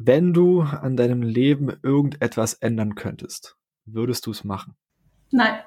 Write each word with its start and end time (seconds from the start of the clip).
Wenn 0.00 0.32
du 0.32 0.60
an 0.62 0.96
deinem 0.96 1.22
Leben 1.22 1.76
irgendetwas 1.82 2.54
ändern 2.54 2.94
könntest, 2.94 3.56
würdest 3.84 4.26
du 4.26 4.30
es 4.30 4.44
machen? 4.44 4.76
Nein. 5.32 5.58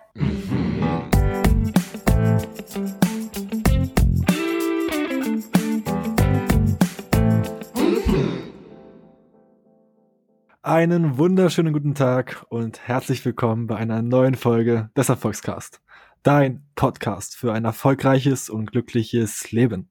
Einen 10.62 11.18
wunderschönen 11.18 11.74
guten 11.74 11.94
Tag 11.94 12.46
und 12.48 12.88
herzlich 12.88 13.26
willkommen 13.26 13.68
bei 13.68 13.76
einer 13.76 14.02
neuen 14.02 14.36
Folge 14.36 14.92
des 14.96 15.10
Erfolgscast. 15.10 15.82
Dein 16.24 16.66
Podcast 16.76 17.36
für 17.36 17.52
ein 17.52 17.66
erfolgreiches 17.66 18.50
und 18.50 18.72
glückliches 18.72 19.52
Leben. 19.52 19.90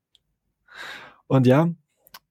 Und 1.27 1.47
ja, 1.47 1.69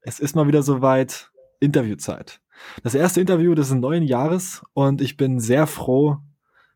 es 0.01 0.19
ist 0.19 0.35
mal 0.35 0.47
wieder 0.47 0.63
soweit 0.63 1.28
Interviewzeit. 1.59 2.41
Das 2.83 2.95
erste 2.95 3.21
Interview 3.21 3.55
des 3.55 3.71
neuen 3.71 4.03
Jahres 4.03 4.63
und 4.73 5.01
ich 5.01 5.17
bin 5.17 5.39
sehr 5.39 5.67
froh, 5.67 6.17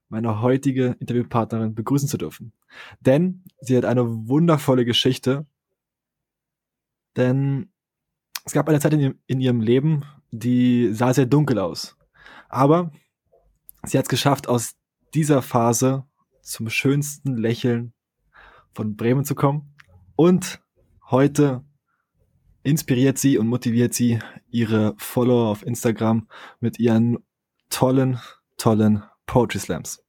meine 0.10 0.42
heutige 0.42 0.96
Interviewpartnerin 1.00 1.76
begrüßen 1.76 2.08
zu 2.08 2.18
dürfen. 2.18 2.54
Denn 3.00 3.44
sie 3.60 3.76
hat 3.76 3.86
eine 3.86 4.28
wundervolle 4.28 4.86
Geschichte. 4.86 5.46
Denn 7.16 7.72
es 8.46 8.54
gab 8.54 8.70
eine 8.70 8.80
Zeit 8.80 8.94
in, 8.94 9.20
in 9.26 9.42
ihrem 9.42 9.62
Leben, 9.62 10.06
die 10.32 10.94
sah 10.94 11.14
sehr 11.14 11.26
dunkel 11.26 11.60
aus. 11.60 11.98
Aber 12.50 12.92
sie 13.84 13.98
hat 13.98 14.06
es 14.06 14.10
geschafft, 14.10 14.48
aus 14.48 14.76
dieser 15.14 15.42
Phase 15.42 16.06
zum 16.42 16.70
schönsten 16.70 17.38
Lächeln 17.38 17.94
von 18.74 18.96
Bremen 18.96 19.26
zu 19.26 19.36
kommen. 19.36 19.74
Und 20.16 20.62
heute 21.10 21.64
inspiriert 22.64 23.18
sie 23.18 23.38
und 23.38 23.48
motiviert 23.48 23.94
sie 23.94 24.20
ihre 24.50 24.96
Follower 24.98 25.50
auf 25.50 25.66
Instagram 25.66 26.28
mit 26.60 26.80
ihren 26.80 27.20
tollen, 27.70 28.20
tollen 28.58 29.04
Poetry 29.26 29.60
Slams. 29.60 30.04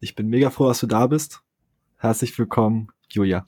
Ich 0.00 0.14
bin 0.14 0.28
mega 0.28 0.50
froh, 0.50 0.68
dass 0.68 0.80
du 0.80 0.86
da 0.86 1.06
bist. 1.06 1.42
Herzlich 1.98 2.36
willkommen, 2.38 2.88
Julia. 3.08 3.44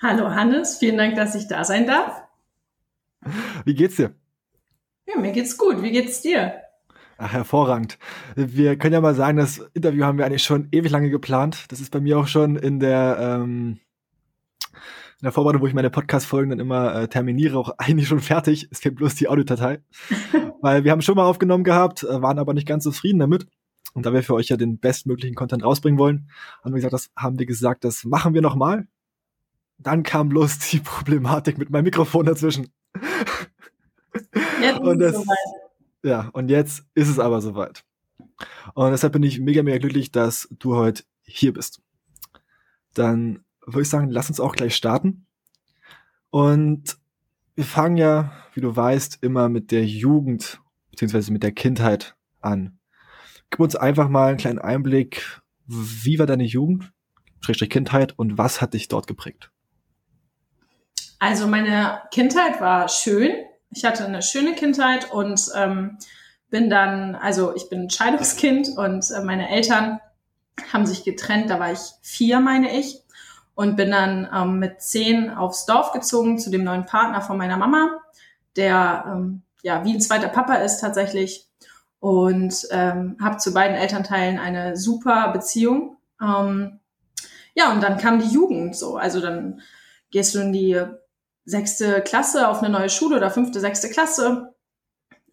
Hallo 0.00 0.30
Hannes, 0.30 0.78
vielen 0.78 0.98
Dank, 0.98 1.16
dass 1.16 1.34
ich 1.34 1.48
da 1.48 1.64
sein 1.64 1.86
darf. 1.86 2.22
Wie 3.64 3.74
geht's 3.74 3.96
dir? 3.96 4.14
Ja, 5.06 5.18
mir 5.18 5.32
geht's 5.32 5.56
gut. 5.56 5.82
Wie 5.82 5.90
geht's 5.90 6.22
dir? 6.22 6.54
Ach, 7.16 7.32
hervorragend. 7.32 7.98
Wir 8.34 8.76
können 8.76 8.94
ja 8.94 9.00
mal 9.00 9.14
sagen, 9.14 9.38
das 9.38 9.58
Interview 9.72 10.04
haben 10.04 10.18
wir 10.18 10.26
eigentlich 10.26 10.42
schon 10.42 10.68
ewig 10.72 10.90
lange 10.90 11.10
geplant. 11.10 11.66
Das 11.68 11.80
ist 11.80 11.90
bei 11.90 12.00
mir 12.00 12.18
auch 12.18 12.26
schon 12.26 12.56
in 12.56 12.80
der 12.80 13.16
ähm, 13.20 13.80
in 15.24 15.28
der 15.28 15.32
Vorbereitung, 15.32 15.62
wo 15.62 15.66
ich 15.66 15.72
meine 15.72 15.88
Podcast-Folgen 15.88 16.50
dann 16.50 16.60
immer 16.60 16.94
äh, 16.94 17.08
terminiere, 17.08 17.56
auch 17.56 17.78
eigentlich 17.78 18.08
schon 18.08 18.20
fertig. 18.20 18.68
Es 18.70 18.80
fehlt 18.80 18.96
bloß 18.96 19.14
die 19.14 19.26
Audiodatei. 19.26 19.80
Weil 20.60 20.84
wir 20.84 20.92
haben 20.92 21.00
schon 21.00 21.16
mal 21.16 21.24
aufgenommen 21.24 21.64
gehabt, 21.64 22.02
äh, 22.02 22.20
waren 22.20 22.38
aber 22.38 22.52
nicht 22.52 22.68
ganz 22.68 22.84
zufrieden 22.84 23.20
damit. 23.20 23.46
Und 23.94 24.04
da 24.04 24.12
wir 24.12 24.22
für 24.22 24.34
euch 24.34 24.50
ja 24.50 24.58
den 24.58 24.78
bestmöglichen 24.78 25.34
Content 25.34 25.64
rausbringen 25.64 25.98
wollen, 25.98 26.28
haben 26.62 26.74
wir 26.74 26.76
gesagt, 26.76 26.92
das 26.92 27.10
haben 27.16 27.38
wir 27.38 27.46
gesagt, 27.46 27.84
das 27.84 28.04
machen 28.04 28.34
wir 28.34 28.42
nochmal. 28.42 28.86
Dann 29.78 30.02
kam 30.02 30.28
bloß 30.28 30.58
die 30.58 30.80
Problematik 30.80 31.56
mit 31.56 31.70
meinem 31.70 31.84
Mikrofon 31.84 32.26
dazwischen. 32.26 32.68
Jetzt 34.60 34.80
und 34.80 34.98
das, 34.98 35.24
ja, 36.02 36.28
und 36.34 36.50
jetzt 36.50 36.84
ist 36.94 37.08
es 37.08 37.18
aber 37.18 37.40
soweit. 37.40 37.82
Und 38.74 38.90
deshalb 38.90 39.14
bin 39.14 39.22
ich 39.22 39.40
mega, 39.40 39.62
mega 39.62 39.78
glücklich, 39.78 40.12
dass 40.12 40.48
du 40.58 40.76
heute 40.76 41.04
hier 41.22 41.54
bist. 41.54 41.80
Dann 42.92 43.42
würde 43.66 43.82
ich 43.82 43.88
sagen, 43.88 44.10
lass 44.10 44.28
uns 44.28 44.40
auch 44.40 44.54
gleich 44.54 44.76
starten. 44.76 45.26
Und 46.30 46.96
wir 47.54 47.64
fangen 47.64 47.96
ja, 47.96 48.32
wie 48.54 48.60
du 48.60 48.74
weißt, 48.74 49.18
immer 49.22 49.48
mit 49.48 49.70
der 49.70 49.84
Jugend 49.84 50.60
beziehungsweise 50.90 51.32
mit 51.32 51.42
der 51.42 51.52
Kindheit 51.52 52.14
an. 52.40 52.78
Gib 53.50 53.60
uns 53.60 53.76
einfach 53.76 54.08
mal 54.08 54.28
einen 54.28 54.38
kleinen 54.38 54.58
Einblick, 54.58 55.40
wie 55.66 56.18
war 56.18 56.26
deine 56.26 56.44
Jugend, 56.44 56.92
Schrägstrich 57.40 57.70
Kindheit 57.70 58.14
und 58.16 58.38
was 58.38 58.60
hat 58.60 58.74
dich 58.74 58.88
dort 58.88 59.06
geprägt? 59.06 59.50
Also 61.18 61.46
meine 61.46 62.02
Kindheit 62.10 62.60
war 62.60 62.88
schön. 62.88 63.32
Ich 63.70 63.84
hatte 63.84 64.04
eine 64.04 64.22
schöne 64.22 64.54
Kindheit 64.54 65.10
und 65.12 65.40
ähm, 65.56 65.98
bin 66.50 66.70
dann, 66.70 67.14
also 67.14 67.54
ich 67.56 67.68
bin 67.68 67.82
ein 67.82 67.90
Scheidungskind 67.90 68.68
und 68.76 69.10
äh, 69.10 69.22
meine 69.24 69.48
Eltern 69.50 70.00
haben 70.72 70.86
sich 70.86 71.04
getrennt, 71.04 71.50
da 71.50 71.58
war 71.58 71.72
ich 71.72 71.80
vier, 72.02 72.40
meine 72.40 72.78
ich 72.78 73.03
und 73.54 73.76
bin 73.76 73.90
dann 73.90 74.28
ähm, 74.34 74.58
mit 74.58 74.80
zehn 74.82 75.30
aufs 75.30 75.66
Dorf 75.66 75.92
gezogen 75.92 76.38
zu 76.38 76.50
dem 76.50 76.64
neuen 76.64 76.86
Partner 76.86 77.20
von 77.20 77.38
meiner 77.38 77.56
Mama, 77.56 78.00
der 78.56 79.04
ähm, 79.08 79.42
ja 79.62 79.84
wie 79.84 79.94
ein 79.94 80.00
zweiter 80.00 80.28
Papa 80.28 80.56
ist 80.56 80.80
tatsächlich 80.80 81.48
und 82.00 82.66
ähm, 82.70 83.16
habe 83.20 83.38
zu 83.38 83.54
beiden 83.54 83.76
Elternteilen 83.76 84.38
eine 84.38 84.76
super 84.76 85.32
Beziehung. 85.32 85.96
Ähm, 86.20 86.80
ja, 87.54 87.72
und 87.72 87.82
dann 87.82 87.96
kam 87.98 88.18
die 88.18 88.28
Jugend 88.28 88.76
so. 88.76 88.96
Also 88.96 89.20
dann 89.20 89.62
gehst 90.10 90.34
du 90.34 90.40
in 90.40 90.52
die 90.52 90.82
sechste 91.46 92.02
Klasse 92.02 92.48
auf 92.48 92.62
eine 92.62 92.70
neue 92.70 92.90
Schule 92.90 93.16
oder 93.16 93.30
fünfte, 93.30 93.60
sechste 93.60 93.88
Klasse. 93.88 94.54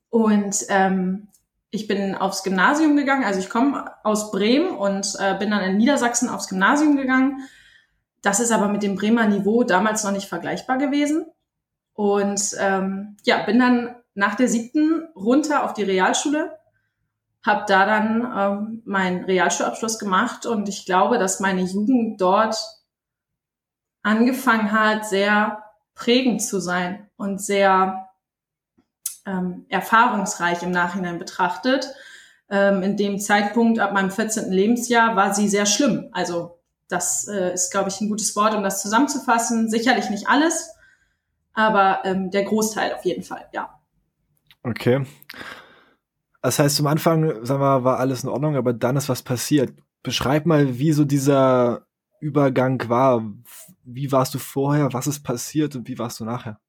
Und 0.10 0.66
ähm, 0.70 1.28
ich 1.72 1.88
bin 1.88 2.16
aufs 2.16 2.44
Gymnasium 2.44 2.96
gegangen. 2.96 3.24
Also 3.24 3.40
ich 3.40 3.50
komme 3.50 3.92
aus 4.04 4.32
Bremen 4.32 4.70
und 4.70 5.16
äh, 5.20 5.36
bin 5.38 5.52
dann 5.52 5.64
in 5.64 5.78
Niedersachsen 5.78 6.30
aufs 6.30 6.48
Gymnasium 6.48 6.96
gegangen 6.96 7.42
das 8.22 8.40
ist 8.40 8.52
aber 8.52 8.68
mit 8.68 8.84
dem 8.84 8.96
Bremer 8.96 9.26
Niveau 9.28 9.64
damals 9.64 10.04
noch 10.04 10.12
nicht 10.12 10.28
vergleichbar 10.28 10.78
gewesen. 10.78 11.26
Und 11.94 12.56
ähm, 12.60 13.18
ja, 13.24 13.44
bin 13.44 13.60
dann 13.60 13.96
nach 14.14 14.36
der 14.36 14.48
siebten 14.48 15.08
runter 15.16 15.64
auf 15.64 15.74
die 15.74 15.84
Realschule, 15.84 16.58
habe 17.46 17.66
da 17.68 17.86
dann 17.86 18.34
ähm, 18.38 18.82
meinen 18.86 19.24
Realschulabschluss 19.26 19.98
gemacht 19.98 20.46
und 20.46 20.70
ich 20.70 20.86
glaube, 20.86 21.18
dass 21.18 21.40
meine 21.40 21.62
Jugend 21.62 22.22
dort 22.22 22.58
angefangen 24.04 24.72
hat, 24.72 25.06
sehr 25.06 25.64
prägend 25.96 26.42
zu 26.42 26.60
sein 26.60 27.10
und 27.18 27.42
sehr 27.42 28.10
ähm, 29.26 29.66
erfahrungsreich 29.70 30.64
im 30.64 30.72
Nachhinein 30.72 31.20
betrachtet. 31.20 31.88
Ähm, 32.50 32.84
in 32.84 32.98
dem 32.98 33.20
Zeitpunkt 33.20 33.80
ab 33.80 33.94
meinem 33.94 34.12
14. 34.12 34.52
Lebensjahr 34.52 35.16
war 35.16 35.34
sie 35.34 35.48
sehr 35.48 35.66
schlimm. 35.66 36.10
Also 36.12 36.61
das 36.92 37.28
äh, 37.28 37.54
ist, 37.54 37.72
glaube 37.72 37.90
ich, 37.90 38.02
ein 38.02 38.10
gutes 38.10 38.36
Wort, 38.36 38.54
um 38.54 38.64
das 38.64 38.82
zusammenzufassen. 38.82 39.70
Sicherlich 39.70 40.10
nicht 40.10 40.28
alles, 40.28 40.72
aber 41.54 42.02
ähm, 42.04 42.32
der 42.32 42.44
Großteil 42.44 42.94
auf 42.94 43.06
jeden 43.06 43.24
Fall, 43.24 43.46
ja. 43.54 43.80
Okay. 44.64 45.06
Das 46.42 46.60
heißt, 46.60 46.76
zum 46.76 46.88
Anfang, 46.88 47.46
sagen 47.46 47.62
wir, 47.62 47.84
war 47.84 48.00
alles 48.00 48.24
in 48.24 48.30
Ordnung, 48.30 48.56
aber 48.56 48.74
dann 48.74 48.98
ist 48.98 49.10
was 49.10 49.22
passiert. 49.22 49.74
Beschreib 50.04 50.46
mal, 50.46 50.80
wie 50.80 50.92
so 50.92 51.06
dieser 51.06 51.86
Übergang 52.20 52.90
war. 52.90 53.24
Wie 53.84 54.12
warst 54.12 54.34
du 54.34 54.40
vorher? 54.40 54.94
Was 54.94 55.08
ist 55.08 55.24
passiert 55.24 55.76
und 55.76 55.88
wie 55.88 56.00
warst 56.00 56.20
du 56.20 56.26
nachher? 56.26 56.60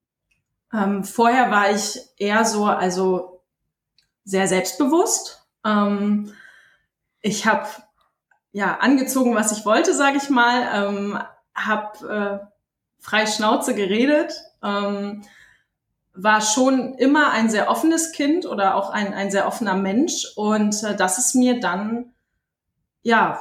Ähm, 0.72 1.04
vorher 1.04 1.50
war 1.50 1.70
ich 1.70 1.98
eher 2.16 2.44
so, 2.44 2.64
also 2.64 3.42
sehr 4.24 4.48
selbstbewusst. 4.48 5.46
Ähm, 5.64 6.32
ich 7.20 7.46
habe 7.46 7.66
ja, 8.52 8.78
angezogen, 8.78 9.34
was 9.34 9.56
ich 9.56 9.64
wollte, 9.64 9.94
sage 9.94 10.18
ich 10.18 10.30
mal. 10.30 10.68
Ähm, 10.74 11.18
hab 11.54 12.02
äh, 12.02 12.38
frei 12.98 13.26
Schnauze 13.26 13.74
geredet. 13.74 14.32
Ähm, 14.62 15.22
war 16.14 16.42
schon 16.42 16.94
immer 16.94 17.30
ein 17.30 17.48
sehr 17.48 17.70
offenes 17.70 18.12
Kind 18.12 18.44
oder 18.44 18.74
auch 18.74 18.90
ein, 18.90 19.14
ein 19.14 19.30
sehr 19.30 19.46
offener 19.46 19.74
Mensch. 19.74 20.26
Und 20.36 20.82
äh, 20.84 20.94
das 20.94 21.18
ist 21.18 21.34
mir 21.34 21.60
dann, 21.60 22.12
ja, 23.02 23.40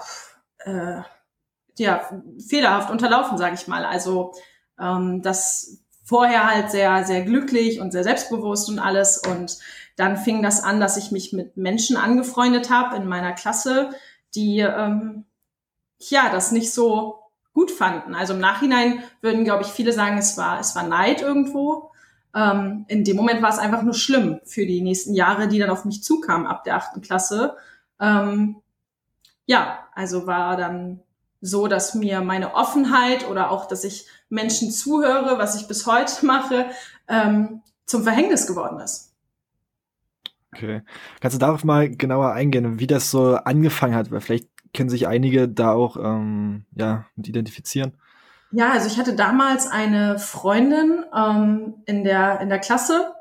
äh, 0.59 1.01
ja, 1.77 2.09
fehlerhaft 2.47 2.89
unterlaufen, 2.89 3.37
sage 3.37 3.55
ich 3.55 3.67
mal. 3.67 3.85
Also 3.85 4.33
ähm, 4.79 5.21
das 5.21 5.81
vorher 6.03 6.47
halt 6.47 6.71
sehr, 6.71 7.05
sehr 7.05 7.21
glücklich 7.23 7.79
und 7.79 7.91
sehr 7.91 8.03
selbstbewusst 8.03 8.69
und 8.69 8.79
alles. 8.79 9.17
Und 9.17 9.57
dann 9.97 10.17
fing 10.17 10.41
das 10.41 10.63
an, 10.63 10.79
dass 10.79 10.97
ich 10.97 11.11
mich 11.11 11.33
mit 11.33 11.57
Menschen 11.57 11.97
angefreundet 11.97 12.69
habe 12.69 12.95
in 12.95 13.07
meiner 13.07 13.33
Klasse, 13.33 13.91
die 14.35 14.59
ähm, 14.59 15.25
ja 15.99 16.29
das 16.31 16.51
nicht 16.51 16.73
so 16.73 17.19
gut 17.53 17.71
fanden. 17.71 18.15
Also 18.15 18.33
im 18.33 18.39
Nachhinein 18.39 19.03
würden, 19.21 19.43
glaube 19.43 19.63
ich, 19.63 19.69
viele 19.69 19.93
sagen, 19.93 20.17
es 20.17 20.37
war, 20.37 20.59
es 20.59 20.75
war 20.75 20.83
Neid 20.83 21.21
irgendwo. 21.21 21.91
Ähm, 22.33 22.85
in 22.87 23.03
dem 23.03 23.17
Moment 23.17 23.41
war 23.41 23.49
es 23.49 23.59
einfach 23.59 23.81
nur 23.81 23.93
schlimm 23.93 24.39
für 24.45 24.65
die 24.65 24.81
nächsten 24.81 25.13
Jahre, 25.13 25.47
die 25.47 25.59
dann 25.59 25.69
auf 25.69 25.85
mich 25.85 26.03
zukamen 26.03 26.47
ab 26.47 26.63
der 26.63 26.77
achten 26.77 27.01
Klasse. 27.01 27.57
Ähm, 27.99 28.55
ja, 29.45 29.79
also 29.93 30.27
war 30.27 30.55
dann 30.55 31.01
so, 31.41 31.67
dass 31.67 31.95
mir 31.95 32.21
meine 32.21 32.55
Offenheit 32.55 33.27
oder 33.29 33.51
auch, 33.51 33.67
dass 33.67 33.83
ich 33.83 34.07
Menschen 34.29 34.71
zuhöre, 34.71 35.37
was 35.37 35.55
ich 35.59 35.67
bis 35.67 35.85
heute 35.85 36.25
mache, 36.25 36.67
ähm, 37.07 37.61
zum 37.85 38.03
Verhängnis 38.03 38.47
geworden 38.47 38.79
ist. 38.79 39.10
Okay. 40.53 40.81
Kannst 41.21 41.35
du 41.35 41.39
darauf 41.39 41.63
mal 41.63 41.89
genauer 41.89 42.33
eingehen, 42.33 42.79
wie 42.79 42.87
das 42.87 43.09
so 43.11 43.35
angefangen 43.35 43.95
hat? 43.95 44.11
Weil 44.11 44.21
vielleicht 44.21 44.49
können 44.73 44.89
sich 44.89 45.07
einige 45.07 45.47
da 45.47 45.71
auch 45.71 45.97
ähm, 45.97 46.65
ja, 46.75 47.05
mit 47.15 47.27
identifizieren. 47.27 47.93
Ja, 48.51 48.71
also 48.71 48.87
ich 48.87 48.97
hatte 48.97 49.15
damals 49.15 49.67
eine 49.67 50.19
Freundin 50.19 51.05
ähm, 51.15 51.75
in, 51.85 52.03
der, 52.03 52.41
in 52.41 52.49
der 52.49 52.59
Klasse 52.59 53.13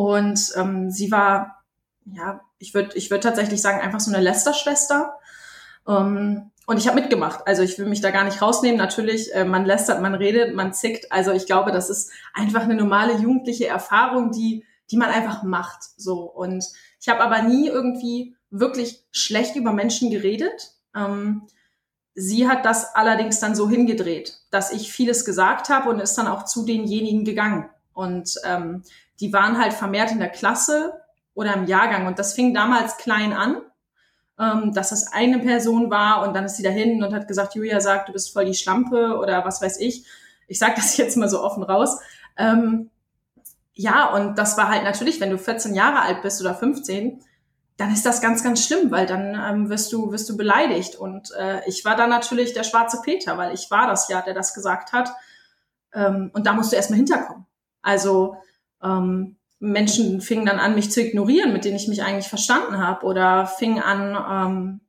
Und 0.00 0.54
ähm, 0.56 0.90
sie 0.90 1.10
war, 1.10 1.62
ja, 2.06 2.40
ich 2.58 2.72
würde 2.72 2.96
ich 2.96 3.10
würd 3.10 3.22
tatsächlich 3.22 3.60
sagen, 3.60 3.82
einfach 3.82 4.00
so 4.00 4.10
eine 4.10 4.22
Lästerschwester. 4.22 5.18
Ähm, 5.86 6.50
und 6.66 6.78
ich 6.78 6.88
habe 6.88 6.98
mitgemacht. 6.98 7.46
Also 7.46 7.62
ich 7.62 7.78
will 7.78 7.84
mich 7.84 8.00
da 8.00 8.10
gar 8.10 8.24
nicht 8.24 8.40
rausnehmen. 8.40 8.78
Natürlich, 8.78 9.34
äh, 9.34 9.44
man 9.44 9.66
lästert, 9.66 10.00
man 10.00 10.14
redet, 10.14 10.54
man 10.54 10.72
zickt. 10.72 11.12
Also 11.12 11.32
ich 11.32 11.44
glaube, 11.44 11.70
das 11.70 11.90
ist 11.90 12.12
einfach 12.32 12.62
eine 12.62 12.76
normale 12.76 13.18
jugendliche 13.18 13.66
Erfahrung, 13.66 14.30
die, 14.30 14.64
die 14.90 14.96
man 14.96 15.10
einfach 15.10 15.42
macht. 15.42 15.82
So. 15.96 16.22
Und 16.22 16.64
ich 17.00 17.08
habe 17.08 17.20
aber 17.20 17.42
nie 17.42 17.68
irgendwie 17.68 18.36
wirklich 18.50 19.04
schlecht 19.12 19.56
über 19.56 19.72
Menschen 19.72 20.10
geredet. 20.10 20.72
Ähm, 20.94 21.42
sie 22.14 22.48
hat 22.48 22.64
das 22.64 22.94
allerdings 22.94 23.40
dann 23.40 23.54
so 23.54 23.68
hingedreht, 23.68 24.38
dass 24.50 24.72
ich 24.72 24.92
vieles 24.92 25.24
gesagt 25.24 25.68
habe 25.68 25.90
und 25.90 26.00
ist 26.00 26.18
dann 26.18 26.26
auch 26.26 26.44
zu 26.44 26.64
denjenigen 26.64 27.24
gegangen. 27.24 27.68
Und 27.92 28.34
ähm, 28.44 28.82
die 29.20 29.32
waren 29.32 29.58
halt 29.58 29.72
vermehrt 29.72 30.10
in 30.10 30.18
der 30.18 30.30
Klasse 30.30 30.94
oder 31.34 31.54
im 31.54 31.66
Jahrgang. 31.66 32.06
Und 32.06 32.18
das 32.18 32.34
fing 32.34 32.54
damals 32.54 32.96
klein 32.96 33.32
an 33.32 33.62
ähm, 34.40 34.72
dass 34.72 34.90
das 34.90 35.12
eine 35.12 35.38
Person 35.38 35.90
war 35.90 36.26
und 36.26 36.34
dann 36.34 36.46
ist 36.46 36.56
sie 36.56 36.62
dahin 36.62 37.04
und 37.04 37.12
hat 37.12 37.28
gesagt, 37.28 37.54
Julia 37.54 37.80
sagt, 37.80 38.08
du 38.08 38.12
bist 38.12 38.32
voll 38.32 38.46
die 38.46 38.54
Schlampe 38.54 39.18
oder 39.18 39.44
was 39.44 39.60
weiß 39.60 39.78
ich. 39.80 40.06
Ich 40.48 40.58
sage 40.58 40.74
das 40.76 40.96
jetzt 40.96 41.16
mal 41.16 41.28
so 41.28 41.42
offen 41.42 41.62
raus. 41.62 41.98
Ähm, 42.36 42.90
ja, 43.80 44.12
und 44.12 44.36
das 44.36 44.58
war 44.58 44.68
halt 44.68 44.84
natürlich, 44.84 45.20
wenn 45.20 45.30
du 45.30 45.38
14 45.38 45.74
Jahre 45.74 46.02
alt 46.02 46.20
bist 46.20 46.38
oder 46.42 46.54
15, 46.54 47.22
dann 47.78 47.90
ist 47.90 48.04
das 48.04 48.20
ganz, 48.20 48.42
ganz 48.42 48.62
schlimm, 48.62 48.90
weil 48.90 49.06
dann 49.06 49.34
ähm, 49.34 49.70
wirst 49.70 49.90
du 49.94 50.12
wirst 50.12 50.28
du 50.28 50.36
beleidigt. 50.36 50.96
Und 50.96 51.30
äh, 51.32 51.66
ich 51.66 51.82
war 51.86 51.96
dann 51.96 52.10
natürlich 52.10 52.52
der 52.52 52.62
schwarze 52.64 53.00
Peter, 53.02 53.38
weil 53.38 53.54
ich 53.54 53.70
war 53.70 53.86
das 53.86 54.08
ja, 54.08 54.20
der 54.20 54.34
das 54.34 54.52
gesagt 54.52 54.92
hat. 54.92 55.10
Ähm, 55.94 56.30
und 56.34 56.46
da 56.46 56.52
musst 56.52 56.72
du 56.72 56.76
erstmal 56.76 56.98
hinterkommen. 56.98 57.46
Also 57.80 58.36
ähm, 58.82 59.36
Menschen 59.60 60.20
fingen 60.20 60.44
dann 60.44 60.58
an, 60.58 60.74
mich 60.74 60.90
zu 60.90 61.00
ignorieren, 61.00 61.54
mit 61.54 61.64
denen 61.64 61.76
ich 61.76 61.88
mich 61.88 62.02
eigentlich 62.02 62.28
verstanden 62.28 62.86
habe, 62.86 63.06
oder 63.06 63.46
fingen 63.46 63.82
an, 63.82 64.18
ähm, 64.30 64.80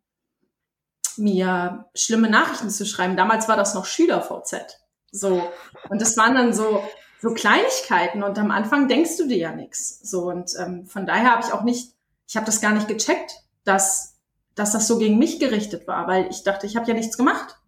mir 1.15 1.85
schlimme 1.95 2.29
Nachrichten 2.29 2.69
zu 2.69 2.85
schreiben. 2.85 3.15
Damals 3.15 3.47
war 3.47 3.55
das 3.55 3.73
noch 3.73 3.85
Schüler-VZ. 3.85 4.81
So. 5.13 5.41
Und 5.87 6.01
das 6.01 6.17
waren 6.17 6.35
dann 6.35 6.53
so, 6.53 6.83
so 7.21 7.33
Kleinigkeiten 7.33 8.23
und 8.23 8.39
am 8.39 8.49
Anfang 8.49 8.87
denkst 8.87 9.17
du 9.17 9.27
dir 9.27 9.37
ja 9.37 9.51
nichts. 9.51 9.99
So. 10.09 10.23
Und 10.23 10.53
ähm, 10.57 10.87
von 10.87 11.05
daher 11.05 11.31
habe 11.31 11.43
ich 11.45 11.53
auch 11.53 11.61
nicht, 11.61 11.93
ich 12.27 12.35
habe 12.35 12.47
das 12.47 12.61
gar 12.61 12.71
nicht 12.71 12.87
gecheckt, 12.87 13.43
dass, 13.63 14.15
dass 14.55 14.71
das 14.71 14.87
so 14.87 14.97
gegen 14.97 15.19
mich 15.19 15.39
gerichtet 15.39 15.87
war, 15.87 16.07
weil 16.07 16.27
ich 16.31 16.43
dachte, 16.43 16.65
ich 16.65 16.75
habe 16.75 16.87
ja 16.87 16.95
nichts 16.95 17.17
gemacht. 17.17 17.59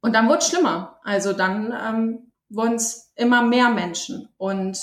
Und 0.00 0.12
dann 0.12 0.28
wurde 0.28 0.38
es 0.38 0.48
schlimmer. 0.48 1.00
Also 1.02 1.32
dann 1.32 1.74
ähm, 1.76 2.32
wurden 2.48 2.76
es 2.76 3.10
immer 3.16 3.42
mehr 3.42 3.70
Menschen. 3.70 4.28
Und 4.36 4.78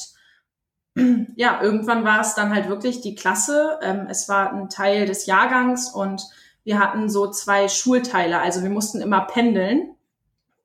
ja, 1.36 1.62
irgendwann 1.62 2.04
war 2.04 2.20
es 2.20 2.36
dann 2.36 2.54
halt 2.54 2.68
wirklich 2.68 3.00
die 3.00 3.16
Klasse. 3.16 3.80
Ähm, 3.82 4.08
es 4.10 4.28
war 4.28 4.52
ein 4.52 4.68
Teil 4.68 5.06
des 5.06 5.28
Jahrgangs 5.28 5.94
und 5.94 6.24
wir 6.66 6.78
hatten 6.78 7.10
so 7.10 7.32
zwei 7.32 7.70
Schulteile. 7.70 8.40
Also 8.40 8.64
wir 8.64 8.70
mussten 8.70 9.00
immer 9.00 9.22
pendeln 9.22 9.96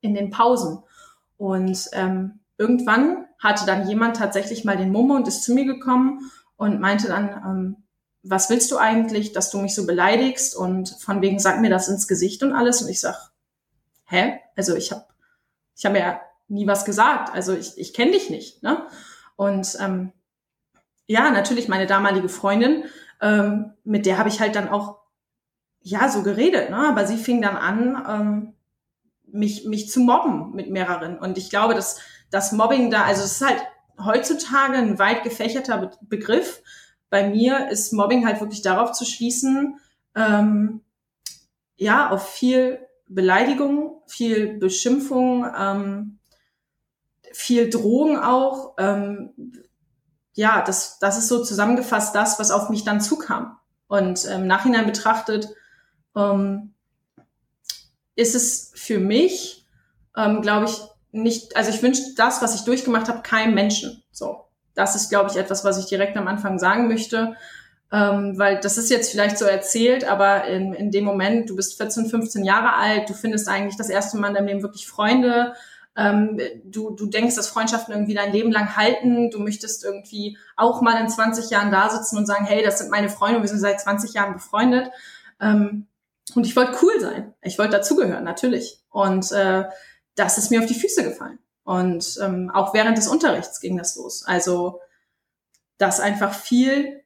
in 0.01 0.13
den 0.13 0.29
Pausen. 0.29 0.83
Und 1.37 1.87
ähm, 1.93 2.36
irgendwann 2.57 3.25
hatte 3.39 3.65
dann 3.65 3.87
jemand 3.87 4.17
tatsächlich 4.17 4.65
mal 4.65 4.77
den 4.77 4.91
Mumme 4.91 5.15
und 5.15 5.27
ist 5.27 5.43
zu 5.43 5.53
mir 5.53 5.65
gekommen 5.65 6.31
und 6.55 6.79
meinte 6.79 7.07
dann, 7.07 7.29
ähm, 7.29 7.75
was 8.23 8.49
willst 8.49 8.71
du 8.71 8.77
eigentlich, 8.77 9.31
dass 9.31 9.51
du 9.51 9.59
mich 9.59 9.75
so 9.75 9.85
beleidigst 9.85 10.55
und 10.55 10.89
von 10.89 11.21
wegen 11.21 11.39
sag 11.39 11.61
mir 11.61 11.69
das 11.69 11.87
ins 11.87 12.07
Gesicht 12.07 12.43
und 12.43 12.53
alles. 12.53 12.81
Und 12.81 12.89
ich 12.89 12.99
sag, 12.99 13.31
hä? 14.05 14.39
Also 14.55 14.75
ich 14.75 14.91
habe 14.91 15.05
ich 15.75 15.85
hab 15.85 15.93
mir 15.93 15.99
ja 15.99 16.21
nie 16.47 16.67
was 16.67 16.85
gesagt. 16.85 17.33
Also 17.33 17.53
ich, 17.53 17.77
ich 17.77 17.93
kenne 17.93 18.11
dich 18.11 18.29
nicht. 18.29 18.63
Ne? 18.63 18.85
Und 19.35 19.77
ähm, 19.79 20.11
ja, 21.05 21.29
natürlich 21.31 21.67
meine 21.67 21.87
damalige 21.87 22.29
Freundin, 22.29 22.85
ähm, 23.21 23.73
mit 23.83 24.05
der 24.05 24.17
habe 24.17 24.29
ich 24.29 24.41
halt 24.41 24.55
dann 24.55 24.69
auch 24.69 24.97
ja 25.81 26.09
so 26.09 26.21
geredet, 26.21 26.69
ne? 26.69 26.89
Aber 26.89 27.07
sie 27.07 27.17
fing 27.17 27.41
dann 27.41 27.55
an, 27.55 28.05
ähm, 28.09 28.53
mich 29.25 29.65
mich 29.65 29.89
zu 29.89 30.01
mobben 30.01 30.53
mit 30.53 30.69
mehreren. 30.69 31.17
Und 31.17 31.37
ich 31.37 31.49
glaube, 31.49 31.75
dass 31.75 31.99
das 32.29 32.51
Mobbing 32.51 32.91
da, 32.91 33.03
also 33.03 33.23
es 33.23 33.33
ist 33.33 33.47
halt 33.47 33.61
heutzutage 34.03 34.77
ein 34.77 34.99
weit 34.99 35.23
gefächerter 35.23 35.77
Be 35.77 35.91
Begriff. 36.01 36.61
Bei 37.09 37.29
mir 37.29 37.69
ist 37.69 37.93
Mobbing 37.93 38.25
halt 38.25 38.41
wirklich 38.41 38.61
darauf 38.61 38.91
zu 38.91 39.05
schließen, 39.05 39.79
ähm, 40.15 40.81
ja, 41.77 42.09
auf 42.09 42.29
viel 42.29 42.79
Beleidigung, 43.07 44.01
viel 44.07 44.57
Beschimpfung, 44.57 45.45
ähm, 45.57 46.19
viel 47.31 47.69
Drogen 47.69 48.17
auch, 48.17 48.73
ähm, 48.77 49.33
ja, 50.33 50.61
das, 50.61 50.99
das 50.99 51.17
ist 51.17 51.29
so 51.29 51.43
zusammengefasst 51.43 52.13
das, 52.13 52.39
was 52.39 52.51
auf 52.51 52.69
mich 52.69 52.83
dann 52.83 53.01
zukam. 53.01 53.57
Und 53.87 54.25
im 54.25 54.41
ähm, 54.41 54.47
Nachhinein 54.47 54.85
betrachtet 54.85 55.49
ähm, 56.15 56.73
ist 58.15 58.35
es 58.35 58.71
für 58.75 58.99
mich, 58.99 59.65
ähm, 60.15 60.41
glaube 60.41 60.65
ich, 60.65 60.81
nicht, 61.11 61.55
also 61.55 61.69
ich 61.69 61.81
wünsche 61.81 62.01
das, 62.15 62.41
was 62.41 62.55
ich 62.55 62.61
durchgemacht 62.61 63.07
habe, 63.07 63.21
keinem 63.21 63.53
Menschen. 63.53 64.03
So, 64.11 64.45
das 64.75 64.95
ist, 64.95 65.09
glaube 65.09 65.29
ich, 65.31 65.37
etwas, 65.37 65.63
was 65.63 65.79
ich 65.79 65.85
direkt 65.85 66.17
am 66.17 66.27
Anfang 66.27 66.59
sagen 66.59 66.87
möchte, 66.87 67.35
ähm, 67.91 68.37
weil 68.37 68.59
das 68.59 68.77
ist 68.77 68.89
jetzt 68.89 69.11
vielleicht 69.11 69.37
so 69.37 69.45
erzählt, 69.45 70.03
aber 70.03 70.45
in, 70.45 70.73
in 70.73 70.91
dem 70.91 71.05
Moment, 71.05 71.49
du 71.49 71.55
bist 71.55 71.77
14, 71.77 72.09
15 72.09 72.43
Jahre 72.43 72.75
alt, 72.75 73.09
du 73.09 73.13
findest 73.13 73.47
eigentlich 73.47 73.77
das 73.77 73.89
erste 73.89 74.17
Mal 74.17 74.29
in 74.29 74.33
deinem 74.35 74.47
Leben 74.47 74.61
wirklich 74.61 74.87
Freunde, 74.87 75.53
ähm, 75.97 76.39
du, 76.63 76.91
du 76.91 77.07
denkst, 77.07 77.35
dass 77.35 77.47
Freundschaften 77.47 77.93
irgendwie 77.93 78.13
dein 78.13 78.31
Leben 78.31 78.51
lang 78.51 78.75
halten, 78.77 79.31
du 79.31 79.39
möchtest 79.39 79.83
irgendwie 79.83 80.37
auch 80.55 80.81
mal 80.81 81.01
in 81.01 81.09
20 81.09 81.49
Jahren 81.49 81.71
da 81.71 81.89
sitzen 81.89 82.17
und 82.17 82.27
sagen, 82.27 82.45
hey, 82.45 82.63
das 82.63 82.77
sind 82.77 82.91
meine 82.91 83.09
Freunde, 83.09 83.41
wir 83.41 83.49
sind 83.49 83.59
seit 83.59 83.81
20 83.81 84.13
Jahren 84.13 84.33
befreundet. 84.33 84.91
Ähm, 85.41 85.87
und 86.35 86.45
ich 86.45 86.55
wollte 86.55 86.77
cool 86.83 86.99
sein. 86.99 87.33
Ich 87.41 87.57
wollte 87.57 87.77
dazugehören, 87.77 88.23
natürlich. 88.23 88.79
Und 88.91 89.31
äh, 89.31 89.63
das 90.17 90.37
ist 90.37 90.51
mir 90.51 90.59
auf 90.59 90.65
die 90.65 90.75
Füße 90.75 91.03
gefallen. 91.03 91.39
Und 91.63 92.19
ähm, 92.21 92.51
auch 92.53 92.73
während 92.73 92.97
des 92.97 93.07
Unterrichts 93.07 93.61
ging 93.61 93.77
das 93.77 93.95
los. 93.95 94.23
Also, 94.25 94.81
dass 95.77 95.99
einfach 95.99 96.33
viel 96.33 97.03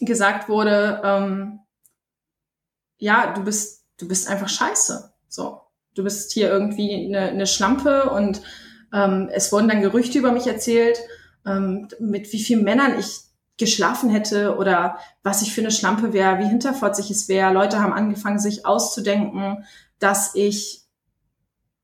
gesagt 0.00 0.48
wurde, 0.48 1.00
ähm, 1.04 1.60
ja, 2.98 3.32
du 3.32 3.44
bist, 3.44 3.84
du 3.98 4.08
bist 4.08 4.28
einfach 4.28 4.48
scheiße. 4.48 5.12
So 5.28 5.62
du 5.94 6.04
bist 6.04 6.32
hier 6.32 6.50
irgendwie 6.50 7.06
eine, 7.06 7.30
eine 7.30 7.46
Schlampe 7.46 8.10
und 8.10 8.42
ähm, 8.92 9.28
es 9.32 9.52
wurden 9.52 9.68
dann 9.68 9.82
Gerüchte 9.82 10.18
über 10.18 10.32
mich 10.32 10.46
erzählt, 10.46 10.98
ähm, 11.46 11.88
mit 11.98 12.32
wie 12.32 12.42
vielen 12.42 12.64
Männern 12.64 12.98
ich 12.98 13.20
geschlafen 13.58 14.10
hätte 14.10 14.56
oder 14.56 14.98
was 15.22 15.42
ich 15.42 15.54
für 15.54 15.60
eine 15.60 15.70
Schlampe 15.70 16.12
wäre, 16.12 16.38
wie 16.38 16.48
hinterfotzig 16.48 17.10
es 17.10 17.28
wäre. 17.28 17.52
Leute 17.52 17.80
haben 17.80 17.92
angefangen, 17.92 18.38
sich 18.38 18.66
auszudenken, 18.66 19.64
dass 19.98 20.34
ich, 20.34 20.81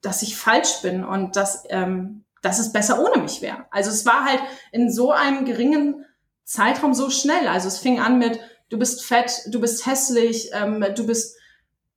dass 0.00 0.22
ich 0.22 0.36
falsch 0.36 0.82
bin 0.82 1.04
und 1.04 1.36
dass, 1.36 1.64
ähm, 1.70 2.24
dass 2.42 2.58
es 2.58 2.72
besser 2.72 3.00
ohne 3.00 3.22
mich 3.22 3.42
wäre. 3.42 3.66
Also 3.70 3.90
es 3.90 4.06
war 4.06 4.24
halt 4.24 4.40
in 4.72 4.92
so 4.92 5.12
einem 5.12 5.44
geringen 5.44 6.04
Zeitraum 6.44 6.94
so 6.94 7.10
schnell. 7.10 7.48
Also 7.48 7.68
es 7.68 7.78
fing 7.78 8.00
an 8.00 8.18
mit, 8.18 8.40
du 8.70 8.78
bist 8.78 9.04
fett, 9.04 9.42
du 9.48 9.60
bist 9.60 9.86
hässlich, 9.86 10.50
ähm, 10.52 10.84
du 10.94 11.06
bist 11.06 11.36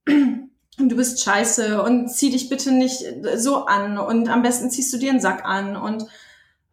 du 0.77 0.95
bist 0.95 1.23
scheiße 1.23 1.81
und 1.83 2.09
zieh 2.09 2.31
dich 2.31 2.49
bitte 2.49 2.71
nicht 2.71 3.03
so 3.35 3.65
an 3.65 3.97
und 3.97 4.29
am 4.29 4.41
besten 4.41 4.71
ziehst 4.71 4.91
du 4.93 4.97
dir 4.97 5.11
einen 5.11 5.19
Sack 5.19 5.45
an 5.45 5.75
und 5.75 6.05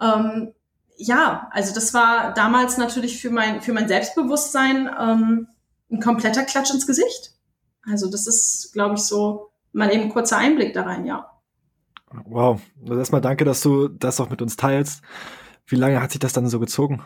ähm, 0.00 0.54
ja, 0.96 1.48
also 1.52 1.74
das 1.74 1.94
war 1.94 2.32
damals 2.34 2.78
natürlich 2.78 3.20
für 3.20 3.30
mein 3.30 3.60
für 3.60 3.72
mein 3.72 3.88
Selbstbewusstsein 3.88 4.90
ähm, 4.98 5.48
ein 5.90 6.00
kompletter 6.00 6.42
Klatsch 6.42 6.70
ins 6.70 6.86
Gesicht. 6.86 7.32
Also 7.84 8.10
das 8.10 8.26
ist, 8.26 8.72
glaube 8.72 8.96
ich, 8.96 9.02
so 9.02 9.50
mal 9.78 9.92
eben 9.92 10.10
kurzer 10.10 10.36
Einblick 10.36 10.74
da 10.74 10.82
rein, 10.82 11.06
ja. 11.06 11.30
Wow, 12.24 12.60
also 12.82 12.98
erstmal 12.98 13.20
danke, 13.20 13.44
dass 13.44 13.60
du 13.60 13.88
das 13.88 14.20
auch 14.20 14.30
mit 14.30 14.42
uns 14.42 14.56
teilst. 14.56 15.02
Wie 15.66 15.76
lange 15.76 16.00
hat 16.00 16.12
sich 16.12 16.20
das 16.20 16.32
dann 16.32 16.48
so 16.48 16.58
gezogen? 16.58 17.02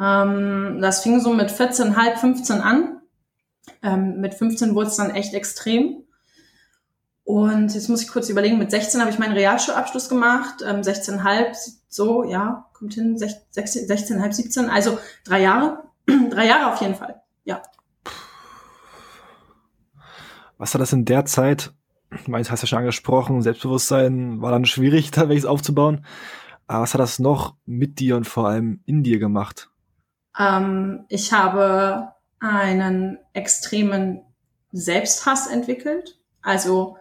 Ähm, 0.00 0.78
das 0.80 1.02
fing 1.02 1.20
so 1.20 1.32
mit 1.32 1.50
14, 1.50 1.96
halb 1.96 2.18
15 2.18 2.60
an. 2.60 3.00
Ähm, 3.82 4.20
mit 4.20 4.34
15 4.34 4.74
wurde 4.74 4.88
es 4.88 4.96
dann 4.96 5.10
echt 5.10 5.34
extrem. 5.34 6.04
Und 7.24 7.74
jetzt 7.74 7.88
muss 7.88 8.02
ich 8.02 8.08
kurz 8.08 8.30
überlegen, 8.30 8.58
mit 8.58 8.70
16 8.70 9.00
habe 9.00 9.10
ich 9.10 9.18
meinen 9.18 9.34
Realschulabschluss 9.34 10.08
gemacht, 10.08 10.64
ähm, 10.66 10.80
16,5, 10.80 11.56
so, 11.88 12.24
ja, 12.24 12.70
kommt 12.72 12.94
hin, 12.94 13.18
16, 13.18 13.86
16,5, 13.86 14.32
17, 14.32 14.70
also 14.70 14.98
drei 15.24 15.42
Jahre, 15.42 15.84
drei 16.30 16.46
Jahre 16.46 16.72
auf 16.72 16.80
jeden 16.80 16.94
Fall, 16.94 17.20
ja. 17.44 17.60
Was 20.56 20.72
hat 20.72 20.80
das 20.80 20.94
in 20.94 21.04
der 21.04 21.26
Zeit, 21.26 21.74
ich 22.10 22.28
meine, 22.28 22.48
hast 22.48 22.62
ja 22.62 22.66
schon 22.66 22.78
angesprochen, 22.78 23.42
Selbstbewusstsein 23.42 24.40
war 24.40 24.50
dann 24.50 24.64
schwierig, 24.64 25.10
da 25.12 25.28
welches 25.28 25.46
aufzubauen, 25.46 26.04
aber 26.66 26.82
was 26.82 26.94
hat 26.94 27.00
das 27.00 27.18
noch 27.18 27.54
mit 27.66 27.98
dir 27.98 28.16
und 28.16 28.26
vor 28.26 28.48
allem 28.48 28.80
in 28.86 29.02
dir 29.02 29.18
gemacht? 29.18 29.70
Ähm, 30.38 31.04
ich 31.08 31.32
habe 31.32 32.12
einen 32.40 33.18
extremen 33.32 34.22
Selbsthass 34.72 35.46
entwickelt, 35.46 36.18
also 36.42 36.96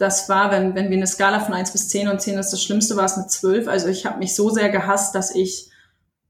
das 0.00 0.30
war, 0.30 0.50
wenn, 0.50 0.74
wenn 0.74 0.88
wir 0.88 0.96
eine 0.96 1.06
Skala 1.06 1.40
von 1.40 1.52
eins 1.52 1.72
bis 1.72 1.90
zehn 1.90 2.08
und 2.08 2.22
zehn 2.22 2.38
ist 2.38 2.54
das 2.54 2.62
Schlimmste, 2.62 2.96
war 2.96 3.04
es 3.04 3.18
eine 3.18 3.26
zwölf. 3.26 3.68
Also 3.68 3.88
ich 3.88 4.06
habe 4.06 4.18
mich 4.18 4.34
so 4.34 4.48
sehr 4.48 4.70
gehasst, 4.70 5.14
dass 5.14 5.34
ich, 5.34 5.70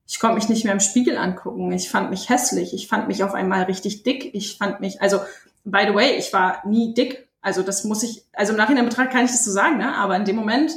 Ich 0.08 0.18
konnte 0.18 0.34
mich 0.34 0.48
nicht 0.48 0.64
mehr 0.64 0.72
im 0.72 0.80
Spiegel 0.80 1.16
angucken. 1.16 1.70
Ich 1.70 1.88
fand 1.88 2.10
mich 2.10 2.28
hässlich. 2.28 2.74
Ich 2.74 2.88
fand 2.88 3.06
mich 3.06 3.22
auf 3.22 3.32
einmal 3.32 3.62
richtig 3.62 4.02
dick. 4.02 4.34
Ich 4.34 4.58
fand 4.58 4.80
mich, 4.80 5.00
also, 5.00 5.20
by 5.64 5.84
the 5.86 5.94
way, 5.94 6.16
ich 6.18 6.32
war 6.32 6.66
nie 6.66 6.94
dick. 6.94 7.28
Also 7.42 7.62
das 7.62 7.84
muss 7.84 8.02
ich, 8.02 8.24
also 8.32 8.52
im 8.52 8.58
Nachhinein 8.58 8.84
betrachtet 8.84 9.12
kann 9.12 9.24
ich 9.24 9.30
das 9.30 9.44
so 9.44 9.50
sagen, 9.50 9.78
ne? 9.78 9.94
aber 9.94 10.16
in 10.16 10.24
dem 10.24 10.36
Moment, 10.36 10.72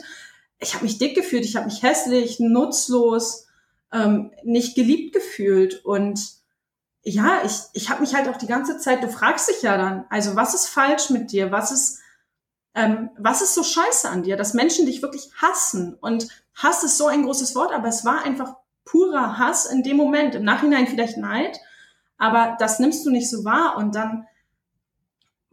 ich 0.59 0.73
habe 0.73 0.85
mich 0.85 0.97
dick 0.97 1.15
gefühlt, 1.15 1.43
ich 1.43 1.55
habe 1.55 1.65
mich 1.65 1.83
hässlich, 1.83 2.39
nutzlos, 2.39 3.47
ähm, 3.91 4.31
nicht 4.43 4.75
geliebt 4.75 5.13
gefühlt. 5.13 5.83
Und 5.83 6.21
ja, 7.03 7.41
ich, 7.45 7.59
ich 7.73 7.89
habe 7.89 8.01
mich 8.01 8.15
halt 8.15 8.29
auch 8.29 8.37
die 8.37 8.47
ganze 8.47 8.77
Zeit, 8.77 9.03
du 9.03 9.09
fragst 9.09 9.49
dich 9.49 9.61
ja 9.61 9.77
dann, 9.77 10.05
also 10.09 10.35
was 10.35 10.53
ist 10.53 10.67
falsch 10.67 11.09
mit 11.09 11.31
dir, 11.31 11.51
was 11.51 11.71
ist, 11.71 11.99
ähm, 12.75 13.09
was 13.17 13.41
ist 13.41 13.53
so 13.53 13.63
scheiße 13.63 14.09
an 14.09 14.23
dir, 14.23 14.37
dass 14.37 14.53
Menschen 14.53 14.85
dich 14.85 15.01
wirklich 15.01 15.29
hassen? 15.35 15.95
Und 15.99 16.29
Hass 16.55 16.83
ist 16.83 16.97
so 16.97 17.07
ein 17.07 17.23
großes 17.23 17.55
Wort, 17.55 17.73
aber 17.73 17.87
es 17.87 18.05
war 18.05 18.23
einfach 18.23 18.55
purer 18.85 19.37
Hass 19.37 19.65
in 19.65 19.83
dem 19.83 19.97
Moment, 19.97 20.35
im 20.35 20.43
Nachhinein 20.43 20.87
vielleicht 20.87 21.17
Neid, 21.17 21.59
aber 22.17 22.55
das 22.59 22.79
nimmst 22.79 23.05
du 23.05 23.11
nicht 23.11 23.29
so 23.29 23.43
wahr. 23.43 23.77
Und 23.77 23.95
dann 23.95 24.27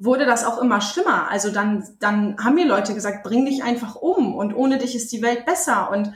wurde 0.00 0.24
das 0.24 0.44
auch 0.44 0.58
immer 0.58 0.80
schlimmer. 0.80 1.30
Also 1.30 1.50
dann, 1.50 1.86
dann 2.00 2.36
haben 2.42 2.54
mir 2.54 2.66
Leute 2.66 2.94
gesagt, 2.94 3.22
bring 3.22 3.44
dich 3.44 3.62
einfach 3.62 3.94
um 3.96 4.34
und 4.34 4.54
ohne 4.54 4.78
dich 4.78 4.96
ist 4.96 5.12
die 5.12 5.22
Welt 5.22 5.44
besser 5.44 5.90
und 5.90 6.12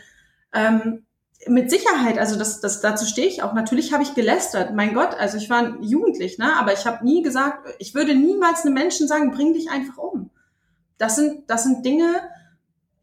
ähm, 0.53 1.05
mit 1.47 1.71
Sicherheit, 1.71 2.19
also 2.19 2.39
das, 2.39 2.61
das 2.61 2.81
dazu 2.81 3.05
stehe 3.05 3.27
ich 3.27 3.43
auch. 3.43 3.53
Natürlich 3.53 3.93
habe 3.93 4.03
ich 4.03 4.15
gelästert. 4.15 4.75
Mein 4.75 4.95
Gott, 4.95 5.15
also 5.19 5.37
ich 5.37 5.51
war 5.51 5.79
jugendlich, 5.83 6.39
ne? 6.39 6.57
Aber 6.59 6.73
ich 6.73 6.87
habe 6.87 7.05
nie 7.05 7.23
gesagt, 7.23 7.69
ich 7.79 7.95
würde 7.95 8.15
niemals 8.15 8.65
einem 8.65 8.73
Menschen 8.73 9.07
sagen, 9.07 9.31
bring 9.31 9.53
dich 9.53 9.71
einfach 9.71 9.99
um. 9.99 10.31
Das 10.97 11.17
sind, 11.17 11.51
das 11.51 11.65
sind 11.65 11.85
Dinge, 11.85 12.07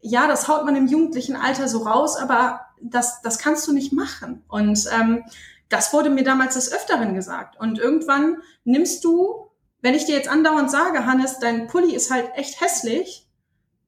ja, 0.00 0.26
das 0.26 0.48
haut 0.48 0.64
man 0.64 0.74
im 0.74 0.88
jugendlichen 0.88 1.36
Alter 1.36 1.68
so 1.68 1.78
raus, 1.78 2.16
aber 2.16 2.62
das, 2.80 3.22
das 3.22 3.38
kannst 3.38 3.68
du 3.68 3.72
nicht 3.72 3.92
machen. 3.92 4.42
Und 4.48 4.88
ähm, 4.92 5.22
das 5.68 5.92
wurde 5.92 6.10
mir 6.10 6.24
damals 6.24 6.54
des 6.54 6.72
Öfteren 6.72 7.14
gesagt. 7.14 7.60
Und 7.60 7.78
irgendwann 7.78 8.38
nimmst 8.64 9.04
du, 9.04 9.51
wenn 9.82 9.94
ich 9.94 10.06
dir 10.06 10.14
jetzt 10.14 10.28
andauernd 10.28 10.70
sage, 10.70 11.04
Hannes, 11.06 11.38
dein 11.38 11.66
Pulli 11.66 11.94
ist 11.94 12.10
halt 12.10 12.30
echt 12.34 12.60
hässlich, 12.60 13.28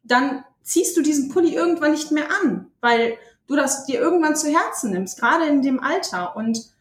dann 0.03 0.45
ziehst 0.63 0.97
du 0.97 1.03
diesen 1.03 1.31
Pulli 1.31 1.55
irgendwann 1.55 1.93
nicht 1.93 2.11
mehr 2.11 2.29
an, 2.43 2.71
weil 2.81 3.17
du 3.47 3.57
das 3.57 3.87
dir 3.87 4.01
irgendwann 4.01 4.37
zu 4.37 4.49
Herzen 4.49 4.91
nimmst, 4.91 5.19
gerade 5.19 5.47
in 5.47 5.63
dem 5.63 5.81
Alter. 5.81 6.37
Und 6.37 6.75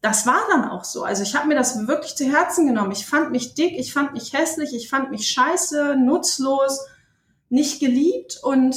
das 0.00 0.26
war 0.26 0.40
dann 0.50 0.68
auch 0.68 0.84
so. 0.84 1.02
Also 1.02 1.22
ich 1.22 1.34
habe 1.34 1.48
mir 1.48 1.54
das 1.54 1.86
wirklich 1.88 2.14
zu 2.14 2.24
Herzen 2.24 2.66
genommen. 2.66 2.92
Ich 2.92 3.06
fand 3.06 3.30
mich 3.30 3.54
dick, 3.54 3.78
ich 3.78 3.92
fand 3.92 4.12
mich 4.12 4.32
hässlich, 4.32 4.74
ich 4.74 4.88
fand 4.88 5.10
mich 5.10 5.28
scheiße, 5.28 5.96
nutzlos, 5.96 6.86
nicht 7.48 7.80
geliebt 7.80 8.38
und 8.42 8.76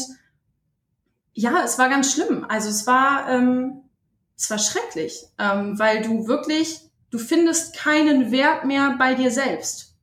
ja, 1.33 1.63
es 1.63 1.77
war 1.77 1.89
ganz 1.89 2.13
schlimm. 2.13 2.45
Also 2.47 2.69
es 2.69 2.87
war, 2.87 3.29
ähm, 3.29 3.83
es 4.37 4.49
war 4.49 4.59
schrecklich, 4.59 5.27
ähm, 5.37 5.77
weil 5.77 6.01
du 6.01 6.27
wirklich, 6.27 6.90
du 7.11 7.19
findest 7.19 7.75
keinen 7.75 8.31
Wert 8.31 8.65
mehr 8.65 8.95
bei 8.97 9.13
dir 9.13 9.31
selbst. 9.31 9.95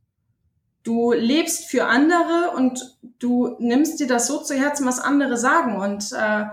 Du 0.85 1.13
lebst 1.13 1.67
für 1.67 1.87
andere 1.87 2.53
und 2.57 2.97
du 3.19 3.57
nimmst 3.59 3.99
dir 3.99 4.07
das 4.07 4.27
so 4.27 4.39
zu 4.39 4.55
Herzen, 4.55 4.87
was 4.87 5.01
andere 5.01 5.37
sagen 5.37 5.81
und 5.81 6.13
äh, 6.13 6.45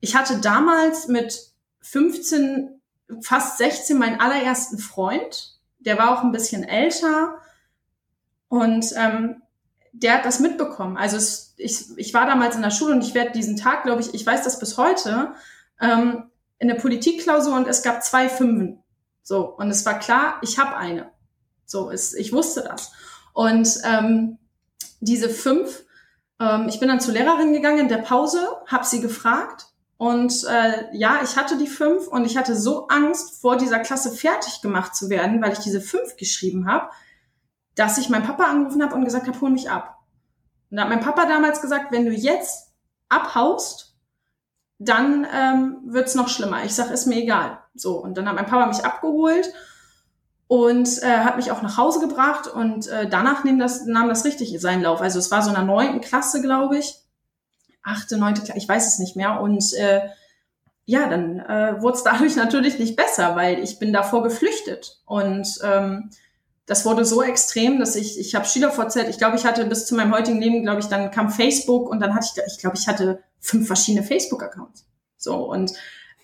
ich 0.00 0.14
hatte 0.14 0.38
damals 0.40 1.08
mit 1.08 1.50
15, 1.80 2.80
fast 3.22 3.58
16 3.58 3.96
meinen 3.98 4.20
allerersten 4.20 4.78
Freund. 4.78 5.58
Der 5.78 5.98
war 5.98 6.10
auch 6.10 6.22
ein 6.22 6.32
bisschen 6.32 6.64
älter 6.64 7.38
und 8.48 8.92
ähm, 8.96 9.42
der 9.92 10.14
hat 10.14 10.26
das 10.26 10.40
mitbekommen. 10.40 10.96
Also 10.96 11.16
es, 11.16 11.54
ich, 11.56 11.86
ich 11.96 12.12
war 12.12 12.26
damals 12.26 12.56
in 12.56 12.62
der 12.62 12.70
Schule 12.70 12.94
und 12.94 13.02
ich 13.02 13.14
werde 13.14 13.32
diesen 13.32 13.56
Tag, 13.56 13.84
glaube 13.84 14.02
ich, 14.02 14.12
ich 14.14 14.26
weiß 14.26 14.42
das 14.42 14.58
bis 14.58 14.76
heute, 14.76 15.32
ähm, 15.80 16.30
in 16.58 16.68
der 16.68 16.74
Politikklausur 16.74 17.56
und 17.56 17.66
es 17.66 17.82
gab 17.82 18.02
zwei 18.02 18.28
Fünfen. 18.28 18.82
So, 19.26 19.44
und 19.56 19.72
es 19.72 19.84
war 19.84 19.98
klar, 19.98 20.38
ich 20.40 20.56
habe 20.56 20.76
eine. 20.76 21.10
So, 21.64 21.90
es, 21.90 22.14
ich 22.14 22.32
wusste 22.32 22.62
das. 22.62 22.92
Und 23.32 23.68
ähm, 23.82 24.38
diese 25.00 25.28
fünf, 25.28 25.84
ähm, 26.38 26.68
ich 26.68 26.78
bin 26.78 26.88
dann 26.88 27.00
zur 27.00 27.14
Lehrerin 27.14 27.52
gegangen 27.52 27.80
in 27.80 27.88
der 27.88 27.98
Pause, 27.98 28.38
habe 28.68 28.86
sie 28.86 29.00
gefragt 29.00 29.66
und 29.96 30.44
äh, 30.44 30.96
ja, 30.96 31.22
ich 31.24 31.36
hatte 31.36 31.58
die 31.58 31.66
fünf 31.66 32.06
und 32.06 32.24
ich 32.24 32.36
hatte 32.36 32.54
so 32.54 32.86
Angst, 32.86 33.40
vor 33.40 33.56
dieser 33.56 33.80
Klasse 33.80 34.12
fertig 34.12 34.62
gemacht 34.62 34.94
zu 34.94 35.10
werden, 35.10 35.42
weil 35.42 35.54
ich 35.54 35.58
diese 35.58 35.80
fünf 35.80 36.16
geschrieben 36.16 36.70
habe, 36.70 36.88
dass 37.74 37.98
ich 37.98 38.08
meinen 38.08 38.26
Papa 38.26 38.44
angerufen 38.44 38.84
habe 38.84 38.94
und 38.94 39.04
gesagt 39.04 39.26
habe, 39.26 39.40
hol 39.40 39.50
mich 39.50 39.68
ab. 39.68 39.98
Und 40.70 40.76
da 40.76 40.84
hat 40.84 40.88
mein 40.88 41.00
Papa 41.00 41.26
damals 41.26 41.60
gesagt, 41.60 41.90
wenn 41.90 42.04
du 42.04 42.12
jetzt 42.12 42.72
abhaust, 43.08 43.96
dann 44.78 45.26
ähm, 45.34 45.78
wird's 45.84 46.14
noch 46.14 46.28
schlimmer. 46.28 46.64
Ich 46.64 46.76
sag, 46.76 46.92
ist 46.92 47.06
mir 47.06 47.16
egal. 47.16 47.58
So, 47.80 47.96
und 47.96 48.16
dann 48.16 48.28
hat 48.28 48.34
mein 48.34 48.46
Papa 48.46 48.66
mich 48.66 48.84
abgeholt 48.84 49.52
und 50.48 51.02
äh, 51.02 51.18
hat 51.18 51.36
mich 51.36 51.50
auch 51.50 51.62
nach 51.62 51.76
Hause 51.76 52.00
gebracht 52.00 52.46
und 52.46 52.86
äh, 52.88 53.08
danach 53.08 53.44
nahm 53.44 53.58
das, 53.58 53.84
nahm 53.86 54.08
das 54.08 54.24
richtig 54.24 54.58
seinen 54.60 54.82
Lauf. 54.82 55.00
Also 55.00 55.18
es 55.18 55.30
war 55.30 55.42
so 55.42 55.48
in 55.48 55.56
der 55.56 55.64
neunten 55.64 56.00
Klasse, 56.00 56.40
glaube 56.40 56.78
ich 56.78 57.02
achte, 57.86 58.18
neunte 58.18 58.42
Klasse, 58.42 58.58
ich 58.58 58.68
weiß 58.68 58.86
es 58.86 58.98
nicht 58.98 59.16
mehr. 59.16 59.40
Und 59.40 59.72
äh, 59.74 60.02
ja, 60.84 61.08
dann 61.08 61.40
äh, 61.40 61.80
wurde 61.80 61.96
es 61.96 62.02
dadurch 62.02 62.36
natürlich 62.36 62.78
nicht 62.78 62.96
besser, 62.96 63.36
weil 63.36 63.60
ich 63.60 63.78
bin 63.78 63.92
davor 63.92 64.22
geflüchtet. 64.22 65.00
Und 65.06 65.58
ähm, 65.62 66.10
das 66.66 66.84
wurde 66.84 67.04
so 67.04 67.22
extrem, 67.22 67.78
dass 67.78 67.94
ich, 67.94 68.18
ich 68.18 68.34
habe 68.34 68.44
SchülerVZ, 68.44 68.96
ich 69.08 69.18
glaube, 69.18 69.36
ich 69.36 69.46
hatte 69.46 69.64
bis 69.66 69.86
zu 69.86 69.94
meinem 69.94 70.12
heutigen 70.12 70.40
Leben, 70.40 70.62
glaube 70.62 70.80
ich, 70.80 70.86
dann 70.86 71.12
kam 71.12 71.30
Facebook 71.30 71.88
und 71.88 72.00
dann 72.00 72.14
hatte 72.14 72.26
ich, 72.26 72.42
ich 72.52 72.58
glaube, 72.58 72.76
ich 72.76 72.88
hatte 72.88 73.22
fünf 73.38 73.68
verschiedene 73.68 74.04
Facebook-Accounts. 74.04 74.84
So, 75.16 75.48
und 75.48 75.72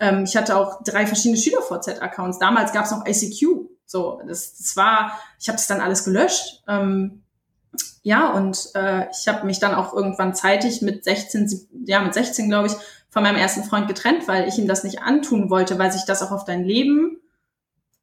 ähm, 0.03 0.25
ich 0.25 0.37
hatte 0.37 0.57
auch 0.57 0.83
drei 0.83 1.07
verschiedene 1.07 1.41
SchülerVZ-Accounts. 1.41 2.41
Damals 2.41 2.73
gab 2.73 2.87
es 2.87 2.91
noch 2.91 3.07
ICQ. 3.07 3.69
So, 3.87 4.21
das, 4.27 4.57
das 4.57 4.77
war, 4.77 5.17
ich 5.39 5.49
habe 5.49 5.57
das 5.57 5.69
dann 5.69 5.81
alles 5.81 6.05
gelöscht. 6.05 6.65
Ähm, 6.67 7.23
ja, 8.03 8.33
und 8.33 8.71
äh, 8.75 9.07
ich 9.11 9.29
habe 9.29 9.47
mich 9.47 9.61
dann 9.61 9.77
auch 9.77 9.95
irgendwann 9.95 10.35
zeitig 10.35 10.83
mit 10.83 11.05
16, 11.05 11.85
ja, 11.87 12.01
mit 12.03 12.15
16, 12.15 12.49
glaube 12.49 12.67
ich, 12.67 12.73
von 13.11 13.23
meinem 13.23 13.37
ersten 13.37 13.63
Freund 13.63 13.87
getrennt, 13.87 14.27
weil 14.27 14.49
ich 14.49 14.59
ihm 14.59 14.67
das 14.67 14.83
nicht 14.83 15.03
antun 15.03 15.51
wollte, 15.51 15.79
weil 15.79 15.93
sich 15.93 16.05
das 16.05 16.21
auch 16.21 16.33
auf 16.33 16.45
dein 16.45 16.65
Leben, 16.65 17.21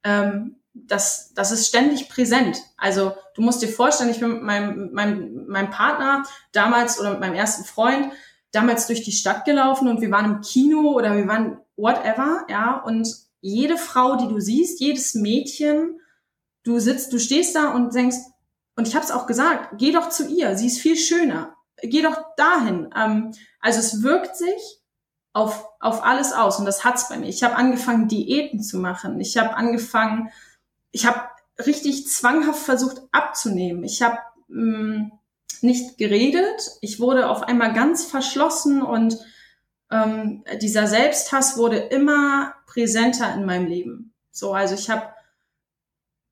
ähm, 0.06 0.56
das, 0.74 1.34
das 1.34 1.51
ist 1.51 1.68
ständig 1.68 2.08
präsent. 2.08 2.62
Also 2.77 3.12
du 3.36 3.41
musst 3.41 3.62
dir 3.62 3.68
vorstellen, 3.68 4.10
ich 4.10 4.22
bin 4.22 4.36
mit 4.36 4.44
meinem, 4.44 4.94
meinem, 4.94 5.48
meinem 5.48 5.70
Partner 5.70 6.24
damals 6.53 6.98
oder 6.98 7.12
mit 7.12 7.20
meinem 7.20 7.36
ersten 7.36 7.65
Freund 7.65 8.13
damals 8.51 8.88
durch 8.88 9.03
die 9.03 9.12
Stadt 9.12 9.44
gelaufen 9.44 9.89
und 9.89 10.00
wir 10.00 10.12
waren 10.12 10.25
im 10.25 10.41
Kino 10.41 10.91
oder 10.91 11.18
wir 11.18 11.27
waren 11.27 11.60
whatever, 11.80 12.46
ja, 12.50 12.82
und 12.82 13.08
jede 13.42 13.78
Frau, 13.78 14.16
die 14.18 14.28
du 14.28 14.40
siehst, 14.40 14.80
jedes 14.80 15.16
Mädchen, 15.16 16.00
du 16.64 16.80
sitzt, 16.80 17.14
du 17.14 17.20
stehst 17.20 17.56
da 17.56 17.74
und 17.74 17.94
denkst, 17.94 18.18
und 18.76 18.88
ich 18.88 18.96
habe 18.96 19.06
es 19.06 19.12
auch 19.12 19.28
gesagt, 19.28 19.78
geh 19.78 19.92
doch 19.92 20.10
zu 20.10 20.28
ihr, 20.28 20.56
sie 20.56 20.68
ist 20.68 20.80
viel 20.80 20.96
schöner. 20.96 21.56
Geh 21.82 22.02
doch 22.02 22.18
dahin. 22.38 22.90
Ähm, 22.96 23.34
also 23.60 23.80
es 23.80 24.04
wirkt 24.04 24.38
sich 24.38 24.80
auf, 25.34 25.66
auf 25.80 26.04
alles 26.04 26.34
aus 26.34 26.60
und 26.60 26.66
das 26.66 26.84
hat's 26.84 27.10
bei 27.10 27.18
mir. 27.18 27.28
Ich 27.28 27.44
habe 27.44 27.56
angefangen, 27.56 28.08
Diäten 28.08 28.62
zu 28.62 28.78
machen. 28.78 29.20
Ich 29.20 29.38
habe 29.38 29.56
angefangen, 29.56 30.30
ich 30.92 31.06
habe 31.06 31.22
richtig 31.66 32.08
zwanghaft 32.08 32.62
versucht 32.62 33.02
abzunehmen. 33.12 33.84
Ich 33.84 34.02
habe 34.02 34.18
mm, 34.48 35.12
nicht 35.62 35.98
geredet. 35.98 36.78
Ich 36.82 37.00
wurde 37.00 37.30
auf 37.30 37.44
einmal 37.44 37.74
ganz 37.74 38.06
verschlossen 38.06 38.82
und 38.82 39.18
ähm, 39.91 40.43
dieser 40.62 40.88
Selbsthass 40.88 41.58
wurde 41.58 41.77
immer 41.77 42.53
präsenter 42.67 43.34
in 43.34 43.46
meinem 43.46 43.67
Leben. 43.67 44.13
So, 44.31 44.53
also 44.53 44.75
ich 44.75 44.89
habe 44.89 45.13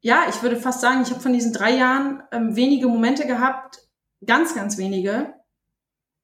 ja, 0.01 0.25
ich 0.29 0.41
würde 0.41 0.57
fast 0.57 0.81
sagen, 0.81 1.01
ich 1.01 1.09
habe 1.09 1.19
von 1.19 1.33
diesen 1.33 1.53
drei 1.53 1.75
Jahren 1.75 2.23
ähm, 2.31 2.55
wenige 2.55 2.87
Momente 2.87 3.25
gehabt, 3.25 3.79
ganz, 4.25 4.55
ganz 4.55 4.77
wenige, 4.77 5.33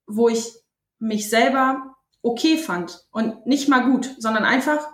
wo 0.06 0.28
ich 0.28 0.54
mich 0.98 1.28
selber 1.28 1.96
okay 2.22 2.56
fand 2.56 3.06
und 3.10 3.46
nicht 3.46 3.68
mal 3.68 3.90
gut, 3.90 4.14
sondern 4.18 4.44
einfach 4.44 4.88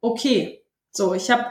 okay. 0.00 0.64
So, 0.92 1.14
ich 1.14 1.30
habe, 1.30 1.46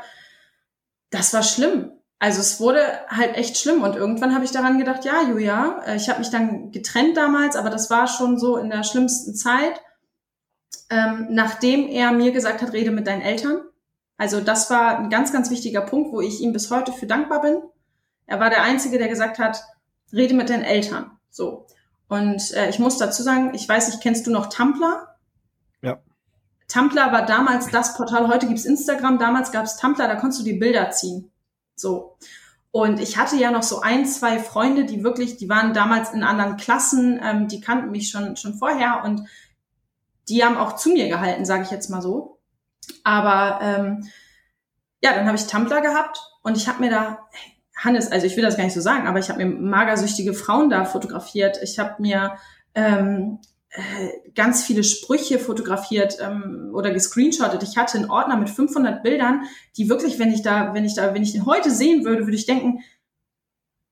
das 1.09 1.33
war 1.33 1.43
schlimm. 1.43 1.91
Also 2.19 2.39
es 2.39 2.59
wurde 2.59 2.81
halt 3.09 3.35
echt 3.35 3.57
schlimm 3.57 3.81
und 3.81 3.95
irgendwann 3.95 4.35
habe 4.35 4.45
ich 4.45 4.51
daran 4.51 4.77
gedacht, 4.77 5.03
ja, 5.03 5.23
Julia, 5.23 5.81
äh, 5.85 5.95
ich 5.95 6.07
habe 6.07 6.19
mich 6.19 6.29
dann 6.29 6.71
getrennt 6.71 7.17
damals, 7.17 7.55
aber 7.55 7.71
das 7.71 7.89
war 7.89 8.07
schon 8.07 8.37
so 8.37 8.57
in 8.57 8.69
der 8.69 8.83
schlimmsten 8.83 9.33
Zeit, 9.33 9.81
ähm, 10.89 11.27
nachdem 11.29 11.87
er 11.87 12.11
mir 12.11 12.31
gesagt 12.31 12.61
hat, 12.61 12.73
rede 12.73 12.91
mit 12.91 13.07
deinen 13.07 13.21
Eltern. 13.21 13.61
Also 14.17 14.41
das 14.41 14.69
war 14.69 14.99
ein 14.99 15.09
ganz, 15.09 15.31
ganz 15.31 15.49
wichtiger 15.49 15.81
Punkt, 15.81 16.11
wo 16.11 16.21
ich 16.21 16.41
ihm 16.41 16.53
bis 16.53 16.69
heute 16.69 16.91
für 16.91 17.07
dankbar 17.07 17.41
bin. 17.41 17.61
Er 18.27 18.39
war 18.39 18.49
der 18.49 18.63
Einzige, 18.63 18.97
der 18.97 19.07
gesagt 19.07 19.39
hat, 19.39 19.63
rede 20.13 20.33
mit 20.33 20.49
deinen 20.49 20.63
Eltern. 20.63 21.11
So. 21.29 21.65
Und 22.07 22.53
äh, 22.53 22.69
ich 22.69 22.77
muss 22.77 22.97
dazu 22.97 23.23
sagen, 23.23 23.53
ich 23.55 23.67
weiß 23.67 23.87
nicht, 23.87 24.01
kennst 24.01 24.27
du 24.27 24.31
noch 24.31 24.49
Tumblr? 24.49 25.07
Ja. 25.81 26.01
Tumblr 26.67 27.11
war 27.11 27.25
damals 27.25 27.69
das 27.69 27.95
Portal, 27.95 28.27
heute 28.27 28.47
gibt's 28.47 28.65
Instagram, 28.65 29.17
damals 29.17 29.51
gab's 29.51 29.77
Tumblr, 29.77 30.07
da 30.07 30.15
konntest 30.15 30.41
du 30.41 30.45
die 30.45 30.59
Bilder 30.59 30.91
ziehen. 30.91 31.31
So. 31.75 32.17
Und 32.71 32.99
ich 32.99 33.17
hatte 33.17 33.35
ja 33.35 33.51
noch 33.51 33.63
so 33.63 33.81
ein, 33.81 34.05
zwei 34.05 34.39
Freunde, 34.39 34.85
die 34.85 35.03
wirklich, 35.03 35.37
die 35.37 35.49
waren 35.49 35.73
damals 35.73 36.11
in 36.11 36.23
anderen 36.23 36.57
Klassen, 36.57 37.19
ähm, 37.21 37.47
die 37.47 37.59
kannten 37.59 37.91
mich 37.91 38.09
schon, 38.09 38.37
schon 38.37 38.53
vorher 38.53 39.03
und 39.03 39.27
die 40.29 40.43
haben 40.43 40.57
auch 40.57 40.75
zu 40.75 40.89
mir 40.89 41.07
gehalten, 41.07 41.45
sage 41.45 41.63
ich 41.63 41.71
jetzt 41.71 41.89
mal 41.89 42.01
so. 42.01 42.39
Aber 43.03 43.59
ähm, 43.61 44.09
ja, 45.01 45.13
dann 45.13 45.25
habe 45.25 45.37
ich 45.37 45.47
Tumblr 45.47 45.81
gehabt 45.81 46.19
und 46.43 46.57
ich 46.57 46.67
habe 46.67 46.79
mir 46.79 46.91
da, 46.91 47.29
Hannes, 47.75 48.11
also 48.11 48.27
ich 48.27 48.35
will 48.35 48.43
das 48.43 48.57
gar 48.57 48.63
nicht 48.63 48.73
so 48.73 48.81
sagen, 48.81 49.07
aber 49.07 49.19
ich 49.19 49.29
habe 49.29 49.43
mir 49.43 49.53
magersüchtige 49.53 50.33
Frauen 50.33 50.69
da 50.69 50.85
fotografiert. 50.85 51.59
Ich 51.63 51.79
habe 51.79 52.01
mir 52.01 52.37
ähm, 52.75 53.39
äh, 53.71 54.31
ganz 54.35 54.63
viele 54.63 54.83
Sprüche 54.83 55.39
fotografiert 55.39 56.17
ähm, 56.21 56.71
oder 56.73 56.91
gescreenshottet. 56.91 57.63
Ich 57.63 57.77
hatte 57.77 57.97
einen 57.97 58.11
Ordner 58.11 58.37
mit 58.37 58.49
500 58.49 59.01
Bildern, 59.01 59.45
die 59.77 59.89
wirklich, 59.89 60.19
wenn 60.19 60.31
ich 60.31 60.43
da, 60.43 60.73
wenn 60.73 60.85
ich 60.85 60.95
da, 60.95 61.13
wenn 61.13 61.23
ich 61.23 61.31
den 61.31 61.45
heute 61.45 61.71
sehen 61.71 62.05
würde, 62.05 62.25
würde 62.25 62.35
ich 62.35 62.45
denken, 62.45 62.81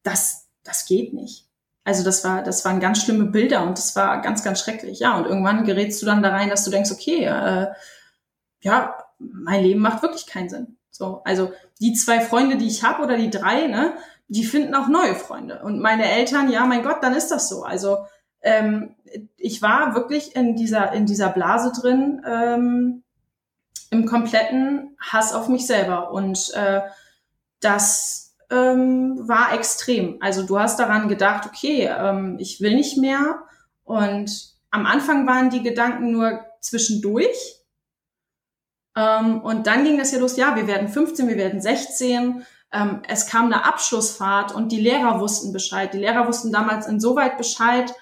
das, 0.04 0.48
das 0.64 0.86
geht 0.86 1.14
nicht. 1.14 1.49
Also 1.84 2.04
das 2.04 2.24
war, 2.24 2.44
das 2.44 2.66
waren 2.66 2.80
ganz 2.80 3.04
schlimme 3.04 3.26
Bilder 3.26 3.64
und 3.64 3.78
das 3.78 3.96
war 3.96 4.22
ganz, 4.22 4.44
ganz 4.44 4.60
schrecklich. 4.60 5.00
Ja, 5.00 5.18
und 5.18 5.26
irgendwann 5.26 5.64
gerätst 5.64 6.02
du 6.02 6.06
dann 6.06 6.22
da 6.22 6.30
rein, 6.30 6.50
dass 6.50 6.64
du 6.64 6.72
denkst, 6.72 6.92
okay, 6.92 7.26
äh, 7.26 7.68
ja, 8.62 8.96
mein 9.18 9.64
Leben 9.64 9.80
macht 9.80 10.02
wirklich 10.02 10.28
keinen 10.28 10.50
Sinn. 10.50 10.78
So, 10.92 11.22
also 11.24 11.52
die 11.80 11.94
zwei 11.94 12.20
Freunde, 12.20 12.58
die 12.58 12.68
ich 12.68 12.84
habe 12.84 13.04
oder 13.04 13.18
die 13.18 13.30
drei, 13.30 13.68
ne, 13.68 13.94
die 14.28 14.44
finden 14.44 14.76
auch 14.76 14.88
neue 14.88 15.16
Freunde. 15.16 15.62
Und 15.64 15.80
meine 15.80 16.10
Eltern, 16.10 16.52
ja, 16.52 16.66
mein 16.66 16.84
Gott, 16.84 16.98
dann 17.02 17.16
ist 17.16 17.30
das 17.30 17.50
so. 17.50 17.64
Also 17.64 18.00
ähm, 18.42 18.96
ich 19.38 19.62
war 19.62 19.96
wirklich 19.96 20.36
in 20.36 20.56
dieser 20.56 20.92
in 20.94 21.06
dieser 21.06 21.30
Blase 21.30 21.72
drin, 21.72 22.22
ähm, 22.26 23.04
im 23.92 24.06
kompletten 24.06 24.96
Hass 25.00 25.34
auf 25.34 25.48
mich 25.48 25.66
selber 25.66 26.12
und 26.12 26.54
äh, 26.54 26.82
das 27.60 28.29
ähm, 28.50 29.28
war 29.28 29.54
extrem. 29.54 30.18
Also 30.22 30.44
du 30.44 30.60
hast 30.60 30.80
daran 30.80 31.08
gedacht, 31.08 31.48
okay, 31.48 31.90
ähm, 31.92 32.38
ich 32.40 32.62
will 32.62 32.76
nicht 32.76 32.98
mehr 32.98 33.44
und 33.84 34.56
am 34.72 34.86
Anfang 34.86 35.28
waren 35.28 35.50
die 35.50 35.64
Gedanken 35.64 36.12
nur 36.12 36.46
zwischendurch 36.62 37.60
ähm, 39.00 39.42
und 39.42 39.68
dann 39.68 39.84
ging 39.84 39.98
das 39.98 40.12
ja 40.12 40.20
los, 40.20 40.36
ja, 40.36 40.56
wir 40.56 40.68
werden 40.68 40.90
15, 40.90 41.28
wir 41.28 41.38
werden 41.38 41.62
16. 41.62 42.46
Ähm, 42.72 43.02
es 43.08 43.28
kam 43.28 43.46
eine 43.46 43.66
Abschlussfahrt 43.66 44.54
und 44.54 44.72
die 44.72 44.82
Lehrer 44.82 45.20
wussten 45.20 45.54
Bescheid. 45.54 45.94
Die 45.94 46.00
Lehrer 46.00 46.28
wussten 46.28 46.52
damals 46.52 46.88
insoweit 46.88 47.38
Bescheid, 47.38 47.94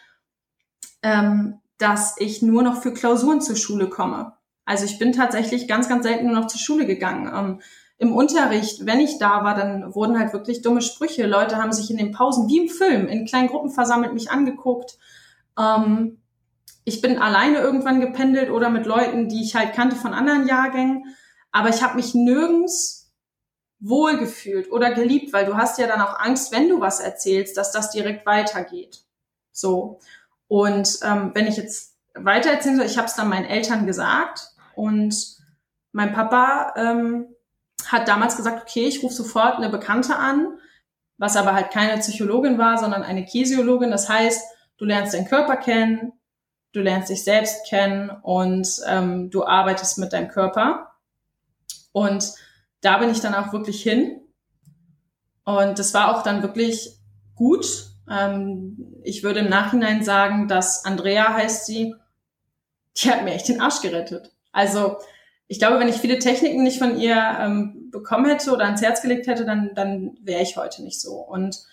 ähm, 1.03 1.59
dass 1.77 2.15
ich 2.17 2.41
nur 2.41 2.63
noch 2.63 2.81
für 2.81 2.93
Klausuren 2.93 3.41
zur 3.41 3.55
Schule 3.55 3.89
komme. 3.89 4.33
Also 4.65 4.85
ich 4.85 4.97
bin 4.97 5.13
tatsächlich 5.13 5.67
ganz, 5.67 5.87
ganz 5.87 6.03
selten 6.03 6.25
nur 6.25 6.35
noch 6.35 6.47
zur 6.47 6.59
Schule 6.59 6.85
gegangen. 6.85 7.61
Im 7.99 8.15
Unterricht, 8.15 8.85
wenn 8.85 8.99
ich 8.99 9.17
da 9.17 9.43
war, 9.43 9.55
dann 9.55 9.95
wurden 9.95 10.19
halt 10.19 10.31
wirklich 10.31 10.61
dumme 10.61 10.81
Sprüche. 10.81 11.25
Leute 11.25 11.57
haben 11.57 11.73
sich 11.73 11.89
in 11.89 11.97
den 11.97 12.11
Pausen 12.11 12.47
wie 12.47 12.59
im 12.59 12.69
Film 12.69 13.07
in 13.07 13.25
kleinen 13.25 13.47
Gruppen 13.47 13.71
versammelt, 13.71 14.13
mich 14.13 14.29
angeguckt. 14.29 14.97
Ähm, 15.57 16.19
ich 16.83 17.01
bin 17.01 17.17
alleine 17.17 17.57
irgendwann 17.57 17.99
gependelt 17.99 18.51
oder 18.51 18.69
mit 18.69 18.85
Leuten, 18.85 19.29
die 19.29 19.41
ich 19.41 19.55
halt 19.55 19.73
kannte 19.73 19.95
von 19.95 20.13
anderen 20.13 20.47
Jahrgängen. 20.47 21.15
Aber 21.51 21.69
ich 21.69 21.81
habe 21.81 21.95
mich 21.95 22.13
nirgends 22.13 23.11
wohlgefühlt 23.79 24.71
oder 24.71 24.93
geliebt, 24.93 25.33
weil 25.33 25.45
du 25.45 25.55
hast 25.55 25.79
ja 25.79 25.87
dann 25.87 26.01
auch 26.01 26.19
Angst, 26.19 26.51
wenn 26.51 26.69
du 26.69 26.79
was 26.79 26.99
erzählst, 26.99 27.57
dass 27.57 27.71
das 27.71 27.91
direkt 27.91 28.25
weitergeht. 28.25 29.03
So. 29.51 29.99
Und 30.47 30.99
ähm, 31.03 31.31
wenn 31.33 31.47
ich 31.47 31.57
jetzt 31.57 31.95
weiter 32.13 32.51
erzählen 32.51 32.77
soll, 32.77 32.85
ich 32.85 32.97
habe 32.97 33.07
es 33.07 33.15
dann 33.15 33.29
meinen 33.29 33.45
Eltern 33.45 33.85
gesagt 33.85 34.51
und 34.75 35.37
mein 35.91 36.13
Papa 36.13 36.73
ähm, 36.75 37.27
hat 37.85 38.07
damals 38.07 38.35
gesagt, 38.35 38.61
okay, 38.61 38.87
ich 38.87 39.03
rufe 39.03 39.13
sofort 39.13 39.55
eine 39.55 39.69
Bekannte 39.69 40.15
an, 40.15 40.57
was 41.17 41.35
aber 41.35 41.53
halt 41.53 41.71
keine 41.71 41.99
Psychologin 41.99 42.57
war, 42.57 42.77
sondern 42.77 43.03
eine 43.03 43.25
Kinesiologin. 43.25 43.91
Das 43.91 44.09
heißt, 44.09 44.43
du 44.77 44.85
lernst 44.85 45.13
deinen 45.13 45.27
Körper 45.27 45.57
kennen, 45.57 46.13
du 46.73 46.81
lernst 46.81 47.09
dich 47.09 47.23
selbst 47.23 47.65
kennen 47.67 48.09
und 48.09 48.67
ähm, 48.87 49.29
du 49.29 49.45
arbeitest 49.45 49.97
mit 49.97 50.13
deinem 50.13 50.27
Körper. 50.27 50.91
Und 51.91 52.33
da 52.81 52.97
bin 52.99 53.09
ich 53.09 53.21
dann 53.21 53.33
auch 53.33 53.53
wirklich 53.53 53.81
hin. 53.81 54.21
Und 55.43 55.79
das 55.79 55.93
war 55.93 56.15
auch 56.15 56.23
dann 56.23 56.43
wirklich 56.43 56.97
gut. 57.35 57.65
Ähm, 58.09 58.95
ich 59.03 59.23
würde 59.23 59.39
im 59.39 59.49
Nachhinein 59.49 60.03
sagen, 60.03 60.47
dass 60.47 60.85
Andrea 60.85 61.33
heißt 61.33 61.65
sie, 61.65 61.95
die 62.97 63.09
hat 63.09 63.23
mir 63.23 63.33
echt 63.33 63.47
den 63.47 63.61
Arsch 63.61 63.81
gerettet. 63.81 64.31
Also 64.51 64.97
ich 65.47 65.59
glaube, 65.59 65.79
wenn 65.79 65.87
ich 65.87 65.97
viele 65.97 66.19
Techniken 66.19 66.63
nicht 66.63 66.79
von 66.79 66.99
ihr 66.99 67.15
ähm, 67.39 67.89
bekommen 67.89 68.25
hätte 68.25 68.51
oder 68.51 68.65
ans 68.65 68.81
Herz 68.81 69.01
gelegt 69.01 69.27
hätte, 69.27 69.45
dann, 69.45 69.71
dann 69.75 70.17
wäre 70.21 70.41
ich 70.41 70.57
heute 70.57 70.83
nicht 70.83 70.99
so. 70.99 71.13
Und 71.13 71.63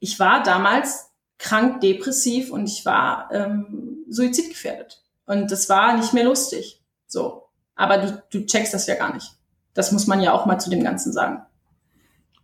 ich 0.00 0.18
war 0.18 0.42
damals 0.42 1.10
krank, 1.38 1.80
depressiv 1.80 2.50
und 2.50 2.66
ich 2.66 2.84
war 2.84 3.30
ähm, 3.32 4.04
suizidgefährdet. 4.08 5.02
Und 5.26 5.50
das 5.52 5.68
war 5.68 5.96
nicht 5.96 6.12
mehr 6.12 6.24
lustig. 6.24 6.82
So. 7.06 7.48
Aber 7.76 7.98
du, 7.98 8.22
du 8.30 8.44
checkst 8.44 8.74
das 8.74 8.88
ja 8.88 8.96
gar 8.96 9.14
nicht. 9.14 9.32
Das 9.74 9.92
muss 9.92 10.08
man 10.08 10.20
ja 10.20 10.32
auch 10.32 10.46
mal 10.46 10.58
zu 10.58 10.68
dem 10.68 10.82
Ganzen 10.82 11.12
sagen. 11.12 11.42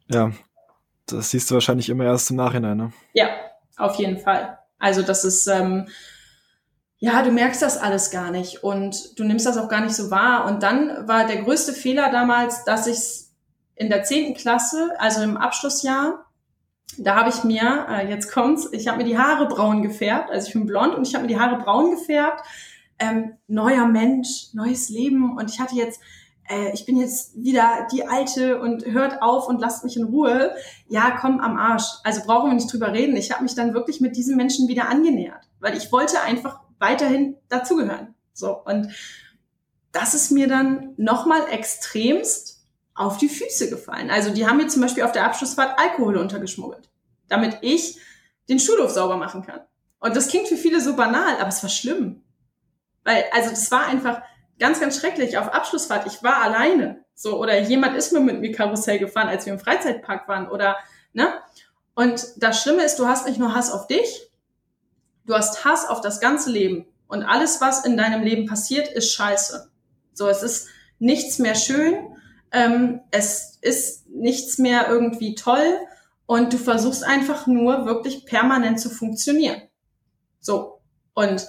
Ja, 0.08 0.30
das 1.06 1.30
siehst 1.30 1.50
du 1.50 1.54
wahrscheinlich 1.54 1.88
immer 1.88 2.04
erst 2.04 2.30
im 2.30 2.36
Nachhinein, 2.36 2.76
ne? 2.76 2.92
Ja, 3.12 3.28
auf 3.76 3.96
jeden 3.96 4.18
Fall. 4.18 4.58
Also 4.78 5.02
das 5.02 5.24
ist, 5.24 5.48
ähm, 5.48 5.88
ja, 7.04 7.20
du 7.20 7.30
merkst 7.32 7.60
das 7.60 7.76
alles 7.76 8.10
gar 8.10 8.30
nicht 8.30 8.64
und 8.64 9.18
du 9.18 9.24
nimmst 9.24 9.44
das 9.44 9.58
auch 9.58 9.68
gar 9.68 9.82
nicht 9.82 9.94
so 9.94 10.10
wahr. 10.10 10.46
Und 10.46 10.62
dann 10.62 11.06
war 11.06 11.26
der 11.26 11.42
größte 11.42 11.74
Fehler 11.74 12.10
damals, 12.10 12.64
dass 12.64 12.86
ich 12.86 13.26
in 13.76 13.90
der 13.90 14.04
zehnten 14.04 14.32
Klasse, 14.32 14.90
also 14.98 15.20
im 15.20 15.36
Abschlussjahr, 15.36 16.24
da 16.96 17.16
habe 17.16 17.28
ich 17.28 17.44
mir, 17.44 17.86
äh, 17.90 18.08
jetzt 18.08 18.32
kommt's, 18.32 18.70
ich 18.72 18.88
habe 18.88 18.98
mir 18.98 19.04
die 19.04 19.18
Haare 19.18 19.46
braun 19.48 19.82
gefärbt, 19.82 20.30
also 20.30 20.48
ich 20.48 20.54
bin 20.54 20.64
blond 20.64 20.94
und 20.94 21.06
ich 21.06 21.14
habe 21.14 21.26
mir 21.26 21.28
die 21.28 21.38
Haare 21.38 21.58
braun 21.58 21.90
gefärbt. 21.90 22.42
Ähm, 22.98 23.34
neuer 23.48 23.86
Mensch, 23.86 24.54
neues 24.54 24.88
Leben 24.88 25.36
und 25.36 25.50
ich 25.50 25.60
hatte 25.60 25.74
jetzt, 25.74 26.00
äh, 26.48 26.72
ich 26.72 26.86
bin 26.86 26.96
jetzt 26.96 27.36
wieder 27.36 27.86
die 27.92 28.06
Alte 28.08 28.58
und 28.60 28.86
hört 28.86 29.20
auf 29.20 29.46
und 29.46 29.60
lasst 29.60 29.84
mich 29.84 29.98
in 29.98 30.04
Ruhe. 30.04 30.54
Ja, 30.88 31.18
komm 31.20 31.40
am 31.40 31.58
Arsch. 31.58 31.84
Also 32.02 32.22
brauchen 32.24 32.48
wir 32.48 32.54
nicht 32.54 32.72
drüber 32.72 32.94
reden. 32.94 33.14
Ich 33.14 33.30
habe 33.30 33.42
mich 33.42 33.54
dann 33.54 33.74
wirklich 33.74 34.00
mit 34.00 34.16
diesen 34.16 34.38
Menschen 34.38 34.68
wieder 34.68 34.88
angenähert, 34.88 35.50
weil 35.60 35.76
ich 35.76 35.92
wollte 35.92 36.22
einfach 36.22 36.63
weiterhin 36.78 37.36
dazugehören. 37.48 38.14
So 38.32 38.56
und 38.56 38.92
das 39.92 40.14
ist 40.14 40.30
mir 40.30 40.48
dann 40.48 40.94
nochmal 40.96 41.48
extremst 41.50 42.66
auf 42.94 43.18
die 43.18 43.28
Füße 43.28 43.70
gefallen. 43.70 44.10
Also 44.10 44.30
die 44.30 44.46
haben 44.46 44.56
mir 44.56 44.68
zum 44.68 44.82
Beispiel 44.82 45.04
auf 45.04 45.12
der 45.12 45.24
Abschlussfahrt 45.24 45.78
Alkohol 45.78 46.16
untergeschmuggelt, 46.16 46.90
damit 47.28 47.58
ich 47.62 47.98
den 48.48 48.58
Schulhof 48.58 48.90
sauber 48.90 49.16
machen 49.16 49.42
kann. 49.42 49.60
Und 50.00 50.16
das 50.16 50.28
klingt 50.28 50.48
für 50.48 50.56
viele 50.56 50.80
so 50.80 50.96
banal, 50.96 51.36
aber 51.38 51.48
es 51.48 51.62
war 51.62 51.70
schlimm. 51.70 52.22
Weil, 53.04 53.24
also 53.32 53.50
das 53.50 53.70
war 53.70 53.86
einfach 53.86 54.22
ganz, 54.58 54.80
ganz 54.80 54.98
schrecklich. 54.98 55.38
Auf 55.38 55.48
Abschlussfahrt, 55.48 56.06
ich 56.06 56.22
war 56.22 56.42
alleine. 56.42 57.04
So, 57.14 57.40
oder 57.40 57.58
jemand 57.60 57.96
ist 57.96 58.12
mir 58.12 58.20
mit 58.20 58.40
mir 58.40 58.52
Karussell 58.52 58.98
gefahren, 58.98 59.28
als 59.28 59.46
wir 59.46 59.52
im 59.52 59.58
Freizeitpark 59.58 60.28
waren, 60.28 60.48
oder, 60.48 60.76
ne? 61.12 61.32
Und 61.94 62.26
das 62.36 62.60
Schlimme 62.60 62.82
ist, 62.82 62.98
du 62.98 63.06
hast 63.06 63.26
nicht 63.26 63.38
nur 63.38 63.54
Hass 63.54 63.70
auf 63.70 63.86
dich, 63.86 64.30
du 65.24 65.34
hast 65.34 65.64
Hass 65.64 65.88
auf 65.88 66.00
das 66.00 66.20
ganze 66.20 66.50
Leben. 66.50 66.86
Und 67.06 67.22
alles, 67.22 67.60
was 67.60 67.84
in 67.84 67.96
deinem 67.96 68.22
Leben 68.22 68.46
passiert, 68.46 68.88
ist 68.88 69.12
scheiße. 69.12 69.70
So, 70.12 70.28
es 70.28 70.42
ist 70.42 70.68
nichts 70.98 71.38
mehr 71.38 71.54
schön 71.54 72.14
ähm, 72.54 73.00
es 73.10 73.58
ist 73.60 74.08
nichts 74.08 74.58
mehr 74.58 74.88
irgendwie 74.88 75.34
toll 75.34 75.76
und 76.24 76.52
du 76.52 76.56
versuchst 76.56 77.02
einfach 77.04 77.46
nur 77.46 77.84
wirklich 77.84 78.26
permanent 78.26 78.80
zu 78.80 78.88
funktionieren. 78.88 79.60
So. 80.40 80.80
Und 81.14 81.46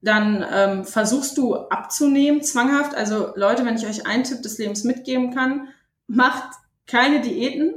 dann 0.00 0.46
ähm, 0.50 0.84
versuchst 0.84 1.36
du 1.36 1.56
abzunehmen, 1.56 2.42
zwanghaft. 2.42 2.94
Also 2.94 3.32
Leute, 3.34 3.64
wenn 3.64 3.76
ich 3.76 3.86
euch 3.86 4.06
einen 4.06 4.22
Tipp 4.22 4.40
des 4.42 4.58
Lebens 4.58 4.84
mitgeben 4.84 5.34
kann, 5.34 5.68
macht 6.06 6.48
keine 6.86 7.20
Diäten. 7.20 7.74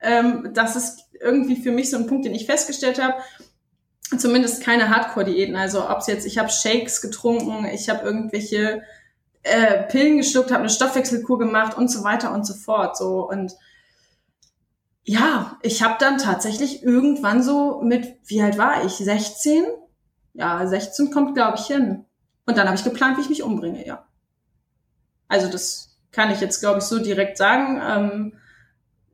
Ähm, 0.00 0.50
das 0.54 0.76
ist 0.76 1.00
irgendwie 1.20 1.56
für 1.56 1.72
mich 1.72 1.90
so 1.90 1.96
ein 1.96 2.06
Punkt, 2.06 2.26
den 2.26 2.34
ich 2.34 2.46
festgestellt 2.46 3.02
habe. 3.02 3.14
Zumindest 4.18 4.62
keine 4.62 4.90
Hardcore-Diäten. 4.90 5.56
Also 5.56 5.88
ob 5.88 5.98
es 5.98 6.06
jetzt, 6.06 6.26
ich 6.26 6.38
habe 6.38 6.50
Shakes 6.50 7.00
getrunken, 7.00 7.64
ich 7.66 7.88
habe 7.88 8.04
irgendwelche 8.04 8.82
äh, 9.42 9.82
Pillen 9.84 10.18
geschluckt, 10.18 10.50
habe 10.50 10.60
eine 10.60 10.70
Stoffwechselkur 10.70 11.38
gemacht 11.38 11.76
und 11.76 11.88
so 11.88 12.04
weiter 12.04 12.32
und 12.32 12.46
so 12.46 12.54
fort. 12.54 12.96
So 12.96 13.28
und 13.28 13.54
ja, 15.04 15.58
ich 15.62 15.82
habe 15.82 15.96
dann 15.98 16.18
tatsächlich 16.18 16.82
irgendwann 16.82 17.42
so 17.42 17.82
mit, 17.82 18.16
wie 18.24 18.42
alt 18.42 18.56
war 18.56 18.84
ich? 18.84 18.92
16? 18.92 19.64
Ja, 20.32 20.66
16 20.66 21.10
kommt, 21.10 21.34
glaube 21.34 21.58
ich, 21.58 21.66
hin. 21.66 22.06
Und 22.46 22.56
dann 22.56 22.66
habe 22.66 22.76
ich 22.76 22.84
geplant, 22.84 23.18
wie 23.18 23.22
ich 23.22 23.28
mich 23.28 23.42
umbringe, 23.42 23.86
ja. 23.86 24.06
Also 25.28 25.48
das 25.48 25.98
kann 26.10 26.30
ich 26.30 26.40
jetzt, 26.40 26.60
glaube 26.60 26.78
ich, 26.78 26.84
so 26.84 26.98
direkt 26.98 27.36
sagen. 27.36 27.80
Ähm, 27.86 28.32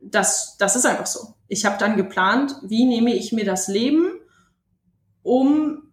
das, 0.01 0.55
das 0.57 0.75
ist 0.75 0.85
einfach 0.85 1.07
so. 1.07 1.33
Ich 1.47 1.65
habe 1.65 1.77
dann 1.77 1.97
geplant, 1.97 2.55
wie 2.63 2.85
nehme 2.85 3.13
ich 3.13 3.33
mir 3.33 3.45
das 3.45 3.67
Leben, 3.67 4.20
um 5.23 5.91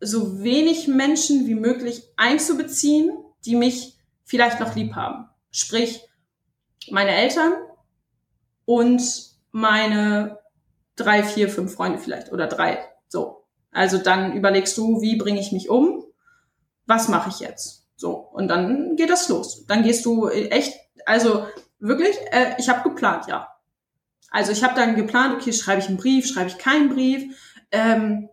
so 0.00 0.42
wenig 0.42 0.88
Menschen 0.88 1.46
wie 1.46 1.54
möglich 1.54 2.02
einzubeziehen 2.16 3.10
die 3.44 3.56
mich 3.56 3.98
vielleicht 4.24 4.60
noch 4.60 4.74
lieb 4.74 4.94
haben. 4.94 5.28
Sprich, 5.50 6.00
meine 6.90 7.10
Eltern 7.10 7.52
und 8.64 9.02
meine 9.50 10.38
drei, 10.96 11.22
vier, 11.22 11.48
fünf 11.48 11.74
Freunde 11.74 11.98
vielleicht 11.98 12.32
oder 12.32 12.46
drei. 12.46 12.78
So. 13.08 13.44
Also 13.70 13.98
dann 13.98 14.32
überlegst 14.32 14.76
du, 14.78 15.00
wie 15.00 15.16
bringe 15.16 15.40
ich 15.40 15.52
mich 15.52 15.68
um? 15.68 16.04
Was 16.86 17.08
mache 17.08 17.30
ich 17.30 17.40
jetzt? 17.40 17.88
So, 17.96 18.12
und 18.12 18.48
dann 18.48 18.96
geht 18.96 19.10
das 19.10 19.28
los. 19.28 19.66
Dann 19.66 19.82
gehst 19.82 20.04
du 20.04 20.28
echt, 20.28 20.74
also 21.06 21.46
wirklich, 21.78 22.16
äh, 22.30 22.54
ich 22.58 22.68
habe 22.68 22.88
geplant, 22.88 23.26
ja. 23.26 23.48
Also 24.30 24.52
ich 24.52 24.64
habe 24.64 24.74
dann 24.74 24.96
geplant, 24.96 25.34
okay, 25.34 25.52
schreibe 25.52 25.80
ich 25.80 25.88
einen 25.88 25.96
Brief, 25.96 26.26
schreibe 26.26 26.48
ich 26.48 26.58
keinen 26.58 26.88
Brief, 26.88 27.36
ähm, 27.70 28.28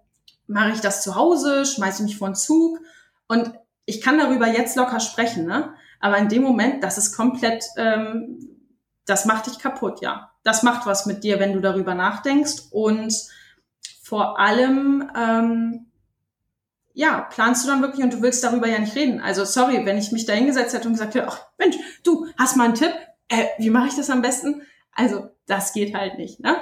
mache 0.51 0.71
ich 0.71 0.81
das 0.81 1.01
zu 1.01 1.15
Hause, 1.15 1.65
schmeiße 1.65 2.03
mich 2.03 2.17
vor 2.17 2.29
den 2.29 2.35
Zug. 2.35 2.79
Und 3.27 3.53
ich 3.85 4.01
kann 4.01 4.19
darüber 4.19 4.47
jetzt 4.47 4.75
locker 4.75 4.99
sprechen, 4.99 5.45
ne? 5.45 5.73
Aber 5.99 6.17
in 6.17 6.29
dem 6.29 6.43
Moment, 6.43 6.83
das 6.83 6.97
ist 6.97 7.15
komplett, 7.15 7.63
ähm, 7.77 8.39
das 9.05 9.25
macht 9.25 9.47
dich 9.47 9.59
kaputt, 9.59 10.01
ja. 10.01 10.31
Das 10.43 10.63
macht 10.63 10.85
was 10.85 11.05
mit 11.05 11.23
dir, 11.23 11.39
wenn 11.39 11.53
du 11.53 11.61
darüber 11.61 11.95
nachdenkst. 11.95 12.63
Und 12.71 13.13
vor 14.03 14.39
allem, 14.39 15.09
ähm, 15.15 15.85
ja, 16.93 17.21
planst 17.21 17.63
du 17.63 17.69
dann 17.69 17.81
wirklich 17.81 18.03
und 18.03 18.13
du 18.13 18.21
willst 18.21 18.43
darüber 18.43 18.67
ja 18.67 18.79
nicht 18.79 18.95
reden. 18.95 19.21
Also 19.21 19.45
sorry, 19.45 19.85
wenn 19.85 19.97
ich 19.97 20.11
mich 20.11 20.25
da 20.25 20.33
hingesetzt 20.33 20.73
hätte 20.73 20.87
und 20.87 20.95
gesagt 20.95 21.15
hätte, 21.15 21.27
ach 21.27 21.39
Mensch, 21.57 21.77
du 22.03 22.27
hast 22.37 22.57
mal 22.57 22.65
einen 22.65 22.75
Tipp, 22.75 22.93
äh, 23.29 23.45
wie 23.59 23.69
mache 23.69 23.87
ich 23.87 23.95
das 23.95 24.09
am 24.09 24.21
besten? 24.21 24.63
Also 24.91 25.29
das 25.45 25.71
geht 25.71 25.95
halt 25.95 26.17
nicht. 26.17 26.41
Ne? 26.41 26.57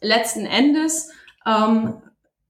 Letzten 0.00 0.46
Endes, 0.46 1.10
ähm, 1.44 2.02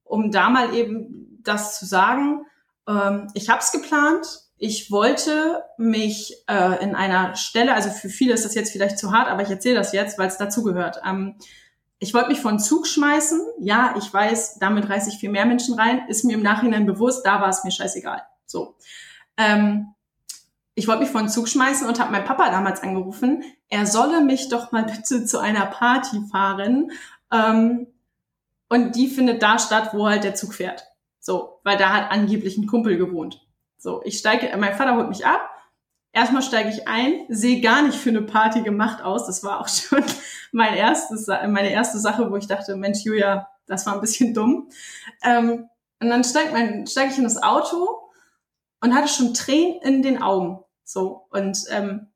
um 0.09 0.31
da 0.31 0.51
mal 0.51 0.75
eben 0.75 1.41
das 1.43 1.79
zu 1.79 1.87
sagen, 1.87 2.45
ähm, 2.89 3.29
ich 3.35 3.49
habe 3.49 3.61
es 3.61 3.73
geplant. 3.73 4.27
Ich 4.57 4.91
wollte 4.91 5.63
mich 5.77 6.35
äh, 6.49 6.83
in 6.83 6.97
einer 6.97 7.37
Stelle, 7.37 7.75
also 7.75 7.91
für 7.91 8.09
viele 8.09 8.35
ist 8.35 8.45
das 8.45 8.55
jetzt 8.55 8.73
vielleicht 8.73 8.99
zu 8.99 9.13
hart, 9.13 9.29
aber 9.29 9.43
ich 9.43 9.51
erzähle 9.51 9.77
das 9.77 9.93
jetzt, 9.93 10.19
weil 10.19 10.29
es 10.29 10.37
dazugehört. 10.37 11.01
Ähm, 11.07 11.37
ich 12.01 12.15
wollte 12.15 12.29
mich 12.29 12.41
von 12.41 12.59
Zug 12.59 12.87
schmeißen. 12.87 13.41
Ja, 13.61 13.95
ich 13.99 14.13
weiß, 14.13 14.59
damit 14.59 14.89
reiße 14.89 15.11
ich 15.11 15.19
viel 15.19 15.31
mehr 15.31 15.47
Menschen 15.47 15.75
rein. 15.75 16.03
Ist 16.09 16.25
mir 16.25 16.35
im 16.35 16.43
Nachhinein 16.43 16.87
bewusst, 16.87 17.25
da 17.25 17.41
war 17.41 17.49
es 17.49 17.65
mir 17.65 17.71
scheißegal. 17.71 18.23
So. 18.47 18.77
Ähm, 19.37 19.95
ich 20.75 20.87
wollte 20.87 21.03
mich 21.03 21.11
von 21.11 21.29
Zug 21.29 21.49
schmeißen 21.49 21.89
und 21.89 21.99
habe 21.99 22.13
meinen 22.13 22.25
Papa 22.25 22.51
damals 22.51 22.83
angerufen. 22.83 23.43
Er 23.69 23.85
solle 23.85 24.21
mich 24.21 24.49
doch 24.49 24.71
mal 24.71 24.85
bitte 24.85 25.25
zu 25.25 25.39
einer 25.39 25.67
Party 25.67 26.21
fahren. 26.31 26.93
Ähm, 27.33 27.89
und 28.69 28.97
die 28.97 29.09
findet 29.09 29.43
da 29.43 29.59
statt, 29.59 29.91
wo 29.93 30.09
halt 30.09 30.25
der 30.25 30.35
Zug 30.35 30.55
fährt. 30.55 30.85
So, 31.21 31.61
weil 31.65 31.77
da 31.77 31.93
hat 31.93 32.11
angeblich 32.11 32.57
ein 32.59 32.67
Kumpel 32.67 32.97
gewohnt. 32.97 33.47
So, 33.77 34.03
ich 34.05 34.19
steige, 34.19 34.55
mein 34.57 34.75
Vater 34.75 34.97
holt 34.97 35.09
mich 35.09 35.27
ab 35.27 35.51
erstmal 36.13 36.43
steige 36.43 36.71
ich 36.71 36.89
ein, 36.89 37.27
sehe 37.29 37.61
gar 37.61 37.83
nicht 37.83 37.99
für 37.99 38.11
eine 38.11 38.23
Party 38.23 38.63
gemacht 38.63 39.03
aus. 39.03 39.27
Das 39.27 39.43
war 39.45 39.61
auch 39.61 39.69
schon 39.69 40.05
mein 40.53 40.75
erstes, 40.75 41.27
meine 41.27 41.71
erste 41.71 41.99
Sache, 41.99 42.31
wo 42.31 42.37
ich 42.37 42.47
dachte, 42.47 42.77
Mensch, 42.77 43.05
Julia, 43.05 43.49
das 43.67 43.87
war 43.87 43.95
ein 43.95 44.01
bisschen 44.01 44.35
dumm. 44.35 44.71
Ähm, 45.23 45.69
und 46.01 46.11
dann 46.11 46.25
steige 46.25 46.87
steig 46.89 47.11
ich 47.11 47.19
in 47.19 47.25
das 47.25 47.43
Auto 47.43 48.11
und 48.81 48.95
hatte 48.95 49.09
schon 49.09 49.35
Tränen 49.35 49.81
in 49.83 50.03
den 50.03 50.23
Augen. 50.23 50.61
So, 50.85 51.27
und 51.31 51.59
ähm, 51.71 52.09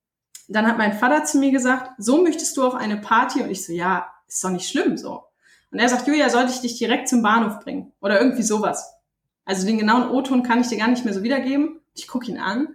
dann 0.49 0.67
hat 0.67 0.79
mein 0.79 0.99
Vater 0.99 1.25
zu 1.25 1.39
mir 1.39 1.51
gesagt, 1.51 1.91
so 1.99 2.23
möchtest 2.23 2.57
du 2.57 2.67
auf 2.67 2.75
eine 2.75 2.97
Party? 2.97 3.43
Und 3.43 3.51
ich 3.51 3.65
so, 3.65 3.73
ja, 3.73 4.13
ist 4.27 4.43
doch 4.43 4.51
nicht 4.51 4.69
schlimm 4.69 4.97
so. 4.97 5.25
Und 5.73 5.79
er 5.79 5.89
sagt, 5.89 6.07
Julia, 6.07 6.31
sollte 6.31 6.53
ich 6.53 6.61
dich 6.61 6.79
direkt 6.79 7.09
zum 7.09 7.23
Bahnhof 7.23 7.61
bringen? 7.61 7.93
Oder 8.01 8.21
irgendwie 8.21 8.43
sowas. 8.43 8.95
Also 9.45 9.67
den 9.67 9.79
genauen 9.79 10.11
O-Ton 10.11 10.45
kann 10.45 10.61
ich 10.61 10.69
dir 10.69 10.79
gar 10.79 10.89
nicht 10.89 11.05
mehr 11.05 11.15
so 11.15 11.23
wiedergeben. 11.25 11.81
Ich 11.95 12.07
gucke 12.07 12.31
ihn 12.31 12.39
an 12.39 12.69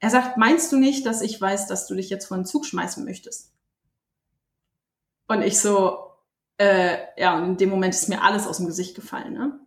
er 0.00 0.10
sagt, 0.10 0.36
meinst 0.36 0.70
du 0.72 0.76
nicht, 0.76 1.06
dass 1.06 1.22
ich 1.22 1.40
weiß, 1.40 1.66
dass 1.66 1.86
du 1.86 1.94
dich 1.94 2.08
jetzt 2.08 2.26
vor 2.26 2.36
den 2.36 2.46
Zug 2.46 2.66
schmeißen 2.66 3.04
möchtest? 3.04 3.52
Und 5.26 5.42
ich 5.42 5.60
so, 5.60 6.12
äh, 6.56 6.98
ja, 7.16 7.36
und 7.36 7.44
in 7.44 7.56
dem 7.56 7.70
Moment 7.70 7.94
ist 7.94 8.08
mir 8.08 8.22
alles 8.22 8.46
aus 8.46 8.58
dem 8.58 8.66
Gesicht 8.66 8.94
gefallen. 8.94 9.32
Ne? 9.32 9.58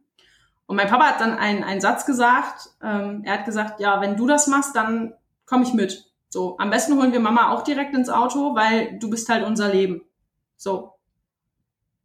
Und 0.66 0.78
mein 0.78 0.88
Papa 0.88 1.06
hat 1.06 1.22
dann 1.22 1.38
einen, 1.38 1.64
einen 1.64 1.82
Satz 1.82 2.06
gesagt. 2.06 2.70
Ähm, 2.82 3.24
er 3.26 3.40
hat 3.40 3.46
gesagt, 3.46 3.80
ja, 3.80 4.02
wenn 4.02 4.16
du 4.16 4.26
das 4.26 4.48
machst, 4.48 4.76
dann 4.76 5.14
komme 5.46 5.64
ich 5.64 5.74
mit. 5.74 6.10
So, 6.30 6.58
am 6.58 6.70
besten 6.70 6.98
holen 6.98 7.12
wir 7.12 7.20
Mama 7.20 7.52
auch 7.52 7.64
direkt 7.64 7.94
ins 7.94 8.10
Auto, 8.10 8.56
weil 8.56 8.98
du 9.00 9.10
bist 9.10 9.28
halt 9.28 9.46
unser 9.46 9.68
Leben. 9.68 10.02
So. 10.56 10.94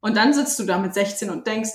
Und 0.07 0.17
dann 0.17 0.33
sitzt 0.33 0.57
du 0.61 0.63
da 0.63 0.79
mit 0.79 0.95
16 0.95 1.31
und 1.31 1.49
denkst, 1.49 1.73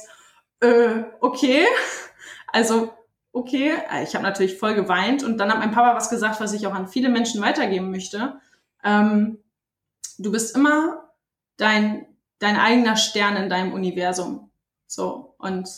äh, 0.62 1.04
okay, 1.20 1.66
also 2.48 2.94
okay, 3.34 3.74
ich 4.04 4.16
habe 4.16 4.24
natürlich 4.24 4.58
voll 4.58 4.74
geweint 4.74 5.22
und 5.22 5.38
dann 5.38 5.52
hat 5.52 5.60
mein 5.60 5.72
Papa 5.72 5.98
was 5.98 6.10
gesagt, 6.10 6.40
was 6.40 6.54
ich 6.54 6.66
auch 6.66 6.74
an 6.74 6.88
viele 6.88 7.10
Menschen 7.10 7.42
weitergeben 7.42 7.92
möchte. 7.92 8.40
Ähm, 8.86 9.40
du 10.18 10.32
bist 10.32 10.56
immer 10.56 11.12
dein, 11.58 12.06
dein 12.40 12.56
eigener 12.56 12.96
Stern 12.96 13.36
in 13.36 13.50
deinem 13.50 13.74
Universum. 13.74 14.50
So. 14.88 15.36
Und 15.38 15.70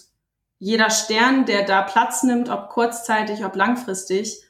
jeder 0.59 0.91
Stern, 0.91 1.47
der 1.47 1.65
da 1.65 1.81
Platz 1.81 2.21
nimmt, 2.21 2.49
ob 2.49 2.69
kurzzeitig, 2.69 3.43
ob 3.43 3.55
langfristig, 3.55 4.43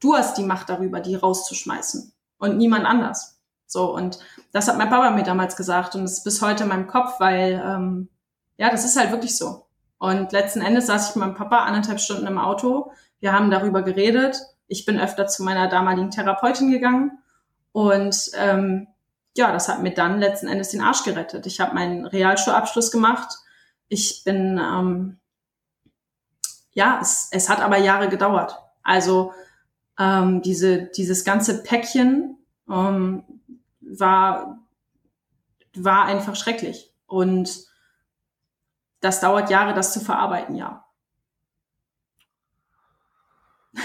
du 0.00 0.16
hast 0.16 0.38
die 0.38 0.44
Macht 0.44 0.70
darüber, 0.70 0.98
die 0.98 1.14
rauszuschmeißen 1.14 2.12
und 2.38 2.56
niemand 2.56 2.84
anders. 2.84 3.37
So. 3.68 3.94
Und 3.94 4.18
das 4.52 4.66
hat 4.66 4.78
mein 4.78 4.90
Papa 4.90 5.10
mir 5.10 5.22
damals 5.22 5.54
gesagt 5.54 5.94
und 5.94 6.04
es 6.04 6.18
ist 6.18 6.24
bis 6.24 6.42
heute 6.42 6.64
in 6.64 6.70
meinem 6.70 6.88
Kopf, 6.88 7.20
weil, 7.20 7.62
ähm, 7.64 8.08
ja, 8.56 8.70
das 8.70 8.84
ist 8.84 8.98
halt 8.98 9.12
wirklich 9.12 9.36
so. 9.36 9.66
Und 9.98 10.32
letzten 10.32 10.62
Endes 10.62 10.86
saß 10.86 11.10
ich 11.10 11.16
mit 11.16 11.26
meinem 11.26 11.36
Papa 11.36 11.58
anderthalb 11.58 12.00
Stunden 12.00 12.26
im 12.26 12.38
Auto. 12.38 12.92
Wir 13.20 13.32
haben 13.32 13.50
darüber 13.50 13.82
geredet. 13.82 14.40
Ich 14.66 14.84
bin 14.84 14.98
öfter 14.98 15.26
zu 15.26 15.42
meiner 15.42 15.68
damaligen 15.68 16.10
Therapeutin 16.10 16.70
gegangen. 16.70 17.18
Und 17.72 18.30
ähm, 18.36 18.88
ja, 19.36 19.52
das 19.52 19.68
hat 19.68 19.82
mir 19.82 19.92
dann 19.92 20.18
letzten 20.18 20.48
Endes 20.48 20.70
den 20.70 20.80
Arsch 20.80 21.04
gerettet. 21.04 21.46
Ich 21.46 21.60
habe 21.60 21.74
meinen 21.74 22.06
Realschulabschluss 22.06 22.90
gemacht. 22.90 23.36
Ich 23.88 24.22
bin, 24.24 24.58
ähm, 24.58 25.18
ja, 26.72 26.98
es, 27.02 27.28
es 27.32 27.48
hat 27.48 27.60
aber 27.60 27.78
Jahre 27.78 28.08
gedauert. 28.08 28.56
Also 28.82 29.32
ähm, 29.98 30.42
diese, 30.42 30.84
dieses 30.84 31.24
ganze 31.24 31.62
Päckchen 31.62 32.38
ähm, 32.70 33.24
war, 33.90 34.58
war 35.74 36.04
einfach 36.04 36.36
schrecklich. 36.36 36.92
Und 37.06 37.66
das 39.00 39.20
dauert 39.20 39.50
Jahre, 39.50 39.74
das 39.74 39.92
zu 39.92 40.00
verarbeiten, 40.00 40.56
ja. 40.56 40.84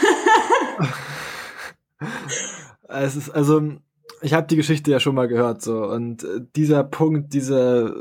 es 2.88 3.16
ist 3.16 3.30
also, 3.30 3.74
ich 4.22 4.34
habe 4.34 4.48
die 4.48 4.56
Geschichte 4.56 4.90
ja 4.92 5.00
schon 5.00 5.14
mal 5.16 5.28
gehört 5.28 5.62
so 5.62 5.84
und 5.86 6.24
äh, 6.24 6.42
dieser 6.56 6.84
Punkt, 6.84 7.34
dieser 7.34 7.94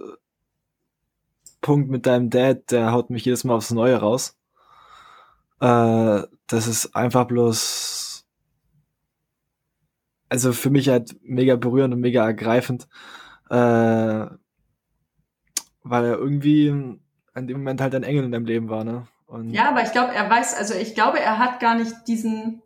Punkt 1.60 1.90
mit 1.90 2.06
deinem 2.06 2.30
Dad, 2.30 2.70
der 2.70 2.92
haut 2.92 3.10
mich 3.10 3.24
jedes 3.24 3.44
Mal 3.44 3.54
aufs 3.54 3.70
Neue 3.70 3.96
raus. 3.96 4.36
Äh, 5.60 6.22
das 6.48 6.66
ist 6.66 6.94
einfach 6.96 7.26
bloß, 7.26 8.01
also 10.32 10.54
für 10.54 10.70
mich 10.70 10.88
halt 10.88 11.14
mega 11.22 11.56
berührend 11.56 11.92
und 11.92 12.00
mega 12.00 12.24
ergreifend, 12.24 12.88
äh, 13.50 13.54
weil 15.82 16.04
er 16.06 16.16
irgendwie 16.16 16.68
in 16.68 17.00
dem 17.34 17.58
Moment 17.58 17.82
halt 17.82 17.94
ein 17.94 18.02
Engel 18.02 18.24
in 18.24 18.32
deinem 18.32 18.46
Leben 18.46 18.70
war, 18.70 18.82
ne? 18.82 19.06
Und 19.26 19.50
ja, 19.50 19.68
aber 19.68 19.82
ich 19.82 19.92
glaube, 19.92 20.14
er 20.14 20.30
weiß, 20.30 20.56
also 20.56 20.72
ich 20.72 20.94
glaube, 20.94 21.20
er 21.20 21.38
hat 21.38 21.60
gar 21.60 21.74
nicht 21.74 21.92
diesen, 22.08 22.62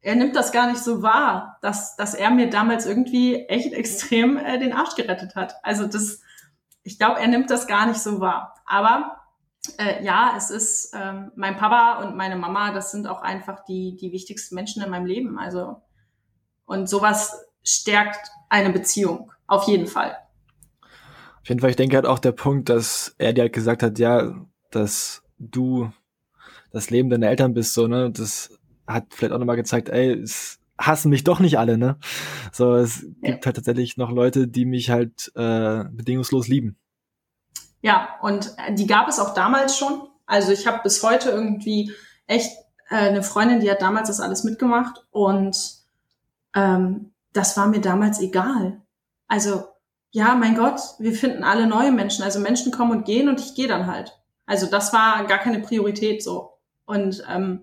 er 0.00 0.16
nimmt 0.16 0.34
das 0.34 0.50
gar 0.50 0.68
nicht 0.68 0.82
so 0.82 1.00
wahr, 1.00 1.58
dass, 1.62 1.94
dass 1.94 2.14
er 2.14 2.30
mir 2.30 2.50
damals 2.50 2.86
irgendwie 2.86 3.44
echt 3.46 3.72
extrem 3.72 4.36
äh, 4.36 4.58
den 4.58 4.72
Arsch 4.72 4.96
gerettet 4.96 5.36
hat. 5.36 5.54
Also 5.62 5.86
das, 5.86 6.22
ich 6.82 6.98
glaube, 6.98 7.20
er 7.20 7.28
nimmt 7.28 7.50
das 7.50 7.68
gar 7.68 7.86
nicht 7.86 8.00
so 8.00 8.18
wahr. 8.18 8.56
Aber 8.66 9.20
äh, 9.78 10.04
ja, 10.04 10.34
es 10.36 10.50
ist 10.50 10.92
ähm, 10.92 11.30
mein 11.36 11.56
Papa 11.56 12.02
und 12.02 12.16
meine 12.16 12.34
Mama, 12.34 12.72
das 12.72 12.90
sind 12.90 13.06
auch 13.06 13.22
einfach 13.22 13.64
die, 13.64 13.96
die 13.96 14.10
wichtigsten 14.10 14.56
Menschen 14.56 14.82
in 14.82 14.90
meinem 14.90 15.06
Leben. 15.06 15.38
Also 15.38 15.80
und 16.66 16.88
sowas 16.88 17.46
stärkt 17.62 18.30
eine 18.48 18.70
Beziehung, 18.70 19.32
auf 19.46 19.66
jeden 19.66 19.86
Fall. 19.86 20.16
Auf 21.40 21.48
jeden 21.48 21.60
Fall, 21.60 21.70
ich 21.70 21.76
denke 21.76 21.96
halt 21.96 22.06
auch 22.06 22.18
der 22.18 22.32
Punkt, 22.32 22.68
dass 22.68 23.14
er 23.18 23.32
dir 23.32 23.42
halt 23.42 23.52
gesagt 23.52 23.82
hat, 23.82 23.98
ja, 23.98 24.34
dass 24.70 25.22
du 25.38 25.92
das 26.72 26.90
Leben 26.90 27.10
deiner 27.10 27.28
Eltern 27.28 27.54
bist, 27.54 27.74
so, 27.74 27.86
ne, 27.86 28.10
das 28.10 28.50
hat 28.86 29.06
vielleicht 29.10 29.32
auch 29.32 29.38
nochmal 29.38 29.56
gezeigt, 29.56 29.88
ey, 29.88 30.12
es 30.12 30.58
hassen 30.78 31.10
mich 31.10 31.24
doch 31.24 31.40
nicht 31.40 31.58
alle, 31.58 31.78
ne? 31.78 31.98
So, 32.52 32.74
es 32.74 33.02
ja. 33.22 33.32
gibt 33.32 33.46
halt 33.46 33.56
tatsächlich 33.56 33.96
noch 33.96 34.10
Leute, 34.10 34.48
die 34.48 34.64
mich 34.64 34.90
halt 34.90 35.30
äh, 35.36 35.84
bedingungslos 35.90 36.48
lieben. 36.48 36.76
Ja, 37.80 38.16
und 38.22 38.54
die 38.70 38.86
gab 38.86 39.08
es 39.08 39.20
auch 39.20 39.34
damals 39.34 39.76
schon. 39.76 40.08
Also 40.26 40.52
ich 40.52 40.66
habe 40.66 40.80
bis 40.82 41.02
heute 41.02 41.30
irgendwie 41.30 41.92
echt 42.26 42.50
äh, 42.88 42.96
eine 42.96 43.22
Freundin, 43.22 43.60
die 43.60 43.70
hat 43.70 43.82
damals 43.82 44.08
das 44.08 44.20
alles 44.20 44.42
mitgemacht 44.42 45.04
und 45.10 45.83
ähm, 46.54 47.12
das 47.32 47.56
war 47.56 47.66
mir 47.66 47.80
damals 47.80 48.20
egal. 48.20 48.80
Also 49.28 49.64
ja, 50.10 50.34
mein 50.36 50.54
Gott, 50.54 50.80
wir 50.98 51.12
finden 51.12 51.42
alle 51.42 51.66
neue 51.66 51.90
Menschen. 51.90 52.22
Also 52.22 52.38
Menschen 52.38 52.70
kommen 52.70 52.92
und 52.92 53.04
gehen 53.04 53.28
und 53.28 53.40
ich 53.40 53.54
gehe 53.54 53.66
dann 53.66 53.86
halt. 53.86 54.16
Also 54.46 54.66
das 54.66 54.92
war 54.92 55.24
gar 55.26 55.38
keine 55.38 55.60
Priorität 55.60 56.22
so. 56.22 56.52
Und 56.86 57.24
ähm, 57.28 57.62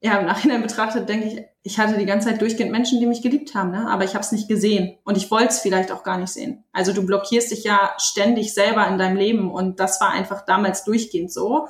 ja, 0.00 0.18
im 0.18 0.26
Nachhinein 0.26 0.62
betrachtet 0.62 1.08
denke 1.08 1.26
ich, 1.26 1.42
ich 1.62 1.78
hatte 1.78 1.96
die 1.96 2.04
ganze 2.04 2.28
Zeit 2.28 2.40
durchgehend 2.40 2.70
Menschen, 2.70 3.00
die 3.00 3.06
mich 3.06 3.22
geliebt 3.22 3.54
haben, 3.54 3.70
ne? 3.70 3.88
aber 3.88 4.04
ich 4.04 4.14
habe 4.14 4.22
es 4.22 4.32
nicht 4.32 4.48
gesehen 4.48 4.98
und 5.04 5.16
ich 5.16 5.30
wollte 5.30 5.48
es 5.48 5.60
vielleicht 5.60 5.90
auch 5.90 6.04
gar 6.04 6.18
nicht 6.18 6.28
sehen. 6.28 6.62
Also 6.72 6.92
du 6.92 7.06
blockierst 7.06 7.50
dich 7.50 7.64
ja 7.64 7.94
ständig 7.96 8.52
selber 8.52 8.86
in 8.86 8.98
deinem 8.98 9.16
Leben 9.16 9.50
und 9.50 9.80
das 9.80 10.00
war 10.02 10.10
einfach 10.10 10.44
damals 10.44 10.84
durchgehend 10.84 11.32
so. 11.32 11.68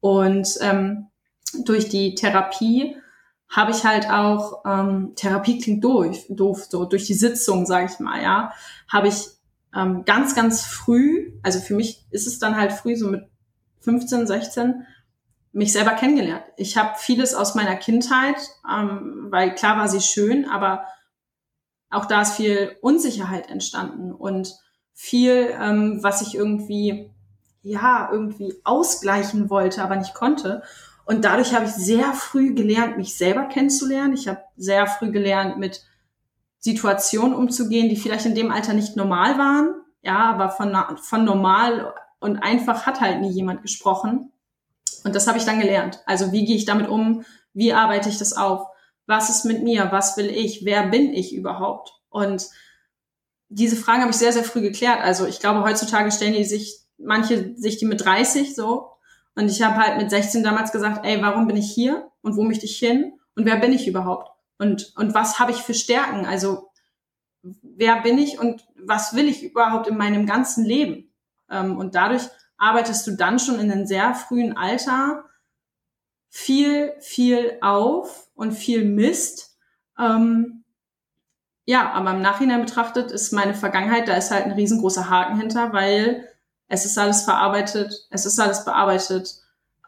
Und 0.00 0.58
ähm, 0.60 1.06
durch 1.64 1.88
die 1.88 2.14
Therapie 2.14 2.96
habe 3.50 3.72
ich 3.72 3.84
halt 3.84 4.08
auch, 4.08 4.64
ähm, 4.64 5.12
Therapie 5.16 5.58
klingt 5.58 5.84
doof, 5.84 6.16
doof 6.28 6.66
so 6.68 6.84
durch 6.84 7.06
die 7.06 7.14
Sitzung, 7.14 7.66
sage 7.66 7.90
ich 7.92 7.98
mal, 7.98 8.22
ja, 8.22 8.52
habe 8.88 9.08
ich 9.08 9.28
ähm, 9.74 10.04
ganz, 10.04 10.34
ganz 10.34 10.62
früh, 10.62 11.32
also 11.42 11.58
für 11.58 11.74
mich 11.74 12.06
ist 12.10 12.26
es 12.26 12.38
dann 12.38 12.56
halt 12.56 12.72
früh, 12.72 12.96
so 12.96 13.08
mit 13.08 13.28
15, 13.80 14.26
16, 14.26 14.86
mich 15.52 15.72
selber 15.72 15.92
kennengelernt. 15.92 16.44
Ich 16.56 16.76
habe 16.76 16.92
vieles 16.96 17.34
aus 17.34 17.56
meiner 17.56 17.76
Kindheit, 17.76 18.36
ähm, 18.70 19.26
weil 19.30 19.54
klar 19.54 19.76
war 19.76 19.88
sie 19.88 20.00
schön, 20.00 20.48
aber 20.48 20.84
auch 21.90 22.06
da 22.06 22.22
ist 22.22 22.34
viel 22.34 22.76
Unsicherheit 22.82 23.50
entstanden 23.50 24.12
und 24.12 24.54
viel, 24.92 25.52
ähm, 25.60 25.98
was 26.02 26.22
ich 26.22 26.36
irgendwie, 26.36 27.10
ja, 27.62 28.10
irgendwie 28.12 28.54
ausgleichen 28.62 29.50
wollte, 29.50 29.82
aber 29.82 29.96
nicht 29.96 30.14
konnte. 30.14 30.62
Und 31.04 31.24
dadurch 31.24 31.54
habe 31.54 31.64
ich 31.64 31.72
sehr 31.72 32.12
früh 32.12 32.54
gelernt, 32.54 32.96
mich 32.96 33.16
selber 33.16 33.44
kennenzulernen. 33.46 34.14
Ich 34.14 34.28
habe 34.28 34.42
sehr 34.56 34.86
früh 34.86 35.10
gelernt, 35.10 35.58
mit 35.58 35.82
Situationen 36.58 37.34
umzugehen, 37.34 37.88
die 37.88 37.96
vielleicht 37.96 38.26
in 38.26 38.34
dem 38.34 38.52
Alter 38.52 38.74
nicht 38.74 38.96
normal 38.96 39.38
waren. 39.38 39.74
Ja, 40.02 40.30
aber 40.30 40.50
von, 40.50 40.76
von 41.02 41.24
normal 41.24 41.94
und 42.20 42.38
einfach 42.38 42.86
hat 42.86 43.00
halt 43.00 43.20
nie 43.20 43.30
jemand 43.30 43.62
gesprochen. 43.62 44.30
Und 45.04 45.14
das 45.14 45.26
habe 45.26 45.38
ich 45.38 45.44
dann 45.44 45.60
gelernt. 45.60 46.00
Also 46.06 46.32
wie 46.32 46.44
gehe 46.44 46.56
ich 46.56 46.66
damit 46.66 46.88
um? 46.88 47.24
Wie 47.54 47.72
arbeite 47.72 48.08
ich 48.08 48.18
das 48.18 48.34
auf? 48.34 48.66
Was 49.06 49.30
ist 49.30 49.44
mit 49.44 49.62
mir? 49.62 49.90
Was 49.90 50.16
will 50.16 50.28
ich? 50.28 50.64
Wer 50.64 50.86
bin 50.88 51.12
ich 51.12 51.34
überhaupt? 51.34 51.92
Und 52.10 52.46
diese 53.48 53.76
Fragen 53.76 54.02
habe 54.02 54.12
ich 54.12 54.18
sehr, 54.18 54.32
sehr 54.32 54.44
früh 54.44 54.60
geklärt. 54.60 55.00
Also 55.00 55.26
ich 55.26 55.40
glaube, 55.40 55.62
heutzutage 55.62 56.12
stellen 56.12 56.34
die 56.34 56.44
sich, 56.44 56.80
manche 56.98 57.56
sich 57.56 57.78
die 57.78 57.86
mit 57.86 58.04
30 58.04 58.54
so. 58.54 58.89
Und 59.34 59.50
ich 59.50 59.62
habe 59.62 59.76
halt 59.76 59.98
mit 59.98 60.10
16 60.10 60.42
damals 60.42 60.72
gesagt, 60.72 61.06
ey, 61.06 61.22
warum 61.22 61.46
bin 61.46 61.56
ich 61.56 61.72
hier? 61.72 62.10
Und 62.22 62.36
wo 62.36 62.42
möchte 62.42 62.66
ich 62.66 62.78
hin? 62.78 63.18
Und 63.34 63.46
wer 63.46 63.56
bin 63.56 63.72
ich 63.72 63.86
überhaupt? 63.86 64.30
Und, 64.58 64.92
und 64.96 65.14
was 65.14 65.38
habe 65.38 65.52
ich 65.52 65.58
für 65.58 65.74
Stärken? 65.74 66.26
Also 66.26 66.70
wer 67.42 68.02
bin 68.02 68.18
ich 68.18 68.38
und 68.38 68.66
was 68.76 69.14
will 69.14 69.28
ich 69.28 69.42
überhaupt 69.42 69.88
in 69.88 69.96
meinem 69.96 70.26
ganzen 70.26 70.64
Leben? 70.64 71.12
Ähm, 71.50 71.78
und 71.78 71.94
dadurch 71.94 72.28
arbeitest 72.58 73.06
du 73.06 73.12
dann 73.12 73.38
schon 73.38 73.58
in 73.58 73.70
einem 73.70 73.86
sehr 73.86 74.14
frühen 74.14 74.56
Alter 74.56 75.24
viel, 76.28 76.92
viel 77.00 77.58
auf 77.60 78.28
und 78.34 78.52
viel 78.52 78.84
Mist. 78.84 79.58
Ähm, 79.98 80.64
ja, 81.64 81.90
aber 81.92 82.10
im 82.12 82.22
Nachhinein 82.22 82.60
betrachtet 82.60 83.10
ist 83.10 83.32
meine 83.32 83.54
Vergangenheit, 83.54 84.08
da 84.08 84.14
ist 84.14 84.30
halt 84.30 84.44
ein 84.44 84.52
riesengroßer 84.52 85.08
Haken 85.08 85.38
hinter, 85.38 85.72
weil 85.72 86.28
es 86.70 86.84
ist 86.84 86.96
alles 86.96 87.22
verarbeitet, 87.22 88.06
es 88.10 88.24
ist 88.24 88.38
alles 88.38 88.64
bearbeitet. 88.64 89.34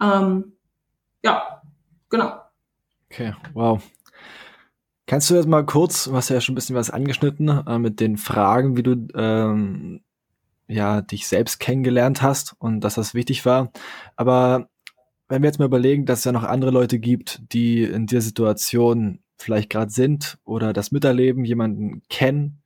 Ähm, 0.00 0.52
ja, 1.22 1.62
genau. 2.10 2.40
Okay, 3.08 3.34
wow. 3.54 3.80
Kannst 5.06 5.30
du 5.30 5.36
jetzt 5.36 5.46
mal 5.46 5.64
kurz, 5.64 6.04
du 6.04 6.14
hast 6.14 6.28
ja 6.28 6.40
schon 6.40 6.54
ein 6.54 6.56
bisschen 6.56 6.74
was 6.74 6.90
angeschnitten, 6.90 7.48
äh, 7.48 7.78
mit 7.78 8.00
den 8.00 8.16
Fragen, 8.16 8.76
wie 8.76 8.82
du 8.82 9.06
ähm, 9.14 10.02
ja 10.66 11.02
dich 11.02 11.28
selbst 11.28 11.60
kennengelernt 11.60 12.20
hast 12.20 12.56
und 12.58 12.80
dass 12.80 12.96
das 12.96 13.14
wichtig 13.14 13.46
war. 13.46 13.70
Aber 14.16 14.68
wenn 15.28 15.42
wir 15.42 15.48
jetzt 15.48 15.60
mal 15.60 15.66
überlegen, 15.66 16.04
dass 16.04 16.20
es 16.20 16.24
ja 16.24 16.32
noch 16.32 16.44
andere 16.44 16.72
Leute 16.72 16.98
gibt, 16.98 17.42
die 17.52 17.84
in 17.84 18.06
der 18.08 18.22
Situation 18.22 19.20
vielleicht 19.38 19.70
gerade 19.70 19.92
sind 19.92 20.38
oder 20.44 20.72
das 20.72 20.90
miterleben, 20.90 21.44
jemanden 21.44 22.02
kennen, 22.08 22.62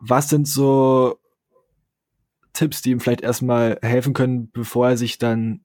was 0.00 0.30
sind 0.30 0.48
so 0.48 1.18
Tipps, 2.54 2.80
die 2.80 2.92
ihm 2.92 3.00
vielleicht 3.00 3.20
erstmal 3.20 3.78
helfen 3.82 4.14
können, 4.14 4.50
bevor 4.50 4.88
er 4.88 4.96
sich 4.96 5.18
dann 5.18 5.64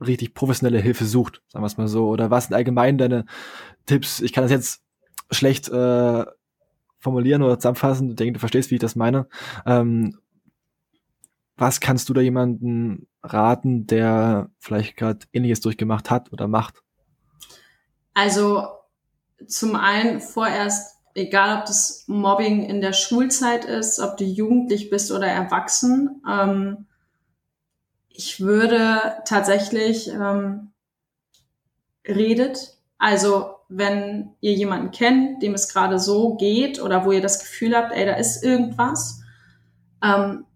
richtig 0.00 0.32
professionelle 0.34 0.80
Hilfe 0.80 1.04
sucht, 1.04 1.42
sagen 1.48 1.62
wir 1.62 1.66
es 1.66 1.76
mal 1.76 1.88
so? 1.88 2.08
Oder 2.08 2.30
was 2.30 2.46
sind 2.46 2.54
allgemein 2.54 2.96
deine 2.96 3.26
Tipps? 3.86 4.20
Ich 4.20 4.32
kann 4.32 4.44
das 4.44 4.50
jetzt 4.50 4.82
schlecht 5.30 5.68
äh, 5.68 6.24
formulieren 6.98 7.42
oder 7.42 7.58
zusammenfassen. 7.58 8.10
Ich 8.10 8.16
denke, 8.16 8.34
du 8.34 8.40
verstehst, 8.40 8.70
wie 8.70 8.76
ich 8.76 8.80
das 8.80 8.96
meine. 8.96 9.28
Ähm, 9.66 10.18
was 11.56 11.80
kannst 11.80 12.08
du 12.08 12.14
da 12.14 12.20
jemanden 12.20 13.08
raten, 13.22 13.86
der 13.86 14.50
vielleicht 14.60 14.96
gerade 14.96 15.26
ähnliches 15.32 15.60
durchgemacht 15.60 16.10
hat 16.10 16.32
oder 16.32 16.46
macht? 16.46 16.82
Also 18.14 18.68
zum 19.46 19.74
einen 19.74 20.20
vorerst, 20.20 20.97
egal 21.18 21.58
ob 21.58 21.66
das 21.66 22.04
Mobbing 22.06 22.64
in 22.64 22.80
der 22.80 22.92
Schulzeit 22.92 23.64
ist, 23.64 23.98
ob 23.98 24.16
du 24.16 24.24
jugendlich 24.24 24.90
bist 24.90 25.12
oder 25.12 25.26
erwachsen, 25.26 26.22
ähm, 26.28 26.86
ich 28.08 28.40
würde 28.40 29.16
tatsächlich 29.24 30.08
ähm, 30.08 30.72
redet. 32.06 32.76
Also 32.98 33.54
wenn 33.68 34.34
ihr 34.40 34.54
jemanden 34.54 34.90
kennt, 34.90 35.42
dem 35.42 35.54
es 35.54 35.68
gerade 35.68 35.98
so 35.98 36.34
geht 36.34 36.80
oder 36.80 37.04
wo 37.04 37.12
ihr 37.12 37.20
das 37.20 37.38
Gefühl 37.38 37.76
habt, 37.76 37.92
ey, 37.92 38.06
da 38.06 38.14
ist 38.14 38.42
irgendwas, 38.42 39.20
ähm, 40.02 40.46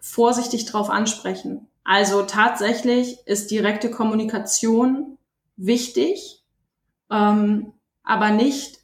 vorsichtig 0.00 0.66
drauf 0.66 0.90
ansprechen. 0.90 1.68
Also 1.84 2.22
tatsächlich 2.22 3.18
ist 3.26 3.50
direkte 3.50 3.90
Kommunikation 3.90 5.18
wichtig, 5.56 6.42
ähm, 7.10 7.72
aber 8.02 8.30
nicht 8.30 8.83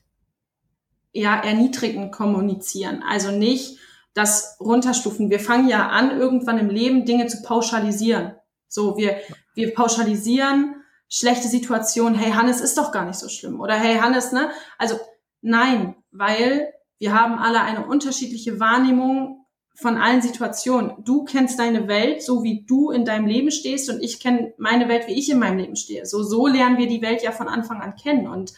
ja 1.12 1.36
erniedrigend 1.40 2.12
kommunizieren. 2.12 3.02
Also 3.08 3.30
nicht 3.30 3.78
das 4.14 4.56
runterstufen. 4.60 5.30
Wir 5.30 5.40
fangen 5.40 5.68
ja 5.68 5.88
an, 5.88 6.18
irgendwann 6.18 6.58
im 6.58 6.70
Leben 6.70 7.04
Dinge 7.04 7.26
zu 7.26 7.42
pauschalisieren. 7.42 8.34
So, 8.68 8.96
wir, 8.96 9.16
wir 9.54 9.74
pauschalisieren 9.74 10.76
schlechte 11.08 11.48
Situationen. 11.48 12.18
Hey, 12.18 12.32
Hannes 12.32 12.60
ist 12.60 12.78
doch 12.78 12.92
gar 12.92 13.04
nicht 13.04 13.18
so 13.18 13.28
schlimm. 13.28 13.60
Oder 13.60 13.74
hey, 13.74 13.98
Hannes, 13.98 14.32
ne? 14.32 14.50
Also, 14.78 14.98
nein, 15.42 15.96
weil 16.12 16.72
wir 16.98 17.14
haben 17.14 17.38
alle 17.38 17.62
eine 17.62 17.86
unterschiedliche 17.86 18.60
Wahrnehmung 18.60 19.46
von 19.74 19.96
allen 19.96 20.22
Situationen. 20.22 20.92
Du 21.04 21.24
kennst 21.24 21.58
deine 21.58 21.88
Welt, 21.88 22.22
so 22.22 22.42
wie 22.42 22.64
du 22.66 22.90
in 22.90 23.04
deinem 23.04 23.26
Leben 23.26 23.50
stehst 23.50 23.88
und 23.88 24.02
ich 24.02 24.20
kenne 24.20 24.52
meine 24.58 24.88
Welt, 24.88 25.06
wie 25.06 25.18
ich 25.18 25.30
in 25.30 25.38
meinem 25.38 25.58
Leben 25.58 25.76
stehe. 25.76 26.04
So, 26.04 26.22
so 26.22 26.46
lernen 26.46 26.76
wir 26.76 26.86
die 26.86 27.02
Welt 27.02 27.22
ja 27.22 27.32
von 27.32 27.48
Anfang 27.48 27.80
an 27.80 27.96
kennen. 27.96 28.28
Und 28.28 28.52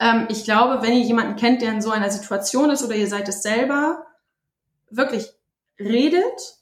ähm, 0.00 0.26
ich 0.28 0.42
glaube, 0.44 0.82
wenn 0.82 0.94
ihr 0.94 1.04
jemanden 1.04 1.36
kennt, 1.36 1.62
der 1.62 1.72
in 1.72 1.82
so 1.82 1.90
einer 1.90 2.10
Situation 2.10 2.70
ist 2.70 2.82
oder 2.82 2.96
ihr 2.96 3.06
seid 3.06 3.28
es 3.28 3.42
selber, 3.42 4.06
wirklich 4.90 5.32
redet 5.78 6.58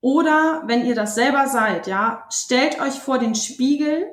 oder 0.00 0.62
wenn 0.66 0.86
ihr 0.86 0.94
das 0.94 1.14
selber 1.14 1.46
seid, 1.48 1.86
ja, 1.86 2.24
stellt 2.30 2.80
euch 2.80 2.94
vor 2.94 3.18
den 3.18 3.34
Spiegel 3.34 4.06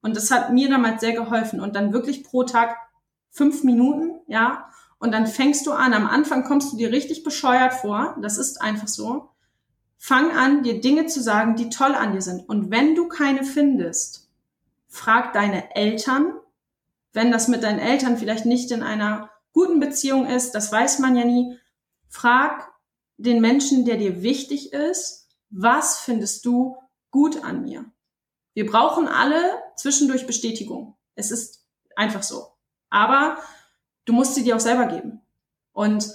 und 0.00 0.16
das 0.16 0.30
hat 0.30 0.52
mir 0.52 0.70
damals 0.70 1.02
sehr 1.02 1.12
geholfen 1.12 1.60
und 1.60 1.76
dann 1.76 1.92
wirklich 1.92 2.24
pro 2.24 2.44
Tag 2.44 2.76
fünf 3.30 3.62
Minuten, 3.64 4.20
ja, 4.26 4.70
und 4.98 5.12
dann 5.12 5.26
fängst 5.26 5.66
du 5.66 5.72
an. 5.72 5.94
Am 5.94 6.06
Anfang 6.06 6.44
kommst 6.44 6.72
du 6.72 6.76
dir 6.76 6.90
richtig 6.90 7.22
bescheuert 7.22 7.72
vor. 7.74 8.16
Das 8.20 8.36
ist 8.36 8.60
einfach 8.60 8.88
so. 8.88 9.30
Fang 9.96 10.32
an, 10.32 10.62
dir 10.62 10.80
Dinge 10.80 11.06
zu 11.06 11.22
sagen, 11.22 11.56
die 11.56 11.70
toll 11.70 11.94
an 11.94 12.12
dir 12.12 12.22
sind. 12.22 12.48
Und 12.48 12.70
wenn 12.70 12.94
du 12.94 13.08
keine 13.08 13.44
findest, 13.44 14.28
frag 14.88 15.32
deine 15.32 15.74
Eltern. 15.74 16.32
Wenn 17.12 17.32
das 17.32 17.48
mit 17.48 17.62
deinen 17.62 17.78
Eltern 17.78 18.18
vielleicht 18.18 18.46
nicht 18.46 18.70
in 18.70 18.82
einer 18.82 19.30
guten 19.52 19.80
Beziehung 19.80 20.26
ist, 20.26 20.52
das 20.52 20.70
weiß 20.70 20.98
man 20.98 21.16
ja 21.16 21.24
nie. 21.24 21.58
Frag 22.08 22.72
den 23.16 23.40
Menschen, 23.40 23.84
der 23.84 23.96
dir 23.96 24.22
wichtig 24.22 24.72
ist, 24.72 25.28
was 25.50 25.98
findest 25.98 26.44
du 26.44 26.76
gut 27.10 27.42
an 27.42 27.62
mir? 27.62 27.84
Wir 28.54 28.66
brauchen 28.66 29.08
alle 29.08 29.40
zwischendurch 29.76 30.26
Bestätigung. 30.26 30.96
Es 31.14 31.30
ist 31.30 31.64
einfach 31.96 32.22
so. 32.22 32.48
Aber 32.90 33.38
du 34.04 34.12
musst 34.12 34.34
sie 34.34 34.44
dir 34.44 34.56
auch 34.56 34.60
selber 34.60 34.86
geben. 34.86 35.20
Und 35.72 36.12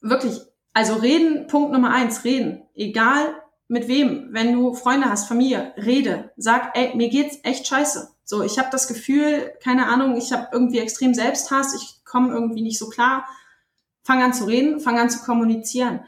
wirklich, 0.00 0.40
also 0.72 0.94
reden, 0.94 1.46
Punkt 1.46 1.72
Nummer 1.72 1.90
eins, 1.90 2.24
reden. 2.24 2.66
Egal 2.74 3.34
mit 3.68 3.88
wem, 3.88 4.28
wenn 4.32 4.52
du 4.52 4.74
Freunde 4.74 5.10
hast, 5.10 5.28
Familie, 5.28 5.74
rede. 5.76 6.32
Sag, 6.36 6.76
ey, 6.76 6.96
mir 6.96 7.08
geht's 7.08 7.38
echt 7.42 7.66
scheiße. 7.66 8.10
So, 8.30 8.42
ich 8.42 8.58
habe 8.58 8.68
das 8.70 8.88
Gefühl, 8.88 9.54
keine 9.64 9.86
Ahnung, 9.86 10.18
ich 10.18 10.34
habe 10.34 10.48
irgendwie 10.52 10.80
extrem 10.80 11.14
Selbsthass, 11.14 11.72
ich 11.72 12.04
komme 12.04 12.30
irgendwie 12.30 12.60
nicht 12.60 12.78
so 12.78 12.90
klar. 12.90 13.26
Fang 14.02 14.22
an 14.22 14.34
zu 14.34 14.44
reden, 14.44 14.80
fang 14.80 14.98
an 14.98 15.08
zu 15.08 15.20
kommunizieren. 15.20 16.00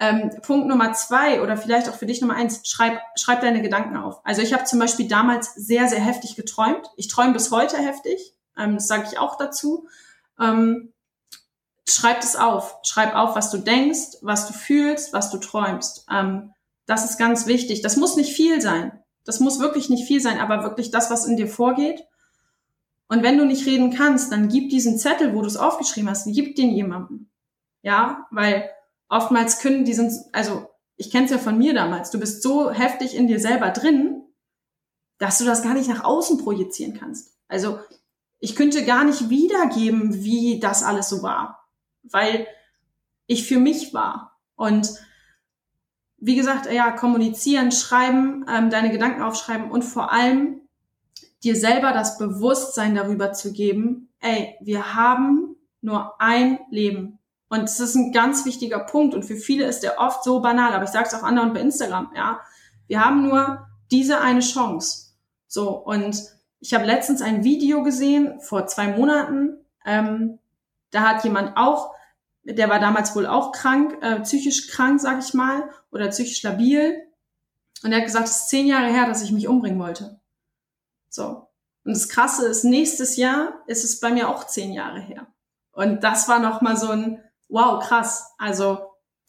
Ähm, 0.00 0.32
Punkt 0.42 0.66
Nummer 0.66 0.94
zwei 0.94 1.40
oder 1.40 1.56
vielleicht 1.56 1.88
auch 1.88 1.94
für 1.94 2.06
dich 2.06 2.20
Nummer 2.20 2.34
eins, 2.34 2.68
schreib, 2.68 2.98
schreib 3.14 3.42
deine 3.42 3.62
Gedanken 3.62 3.96
auf. 3.96 4.20
Also 4.24 4.42
ich 4.42 4.52
habe 4.52 4.64
zum 4.64 4.80
Beispiel 4.80 5.06
damals 5.06 5.54
sehr, 5.54 5.86
sehr 5.86 6.00
heftig 6.00 6.34
geträumt. 6.34 6.90
Ich 6.96 7.06
träume 7.06 7.34
bis 7.34 7.52
heute 7.52 7.76
heftig, 7.76 8.34
ähm, 8.58 8.74
das 8.74 8.88
sage 8.88 9.06
ich 9.08 9.20
auch 9.20 9.38
dazu. 9.38 9.86
Ähm, 10.40 10.92
schreib 11.88 12.20
es 12.20 12.34
auf. 12.34 12.80
Schreib 12.82 13.14
auf, 13.14 13.36
was 13.36 13.52
du 13.52 13.58
denkst, 13.58 14.16
was 14.22 14.48
du 14.48 14.54
fühlst, 14.54 15.12
was 15.12 15.30
du 15.30 15.38
träumst. 15.38 16.04
Ähm, 16.10 16.52
das 16.86 17.08
ist 17.08 17.16
ganz 17.16 17.46
wichtig. 17.46 17.80
Das 17.80 17.96
muss 17.96 18.16
nicht 18.16 18.34
viel 18.34 18.60
sein. 18.60 19.00
Das 19.24 19.40
muss 19.40 19.60
wirklich 19.60 19.90
nicht 19.90 20.06
viel 20.06 20.20
sein, 20.20 20.38
aber 20.38 20.62
wirklich 20.62 20.90
das, 20.90 21.10
was 21.10 21.26
in 21.26 21.36
dir 21.36 21.48
vorgeht. 21.48 22.04
Und 23.08 23.22
wenn 23.22 23.38
du 23.38 23.44
nicht 23.44 23.66
reden 23.66 23.92
kannst, 23.92 24.30
dann 24.32 24.48
gib 24.48 24.70
diesen 24.70 24.98
Zettel, 24.98 25.34
wo 25.34 25.40
du 25.40 25.48
es 25.48 25.56
aufgeschrieben 25.56 26.08
hast, 26.08 26.26
gib 26.26 26.56
den 26.56 26.70
jemandem. 26.70 27.28
Ja, 27.82 28.26
weil 28.30 28.70
oftmals 29.08 29.58
können 29.58 29.84
die 29.84 29.94
sind, 29.94 30.12
also 30.32 30.70
ich 30.96 31.10
kenne 31.10 31.24
es 31.24 31.30
ja 31.30 31.38
von 31.38 31.58
mir 31.58 31.74
damals, 31.74 32.10
du 32.10 32.20
bist 32.20 32.42
so 32.42 32.70
heftig 32.70 33.16
in 33.16 33.26
dir 33.26 33.40
selber 33.40 33.70
drin, 33.70 34.22
dass 35.18 35.38
du 35.38 35.44
das 35.44 35.62
gar 35.62 35.74
nicht 35.74 35.88
nach 35.88 36.04
außen 36.04 36.38
projizieren 36.38 36.94
kannst. 36.98 37.36
Also 37.48 37.80
ich 38.38 38.54
könnte 38.56 38.84
gar 38.84 39.04
nicht 39.04 39.28
wiedergeben, 39.28 40.22
wie 40.22 40.60
das 40.60 40.82
alles 40.82 41.08
so 41.08 41.22
war, 41.22 41.68
weil 42.02 42.46
ich 43.26 43.46
für 43.46 43.58
mich 43.58 43.92
war. 43.92 44.38
Und 44.56 44.94
wie 46.20 46.36
gesagt, 46.36 46.70
ja, 46.70 46.90
kommunizieren, 46.90 47.72
schreiben, 47.72 48.44
ähm, 48.48 48.70
deine 48.70 48.90
Gedanken 48.90 49.22
aufschreiben 49.22 49.70
und 49.70 49.82
vor 49.82 50.12
allem 50.12 50.60
dir 51.42 51.56
selber 51.56 51.92
das 51.92 52.18
Bewusstsein 52.18 52.94
darüber 52.94 53.32
zu 53.32 53.52
geben, 53.52 54.10
ey, 54.20 54.56
wir 54.60 54.94
haben 54.94 55.56
nur 55.80 56.20
ein 56.20 56.58
Leben. 56.70 57.18
Und 57.48 57.62
das 57.62 57.80
ist 57.80 57.94
ein 57.94 58.12
ganz 58.12 58.44
wichtiger 58.44 58.80
Punkt. 58.80 59.14
Und 59.14 59.24
für 59.24 59.36
viele 59.36 59.64
ist 59.64 59.80
der 59.80 59.98
oft 59.98 60.22
so 60.22 60.40
banal, 60.40 60.72
aber 60.72 60.84
ich 60.84 60.90
sage 60.90 61.06
es 61.08 61.14
auch 61.14 61.22
anderen 61.22 61.52
bei 61.52 61.60
Instagram, 61.60 62.12
ja. 62.14 62.40
Wir 62.86 63.04
haben 63.04 63.22
nur 63.22 63.66
diese 63.90 64.20
eine 64.20 64.40
Chance. 64.40 65.14
So, 65.46 65.70
und 65.70 66.22
ich 66.60 66.74
habe 66.74 66.84
letztens 66.84 67.22
ein 67.22 67.42
Video 67.42 67.82
gesehen, 67.82 68.40
vor 68.40 68.66
zwei 68.66 68.88
Monaten. 68.88 69.56
Ähm, 69.84 70.38
da 70.90 71.02
hat 71.02 71.24
jemand 71.24 71.56
auch, 71.56 71.92
der 72.42 72.68
war 72.68 72.80
damals 72.80 73.14
wohl 73.14 73.26
auch 73.26 73.52
krank, 73.52 73.98
äh, 74.02 74.20
psychisch 74.20 74.68
krank, 74.68 75.00
sag 75.00 75.18
ich 75.20 75.34
mal, 75.34 75.70
oder 75.90 76.08
psychisch 76.08 76.42
labil. 76.42 77.06
Und 77.82 77.92
er 77.92 77.98
hat 77.98 78.06
gesagt, 78.06 78.28
es 78.28 78.36
ist 78.36 78.48
zehn 78.48 78.66
Jahre 78.66 78.88
her, 78.88 79.06
dass 79.06 79.22
ich 79.22 79.32
mich 79.32 79.48
umbringen 79.48 79.78
wollte. 79.78 80.20
So. 81.08 81.48
Und 81.84 81.96
das 81.96 82.08
Krasse 82.08 82.46
ist, 82.46 82.64
nächstes 82.64 83.16
Jahr 83.16 83.62
ist 83.66 83.84
es 83.84 84.00
bei 84.00 84.10
mir 84.10 84.28
auch 84.28 84.46
zehn 84.46 84.72
Jahre 84.72 85.00
her. 85.00 85.26
Und 85.72 86.04
das 86.04 86.28
war 86.28 86.38
nochmal 86.38 86.76
so 86.76 86.90
ein, 86.90 87.22
wow, 87.48 87.82
krass. 87.82 88.34
Also 88.38 88.78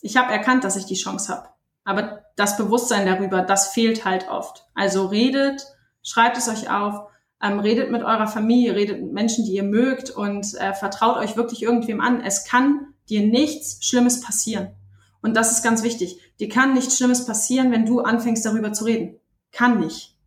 ich 0.01 0.17
habe 0.17 0.33
erkannt, 0.33 0.63
dass 0.63 0.75
ich 0.75 0.85
die 0.85 0.95
Chance 0.95 1.33
habe. 1.33 1.49
Aber 1.83 2.25
das 2.35 2.57
Bewusstsein 2.57 3.05
darüber, 3.05 3.41
das 3.41 3.69
fehlt 3.69 4.05
halt 4.05 4.29
oft. 4.29 4.67
Also 4.73 5.07
redet, 5.07 5.65
schreibt 6.03 6.37
es 6.37 6.49
euch 6.49 6.69
auf, 6.69 7.07
ähm, 7.41 7.59
redet 7.59 7.89
mit 7.89 8.03
eurer 8.03 8.27
Familie, 8.27 8.75
redet 8.75 9.01
mit 9.01 9.13
Menschen, 9.13 9.45
die 9.45 9.53
ihr 9.53 9.63
mögt 9.63 10.09
und 10.11 10.53
äh, 10.55 10.73
vertraut 10.73 11.17
euch 11.17 11.37
wirklich 11.37 11.63
irgendwem 11.63 12.01
an. 12.01 12.21
Es 12.21 12.45
kann 12.45 12.93
dir 13.09 13.25
nichts 13.25 13.85
Schlimmes 13.85 14.21
passieren. 14.21 14.69
Und 15.21 15.35
das 15.35 15.51
ist 15.51 15.63
ganz 15.63 15.83
wichtig. 15.83 16.19
Dir 16.39 16.49
kann 16.49 16.73
nichts 16.73 16.97
Schlimmes 16.97 17.25
passieren, 17.25 17.71
wenn 17.71 17.85
du 17.85 18.01
anfängst 18.01 18.45
darüber 18.45 18.73
zu 18.73 18.85
reden. 18.85 19.19
Kann 19.51 19.79
nicht. 19.79 20.17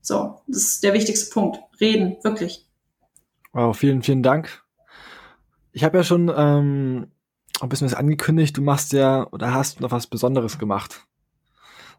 So, 0.00 0.40
das 0.46 0.62
ist 0.62 0.84
der 0.84 0.94
wichtigste 0.94 1.30
Punkt. 1.32 1.58
Reden, 1.80 2.16
wirklich. 2.22 2.66
Wow, 3.52 3.76
vielen, 3.76 4.02
vielen 4.02 4.22
Dank. 4.22 4.62
Ich 5.72 5.84
habe 5.84 5.98
ja 5.98 6.04
schon 6.04 6.32
ähm, 6.34 7.08
ein 7.60 7.68
bisschen 7.68 7.86
was 7.86 7.94
angekündigt, 7.94 8.56
du 8.56 8.62
machst 8.62 8.92
ja 8.92 9.26
oder 9.32 9.52
hast 9.52 9.80
noch 9.80 9.90
was 9.90 10.06
Besonderes 10.06 10.58
gemacht. 10.58 11.06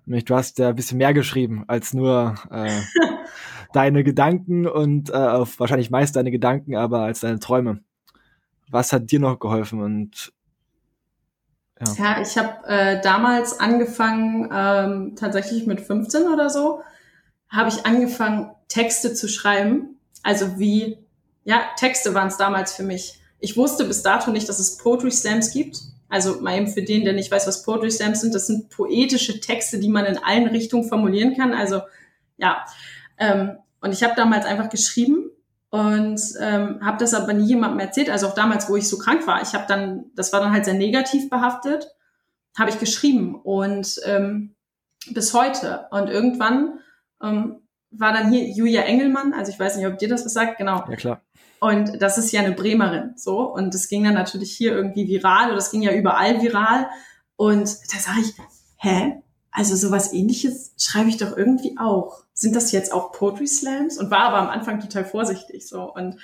Nämlich 0.06 0.26
du 0.26 0.36
hast 0.36 0.58
ja 0.60 0.70
ein 0.70 0.76
bisschen 0.76 0.98
mehr 0.98 1.14
geschrieben 1.14 1.66
als 1.68 1.94
nur 1.94 2.36
äh, 2.50 2.82
deine 3.74 4.04
Gedanken 4.04 4.68
und 4.68 5.10
äh, 5.10 5.14
auf 5.14 5.60
wahrscheinlich 5.60 5.92
meist 5.92 6.16
deine 6.16 6.32
Gedanken, 6.32 6.76
aber 6.76 7.02
als 7.02 7.20
deine 7.20 7.40
Träume. 7.40 7.84
Was 8.70 8.94
hat 8.94 9.12
dir 9.12 9.20
noch 9.20 9.40
geholfen 9.40 9.82
und 9.82 10.32
ja, 11.80 11.94
ja 11.94 12.22
ich 12.22 12.38
habe 12.38 12.68
äh, 12.68 13.02
damals 13.02 13.60
angefangen, 13.60 14.50
ähm, 14.54 15.16
tatsächlich 15.16 15.66
mit 15.66 15.82
15 15.82 16.28
oder 16.28 16.50
so, 16.50 16.82
habe 17.50 17.70
ich 17.70 17.86
angefangen, 17.86 18.52
Texte 18.68 19.14
zu 19.14 19.28
schreiben. 19.28 19.98
Also 20.22 20.60
wie, 20.60 21.00
ja, 21.44 21.62
Texte 21.78 22.14
waren 22.14 22.28
es 22.28 22.38
damals 22.38 22.74
für 22.74 22.84
mich. 22.84 23.20
Ich 23.40 23.58
wusste 23.58 23.86
bis 23.86 24.04
dato 24.04 24.32
nicht, 24.32 24.48
dass 24.48 24.60
es 24.60 24.78
Poetry 24.78 25.12
Slams 25.12 25.52
gibt. 25.52 25.80
Also 26.10 26.42
mal 26.42 26.58
eben 26.58 26.68
für 26.68 26.84
den, 26.84 27.06
der 27.06 27.14
nicht 27.14 27.32
weiß, 27.32 27.48
was 27.48 27.64
Poetry 27.64 27.92
Slams 27.92 28.22
sind, 28.22 28.34
das 28.36 28.48
sind 28.48 28.70
poetische 28.70 29.40
Texte, 29.40 29.80
die 29.80 29.90
man 29.90 30.06
in 30.06 30.18
allen 30.18 30.48
Richtungen 30.48 30.88
formulieren 30.88 31.36
kann. 31.36 31.54
Also 31.54 31.82
ja, 32.38 32.66
ähm, 33.18 33.58
und 33.82 33.94
ich 33.94 34.04
habe 34.04 34.16
damals 34.16 34.46
einfach 34.46 34.70
geschrieben 34.70 35.30
und 35.70 36.20
ähm, 36.40 36.80
habe 36.84 36.98
das 36.98 37.14
aber 37.14 37.34
nie 37.34 37.48
jemandem 37.48 37.80
erzählt. 37.80 38.10
Also 38.10 38.28
auch 38.28 38.34
damals, 38.34 38.70
wo 38.70 38.76
ich 38.76 38.90
so 38.90 38.98
krank 38.98 39.28
war, 39.28 39.42
ich 39.42 39.54
habe 39.54 39.66
dann, 39.68 40.06
das 40.16 40.34
war 40.34 40.40
dann 40.40 40.52
halt 40.52 40.66
sehr 40.66 40.74
negativ 40.74 41.30
behaftet, 41.30 41.88
habe 42.58 42.72
ich 42.72 42.80
geschrieben 42.80 43.36
und 43.36 44.00
ähm, 44.06 44.56
bis 45.12 45.34
heute. 45.34 45.88
Und 45.92 46.10
irgendwann 46.10 46.80
ähm, 47.22 47.62
war 47.92 48.14
dann 48.14 48.32
hier 48.32 48.50
Julia 48.50 48.82
Engelmann, 48.82 49.34
also 49.34 49.52
ich 49.52 49.60
weiß 49.60 49.78
nicht, 49.78 49.88
ob 49.88 49.98
dir 49.98 50.10
das 50.10 50.26
was 50.26 50.34
sagt, 50.34 50.58
genau. 50.58 50.84
Ja, 50.90 50.96
klar. 50.96 51.22
Und 51.60 52.02
das 52.02 52.18
ist 52.18 52.32
ja 52.32 52.42
eine 52.42 52.54
Bremerin, 52.54 53.14
so. 53.16 53.42
Und 53.42 53.74
das 53.74 53.90
ging 53.90 54.04
dann 54.04 54.14
natürlich 54.14 54.56
hier 54.56 54.74
irgendwie 54.74 55.08
viral 55.08 55.48
oder 55.48 55.56
das 55.56 55.72
ging 55.72 55.82
ja 55.82 55.92
überall 55.92 56.42
viral. 56.42 56.88
Und 57.36 57.70
da 57.94 57.98
sage 58.00 58.22
ich, 58.22 58.34
hä? 58.78 59.22
Also 59.52 59.76
sowas 59.76 60.14
ähnliches 60.14 60.74
schreibe 60.78 61.10
ich 61.10 61.18
doch 61.18 61.36
irgendwie 61.36 61.78
auch. 61.78 62.24
Sind 62.34 62.56
das 62.56 62.72
jetzt 62.72 62.94
auch 62.94 63.12
Poetry 63.12 63.48
Slams? 63.48 63.98
Und 63.98 64.12
war 64.12 64.22
aber 64.22 64.38
am 64.38 64.50
Anfang 64.50 64.80
total 64.80 65.06
vorsichtig, 65.06 65.68
so. 65.68 65.92
Und 65.94 66.18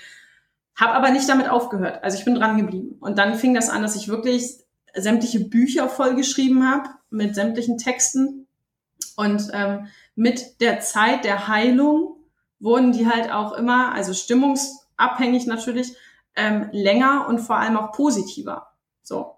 habe 0.76 0.94
aber 0.94 1.10
nicht 1.10 1.28
damit 1.28 1.50
aufgehört. 1.50 2.04
Also 2.04 2.18
ich 2.18 2.26
bin 2.26 2.36
dran 2.36 2.58
geblieben. 2.58 2.98
Und 3.00 3.18
dann 3.18 3.36
fing 3.36 3.54
das 3.54 3.70
an, 3.70 3.82
dass 3.82 3.96
ich 3.96 4.08
wirklich 4.08 4.60
sämtliche 4.94 5.40
Bücher 5.40 5.90
vollgeschrieben 5.90 6.70
habe 6.70 6.90
mit 7.10 7.36
sämtlichen 7.36 7.78
Texten. 7.78 8.48
Und 9.16 9.50
ähm, 9.54 9.88
mit 10.16 10.62
der 10.62 10.82
Zeit 10.82 11.24
der 11.24 11.48
Heilung 11.48 12.18
wurden 12.60 12.92
die 12.92 13.08
halt 13.08 13.32
auch 13.32 13.54
immer, 13.54 13.94
also 13.94 14.14
stimmungsabhängig 14.14 15.46
natürlich, 15.48 15.96
ähm, 16.36 16.70
länger 16.72 17.28
und 17.28 17.40
vor 17.40 17.58
allem 17.58 17.78
auch 17.78 17.92
positiver. 17.92 18.68
So. 19.02 19.38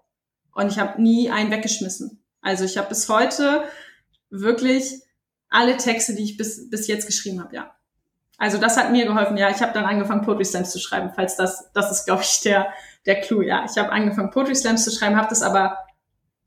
Und 0.52 0.68
ich 0.68 0.78
habe 0.78 1.00
nie 1.00 1.30
einen 1.30 1.50
weggeschmissen. 1.50 2.20
Also 2.48 2.64
ich 2.64 2.78
habe 2.78 2.88
bis 2.88 3.10
heute 3.10 3.64
wirklich 4.30 5.02
alle 5.50 5.76
Texte, 5.76 6.14
die 6.14 6.24
ich 6.24 6.38
bis, 6.38 6.70
bis 6.70 6.86
jetzt 6.86 7.04
geschrieben 7.04 7.44
habe, 7.44 7.54
ja. 7.54 7.74
Also 8.38 8.56
das 8.56 8.78
hat 8.78 8.90
mir 8.90 9.04
geholfen. 9.04 9.36
Ja, 9.36 9.50
ich 9.50 9.60
habe 9.60 9.74
dann 9.74 9.84
angefangen, 9.84 10.22
Poetry 10.22 10.46
Slams 10.46 10.70
zu 10.70 10.78
schreiben, 10.78 11.10
falls 11.14 11.36
das, 11.36 11.70
das 11.74 11.90
ist, 11.90 12.06
glaube 12.06 12.22
ich, 12.22 12.40
der, 12.40 12.68
der 13.04 13.20
Clou. 13.20 13.42
Ja, 13.42 13.66
ich 13.70 13.76
habe 13.76 13.92
angefangen, 13.92 14.30
Poetry 14.30 14.54
Slams 14.54 14.84
zu 14.84 14.90
schreiben, 14.90 15.16
habe 15.16 15.28
das 15.28 15.42
aber 15.42 15.76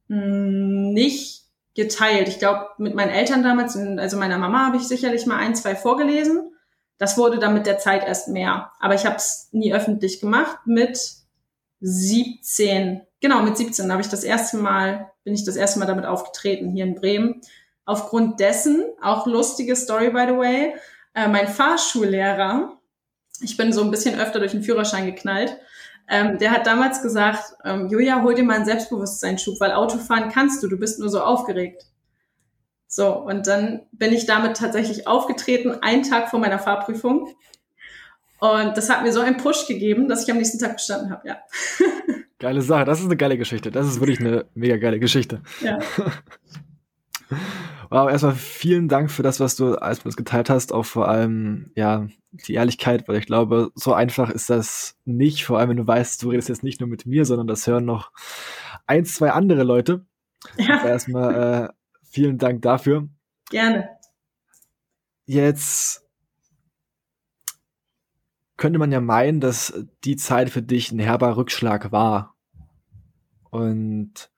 hm, 0.08 0.92
nicht 0.92 1.44
geteilt. 1.76 2.28
Ich 2.30 2.40
glaube, 2.40 2.70
mit 2.80 2.96
meinen 2.96 3.12
Eltern 3.12 3.44
damals, 3.44 3.78
also 3.78 4.18
meiner 4.18 4.40
Mama, 4.40 4.66
habe 4.66 4.78
ich 4.78 4.84
sicherlich 4.88 5.28
mal 5.28 5.38
ein, 5.38 5.54
zwei 5.54 5.76
vorgelesen. 5.76 6.52
Das 6.98 7.16
wurde 7.16 7.38
dann 7.38 7.54
mit 7.54 7.68
der 7.68 7.78
Zeit 7.78 8.08
erst 8.08 8.28
mehr. 8.28 8.72
Aber 8.80 8.96
ich 8.96 9.06
habe 9.06 9.18
es 9.18 9.50
nie 9.52 9.72
öffentlich 9.72 10.20
gemacht. 10.20 10.58
Mit 10.66 10.98
17, 11.82 13.02
genau, 13.20 13.44
mit 13.44 13.56
17 13.56 13.92
habe 13.92 14.02
ich 14.02 14.10
das 14.10 14.24
erste 14.24 14.58
Mal, 14.58 15.11
bin 15.24 15.34
ich 15.34 15.44
das 15.46 15.56
erste 15.56 15.80
Mal 15.80 15.86
damit 15.86 16.06
aufgetreten 16.06 16.70
hier 16.70 16.86
in 16.86 16.96
Bremen. 16.96 17.42
Aufgrund 17.86 18.40
dessen, 18.40 18.86
auch 19.02 19.26
lustige 19.28 19.76
Story 19.76 20.10
by 20.12 20.26
the 20.28 20.38
way, 20.38 20.74
äh, 21.14 21.28
mein 21.28 21.48
Fahrschullehrer, 21.48 22.78
ich 23.42 23.58
bin 23.58 23.74
so 23.74 23.82
ein 23.84 23.92
bisschen 23.92 24.20
öfter 24.20 24.40
durch 24.40 24.52
den 24.52 24.64
Führerschein 24.64 25.06
geknallt, 25.06 25.58
ähm, 26.08 26.38
der 26.38 26.52
hat 26.52 26.68
damals 26.68 27.02
gesagt, 27.02 27.54
ähm, 27.64 27.88
Julia, 27.88 28.22
hol 28.22 28.36
dir 28.36 28.44
mal 28.44 28.58
einen 28.58 28.66
Selbstbewusstseinsschub, 28.66 29.60
weil 29.60 29.72
Autofahren 29.72 30.30
kannst 30.30 30.62
du, 30.62 30.68
du 30.68 30.78
bist 30.78 31.00
nur 31.00 31.10
so 31.10 31.22
aufgeregt. 31.22 31.86
So, 32.88 33.16
und 33.16 33.48
dann 33.48 33.84
bin 33.94 34.12
ich 34.12 34.26
damit 34.26 34.58
tatsächlich 34.58 35.08
aufgetreten, 35.08 35.78
einen 35.82 36.04
Tag 36.04 36.30
vor 36.30 36.40
meiner 36.40 36.60
Fahrprüfung. 36.60 37.34
Und 38.42 38.76
das 38.76 38.90
hat 38.90 39.04
mir 39.04 39.14
so 39.14 39.22
einen 39.22 39.38
Push 39.38 39.68
gegeben, 39.68 40.08
dass 40.08 40.24
ich 40.24 40.32
am 40.32 40.38
nächsten 40.38 40.58
Tag 40.58 40.74
bestanden 40.74 41.12
habe, 41.12 41.28
ja. 41.28 41.38
Geile 42.40 42.64
Sache, 42.64 42.86
das 42.86 43.00
ist 43.00 43.06
eine 43.06 43.16
geile 43.16 43.38
Geschichte. 43.38 43.70
Das 43.70 43.86
ist 43.86 44.00
wirklich 44.00 44.20
eine 44.20 44.46
mega 44.56 44.78
geile 44.78 45.00
Geschichte. 45.00 45.42
Ja. 45.62 45.80
Wow, 47.90 48.10
erstmal 48.10 48.36
vielen 48.36 48.88
Dank 48.88 49.12
für 49.12 49.22
das, 49.22 49.42
was 49.42 49.58
du 49.58 49.72
mit 49.72 50.06
uns 50.06 50.16
geteilt 50.16 50.50
hast, 50.50 50.72
auch 50.72 50.86
vor 50.86 51.10
allem, 51.10 51.72
ja, 51.76 52.08
die 52.32 52.54
Ehrlichkeit, 52.54 53.08
weil 53.08 53.18
ich 53.18 53.26
glaube, 53.26 53.72
so 53.76 53.94
einfach 53.94 54.30
ist 54.30 54.50
das 54.50 54.98
nicht, 55.04 55.44
vor 55.44 55.60
allem 55.60 55.72
wenn 55.72 55.78
du 55.78 55.88
weißt, 55.88 56.24
du 56.24 56.30
redest 56.30 56.48
jetzt 56.48 56.64
nicht 56.64 56.80
nur 56.80 56.88
mit 56.90 57.06
mir, 57.06 57.26
sondern 57.26 57.48
das 57.48 57.68
hören 57.68 57.84
noch 57.84 58.12
ein, 58.88 59.04
zwei 59.04 59.32
andere 59.32 59.64
Leute. 59.64 60.06
Ja. 60.58 60.76
Also 60.76 60.88
erstmal 60.88 61.36
äh, 61.36 61.70
vielen 62.10 62.38
Dank 62.38 62.62
dafür. 62.62 63.10
Gerne. 63.50 63.90
Jetzt 65.26 66.06
könnte 68.62 68.78
man 68.78 68.92
ja 68.92 69.02
meinen, 69.02 69.40
dass 69.40 69.74
die 70.04 70.18
Zeit 70.18 70.52
für 70.52 70.62
dich 70.62 70.92
ein 70.92 71.00
herber 71.00 71.36
Rückschlag 71.36 71.92
war. 71.92 72.36
Und 73.50 74.30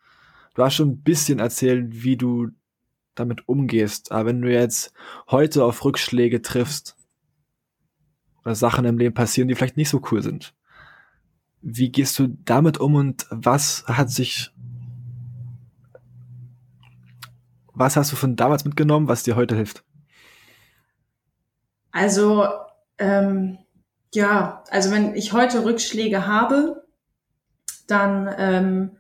du 0.56 0.64
hast 0.64 0.76
schon 0.76 0.92
ein 0.92 1.02
bisschen 1.02 1.40
erzählt, 1.40 2.04
wie 2.04 2.16
du 2.16 2.48
damit 3.16 3.50
umgehst. 3.50 4.14
Aber 4.14 4.28
wenn 4.28 4.42
du 4.42 4.50
jetzt 4.50 4.94
heute 5.30 5.66
auf 5.66 5.84
Rückschläge 5.84 6.42
triffst 6.42 6.96
oder 8.46 8.56
Sachen 8.56 8.86
im 8.86 8.98
Leben 8.98 9.14
passieren, 9.14 9.50
die 9.50 9.56
vielleicht 9.56 9.76
nicht 9.76 9.90
so 9.90 10.02
cool 10.10 10.24
sind, 10.24 10.56
wie 11.62 11.92
gehst 11.92 12.18
du 12.18 12.30
damit 12.46 12.78
um 12.78 12.96
und 12.96 13.28
was 13.30 13.84
hat 13.88 14.10
sich, 14.10 14.52
was 17.74 17.98
hast 17.98 18.14
du 18.14 18.16
von 18.16 18.38
damals 18.38 18.64
mitgenommen, 18.64 19.10
was 19.10 19.24
dir 19.24 19.36
heute 19.36 19.58
hilft? 19.58 19.84
Also, 21.92 22.48
ähm, 22.98 23.58
ja, 24.16 24.64
also 24.70 24.92
wenn 24.92 25.16
ich 25.16 25.34
heute 25.34 25.66
Rückschläge 25.66 26.28
habe, 26.28 26.86
dann 27.88 28.34
ähm, 28.38 28.98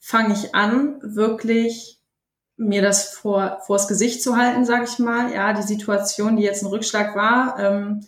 fange 0.00 0.34
ich 0.34 0.54
an, 0.54 0.98
wirklich 1.02 2.00
mir 2.56 2.82
das 2.82 3.10
vor 3.10 3.60
vors 3.66 3.88
Gesicht 3.88 4.22
zu 4.22 4.36
halten, 4.36 4.64
sage 4.64 4.84
ich 4.84 4.98
mal. 4.98 5.32
Ja, 5.32 5.52
die 5.52 5.62
Situation, 5.62 6.36
die 6.36 6.42
jetzt 6.42 6.62
ein 6.62 6.68
Rückschlag 6.68 7.14
war, 7.16 7.58
ähm, 7.58 8.06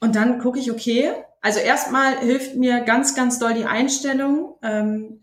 Und 0.00 0.14
dann 0.14 0.38
gucke 0.40 0.58
ich, 0.58 0.70
okay, 0.70 1.12
also 1.40 1.58
erstmal 1.58 2.18
hilft 2.18 2.54
mir 2.56 2.80
ganz, 2.82 3.14
ganz 3.14 3.38
doll 3.38 3.54
die 3.54 3.64
Einstellung, 3.64 4.56
ähm, 4.62 5.20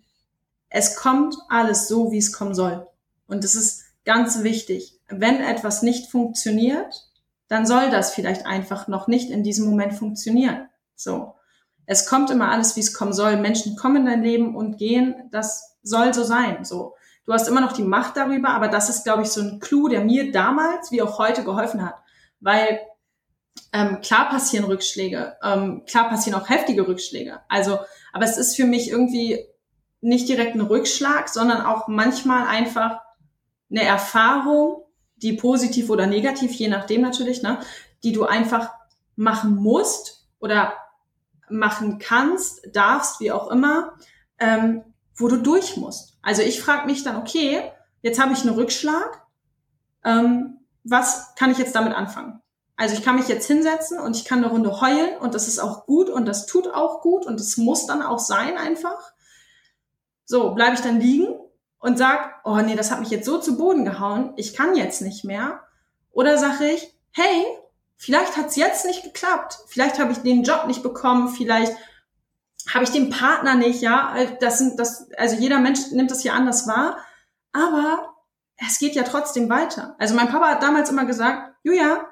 es 0.69 0.95
kommt 0.95 1.35
alles 1.49 1.87
so, 1.87 2.11
wie 2.11 2.17
es 2.17 2.33
kommen 2.33 2.55
soll. 2.55 2.87
Und 3.27 3.43
das 3.43 3.55
ist 3.55 3.83
ganz 4.05 4.41
wichtig. 4.43 4.99
Wenn 5.07 5.39
etwas 5.41 5.83
nicht 5.83 6.09
funktioniert, 6.09 7.07
dann 7.53 7.65
soll 7.65 7.89
das 7.89 8.13
vielleicht 8.13 8.45
einfach 8.45 8.87
noch 8.87 9.07
nicht 9.07 9.29
in 9.29 9.43
diesem 9.43 9.69
Moment 9.69 9.93
funktionieren. 9.93 10.69
So. 10.95 11.35
Es 11.85 12.07
kommt 12.07 12.31
immer 12.31 12.51
alles, 12.51 12.75
wie 12.75 12.79
es 12.79 12.93
kommen 12.93 13.13
soll. 13.13 13.37
Menschen 13.37 13.75
kommen 13.75 13.97
in 13.97 14.05
dein 14.05 14.23
Leben 14.23 14.55
und 14.55 14.77
gehen. 14.77 15.29
Das 15.31 15.77
soll 15.83 16.13
so 16.13 16.23
sein. 16.23 16.65
So. 16.65 16.95
Du 17.25 17.33
hast 17.33 17.47
immer 17.47 17.61
noch 17.61 17.73
die 17.73 17.83
Macht 17.83 18.17
darüber, 18.17 18.49
aber 18.49 18.67
das 18.67 18.89
ist, 18.89 19.03
glaube 19.03 19.23
ich, 19.23 19.29
so 19.29 19.41
ein 19.41 19.59
Clou, 19.59 19.87
der 19.87 20.03
mir 20.03 20.31
damals 20.31 20.91
wie 20.91 21.01
auch 21.01 21.19
heute 21.19 21.43
geholfen 21.43 21.85
hat. 21.85 21.95
Weil 22.39 22.79
ähm, 23.71 24.01
klar 24.01 24.29
passieren 24.29 24.65
Rückschläge, 24.65 25.37
ähm, 25.43 25.83
klar 25.85 26.09
passieren 26.09 26.39
auch 26.39 26.49
heftige 26.49 26.87
Rückschläge. 26.87 27.39
Also, 27.49 27.79
aber 28.11 28.25
es 28.25 28.37
ist 28.37 28.55
für 28.55 28.65
mich 28.65 28.89
irgendwie 28.89 29.45
nicht 30.01 30.27
direkt 30.27 30.55
ein 30.55 30.61
Rückschlag, 30.61 31.29
sondern 31.29 31.61
auch 31.61 31.87
manchmal 31.87 32.47
einfach 32.47 32.99
eine 33.69 33.83
Erfahrung, 33.83 34.82
die 35.23 35.33
positiv 35.33 35.89
oder 35.89 36.05
negativ, 36.05 36.51
je 36.51 36.67
nachdem 36.67 37.01
natürlich, 37.01 37.41
ne, 37.41 37.59
die 38.03 38.11
du 38.11 38.25
einfach 38.25 38.71
machen 39.15 39.55
musst 39.55 40.27
oder 40.39 40.73
machen 41.49 41.99
kannst, 41.99 42.67
darfst, 42.73 43.19
wie 43.19 43.31
auch 43.31 43.49
immer, 43.49 43.93
ähm, 44.39 44.83
wo 45.15 45.27
du 45.27 45.37
durch 45.37 45.77
musst. 45.77 46.17
Also 46.21 46.41
ich 46.41 46.61
frage 46.61 46.85
mich 46.85 47.03
dann, 47.03 47.17
okay, 47.17 47.71
jetzt 48.01 48.19
habe 48.19 48.33
ich 48.33 48.41
einen 48.41 48.55
Rückschlag, 48.55 49.23
ähm, 50.03 50.59
was 50.83 51.33
kann 51.35 51.51
ich 51.51 51.57
jetzt 51.57 51.75
damit 51.75 51.93
anfangen? 51.93 52.41
Also 52.75 52.95
ich 52.95 53.03
kann 53.03 53.15
mich 53.15 53.27
jetzt 53.27 53.47
hinsetzen 53.47 53.99
und 53.99 54.17
ich 54.17 54.25
kann 54.25 54.39
eine 54.39 54.51
Runde 54.51 54.81
heulen 54.81 55.17
und 55.19 55.35
das 55.35 55.47
ist 55.47 55.59
auch 55.59 55.85
gut 55.85 56.09
und 56.09 56.25
das 56.25 56.47
tut 56.47 56.67
auch 56.67 57.01
gut 57.01 57.25
und 57.25 57.39
das 57.39 57.55
muss 57.57 57.85
dann 57.85 58.01
auch 58.01 58.19
sein 58.19 58.57
einfach. 58.57 59.13
So, 60.25 60.51
bleibe 60.51 60.75
ich 60.75 60.81
dann 60.81 60.99
liegen 60.99 61.27
und 61.83 61.97
sag, 61.97 62.39
oh 62.45 62.55
nee, 62.61 62.77
das 62.77 62.91
hat 62.91 63.01
mich 63.01 63.09
jetzt 63.09 63.25
so 63.25 63.39
zu 63.39 63.57
Boden 63.57 63.83
gehauen, 63.83 64.31
ich 64.37 64.53
kann 64.53 64.73
jetzt 64.73 65.01
nicht 65.01 65.25
mehr. 65.25 65.63
Oder 66.11 66.37
sage 66.37 66.69
ich, 66.69 66.97
hey, 67.11 67.45
vielleicht 67.97 68.37
hat's 68.37 68.55
jetzt 68.55 68.85
nicht 68.85 69.03
geklappt, 69.03 69.59
vielleicht 69.67 69.99
habe 69.99 70.13
ich 70.13 70.19
den 70.19 70.43
Job 70.43 70.65
nicht 70.65 70.81
bekommen, 70.81 71.27
vielleicht 71.27 71.75
habe 72.73 72.85
ich 72.85 72.91
den 72.91 73.09
Partner 73.09 73.55
nicht, 73.55 73.81
ja, 73.81 74.15
das 74.39 74.59
sind 74.59 74.79
das, 74.79 75.09
also 75.17 75.35
jeder 75.35 75.59
Mensch 75.59 75.91
nimmt 75.91 76.09
das 76.09 76.21
hier 76.21 76.33
anders 76.33 76.67
wahr, 76.67 76.99
aber 77.51 78.15
es 78.65 78.79
geht 78.79 78.95
ja 78.95 79.03
trotzdem 79.03 79.49
weiter. 79.49 79.97
Also 79.99 80.15
mein 80.15 80.29
Papa 80.29 80.51
hat 80.51 80.63
damals 80.63 80.89
immer 80.89 81.03
gesagt, 81.03 81.53
Julia, 81.63 82.07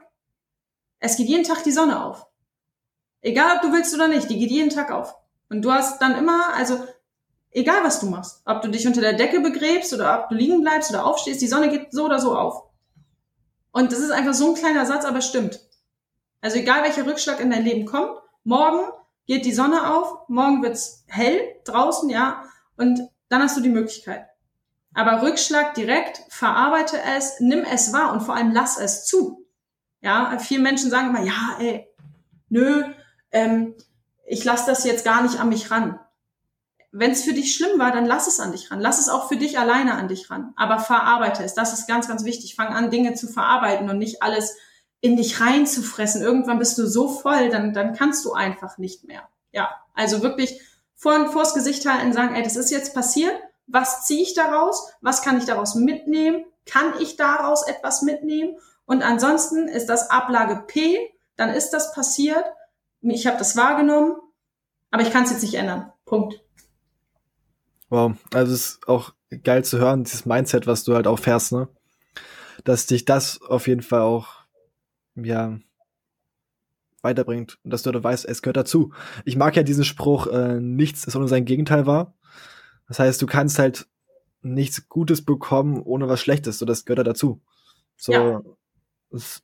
es 1.00 1.16
geht 1.16 1.30
jeden 1.30 1.46
Tag 1.46 1.64
die 1.64 1.72
Sonne 1.72 2.04
auf. 2.04 2.28
Egal, 3.22 3.56
ob 3.56 3.62
du 3.62 3.72
willst 3.72 3.96
oder 3.96 4.10
nicht, 4.10 4.30
die 4.30 4.38
geht 4.38 4.52
jeden 4.52 4.70
Tag 4.70 4.92
auf. 4.92 5.16
Und 5.50 5.62
du 5.62 5.72
hast 5.72 6.02
dann 6.02 6.18
immer, 6.18 6.54
also 6.56 6.86
egal 7.52 7.84
was 7.84 8.00
du 8.00 8.08
machst, 8.08 8.42
ob 8.46 8.62
du 8.62 8.70
dich 8.70 8.88
unter 8.88 9.02
der 9.02 9.14
Decke 9.14 9.40
begräbst 9.40 9.94
oder 9.94 10.24
ob 10.24 10.30
du 10.30 10.36
liegen 10.36 10.62
bleibst 10.62 10.90
oder 10.90 11.06
aufstehst, 11.06 11.42
die 11.42 11.48
Sonne 11.48 11.70
geht 11.70 11.92
so 11.92 12.06
oder 12.06 12.20
so 12.20 12.36
auf. 12.36 12.64
Und 13.72 13.92
das 13.92 14.00
ist 14.00 14.12
einfach 14.12 14.34
so 14.34 14.50
ein 14.50 14.56
kleiner 14.56 14.86
Satz, 14.86 15.06
aber 15.06 15.22
stimmt. 15.22 15.60
Also 16.42 16.58
egal 16.58 16.84
welcher 16.84 17.06
Rückschlag 17.06 17.40
in 17.40 17.52
dein 17.52 17.64
Leben 17.64 17.86
kommt, 17.86 18.18
morgen 18.44 18.82
geht 19.28 19.46
die 19.46 19.54
Sonne 19.54 19.94
auf, 19.96 20.28
morgen 20.28 20.64
wird's 20.64 21.06
hell 21.08 21.40
draußen, 21.64 22.10
ja, 22.10 22.44
und 22.78 23.02
dann 23.30 23.44
hast 23.44 23.56
du 23.56 23.62
die 23.62 23.70
Möglichkeit. 23.70 24.28
Aber 24.94 25.22
Rückschlag 25.22 25.74
direkt, 25.76 26.22
verarbeite 26.30 26.98
es, 27.16 27.40
nimm 27.40 27.64
es 27.64 27.94
wahr 27.94 28.12
und 28.12 28.22
vor 28.22 28.36
allem 28.36 28.52
lass 28.52 28.78
es 28.78 29.06
zu. 29.06 29.46
Ja, 30.02 30.38
viele 30.40 30.62
Menschen 30.62 30.90
sagen 30.90 31.10
immer, 31.10 31.24
ja, 31.24 31.58
ey, 31.60 31.88
nö, 32.50 32.84
ähm, 33.32 33.76
ich 34.26 34.44
lasse 34.44 34.66
das 34.66 34.84
jetzt 34.84 35.06
gar 35.06 35.22
nicht 35.22 35.40
an 35.40 35.50
mich 35.50 35.72
ran. 35.72 36.00
Wenn 36.92 37.12
es 37.12 37.24
für 37.24 37.34
dich 37.34 37.56
schlimm 37.56 37.80
war, 37.80 37.92
dann 37.92 38.06
lass 38.06 38.28
es 38.28 38.40
an 38.40 38.52
dich 38.52 38.70
ran. 38.70 38.82
Lass 38.82 39.00
es 39.00 39.08
auch 39.08 39.30
für 39.30 39.38
dich 39.38 39.58
alleine 39.58 39.96
an 39.96 40.10
dich 40.10 40.30
ran. 40.30 40.54
Aber 40.58 40.80
verarbeite 40.80 41.44
es. 41.44 41.54
Das 41.54 41.72
ist 41.74 41.88
ganz, 41.88 42.08
ganz 42.08 42.26
wichtig. 42.26 42.56
Fang 42.56 42.68
an, 42.68 42.92
Dinge 42.92 43.14
zu 43.14 43.28
verarbeiten 43.28 43.90
und 43.90 43.98
nicht 43.98 44.22
alles 44.22 44.58
in 45.00 45.16
dich 45.16 45.40
reinzufressen. 45.40 46.22
Irgendwann 46.22 46.60
bist 46.60 46.78
du 46.78 46.86
so 46.86 47.08
voll, 47.08 47.50
dann, 47.50 47.74
dann 47.74 47.94
kannst 47.94 48.26
du 48.26 48.34
einfach 48.34 48.78
nicht 48.78 49.06
mehr. 49.06 49.28
Ja, 49.52 49.70
also 49.94 50.22
wirklich 50.22 50.62
vor, 50.96 51.32
vors 51.32 51.54
Gesicht 51.54 51.86
halten, 51.86 52.14
sagen, 52.14 52.36
ey, 52.36 52.44
das 52.44 52.56
ist 52.56 52.72
jetzt 52.72 52.94
passiert. 52.94 53.34
Was 53.68 54.06
ziehe 54.06 54.22
ich 54.22 54.34
daraus? 54.34 54.92
Was 55.02 55.22
kann 55.22 55.38
ich 55.38 55.46
daraus 55.46 55.76
mitnehmen? 55.76 56.46
Kann 56.66 56.94
ich 57.00 57.16
daraus 57.16 57.66
etwas 57.68 58.02
mitnehmen? 58.02 58.58
Und 58.86 59.02
ansonsten 59.02 59.68
ist 59.68 59.88
das 59.88 60.10
Ablage 60.10 60.64
P, 60.68 61.00
dann 61.38 61.50
ist 61.50 61.72
das 61.72 61.94
passiert. 61.94 62.44
Ich 63.02 63.26
habe 63.26 63.38
das 63.38 63.58
wahrgenommen, 63.58 64.16
aber 64.92 65.02
ich 65.02 65.12
kann 65.12 65.24
es 65.24 65.32
jetzt 65.32 65.42
nicht 65.42 65.56
ändern. 65.56 65.92
Punkt. 66.06 66.42
Wow, 67.92 68.14
also 68.34 68.54
es 68.54 68.62
ist 68.62 68.88
auch 68.88 69.14
geil 69.44 69.66
zu 69.66 69.78
hören, 69.78 70.06
dieses 70.06 70.26
Mindset, 70.26 70.66
was 70.66 70.86
du 70.86 70.96
halt 70.96 71.08
auch 71.08 71.20
fährst, 71.20 71.52
ne? 71.52 71.68
Dass 72.64 72.86
dich 72.86 73.04
das 73.04 73.42
auf 73.42 73.68
jeden 73.68 73.82
Fall 73.82 74.00
auch, 74.00 74.46
ja, 75.16 75.60
weiterbringt 77.02 77.60
und 77.64 77.74
dass 77.74 77.84
du 77.84 77.92
da 77.92 78.02
weißt, 78.02 78.26
es 78.26 78.42
gehört 78.42 78.56
dazu. 78.56 78.94
Ich 79.26 79.36
mag 79.36 79.58
ja 79.58 79.64
diesen 79.64 79.84
Spruch, 79.84 80.28
äh, 80.28 80.62
nichts 80.62 81.04
ist 81.04 81.18
ohne 81.18 81.28
sein 81.28 81.44
Gegenteil 81.44 81.86
wahr. 81.86 82.14
Das 82.88 83.00
heißt, 83.00 83.22
du 83.22 83.26
kannst 83.26 83.60
halt 83.60 83.90
nichts 84.42 84.88
Gutes 84.88 85.26
bekommen 85.26 85.82
ohne 85.82 86.08
was 86.08 86.22
Schlechtes, 86.22 86.60
so 86.60 86.66
das 86.66 86.86
gehört 86.86 87.00
da 87.00 87.04
dazu. 87.04 87.42
So, 87.98 88.14
ja. 88.14 88.42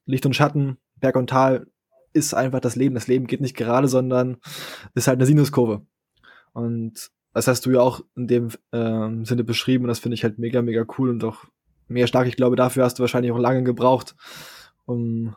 Licht 0.05 0.25
und 0.25 0.35
Schatten, 0.35 0.77
Berg 0.95 1.17
und 1.17 1.29
Tal 1.29 1.67
ist 2.13 2.33
einfach 2.33 2.61
das 2.61 2.77
Leben. 2.77 2.95
Das 2.95 3.07
Leben 3.07 3.27
geht 3.27 3.41
nicht 3.41 3.57
gerade, 3.57 3.89
sondern 3.89 4.37
ist 4.95 5.07
halt 5.07 5.17
eine 5.17 5.25
Sinuskurve. 5.25 5.85
Und 6.53 7.11
das 7.38 7.47
hast 7.47 7.67
du 7.67 7.71
ja 7.71 7.81
auch 7.81 8.01
in 8.15 8.25
dem 8.25 8.49
ähm, 8.73 9.23
Sinne 9.23 9.43
beschrieben 9.43 9.83
und 9.83 9.89
das 9.89 9.99
finde 9.99 10.15
ich 10.15 10.23
halt 10.23 10.39
mega, 10.39 10.63
mega 10.63 10.85
cool 10.97 11.11
und 11.11 11.23
auch 11.23 11.43
mega 11.88 12.07
stark. 12.07 12.25
Ich 12.25 12.35
glaube, 12.35 12.55
dafür 12.55 12.83
hast 12.83 12.97
du 12.97 13.01
wahrscheinlich 13.01 13.31
auch 13.31 13.38
lange 13.38 13.61
gebraucht, 13.61 14.15
um 14.88 15.35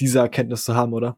diese 0.00 0.18
Erkenntnis 0.18 0.64
zu 0.64 0.74
haben, 0.74 0.92
oder? 0.92 1.16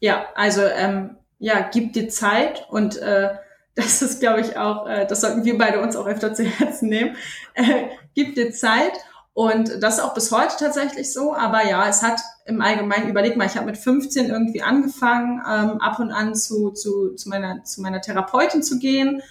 Ja, 0.00 0.26
also 0.34 0.62
ähm, 0.62 1.16
ja, 1.38 1.60
gib 1.72 1.92
dir 1.92 2.08
Zeit 2.08 2.66
und 2.70 2.96
äh, 2.96 3.30
das 3.76 4.02
ist, 4.02 4.18
glaube 4.18 4.40
ich, 4.40 4.56
auch, 4.56 4.88
äh, 4.88 5.06
das 5.06 5.20
sollten 5.20 5.44
wir 5.44 5.56
beide 5.56 5.80
uns 5.80 5.94
auch 5.94 6.08
öfter 6.08 6.34
zu 6.34 6.42
Herzen 6.42 6.88
nehmen. 6.88 7.14
Äh, 7.54 7.84
gib 8.16 8.34
dir 8.34 8.50
Zeit 8.50 8.94
und 9.32 9.82
das 9.82 9.98
ist 9.98 10.00
auch 10.00 10.14
bis 10.14 10.32
heute 10.32 10.54
tatsächlich 10.58 11.12
so. 11.12 11.34
Aber 11.34 11.64
ja, 11.64 11.88
es 11.88 12.02
hat 12.02 12.20
im 12.46 12.60
Allgemeinen, 12.60 13.08
überleg 13.08 13.36
mal, 13.36 13.46
ich 13.46 13.56
habe 13.56 13.66
mit 13.66 13.78
15 13.78 14.28
irgendwie 14.28 14.62
angefangen, 14.62 15.40
ähm, 15.48 15.80
ab 15.80 16.00
und 16.00 16.10
an 16.10 16.34
zu, 16.34 16.70
zu, 16.70 17.14
zu, 17.14 17.28
meiner, 17.28 17.62
zu 17.64 17.80
meiner 17.80 18.00
Therapeutin 18.00 18.62
zu 18.62 18.78
gehen. 18.78 19.22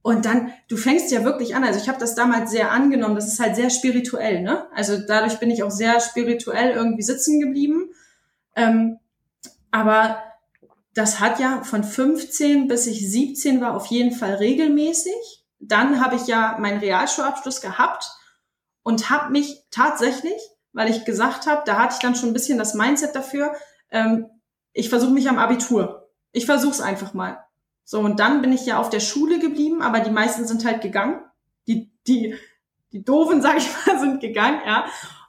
Und 0.00 0.24
dann, 0.24 0.52
du 0.68 0.76
fängst 0.76 1.10
ja 1.10 1.24
wirklich 1.24 1.56
an. 1.56 1.64
Also 1.64 1.80
ich 1.80 1.88
habe 1.88 1.98
das 1.98 2.14
damals 2.14 2.50
sehr 2.50 2.70
angenommen. 2.70 3.16
Das 3.16 3.26
ist 3.26 3.40
halt 3.40 3.56
sehr 3.56 3.68
spirituell, 3.68 4.42
ne? 4.42 4.66
Also 4.74 4.96
dadurch 4.96 5.38
bin 5.38 5.50
ich 5.50 5.62
auch 5.64 5.70
sehr 5.70 6.00
spirituell 6.00 6.70
irgendwie 6.70 7.02
sitzen 7.02 7.40
geblieben. 7.40 7.90
Ähm, 8.54 8.98
aber 9.70 10.22
das 10.94 11.20
hat 11.20 11.40
ja 11.40 11.62
von 11.64 11.84
15 11.84 12.68
bis 12.68 12.86
ich 12.86 13.10
17 13.10 13.60
war 13.60 13.74
auf 13.74 13.86
jeden 13.86 14.12
Fall 14.12 14.34
regelmäßig. 14.34 15.44
Dann 15.58 16.02
habe 16.02 16.14
ich 16.14 16.28
ja 16.28 16.56
meinen 16.60 16.78
Realschulabschluss 16.78 17.60
gehabt 17.60 18.17
und 18.88 19.10
habe 19.10 19.30
mich 19.30 19.64
tatsächlich, 19.70 20.40
weil 20.72 20.88
ich 20.88 21.04
gesagt 21.04 21.46
habe, 21.46 21.60
da 21.66 21.78
hatte 21.78 21.96
ich 21.96 22.00
dann 22.00 22.14
schon 22.14 22.30
ein 22.30 22.32
bisschen 22.32 22.56
das 22.56 22.72
Mindset 22.72 23.14
dafür, 23.14 23.52
ähm, 23.90 24.30
ich 24.72 24.88
versuche 24.88 25.12
mich 25.12 25.28
am 25.28 25.38
Abitur. 25.38 26.08
Ich 26.32 26.46
versuche 26.46 26.72
es 26.72 26.80
einfach 26.80 27.12
mal. 27.12 27.44
So, 27.84 28.00
und 28.00 28.18
dann 28.18 28.40
bin 28.40 28.50
ich 28.50 28.64
ja 28.64 28.78
auf 28.78 28.88
der 28.88 29.00
Schule 29.00 29.40
geblieben, 29.40 29.82
aber 29.82 30.00
die 30.00 30.10
meisten 30.10 30.46
sind 30.46 30.64
halt 30.64 30.80
gegangen. 30.80 31.20
Die, 31.66 31.92
die, 32.06 32.34
die 32.92 33.04
Doofen, 33.04 33.42
sag 33.42 33.58
ich 33.58 33.68
mal, 33.84 34.00
sind 34.00 34.20
gegangen, 34.20 34.62
ja. 34.64 34.86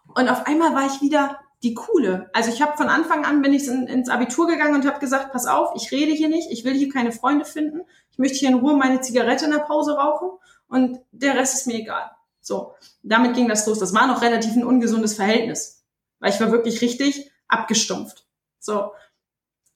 Und 0.07 0.29
auf 0.29 0.47
einmal 0.47 0.73
war 0.73 0.85
ich 0.85 1.01
wieder 1.01 1.37
die 1.61 1.73
coole. 1.73 2.29
Also 2.31 2.51
ich 2.51 2.61
habe 2.61 2.77
von 2.77 2.87
Anfang 2.87 3.25
an 3.25 3.41
bin 3.41 3.51
ich 3.51 3.67
in, 3.67 3.87
ins 3.87 4.07
Abitur 4.07 4.47
gegangen 4.47 4.75
und 4.75 4.87
habe 4.87 5.01
gesagt, 5.01 5.33
pass 5.33 5.47
auf, 5.47 5.73
ich 5.75 5.91
rede 5.91 6.13
hier 6.13 6.29
nicht, 6.29 6.49
ich 6.49 6.63
will 6.63 6.75
hier 6.75 6.93
keine 6.93 7.11
Freunde 7.11 7.43
finden, 7.43 7.81
ich 8.09 8.19
möchte 8.19 8.37
hier 8.37 8.51
in 8.51 8.59
Ruhe 8.59 8.77
meine 8.77 9.01
Zigarette 9.01 9.43
in 9.43 9.51
der 9.51 9.59
Pause 9.59 9.97
rauchen 9.97 10.29
und 10.69 10.99
der 11.11 11.35
Rest 11.35 11.55
ist 11.55 11.67
mir 11.67 11.79
egal. 11.79 12.09
So, 12.49 12.73
damit 13.03 13.35
ging 13.35 13.47
das 13.47 13.67
los. 13.67 13.77
Das 13.77 13.93
war 13.93 14.07
noch 14.07 14.23
relativ 14.23 14.55
ein 14.55 14.65
ungesundes 14.65 15.13
Verhältnis, 15.13 15.85
weil 16.17 16.31
ich 16.31 16.41
war 16.41 16.51
wirklich 16.51 16.81
richtig 16.81 17.31
abgestumpft. 17.47 18.25
So, 18.57 18.91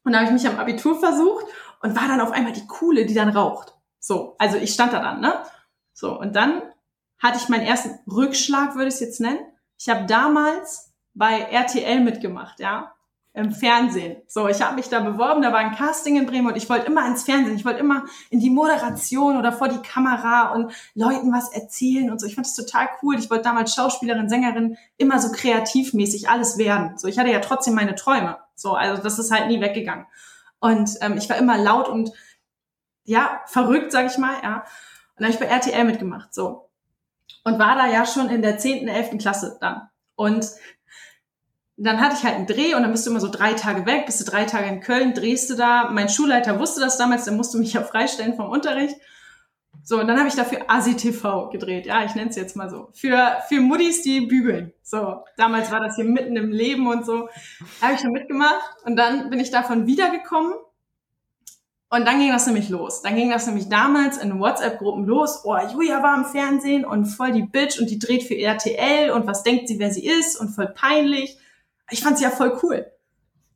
und 0.03 0.11
da 0.11 0.17
habe 0.17 0.25
ich 0.25 0.33
mich 0.33 0.47
am 0.47 0.57
Abitur 0.57 0.99
versucht 0.99 1.45
und 1.83 1.95
war 1.95 2.07
dann 2.07 2.19
auf 2.19 2.31
einmal 2.31 2.51
die 2.51 2.65
coole, 2.65 3.05
die 3.05 3.13
dann 3.13 3.29
raucht. 3.29 3.75
So, 3.99 4.35
also 4.39 4.57
ich 4.57 4.73
stand 4.73 4.91
da 4.91 4.99
dann, 5.01 5.21
ne? 5.21 5.43
So, 5.93 6.19
und 6.19 6.35
dann 6.35 6.63
hatte 7.19 7.37
ich 7.37 7.47
meinen 7.47 7.65
ersten 7.65 7.99
Rückschlag, 8.11 8.73
würde 8.73 8.87
ich 8.87 8.95
es 8.95 9.01
jetzt 9.01 9.21
nennen. 9.21 9.45
Ich 9.77 9.87
habe 9.89 10.07
damals 10.07 10.91
bei 11.13 11.41
RTL 11.41 11.99
mitgemacht, 11.99 12.59
ja 12.59 12.92
im 13.33 13.51
Fernsehen. 13.51 14.17
So, 14.27 14.47
ich 14.47 14.61
habe 14.61 14.75
mich 14.75 14.89
da 14.89 14.99
beworben, 14.99 15.41
da 15.41 15.51
war 15.51 15.59
ein 15.59 15.75
Casting 15.75 16.17
in 16.17 16.27
Bremen 16.27 16.47
und 16.47 16.55
ich 16.55 16.69
wollte 16.69 16.85
immer 16.85 17.05
ins 17.07 17.23
Fernsehen, 17.23 17.55
ich 17.55 17.65
wollte 17.65 17.79
immer 17.79 18.05
in 18.29 18.39
die 18.39 18.51
Moderation 18.51 19.37
oder 19.37 19.51
vor 19.51 19.69
die 19.69 19.81
Kamera 19.81 20.51
und 20.53 20.71
Leuten 20.93 21.33
was 21.33 21.51
erzählen 21.51 22.11
und 22.11 22.21
so. 22.21 22.27
Ich 22.27 22.35
fand 22.35 22.45
das 22.45 22.55
total 22.55 22.89
cool. 23.01 23.17
Ich 23.17 23.31
wollte 23.31 23.45
damals 23.45 23.73
Schauspielerin, 23.73 24.29
Sängerin, 24.29 24.77
immer 24.97 25.19
so 25.19 25.31
kreativmäßig 25.31 26.29
alles 26.29 26.59
werden. 26.59 26.97
So, 26.97 27.07
ich 27.07 27.17
hatte 27.17 27.31
ja 27.31 27.39
trotzdem 27.39 27.73
meine 27.73 27.95
Träume. 27.95 28.37
So, 28.53 28.73
also 28.73 29.01
das 29.01 29.17
ist 29.17 29.31
halt 29.31 29.47
nie 29.47 29.61
weggegangen. 29.61 30.05
Und 30.59 30.91
ähm, 31.01 31.17
ich 31.17 31.27
war 31.27 31.37
immer 31.37 31.57
laut 31.57 31.89
und 31.89 32.11
ja, 33.03 33.41
verrückt, 33.47 33.91
sag 33.91 34.05
ich 34.05 34.17
mal, 34.17 34.35
ja. 34.43 34.57
Und 34.57 34.63
dann 35.17 35.25
habe 35.25 35.33
ich 35.33 35.39
bei 35.39 35.53
RTL 35.53 35.83
mitgemacht, 35.85 36.33
so. 36.33 36.69
Und 37.43 37.59
war 37.59 37.75
da 37.75 37.87
ja 37.87 38.05
schon 38.05 38.29
in 38.29 38.41
der 38.41 38.59
zehnten, 38.59 38.87
elften 38.87 39.17
Klasse 39.17 39.57
dann. 39.59 39.89
Und 40.15 40.47
dann 41.77 41.99
hatte 41.99 42.15
ich 42.15 42.23
halt 42.23 42.35
einen 42.35 42.47
Dreh 42.47 42.75
und 42.75 42.83
dann 42.83 42.91
bist 42.91 43.05
du 43.05 43.09
immer 43.09 43.19
so 43.19 43.29
drei 43.29 43.53
Tage 43.53 43.85
weg, 43.85 44.05
bist 44.05 44.21
du 44.21 44.29
drei 44.29 44.45
Tage 44.45 44.67
in 44.67 44.79
Köln, 44.79 45.13
drehst 45.13 45.49
du 45.49 45.55
da. 45.55 45.89
Mein 45.89 46.09
Schulleiter 46.09 46.59
wusste 46.59 46.81
das 46.81 46.97
damals, 46.97 47.25
der 47.25 47.33
musste 47.33 47.57
mich 47.57 47.73
ja 47.73 47.81
freistellen 47.81 48.35
vom 48.35 48.49
Unterricht. 48.49 48.95
So, 49.85 49.99
und 49.99 50.07
dann 50.07 50.17
habe 50.17 50.29
ich 50.29 50.35
dafür 50.35 50.61
ASI-TV 50.67 51.49
gedreht. 51.49 51.85
Ja, 51.85 52.05
ich 52.05 52.15
nenne 52.15 52.29
es 52.29 52.37
jetzt 52.37 52.55
mal 52.55 52.69
so. 52.69 52.89
Für, 52.93 53.39
für 53.49 53.59
Muddis, 53.59 54.01
die 54.01 54.21
bügeln. 54.21 54.71
So, 54.81 55.23
damals 55.35 55.71
war 55.71 55.81
das 55.81 55.95
hier 55.95 56.05
mitten 56.05 56.37
im 56.37 56.51
Leben 56.51 56.87
und 56.87 57.05
so. 57.05 57.27
Da 57.81 57.87
habe 57.87 57.95
ich 57.95 58.01
schon 58.01 58.11
mitgemacht. 58.11 58.61
Und 58.85 58.95
dann 58.95 59.29
bin 59.29 59.41
ich 59.41 59.51
davon 59.51 59.85
wiedergekommen. 59.85 60.53
Und 61.89 62.07
dann 62.07 62.17
ging 62.19 62.31
das 62.31 62.47
nämlich 62.47 62.69
los. 62.69 63.01
Dann 63.01 63.15
ging 63.15 63.29
das 63.29 63.45
nämlich 63.45 63.67
damals 63.67 64.17
in 64.17 64.39
WhatsApp-Gruppen 64.39 65.05
los. 65.05 65.41
Oh, 65.43 65.57
Julia 65.73 66.01
war 66.01 66.15
im 66.15 66.25
Fernsehen 66.25 66.85
und 66.85 67.05
voll 67.05 67.33
die 67.33 67.43
Bitch 67.43 67.77
und 67.79 67.89
die 67.89 67.99
dreht 67.99 68.23
für 68.23 68.37
RTL 68.37 69.11
und 69.11 69.27
was 69.27 69.43
denkt 69.43 69.67
sie, 69.67 69.79
wer 69.79 69.91
sie 69.91 70.07
ist 70.07 70.39
und 70.39 70.49
voll 70.49 70.67
peinlich. 70.73 71.37
Ich 71.89 72.01
fand 72.01 72.17
sie 72.17 72.23
ja 72.23 72.29
voll 72.29 72.59
cool 72.63 72.93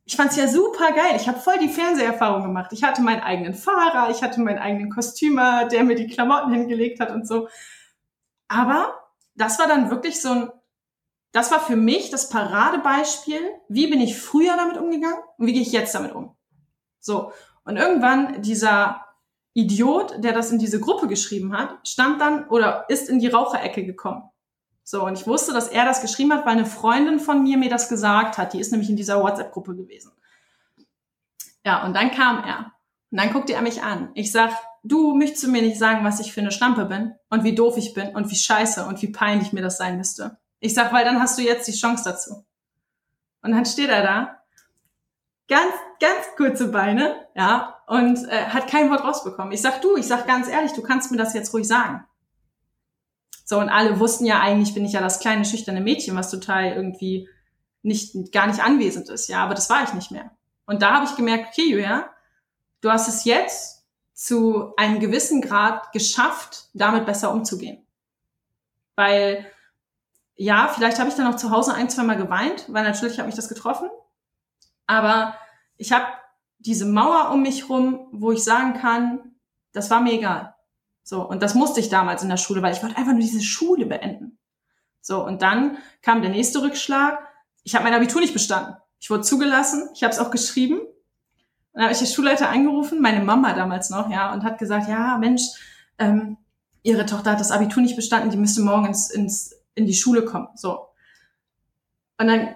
ich 0.08 0.16
fand's 0.16 0.36
ja 0.36 0.48
super 0.48 0.92
geil. 0.92 1.16
Ich 1.16 1.28
habe 1.28 1.38
voll 1.38 1.58
die 1.58 1.68
Fernseherfahrung 1.68 2.42
gemacht. 2.42 2.72
Ich 2.72 2.82
hatte 2.82 3.02
meinen 3.02 3.20
eigenen 3.20 3.52
Fahrer, 3.52 4.10
ich 4.10 4.22
hatte 4.22 4.40
meinen 4.40 4.58
eigenen 4.58 4.88
Kostümer, 4.88 5.66
der 5.66 5.84
mir 5.84 5.96
die 5.96 6.06
Klamotten 6.06 6.50
hingelegt 6.50 6.98
hat 6.98 7.10
und 7.10 7.28
so. 7.28 7.48
Aber 8.48 8.94
das 9.34 9.58
war 9.58 9.66
dann 9.68 9.90
wirklich 9.90 10.22
so 10.22 10.30
ein, 10.30 10.50
das 11.32 11.50
war 11.50 11.60
für 11.60 11.76
mich 11.76 12.08
das 12.08 12.30
Paradebeispiel, 12.30 13.38
wie 13.68 13.88
bin 13.88 14.00
ich 14.00 14.18
früher 14.18 14.56
damit 14.56 14.78
umgegangen 14.78 15.18
und 15.36 15.46
wie 15.46 15.52
gehe 15.52 15.60
ich 15.60 15.72
jetzt 15.72 15.94
damit 15.94 16.14
um. 16.14 16.34
So. 17.00 17.32
Und 17.64 17.76
irgendwann 17.76 18.40
dieser 18.40 19.04
Idiot, 19.52 20.24
der 20.24 20.32
das 20.32 20.50
in 20.50 20.58
diese 20.58 20.80
Gruppe 20.80 21.06
geschrieben 21.06 21.54
hat, 21.54 21.86
stand 21.86 22.18
dann 22.18 22.48
oder 22.48 22.86
ist 22.88 23.10
in 23.10 23.18
die 23.18 23.28
Raucherecke 23.28 23.84
gekommen. 23.84 24.22
So, 24.90 25.04
und 25.04 25.20
ich 25.20 25.26
wusste, 25.26 25.52
dass 25.52 25.68
er 25.68 25.84
das 25.84 26.00
geschrieben 26.00 26.32
hat, 26.32 26.46
weil 26.46 26.52
eine 26.52 26.64
Freundin 26.64 27.20
von 27.20 27.42
mir 27.42 27.58
mir 27.58 27.68
das 27.68 27.90
gesagt 27.90 28.38
hat. 28.38 28.54
Die 28.54 28.58
ist 28.58 28.72
nämlich 28.72 28.88
in 28.88 28.96
dieser 28.96 29.22
WhatsApp-Gruppe 29.22 29.76
gewesen. 29.76 30.12
Ja, 31.62 31.84
und 31.84 31.94
dann 31.94 32.10
kam 32.10 32.42
er. 32.42 32.72
Und 33.10 33.20
dann 33.20 33.30
guckte 33.30 33.52
er 33.52 33.60
mich 33.60 33.82
an. 33.82 34.08
Ich 34.14 34.32
sag, 34.32 34.50
du 34.82 35.14
möchtest 35.14 35.46
mir 35.46 35.60
nicht 35.60 35.78
sagen, 35.78 36.06
was 36.06 36.20
ich 36.20 36.32
für 36.32 36.40
eine 36.40 36.52
Stampe 36.52 36.86
bin 36.86 37.14
und 37.28 37.44
wie 37.44 37.54
doof 37.54 37.76
ich 37.76 37.92
bin 37.92 38.16
und 38.16 38.30
wie 38.30 38.36
scheiße 38.36 38.86
und 38.86 39.02
wie 39.02 39.12
peinlich 39.12 39.52
mir 39.52 39.60
das 39.60 39.76
sein 39.76 39.98
müsste. 39.98 40.38
Ich 40.58 40.72
sag, 40.72 40.90
weil 40.90 41.04
dann 41.04 41.20
hast 41.20 41.36
du 41.36 41.42
jetzt 41.42 41.68
die 41.68 41.78
Chance 41.78 42.04
dazu. 42.04 42.46
Und 43.42 43.52
dann 43.52 43.66
steht 43.66 43.90
er 43.90 44.02
da, 44.02 44.40
ganz, 45.48 45.74
ganz 46.00 46.34
kurze 46.38 46.68
Beine, 46.68 47.26
ja, 47.34 47.76
und 47.88 48.26
äh, 48.26 48.46
hat 48.46 48.68
kein 48.68 48.88
Wort 48.88 49.04
rausbekommen. 49.04 49.52
Ich 49.52 49.60
sag, 49.60 49.82
du, 49.82 49.98
ich 49.98 50.06
sag 50.06 50.26
ganz 50.26 50.48
ehrlich, 50.48 50.72
du 50.72 50.82
kannst 50.82 51.10
mir 51.10 51.18
das 51.18 51.34
jetzt 51.34 51.52
ruhig 51.52 51.68
sagen. 51.68 52.07
So, 53.44 53.58
und 53.58 53.68
alle 53.70 53.98
wussten 53.98 54.26
ja 54.26 54.40
eigentlich, 54.40 54.74
bin 54.74 54.84
ich 54.84 54.92
ja 54.92 55.00
das 55.00 55.20
kleine, 55.20 55.44
schüchterne 55.44 55.80
Mädchen, 55.80 56.16
was 56.16 56.30
total 56.30 56.72
irgendwie 56.72 57.28
nicht, 57.82 58.32
gar 58.32 58.46
nicht 58.46 58.60
anwesend 58.60 59.08
ist, 59.08 59.28
ja, 59.28 59.42
aber 59.42 59.54
das 59.54 59.70
war 59.70 59.84
ich 59.84 59.94
nicht 59.94 60.10
mehr. 60.10 60.30
Und 60.66 60.82
da 60.82 60.94
habe 60.94 61.06
ich 61.06 61.16
gemerkt, 61.16 61.48
okay, 61.48 61.70
Julia, 61.70 62.10
du 62.82 62.90
hast 62.90 63.08
es 63.08 63.24
jetzt 63.24 63.86
zu 64.12 64.74
einem 64.76 65.00
gewissen 65.00 65.40
Grad 65.40 65.92
geschafft, 65.92 66.68
damit 66.74 67.06
besser 67.06 67.32
umzugehen. 67.32 67.86
Weil, 68.96 69.50
ja, 70.34 70.68
vielleicht 70.68 70.98
habe 70.98 71.08
ich 71.08 71.14
dann 71.14 71.32
auch 71.32 71.36
zu 71.38 71.50
Hause 71.50 71.72
ein, 71.72 71.88
zwei 71.88 72.02
Mal 72.02 72.16
geweint, 72.16 72.66
weil 72.68 72.84
natürlich 72.84 73.18
hat 73.18 73.26
mich 73.26 73.36
das 73.36 73.48
getroffen. 73.48 73.88
Aber 74.86 75.34
ich 75.76 75.92
habe 75.92 76.06
diese 76.58 76.84
Mauer 76.84 77.30
um 77.30 77.42
mich 77.42 77.68
rum, 77.68 78.08
wo 78.12 78.32
ich 78.32 78.42
sagen 78.42 78.74
kann, 78.74 79.36
das 79.72 79.88
war 79.90 80.00
mir 80.00 80.12
egal. 80.12 80.54
So, 81.08 81.26
und 81.26 81.42
das 81.42 81.54
musste 81.54 81.80
ich 81.80 81.88
damals 81.88 82.22
in 82.22 82.28
der 82.28 82.36
Schule, 82.36 82.60
weil 82.60 82.74
ich 82.74 82.82
wollte 82.82 82.98
einfach 82.98 83.12
nur 83.12 83.22
diese 83.22 83.40
Schule 83.40 83.86
beenden. 83.86 84.36
So, 85.00 85.24
und 85.24 85.40
dann 85.40 85.78
kam 86.02 86.20
der 86.20 86.30
nächste 86.30 86.60
Rückschlag. 86.60 87.18
Ich 87.62 87.74
habe 87.74 87.84
mein 87.84 87.94
Abitur 87.94 88.20
nicht 88.20 88.34
bestanden. 88.34 88.76
Ich 88.98 89.08
wurde 89.08 89.22
zugelassen, 89.22 89.88
ich 89.94 90.04
habe 90.04 90.12
es 90.12 90.18
auch 90.18 90.30
geschrieben. 90.30 90.82
Dann 91.72 91.84
habe 91.84 91.94
ich 91.94 91.98
den 91.98 92.08
Schulleiter 92.08 92.50
angerufen, 92.50 93.00
meine 93.00 93.24
Mama 93.24 93.54
damals 93.54 93.88
noch, 93.88 94.10
ja, 94.10 94.34
und 94.34 94.44
hat 94.44 94.58
gesagt, 94.58 94.86
ja, 94.90 95.16
Mensch, 95.16 95.44
ähm, 95.98 96.36
ihre 96.82 97.06
Tochter 97.06 97.30
hat 97.30 97.40
das 97.40 97.52
Abitur 97.52 97.82
nicht 97.82 97.96
bestanden, 97.96 98.28
die 98.28 98.36
müsste 98.36 98.60
morgen 98.60 98.84
ins, 98.84 99.08
ins, 99.08 99.54
in 99.74 99.86
die 99.86 99.94
Schule 99.94 100.26
kommen. 100.26 100.48
So. 100.56 100.88
Und 102.18 102.26
dann 102.26 102.54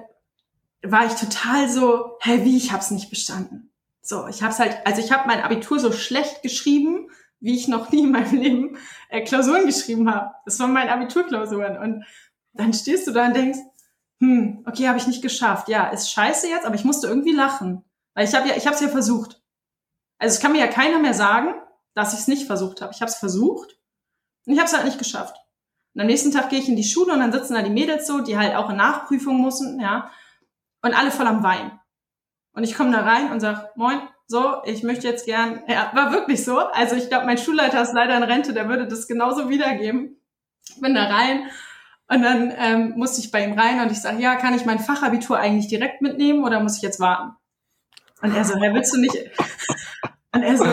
war 0.83 1.07
ich 1.07 1.15
total 1.15 1.71
so, 1.71 2.19
hey, 2.21 2.45
wie, 2.45 2.59
ich 2.59 2.71
hab's 2.71 2.91
nicht 2.91 3.09
bestanden. 3.09 3.71
So, 4.03 4.27
ich 4.27 4.43
hab's 4.43 4.59
halt, 4.59 4.77
also 4.85 5.01
ich 5.01 5.11
habe 5.11 5.27
mein 5.27 5.41
Abitur 5.41 5.79
so 5.79 5.91
schlecht 5.91 6.43
geschrieben, 6.43 7.09
wie 7.43 7.57
ich 7.57 7.69
noch 7.69 7.91
nie 7.91 8.05
in 8.05 8.13
meinem 8.13 8.41
Leben 8.41 8.79
äh, 9.09 9.23
Klausuren 9.23 9.67
geschrieben 9.67 10.11
habe. 10.11 10.33
Das 10.45 10.59
waren 10.61 10.73
meine 10.73 10.93
Abiturklausuren. 10.93 11.77
Und 11.77 12.05
dann 12.53 12.73
stehst 12.73 13.07
du 13.07 13.11
da 13.11 13.27
und 13.27 13.37
denkst, 13.37 13.59
hm, 14.21 14.65
okay, 14.67 14.89
habe 14.89 14.99
ich 14.99 15.09
nicht 15.09 15.23
geschafft. 15.23 15.69
Ja, 15.69 15.89
ist 15.89 16.11
scheiße 16.13 16.49
jetzt, 16.49 16.65
aber 16.65 16.77
ich 16.77 16.85
musste 16.85 17.09
irgendwie 17.09 17.33
lachen. 17.33 17.85
Weil 18.15 18.27
ich 18.27 18.35
habe 18.35 18.49
ja, 18.49 18.57
ich 18.57 18.67
habe 18.67 18.77
es 18.77 18.81
ja 18.81 18.89
versucht. 18.89 19.43
Also 20.19 20.35
es 20.35 20.41
kann 20.41 20.53
mir 20.53 20.61
ja 20.61 20.69
keiner 20.69 21.01
mehr 21.01 21.15
sagen, 21.15 21.55
dass 21.95 22.15
ich 22.15 22.21
es 22.21 22.29
nicht 22.29 22.47
versucht 22.47 22.81
habe. 22.81 22.93
Ich 22.95 23.01
habe 23.01 23.11
es 23.11 23.17
versucht 23.17 23.77
und 24.47 24.53
ich 24.53 24.59
habe 24.59 24.69
es 24.69 24.75
halt 24.75 24.85
nicht 24.85 24.99
geschafft. 24.99 25.37
Und 25.95 26.01
am 26.01 26.07
nächsten 26.07 26.31
Tag 26.31 26.49
gehe 26.49 26.61
ich 26.61 26.69
in 26.69 26.77
die 26.77 26.85
Schule 26.85 27.13
und 27.13 27.19
dann 27.19 27.33
sitzen 27.33 27.55
da 27.55 27.63
die 27.63 27.71
Mädels 27.71 28.07
so, 28.07 28.21
die 28.21 28.39
halt 28.39 28.55
auch 28.55 28.71
in 28.71 28.77
Nachprüfung 28.77 29.39
mussten, 29.39 29.81
ja, 29.81 30.11
und 30.81 30.95
alle 30.95 31.11
voll 31.11 31.27
am 31.27 31.43
Wein. 31.43 31.79
Und 32.53 32.65
ich 32.65 32.77
komme 32.77 32.93
da 32.93 33.01
rein 33.01 33.33
und 33.33 33.41
sag, 33.41 33.77
moin, 33.77 34.01
so, 34.27 34.63
ich 34.65 34.83
möchte 34.83 35.07
jetzt 35.07 35.27
gern, 35.27 35.63
ja, 35.69 35.91
war 35.95 36.13
wirklich 36.13 36.45
so. 36.45 36.59
Also 36.59 36.97
ich 36.97 37.09
glaube, 37.09 37.27
mein 37.27 37.39
Schulleiter 37.39 37.83
ist 37.83 37.93
leider 37.93 38.17
in 38.17 38.23
Rente, 38.23 38.53
der 38.53 38.69
würde 38.69 38.87
das 38.87 39.07
genauso 39.07 39.49
wiedergeben. 39.49 40.17
Ich 40.69 40.81
bin 40.81 40.95
da 40.95 41.05
rein 41.05 41.51
und 42.09 42.23
dann 42.23 42.53
ähm, 42.57 42.95
musste 42.97 43.21
ich 43.21 43.31
bei 43.31 43.45
ihm 43.45 43.59
rein 43.59 43.81
und 43.81 43.91
ich 43.91 44.01
sage, 44.01 44.23
ja, 44.23 44.37
kann 44.37 44.55
ich 44.55 44.65
mein 44.65 44.79
Fachabitur 44.79 45.39
eigentlich 45.39 45.69
direkt 45.69 46.03
mitnehmen 46.03 46.45
oder 46.45 46.61
muss 46.61 46.77
ich 46.77 46.83
jetzt 46.83 47.01
warten? 47.01 47.37
Und 48.23 48.35
er 48.35 48.45
so, 48.45 48.57
Herr, 48.57 48.73
willst 48.73 48.95
du 48.95 49.01
nicht? 49.01 49.17
Und 50.33 50.43
er 50.43 50.57
so, 50.57 50.65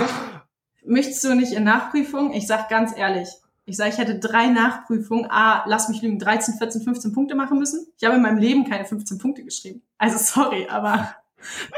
möchtest 0.85 1.23
du 1.23 1.35
nicht 1.35 1.53
in 1.53 1.63
Nachprüfung? 1.63 2.33
Ich 2.33 2.47
sag 2.47 2.69
ganz 2.69 2.95
ehrlich, 2.95 3.29
ich 3.65 3.77
sage, 3.77 3.91
ich 3.91 3.97
hätte 3.97 4.19
drei 4.19 4.47
Nachprüfungen, 4.47 5.27
ah, 5.29 5.63
lass 5.67 5.89
mich 5.89 6.01
lügen, 6.01 6.19
13, 6.19 6.55
14, 6.55 6.81
15 6.81 7.13
Punkte 7.13 7.35
machen 7.35 7.59
müssen. 7.59 7.87
Ich 7.97 8.03
habe 8.03 8.15
in 8.15 8.21
meinem 8.21 8.37
Leben 8.37 8.67
keine 8.67 8.85
15 8.85 9.17
Punkte 9.17 9.43
geschrieben. 9.43 9.81
Also 9.97 10.17
sorry, 10.17 10.67
aber 10.69 11.15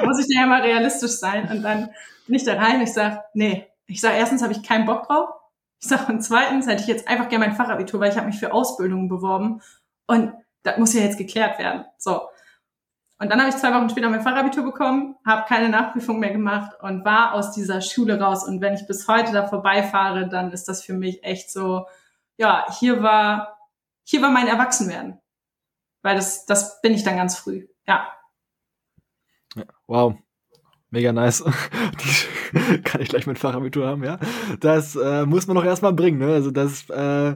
muss 0.03 0.20
ich 0.20 0.36
ja 0.36 0.45
mal 0.45 0.62
realistisch 0.62 1.12
sein. 1.12 1.49
Und 1.49 1.64
dann 1.64 1.89
bin 2.26 2.36
ich 2.36 2.43
da 2.43 2.55
rein 2.55 2.82
ich 2.82 2.93
sage, 2.93 3.24
nee. 3.34 3.68
Ich 3.88 3.99
sage, 3.99 4.16
erstens 4.18 4.41
habe 4.41 4.53
ich 4.53 4.64
keinen 4.64 4.86
Bock 4.86 5.07
drauf. 5.07 5.30
Ich 5.80 5.88
sage, 5.88 6.12
und 6.12 6.22
zweitens 6.22 6.68
hätte 6.68 6.82
ich 6.82 6.88
jetzt 6.88 7.07
einfach 7.07 7.28
gerne 7.30 7.45
mein 7.45 7.55
Fachabitur, 7.55 7.99
weil 7.99 8.12
ich 8.12 8.18
habe 8.18 8.28
mich 8.28 8.39
für 8.39 8.53
Ausbildungen 8.53 9.09
beworben. 9.09 9.62
Und 10.07 10.34
das 10.64 10.78
muss 10.78 10.93
ja 10.93 11.01
jetzt 11.01 11.18
geklärt 11.18 11.59
werden. 11.59 11.86
So. 11.97 12.22
Und 13.20 13.30
dann 13.30 13.39
habe 13.39 13.49
ich 13.49 13.57
zwei 13.57 13.74
Wochen 13.74 13.89
später 13.89 14.09
mein 14.09 14.24
Fachabitur 14.24 14.64
bekommen, 14.64 15.16
habe 15.26 15.45
keine 15.47 15.70
Nachprüfung 15.70 16.20
mehr 16.20 16.32
gemacht 16.32 16.72
und 16.82 17.05
war 17.05 17.34
aus 17.34 17.51
dieser 17.51 17.82
Schule 17.82 18.20
raus. 18.20 18.43
Und 18.43 18.62
wenn 18.62 18.74
ich 18.74 18.88
bis 18.88 19.07
heute 19.07 19.32
da 19.32 19.47
vorbeifahre, 19.47 20.28
dann 20.28 20.51
ist 20.51 20.68
das 20.68 20.84
für 20.84 20.93
mich 20.93 21.24
echt 21.24 21.51
so, 21.51 21.86
ja, 22.38 22.66
hier 22.80 23.03
war, 23.03 23.59
hier 24.03 24.24
war 24.24 24.32
mein 24.32 24.47
Erwachsenwerden. 24.47 25.20
Weil 26.01 26.16
das, 26.16 26.45
das 26.45 26.82
bin 26.82 26.93
ich 26.93 27.03
dann 27.03 27.18
ganz 27.18 27.38
früh. 27.38 27.68
Ja. 27.88 28.07
Wow. 29.92 30.16
Mega 30.89 31.12
nice. 31.12 31.44
Die 32.54 32.82
kann 32.84 33.02
ich 33.02 33.10
gleich 33.10 33.28
mit 33.28 33.38
Fachabitur 33.38 33.86
haben, 33.86 34.06
ja. 34.06 34.20
Das 34.62 34.96
äh, 34.96 35.26
muss 35.26 35.48
man 35.48 35.56
doch 35.56 35.66
erstmal 35.66 35.92
bringen, 35.92 36.20
ne? 36.20 36.28
Also 36.34 36.50
das, 36.50 36.89
äh, 36.89 37.36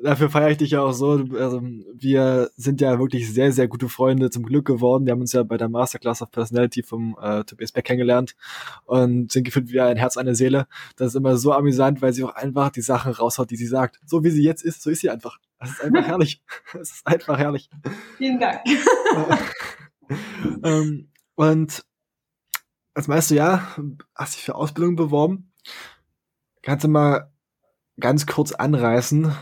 dafür 0.00 0.30
feiere 0.30 0.50
ich 0.50 0.58
dich 0.58 0.70
ja 0.70 0.80
auch 0.82 0.92
so. 0.92 1.24
Also 1.36 1.60
wir 1.60 2.50
sind 2.54 2.80
ja 2.80 3.00
wirklich 3.00 3.32
sehr, 3.32 3.50
sehr 3.50 3.66
gute 3.66 3.88
Freunde 3.88 4.30
zum 4.30 4.44
Glück 4.44 4.64
geworden. 4.64 5.06
Wir 5.06 5.12
haben 5.12 5.22
uns 5.22 5.32
ja 5.32 5.42
bei 5.42 5.56
der 5.56 5.68
Masterclass 5.68 6.22
of 6.22 6.30
Personality 6.30 6.84
vom 6.84 7.16
äh, 7.20 7.42
Tobias 7.42 7.72
Beck 7.72 7.86
kennengelernt 7.86 8.36
und 8.84 9.32
sind 9.32 9.42
gefühlt 9.42 9.72
wie 9.72 9.80
ein 9.80 9.96
Herz, 9.96 10.16
eine 10.16 10.36
Seele. 10.36 10.68
Das 10.94 11.08
ist 11.08 11.14
immer 11.16 11.36
so 11.36 11.52
amüsant, 11.52 12.00
weil 12.00 12.12
sie 12.12 12.22
auch 12.22 12.36
einfach 12.36 12.70
die 12.70 12.80
Sachen 12.80 13.10
raushaut, 13.10 13.50
die 13.50 13.56
sie 13.56 13.66
sagt. 13.66 13.98
So 14.06 14.22
wie 14.22 14.30
sie 14.30 14.44
jetzt 14.44 14.62
ist, 14.62 14.82
so 14.82 14.90
ist 14.90 15.00
sie 15.00 15.10
einfach. 15.10 15.40
Das 15.58 15.70
ist 15.70 15.82
einfach 15.82 16.02
herrlich. 16.06 16.42
Es 16.80 16.92
ist 16.92 17.06
einfach 17.08 17.38
herrlich. 17.38 17.68
Vielen 18.18 18.38
Dank. 18.38 18.60
ähm, 20.62 21.08
und 21.42 21.84
als 22.94 23.08
meinst 23.08 23.30
du, 23.30 23.34
ja, 23.34 23.66
hast 24.14 24.36
dich 24.36 24.44
für 24.44 24.54
Ausbildung 24.54 24.96
beworben. 24.96 25.52
Kannst 26.62 26.84
du 26.84 26.88
mal 26.88 27.32
ganz 27.98 28.26
kurz 28.26 28.52
anreißen. 28.52 29.34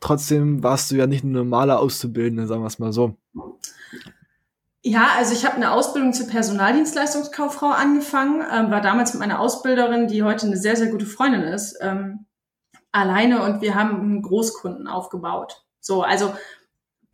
Trotzdem 0.00 0.62
warst 0.62 0.90
du 0.90 0.96
ja 0.96 1.06
nicht 1.06 1.24
ein 1.24 1.32
normaler 1.32 1.78
Auszubildende, 1.80 2.46
sagen 2.46 2.62
wir 2.62 2.68
es 2.68 2.78
mal 2.78 2.92
so. 2.92 3.16
Ja, 4.82 5.08
also 5.16 5.34
ich 5.34 5.44
habe 5.44 5.56
eine 5.56 5.72
Ausbildung 5.72 6.12
zur 6.12 6.26
Personaldienstleistungskauffrau 6.26 7.68
angefangen, 7.68 8.42
ähm, 8.52 8.70
war 8.70 8.80
damals 8.80 9.14
mit 9.14 9.20
meiner 9.20 9.40
Ausbilderin, 9.40 10.08
die 10.08 10.22
heute 10.22 10.46
eine 10.46 10.56
sehr, 10.56 10.76
sehr 10.76 10.88
gute 10.88 11.06
Freundin 11.06 11.42
ist, 11.42 11.76
ähm, 11.80 12.26
alleine 12.92 13.42
und 13.42 13.62
wir 13.62 13.74
haben 13.74 14.00
einen 14.00 14.22
Großkunden 14.22 14.86
aufgebaut. 14.86 15.64
So, 15.80 16.02
also 16.02 16.34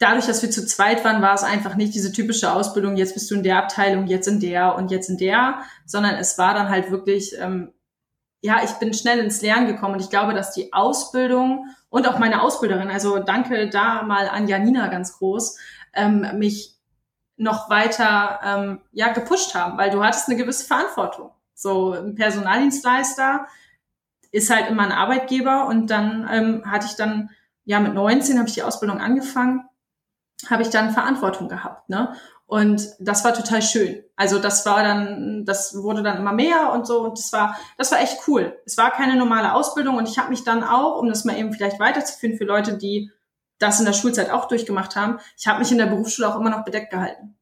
dadurch, 0.00 0.26
dass 0.26 0.42
wir 0.42 0.50
zu 0.50 0.66
zweit 0.66 1.04
waren, 1.04 1.22
war 1.22 1.34
es 1.34 1.44
einfach 1.44 1.76
nicht 1.76 1.94
diese 1.94 2.10
typische 2.10 2.52
Ausbildung, 2.52 2.96
jetzt 2.96 3.14
bist 3.14 3.30
du 3.30 3.36
in 3.36 3.42
der 3.44 3.58
Abteilung, 3.58 4.06
jetzt 4.06 4.26
in 4.26 4.40
der 4.40 4.74
und 4.74 4.90
jetzt 4.90 5.08
in 5.08 5.18
der, 5.18 5.60
sondern 5.86 6.16
es 6.16 6.38
war 6.38 6.54
dann 6.54 6.70
halt 6.70 6.90
wirklich, 6.90 7.38
ähm, 7.38 7.72
ja, 8.40 8.62
ich 8.64 8.70
bin 8.72 8.94
schnell 8.94 9.18
ins 9.18 9.42
Lernen 9.42 9.66
gekommen 9.66 9.94
und 9.94 10.00
ich 10.00 10.08
glaube, 10.08 10.32
dass 10.32 10.52
die 10.52 10.72
Ausbildung 10.72 11.66
und 11.90 12.08
auch 12.08 12.18
meine 12.18 12.42
Ausbilderin, 12.42 12.90
also 12.90 13.18
danke 13.18 13.68
da 13.68 14.02
mal 14.02 14.28
an 14.28 14.48
Janina 14.48 14.88
ganz 14.88 15.18
groß, 15.18 15.58
ähm, 15.92 16.26
mich 16.38 16.76
noch 17.36 17.68
weiter 17.68 18.40
ähm, 18.42 18.80
ja 18.92 19.12
gepusht 19.12 19.54
haben, 19.54 19.76
weil 19.76 19.90
du 19.90 20.02
hattest 20.02 20.28
eine 20.28 20.38
gewisse 20.38 20.64
Verantwortung. 20.66 21.30
So 21.54 21.92
ein 21.92 22.14
Personaldienstleister 22.14 23.46
ist 24.32 24.48
halt 24.48 24.70
immer 24.70 24.84
ein 24.84 24.92
Arbeitgeber 24.92 25.66
und 25.66 25.88
dann 25.90 26.26
ähm, 26.32 26.70
hatte 26.70 26.86
ich 26.86 26.96
dann 26.96 27.30
ja 27.64 27.80
mit 27.80 27.92
19 27.92 28.38
habe 28.38 28.48
ich 28.48 28.54
die 28.54 28.62
Ausbildung 28.62 28.98
angefangen 28.98 29.66
habe 30.48 30.62
ich 30.62 30.70
dann 30.70 30.92
Verantwortung 30.92 31.48
gehabt. 31.48 31.88
Ne? 31.88 32.14
Und 32.46 32.88
das 32.98 33.24
war 33.24 33.32
total 33.32 33.62
schön. 33.62 34.02
Also 34.16 34.38
das 34.38 34.66
war 34.66 34.82
dann, 34.82 35.44
das 35.44 35.82
wurde 35.82 36.02
dann 36.02 36.18
immer 36.18 36.32
mehr 36.32 36.72
und 36.72 36.86
so. 36.86 37.02
Und 37.02 37.18
das 37.18 37.32
war, 37.32 37.56
das 37.78 37.92
war 37.92 38.00
echt 38.00 38.26
cool. 38.26 38.58
Es 38.64 38.76
war 38.76 38.90
keine 38.90 39.16
normale 39.16 39.54
Ausbildung 39.54 39.96
und 39.96 40.08
ich 40.08 40.18
habe 40.18 40.30
mich 40.30 40.42
dann 40.42 40.64
auch, 40.64 40.98
um 40.98 41.08
das 41.08 41.24
mal 41.24 41.38
eben 41.38 41.52
vielleicht 41.52 41.78
weiterzuführen 41.78 42.36
für 42.36 42.44
Leute, 42.44 42.76
die 42.76 43.12
das 43.60 43.78
in 43.78 43.86
der 43.86 43.92
Schulzeit 43.92 44.30
auch 44.30 44.48
durchgemacht 44.48 44.96
haben, 44.96 45.18
ich 45.38 45.46
habe 45.46 45.60
mich 45.60 45.70
in 45.70 45.78
der 45.78 45.86
Berufsschule 45.86 46.28
auch 46.28 46.40
immer 46.40 46.50
noch 46.50 46.64
bedeckt 46.64 46.90
gehalten. 46.90 47.36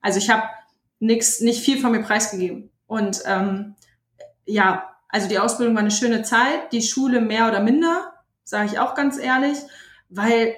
Also 0.00 0.18
ich 0.18 0.30
habe 0.30 0.44
nix, 1.00 1.40
nicht 1.40 1.62
viel 1.62 1.78
von 1.78 1.92
mir 1.92 2.02
preisgegeben. 2.02 2.70
Und 2.86 3.22
ähm, 3.26 3.74
ja, 4.46 4.88
also 5.08 5.28
die 5.28 5.38
Ausbildung 5.38 5.74
war 5.74 5.82
eine 5.82 5.90
schöne 5.90 6.22
Zeit, 6.22 6.72
die 6.72 6.82
Schule 6.82 7.20
mehr 7.20 7.48
oder 7.48 7.60
minder, 7.60 8.12
sage 8.44 8.66
ich 8.66 8.78
auch 8.78 8.94
ganz 8.94 9.18
ehrlich, 9.18 9.58
weil 10.08 10.54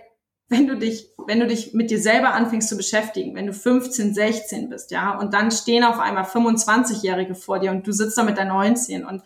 wenn 0.51 0.67
du 0.67 0.77
dich, 0.77 1.09
wenn 1.27 1.39
du 1.39 1.47
dich 1.47 1.75
mit 1.75 1.91
dir 1.91 2.01
selber 2.01 2.35
anfängst 2.35 2.69
zu 2.69 2.77
beschäftigen, 2.77 3.37
wenn 3.37 3.47
du 3.47 3.55
15, 3.55 4.13
16 4.13 4.69
bist, 4.69 4.91
ja, 4.91 5.17
und 5.17 5.33
dann 5.33 5.53
stehen 5.53 5.85
auf 5.85 6.01
einmal 6.01 6.25
25-Jährige 6.25 7.37
vor 7.37 7.61
dir 7.61 7.71
und 7.71 7.87
du 7.87 7.93
sitzt 7.93 8.19
da 8.19 8.25
mit 8.25 8.37
deinen 8.37 8.49
19 8.49 9.07
und 9.07 9.23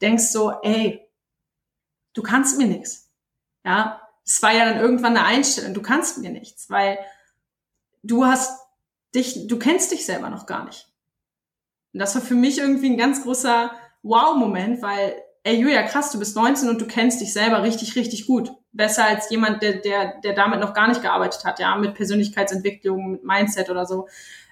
denkst 0.00 0.28
so, 0.28 0.52
ey, 0.62 1.06
du 2.14 2.22
kannst 2.22 2.56
mir 2.56 2.68
nichts. 2.68 3.10
Ja, 3.64 4.00
es 4.24 4.40
war 4.42 4.52
ja 4.52 4.64
dann 4.64 4.78
irgendwann 4.78 5.16
eine 5.16 5.26
Einstellung, 5.26 5.74
du 5.74 5.82
kannst 5.82 6.18
mir 6.18 6.30
nichts, 6.30 6.70
weil 6.70 6.98
du 8.04 8.24
hast 8.24 8.56
dich, 9.12 9.48
du 9.48 9.58
kennst 9.58 9.90
dich 9.90 10.06
selber 10.06 10.30
noch 10.30 10.46
gar 10.46 10.64
nicht. 10.64 10.86
Und 11.92 11.98
das 11.98 12.14
war 12.14 12.22
für 12.22 12.36
mich 12.36 12.58
irgendwie 12.58 12.90
ein 12.90 12.96
ganz 12.96 13.24
großer 13.24 13.72
Wow-Moment, 14.04 14.82
weil, 14.82 15.20
ey 15.42 15.56
Julia, 15.56 15.82
krass, 15.82 16.12
du 16.12 16.20
bist 16.20 16.36
19 16.36 16.68
und 16.68 16.80
du 16.80 16.86
kennst 16.86 17.20
dich 17.20 17.32
selber 17.32 17.64
richtig, 17.64 17.96
richtig 17.96 18.28
gut 18.28 18.52
besser 18.72 19.06
als 19.06 19.30
jemand, 19.30 19.62
der, 19.62 19.74
der, 19.76 20.20
der 20.20 20.32
damit 20.32 20.60
noch 20.60 20.74
gar 20.74 20.88
nicht 20.88 21.02
gearbeitet 21.02 21.44
hat, 21.44 21.58
ja, 21.58 21.76
mit 21.76 21.94
Persönlichkeitsentwicklung, 21.94 23.12
mit 23.12 23.24
Mindset 23.24 23.70
oder 23.70 23.86
so. 23.86 24.08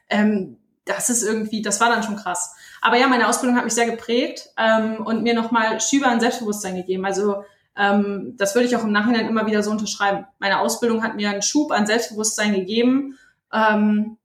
Ähm, 0.08 0.58
das 0.84 1.10
ist 1.10 1.22
irgendwie, 1.22 1.62
das 1.62 1.80
war 1.80 1.90
dann 1.90 2.02
schon 2.02 2.16
krass. 2.16 2.54
Aber 2.80 2.96
ja, 2.96 3.08
meine 3.08 3.28
Ausbildung 3.28 3.56
hat 3.56 3.64
mich 3.64 3.74
sehr 3.74 3.90
geprägt 3.90 4.48
ähm, 4.56 5.04
und 5.04 5.22
mir 5.22 5.34
nochmal 5.34 5.80
Schüber 5.80 6.08
an 6.08 6.20
Selbstbewusstsein 6.20 6.76
gegeben. 6.76 7.04
Also 7.04 7.44
ähm, 7.76 8.34
das 8.36 8.54
würde 8.54 8.66
ich 8.66 8.74
auch 8.74 8.84
im 8.84 8.92
Nachhinein 8.92 9.28
immer 9.28 9.46
wieder 9.46 9.62
so 9.62 9.70
unterschreiben. 9.70 10.26
Meine 10.38 10.60
Ausbildung 10.60 11.02
hat 11.02 11.14
mir 11.14 11.30
einen 11.30 11.42
Schub 11.42 11.70
an 11.72 11.86
Selbstbewusstsein 11.86 12.54
gegeben, 12.54 13.18
ähm, 13.52 14.16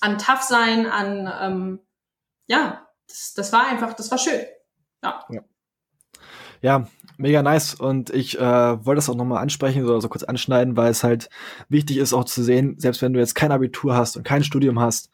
an 0.00 0.18
Toughsein, 0.18 0.86
an 0.86 1.32
ähm, 1.40 1.80
ja, 2.46 2.86
das, 3.08 3.34
das 3.34 3.52
war 3.52 3.66
einfach, 3.68 3.94
das 3.94 4.10
war 4.10 4.18
schön. 4.18 4.40
Ja. 5.02 5.24
ja. 5.30 5.40
Ja, 6.60 6.86
mega 7.22 7.42
nice. 7.42 7.74
Und 7.74 8.10
ich 8.10 8.38
äh, 8.38 8.42
wollte 8.84 8.96
das 8.96 9.08
auch 9.08 9.16
nochmal 9.16 9.42
ansprechen 9.42 9.84
oder 9.84 10.00
so 10.00 10.08
kurz 10.08 10.24
anschneiden, 10.24 10.76
weil 10.76 10.90
es 10.90 11.02
halt 11.02 11.30
wichtig 11.68 11.96
ist 11.96 12.12
auch 12.12 12.24
zu 12.24 12.42
sehen, 12.42 12.78
selbst 12.78 13.00
wenn 13.00 13.12
du 13.12 13.20
jetzt 13.20 13.34
kein 13.34 13.52
Abitur 13.52 13.96
hast 13.96 14.16
und 14.16 14.24
kein 14.24 14.44
Studium 14.44 14.78
hast, 14.80 15.10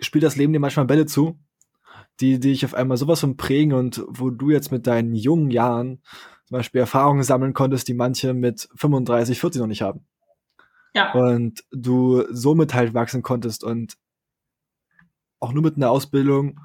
spielt 0.00 0.24
das 0.24 0.36
Leben 0.36 0.52
dir 0.52 0.60
manchmal 0.60 0.86
Bälle 0.86 1.06
zu, 1.06 1.38
die, 2.20 2.40
die 2.40 2.50
dich 2.50 2.64
auf 2.64 2.74
einmal 2.74 2.96
sowas 2.96 3.20
von 3.20 3.36
prägen 3.36 3.74
und 3.74 4.02
wo 4.08 4.30
du 4.30 4.50
jetzt 4.50 4.72
mit 4.72 4.86
deinen 4.86 5.14
jungen 5.14 5.50
Jahren 5.50 6.00
zum 6.46 6.58
Beispiel 6.58 6.80
Erfahrungen 6.80 7.24
sammeln 7.24 7.54
konntest, 7.54 7.88
die 7.88 7.94
manche 7.94 8.32
mit 8.32 8.68
35, 8.76 9.38
40 9.38 9.60
noch 9.60 9.66
nicht 9.66 9.82
haben. 9.82 10.06
Ja. 10.94 11.12
Und 11.12 11.64
du 11.72 12.24
somit 12.30 12.72
halt 12.72 12.94
wachsen 12.94 13.22
konntest 13.22 13.64
und 13.64 13.98
auch 15.40 15.52
nur 15.52 15.62
mit 15.62 15.76
einer 15.76 15.90
Ausbildung 15.90 16.60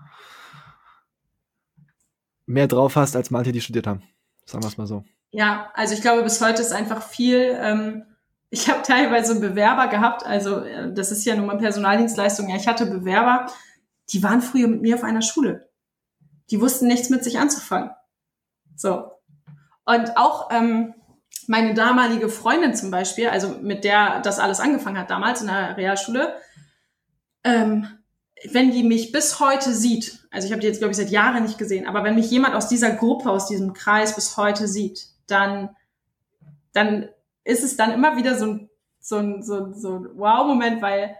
mehr 2.51 2.67
drauf 2.67 2.95
hast 2.95 3.15
als 3.15 3.31
manche, 3.31 3.51
die 3.51 3.61
studiert 3.61 3.87
haben. 3.87 4.03
Sagen 4.45 4.63
wir 4.63 4.67
es 4.67 4.77
mal 4.77 4.87
so. 4.87 5.03
Ja, 5.31 5.71
also 5.73 5.93
ich 5.93 6.01
glaube, 6.01 6.23
bis 6.23 6.41
heute 6.41 6.61
ist 6.61 6.73
einfach 6.73 7.01
viel. 7.03 7.57
Ähm, 7.59 8.03
ich 8.49 8.69
habe 8.69 8.81
teilweise 8.81 9.39
Bewerber 9.39 9.87
gehabt, 9.87 10.25
also 10.25 10.59
äh, 10.59 10.93
das 10.93 11.11
ist 11.11 11.25
ja 11.25 11.35
nun 11.35 11.45
mal 11.45 11.57
Personaldienstleistung. 11.57 12.49
Ja, 12.49 12.57
ich 12.57 12.67
hatte 12.67 12.85
Bewerber, 12.85 13.45
die 14.09 14.21
waren 14.23 14.41
früher 14.41 14.67
mit 14.67 14.81
mir 14.81 14.95
auf 14.95 15.03
einer 15.03 15.21
Schule. 15.21 15.69
Die 16.49 16.59
wussten 16.59 16.87
nichts 16.87 17.09
mit 17.09 17.23
sich 17.23 17.39
anzufangen. 17.39 17.91
So. 18.75 19.11
Und 19.85 20.17
auch 20.17 20.49
ähm, 20.51 20.93
meine 21.47 21.73
damalige 21.73 22.27
Freundin 22.27 22.75
zum 22.75 22.91
Beispiel, 22.91 23.29
also 23.29 23.57
mit 23.61 23.85
der 23.85 24.19
das 24.21 24.39
alles 24.39 24.59
angefangen 24.59 24.97
hat 24.97 25.09
damals 25.09 25.41
in 25.41 25.47
der 25.47 25.77
Realschule, 25.77 26.35
ähm, 27.43 27.87
wenn 28.49 28.71
die 28.71 28.83
mich 28.83 29.11
bis 29.11 29.39
heute 29.39 29.73
sieht, 29.73 30.19
also 30.31 30.47
ich 30.47 30.51
habe 30.51 30.61
die 30.61 30.67
jetzt, 30.67 30.79
glaube 30.79 30.91
ich, 30.91 30.97
seit 30.97 31.09
Jahren 31.09 31.43
nicht 31.43 31.57
gesehen, 31.57 31.87
aber 31.87 32.03
wenn 32.03 32.15
mich 32.15 32.31
jemand 32.31 32.55
aus 32.55 32.67
dieser 32.67 32.91
Gruppe, 32.91 33.29
aus 33.29 33.47
diesem 33.47 33.73
Kreis 33.73 34.15
bis 34.15 34.37
heute 34.37 34.67
sieht, 34.67 35.07
dann, 35.27 35.75
dann 36.73 37.09
ist 37.43 37.63
es 37.63 37.77
dann 37.77 37.91
immer 37.91 38.17
wieder 38.17 38.37
so 38.37 38.45
ein, 38.45 38.69
so 38.99 39.17
ein, 39.17 39.43
so 39.43 39.55
ein, 39.55 39.73
so 39.73 39.99
ein 39.99 40.09
Wow-Moment, 40.17 40.81
weil 40.81 41.15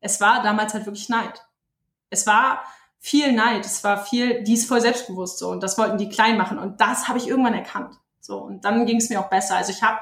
es 0.00 0.20
war 0.20 0.42
damals 0.42 0.74
halt 0.74 0.86
wirklich 0.86 1.08
Neid. 1.08 1.42
Es 2.10 2.26
war 2.26 2.64
viel 2.98 3.32
Neid, 3.32 3.66
es 3.66 3.84
war 3.84 4.04
viel, 4.04 4.42
die 4.44 4.54
ist 4.54 4.66
voll 4.66 4.80
selbstbewusst 4.80 5.38
so 5.38 5.50
und 5.50 5.62
das 5.62 5.78
wollten 5.78 5.98
die 5.98 6.08
klein 6.08 6.36
machen 6.36 6.58
und 6.58 6.80
das 6.80 7.08
habe 7.08 7.18
ich 7.18 7.28
irgendwann 7.28 7.54
erkannt. 7.54 7.94
So 8.20 8.38
und 8.38 8.64
dann 8.64 8.86
ging 8.86 8.96
es 8.96 9.10
mir 9.10 9.20
auch 9.20 9.28
besser. 9.28 9.56
Also 9.56 9.72
ich 9.72 9.82
habe 9.82 10.00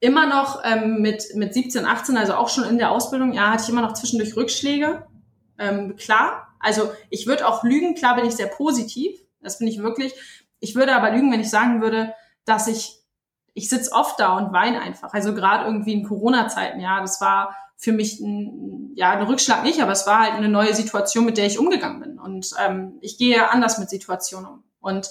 immer 0.00 0.26
noch 0.26 0.60
ähm, 0.64 1.00
mit, 1.00 1.24
mit 1.34 1.54
17, 1.54 1.84
18, 1.84 2.16
also 2.16 2.34
auch 2.34 2.48
schon 2.48 2.64
in 2.64 2.78
der 2.78 2.90
Ausbildung, 2.90 3.32
ja, 3.32 3.50
hatte 3.50 3.64
ich 3.64 3.68
immer 3.68 3.82
noch 3.82 3.94
zwischendurch 3.94 4.36
Rückschläge, 4.36 5.06
ähm, 5.58 5.96
klar, 5.96 6.54
also 6.58 6.92
ich 7.10 7.26
würde 7.26 7.46
auch 7.46 7.62
lügen, 7.62 7.94
klar 7.94 8.16
bin 8.16 8.26
ich 8.26 8.36
sehr 8.36 8.46
positiv, 8.46 9.18
das 9.40 9.58
bin 9.58 9.68
ich 9.68 9.82
wirklich. 9.82 10.14
Ich 10.60 10.74
würde 10.74 10.94
aber 10.94 11.10
lügen, 11.10 11.30
wenn 11.32 11.40
ich 11.40 11.50
sagen 11.50 11.80
würde, 11.80 12.14
dass 12.44 12.66
ich, 12.68 12.98
ich 13.54 13.68
sitze 13.68 13.92
oft 13.92 14.18
da 14.18 14.36
und 14.36 14.52
weine 14.52 14.80
einfach. 14.80 15.12
Also 15.12 15.34
gerade 15.34 15.64
irgendwie 15.64 15.92
in 15.92 16.06
Corona-Zeiten, 16.06 16.80
ja, 16.80 17.00
das 17.00 17.20
war 17.20 17.56
für 17.76 17.92
mich 17.92 18.20
ein, 18.20 18.92
ja, 18.94 19.10
ein 19.10 19.26
Rückschlag 19.26 19.62
nicht, 19.62 19.82
aber 19.82 19.92
es 19.92 20.06
war 20.06 20.20
halt 20.20 20.32
eine 20.32 20.48
neue 20.48 20.74
Situation, 20.74 21.26
mit 21.26 21.36
der 21.36 21.46
ich 21.46 21.58
umgegangen 21.58 22.00
bin. 22.00 22.18
Und 22.18 22.50
ähm, 22.58 22.98
ich 23.00 23.18
gehe 23.18 23.50
anders 23.50 23.78
mit 23.78 23.90
Situationen 23.90 24.50
um. 24.50 24.64
Und 24.80 25.10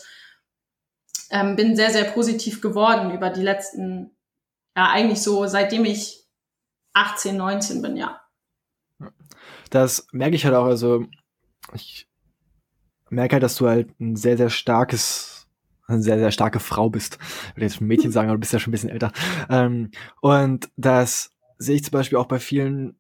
ähm, 1.30 1.56
bin 1.56 1.76
sehr, 1.76 1.92
sehr 1.92 2.06
positiv 2.06 2.62
geworden 2.62 3.12
über 3.12 3.30
die 3.30 3.44
letzten, 3.44 4.16
ja, 4.76 4.90
eigentlich 4.90 5.22
so 5.22 5.48
seitdem 5.48 5.86
ich 5.86 6.28
18, 6.94 7.38
19 7.38 7.82
bin, 7.82 7.98
ja 7.98 8.25
das 9.70 10.08
merke 10.12 10.36
ich 10.36 10.46
halt 10.46 10.56
auch, 10.56 10.66
also 10.66 11.06
ich 11.74 12.08
merke 13.10 13.34
halt, 13.34 13.44
dass 13.44 13.56
du 13.56 13.68
halt 13.68 14.00
ein 14.00 14.16
sehr, 14.16 14.38
sehr 14.38 14.50
starkes, 14.50 15.48
eine 15.88 16.02
sehr, 16.02 16.18
sehr 16.18 16.32
starke 16.32 16.60
Frau 16.60 16.90
bist. 16.90 17.18
Ich 17.50 17.56
würde 17.56 17.66
jetzt 17.66 17.82
ein 17.82 17.88
Mädchen 17.88 18.12
sagen, 18.12 18.30
aber 18.30 18.38
du 18.38 18.42
bist 18.42 18.54
ja 18.54 18.60
schon 18.60 18.72
ein 18.72 18.74
bisschen 18.74 18.90
älter. 18.90 19.12
Ähm, 19.50 19.92
und 20.22 20.70
das 20.76 21.32
sehe 21.58 21.76
ich 21.76 21.84
zum 21.84 21.92
Beispiel 21.92 22.18
auch 22.18 22.28
bei 22.28 22.40
vielen 22.40 22.98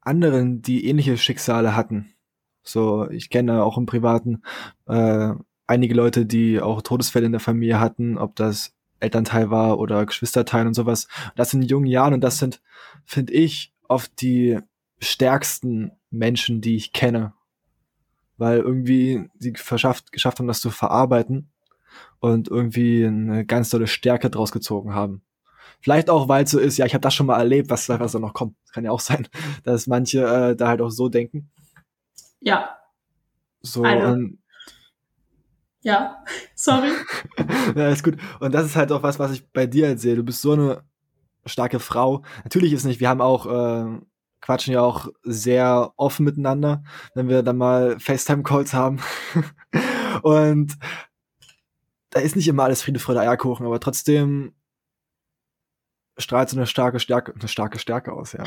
anderen, 0.00 0.62
die 0.62 0.86
ähnliche 0.86 1.16
Schicksale 1.16 1.76
hatten. 1.76 2.14
So, 2.62 3.08
ich 3.10 3.30
kenne 3.30 3.62
auch 3.62 3.76
im 3.76 3.86
Privaten 3.86 4.42
äh, 4.86 5.32
einige 5.66 5.94
Leute, 5.94 6.26
die 6.26 6.60
auch 6.60 6.82
Todesfälle 6.82 7.26
in 7.26 7.32
der 7.32 7.40
Familie 7.40 7.80
hatten, 7.80 8.18
ob 8.18 8.36
das 8.36 8.74
Elternteil 9.00 9.50
war 9.50 9.78
oder 9.78 10.06
Geschwisterteil 10.06 10.66
und 10.66 10.74
sowas. 10.74 11.08
Das 11.36 11.52
in 11.52 11.62
jungen 11.62 11.86
Jahren 11.86 12.14
und 12.14 12.20
das 12.22 12.38
sind, 12.38 12.62
finde 13.04 13.32
ich, 13.34 13.72
oft 13.88 14.20
die 14.20 14.58
stärksten 15.00 15.92
Menschen, 16.10 16.60
die 16.60 16.76
ich 16.76 16.92
kenne. 16.92 17.34
Weil 18.36 18.58
irgendwie 18.58 19.28
sie 19.38 19.52
verschafft, 19.54 20.12
geschafft 20.12 20.38
haben, 20.38 20.48
das 20.48 20.60
zu 20.60 20.70
verarbeiten 20.70 21.50
und 22.18 22.48
irgendwie 22.48 23.04
eine 23.04 23.44
ganz 23.44 23.70
tolle 23.70 23.86
Stärke 23.86 24.30
draus 24.30 24.50
gezogen 24.50 24.94
haben. 24.94 25.22
Vielleicht 25.80 26.10
auch, 26.10 26.28
weil 26.28 26.44
es 26.44 26.50
so 26.50 26.58
ist, 26.58 26.78
ja, 26.78 26.86
ich 26.86 26.94
habe 26.94 27.02
das 27.02 27.14
schon 27.14 27.26
mal 27.26 27.38
erlebt, 27.38 27.70
was, 27.70 27.88
was 27.88 28.12
da 28.12 28.18
noch 28.18 28.32
kommt. 28.32 28.56
Kann 28.72 28.84
ja 28.84 28.90
auch 28.90 29.00
sein, 29.00 29.28
dass 29.62 29.86
manche 29.86 30.24
äh, 30.24 30.56
da 30.56 30.68
halt 30.68 30.80
auch 30.80 30.90
so 30.90 31.08
denken. 31.08 31.50
Ja. 32.40 32.76
So, 33.60 33.82
also, 33.82 34.12
und, 34.12 34.38
ja, 35.82 36.24
sorry. 36.54 36.90
ja, 37.76 37.90
ist 37.90 38.02
gut. 38.02 38.16
Und 38.40 38.52
das 38.52 38.66
ist 38.66 38.76
halt 38.76 38.90
auch 38.90 39.02
was, 39.02 39.18
was 39.18 39.32
ich 39.32 39.48
bei 39.52 39.66
dir 39.66 39.86
halt 39.86 40.00
sehe. 40.00 40.16
Du 40.16 40.24
bist 40.24 40.40
so 40.40 40.52
eine 40.52 40.82
starke 41.46 41.78
Frau. 41.78 42.22
Natürlich 42.42 42.72
ist 42.72 42.84
nicht, 42.84 43.00
wir 43.00 43.08
haben 43.08 43.20
auch 43.20 43.46
äh, 43.46 44.00
quatschen 44.44 44.74
ja 44.74 44.82
auch 44.82 45.08
sehr 45.22 45.94
offen 45.96 46.24
miteinander, 46.24 46.82
wenn 47.14 47.28
wir 47.28 47.42
dann 47.42 47.56
mal 47.56 47.98
FaceTime-Calls 47.98 48.74
haben. 48.74 49.00
und 50.22 50.76
da 52.10 52.20
ist 52.20 52.36
nicht 52.36 52.46
immer 52.46 52.64
alles 52.64 52.82
Friede, 52.82 53.00
Freude, 53.00 53.20
Eierkuchen, 53.20 53.64
aber 53.64 53.80
trotzdem 53.80 54.54
strahlt 56.18 56.50
so 56.50 56.58
eine 56.58 56.66
starke 56.66 57.00
Stärke, 57.00 57.32
eine 57.34 57.48
starke 57.48 57.78
Stärke 57.78 58.12
aus, 58.12 58.32
ja. 58.34 58.44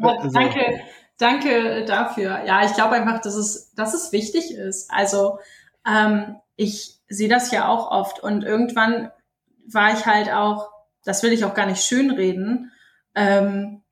also 0.00 0.30
danke, 0.30 0.80
danke 1.18 1.84
dafür. 1.84 2.42
Ja, 2.46 2.64
ich 2.64 2.72
glaube 2.72 2.94
einfach, 2.94 3.20
dass 3.20 3.34
es, 3.34 3.74
dass 3.74 3.92
es 3.92 4.10
wichtig 4.10 4.54
ist. 4.54 4.90
Also 4.90 5.38
ähm, 5.86 6.36
ich 6.56 6.98
sehe 7.08 7.28
das 7.28 7.50
ja 7.50 7.68
auch 7.68 7.90
oft 7.90 8.20
und 8.20 8.42
irgendwann 8.42 9.10
war 9.70 9.92
ich 9.92 10.06
halt 10.06 10.32
auch, 10.32 10.70
das 11.04 11.22
will 11.22 11.34
ich 11.34 11.44
auch 11.44 11.54
gar 11.54 11.66
nicht 11.66 11.84
schönreden, 11.84 12.72
ähm, 13.14 13.82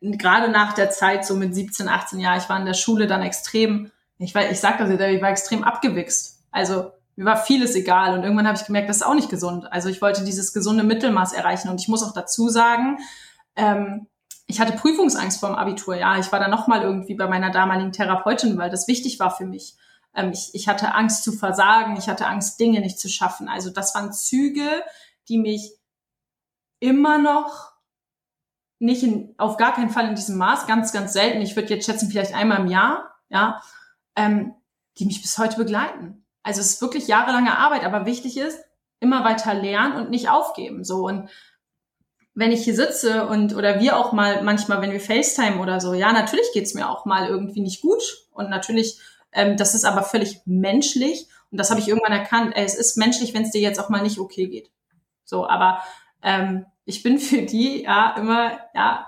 gerade 0.00 0.50
nach 0.50 0.72
der 0.72 0.90
Zeit, 0.90 1.24
so 1.24 1.34
mit 1.36 1.54
17, 1.54 1.88
18 1.88 2.20
Jahren, 2.20 2.38
ich 2.38 2.48
war 2.48 2.58
in 2.58 2.66
der 2.66 2.74
Schule 2.74 3.06
dann 3.06 3.22
extrem, 3.22 3.90
ich, 4.18 4.34
war, 4.34 4.50
ich 4.50 4.60
sag 4.60 4.78
das 4.78 4.90
jetzt, 4.90 5.00
ich 5.00 5.22
war 5.22 5.30
extrem 5.30 5.64
abgewichst. 5.64 6.42
Also 6.50 6.92
mir 7.16 7.26
war 7.26 7.36
vieles 7.36 7.74
egal 7.74 8.14
und 8.14 8.22
irgendwann 8.22 8.46
habe 8.46 8.58
ich 8.58 8.66
gemerkt, 8.66 8.88
das 8.88 8.98
ist 8.98 9.02
auch 9.02 9.14
nicht 9.14 9.28
gesund. 9.28 9.70
Also 9.70 9.88
ich 9.88 10.00
wollte 10.00 10.24
dieses 10.24 10.52
gesunde 10.52 10.84
Mittelmaß 10.84 11.32
erreichen 11.32 11.68
und 11.68 11.80
ich 11.80 11.88
muss 11.88 12.02
auch 12.02 12.14
dazu 12.14 12.48
sagen, 12.48 12.98
ähm, 13.56 14.06
ich 14.46 14.60
hatte 14.60 14.72
Prüfungsangst 14.72 15.38
vor 15.38 15.50
dem 15.50 15.58
Abitur. 15.58 15.96
Ja, 15.96 16.18
ich 16.18 16.32
war 16.32 16.40
dann 16.40 16.50
nochmal 16.50 16.82
irgendwie 16.82 17.14
bei 17.14 17.28
meiner 17.28 17.50
damaligen 17.50 17.92
Therapeutin, 17.92 18.58
weil 18.58 18.70
das 18.70 18.88
wichtig 18.88 19.20
war 19.20 19.30
für 19.30 19.44
mich. 19.44 19.76
Ähm, 20.14 20.32
ich, 20.32 20.50
ich 20.54 20.66
hatte 20.66 20.94
Angst 20.94 21.22
zu 21.22 21.32
versagen, 21.32 21.96
ich 21.96 22.08
hatte 22.08 22.26
Angst, 22.26 22.58
Dinge 22.58 22.80
nicht 22.80 22.98
zu 22.98 23.08
schaffen. 23.08 23.48
Also 23.48 23.70
das 23.70 23.94
waren 23.94 24.12
Züge, 24.12 24.82
die 25.28 25.38
mich 25.38 25.72
immer 26.80 27.18
noch 27.18 27.69
nicht 28.80 29.02
in, 29.02 29.34
auf 29.38 29.58
gar 29.58 29.74
keinen 29.74 29.90
Fall 29.90 30.08
in 30.08 30.16
diesem 30.16 30.36
Maß, 30.38 30.66
ganz, 30.66 30.92
ganz 30.92 31.12
selten. 31.12 31.42
Ich 31.42 31.54
würde 31.54 31.72
jetzt 31.72 31.86
schätzen, 31.86 32.10
vielleicht 32.10 32.34
einmal 32.34 32.60
im 32.60 32.66
Jahr, 32.66 33.14
ja, 33.28 33.62
ähm, 34.16 34.54
die 34.98 35.04
mich 35.04 35.22
bis 35.22 35.38
heute 35.38 35.56
begleiten. 35.56 36.24
Also 36.42 36.60
es 36.60 36.72
ist 36.72 36.82
wirklich 36.82 37.06
jahrelange 37.06 37.56
Arbeit, 37.56 37.84
aber 37.84 38.06
wichtig 38.06 38.38
ist, 38.38 38.58
immer 38.98 39.24
weiter 39.24 39.54
lernen 39.54 39.96
und 39.96 40.10
nicht 40.10 40.30
aufgeben. 40.30 40.82
So 40.82 41.06
und 41.06 41.28
wenn 42.34 42.52
ich 42.52 42.64
hier 42.64 42.74
sitze 42.74 43.26
und 43.26 43.54
oder 43.54 43.80
wir 43.80 43.98
auch 43.98 44.12
mal 44.12 44.42
manchmal, 44.42 44.80
wenn 44.80 44.92
wir 44.92 45.00
FaceTime 45.00 45.60
oder 45.60 45.80
so, 45.80 45.92
ja, 45.92 46.12
natürlich 46.12 46.46
geht's 46.54 46.74
mir 46.74 46.88
auch 46.88 47.04
mal 47.04 47.28
irgendwie 47.28 47.60
nicht 47.60 47.82
gut 47.82 48.02
und 48.32 48.48
natürlich, 48.48 48.98
ähm, 49.32 49.58
das 49.58 49.74
ist 49.74 49.84
aber 49.84 50.02
völlig 50.02 50.40
menschlich 50.46 51.26
und 51.50 51.58
das 51.58 51.70
habe 51.70 51.80
ich 51.80 51.88
irgendwann 51.88 52.12
erkannt. 52.12 52.52
Ey, 52.56 52.64
es 52.64 52.74
ist 52.74 52.96
menschlich, 52.96 53.34
wenn 53.34 53.42
es 53.42 53.50
dir 53.50 53.60
jetzt 53.60 53.78
auch 53.78 53.90
mal 53.90 54.02
nicht 54.02 54.18
okay 54.18 54.46
geht. 54.46 54.70
So, 55.24 55.46
aber 55.46 55.82
ähm, 56.22 56.64
ich 56.90 57.02
bin 57.02 57.18
für 57.18 57.42
die 57.42 57.84
ja 57.84 58.14
immer 58.16 58.58
ja 58.74 59.06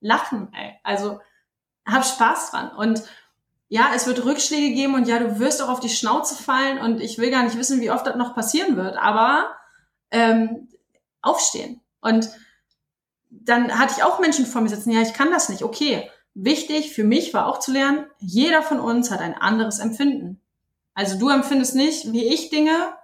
lachen, 0.00 0.52
ey. 0.54 0.78
also 0.84 1.20
hab 1.86 2.04
Spaß 2.04 2.50
dran 2.50 2.70
und 2.76 3.02
ja, 3.68 3.90
es 3.94 4.06
wird 4.06 4.24
Rückschläge 4.24 4.74
geben 4.74 4.94
und 4.94 5.08
ja, 5.08 5.18
du 5.18 5.40
wirst 5.40 5.60
auch 5.60 5.68
auf 5.68 5.80
die 5.80 5.88
Schnauze 5.88 6.40
fallen 6.40 6.78
und 6.78 7.00
ich 7.00 7.18
will 7.18 7.30
gar 7.30 7.42
nicht 7.42 7.58
wissen, 7.58 7.80
wie 7.80 7.90
oft 7.90 8.06
das 8.06 8.14
noch 8.14 8.34
passieren 8.34 8.76
wird, 8.76 8.96
aber 8.96 9.56
ähm, 10.12 10.68
aufstehen. 11.20 11.80
Und 12.00 12.30
dann 13.28 13.76
hatte 13.76 13.94
ich 13.96 14.04
auch 14.04 14.20
Menschen 14.20 14.46
vor 14.46 14.60
mir 14.60 14.68
sitzen, 14.68 14.92
ja, 14.92 15.00
ich 15.00 15.14
kann 15.14 15.32
das 15.32 15.48
nicht. 15.48 15.64
Okay, 15.64 16.08
wichtig 16.34 16.92
für 16.92 17.02
mich 17.02 17.34
war 17.34 17.46
auch 17.46 17.58
zu 17.58 17.72
lernen, 17.72 18.06
jeder 18.18 18.62
von 18.62 18.78
uns 18.78 19.10
hat 19.10 19.20
ein 19.20 19.34
anderes 19.34 19.80
Empfinden. 19.80 20.40
Also 20.94 21.18
du 21.18 21.28
empfindest 21.28 21.74
nicht 21.74 22.12
wie 22.12 22.24
ich 22.24 22.50
Dinge 22.50 22.94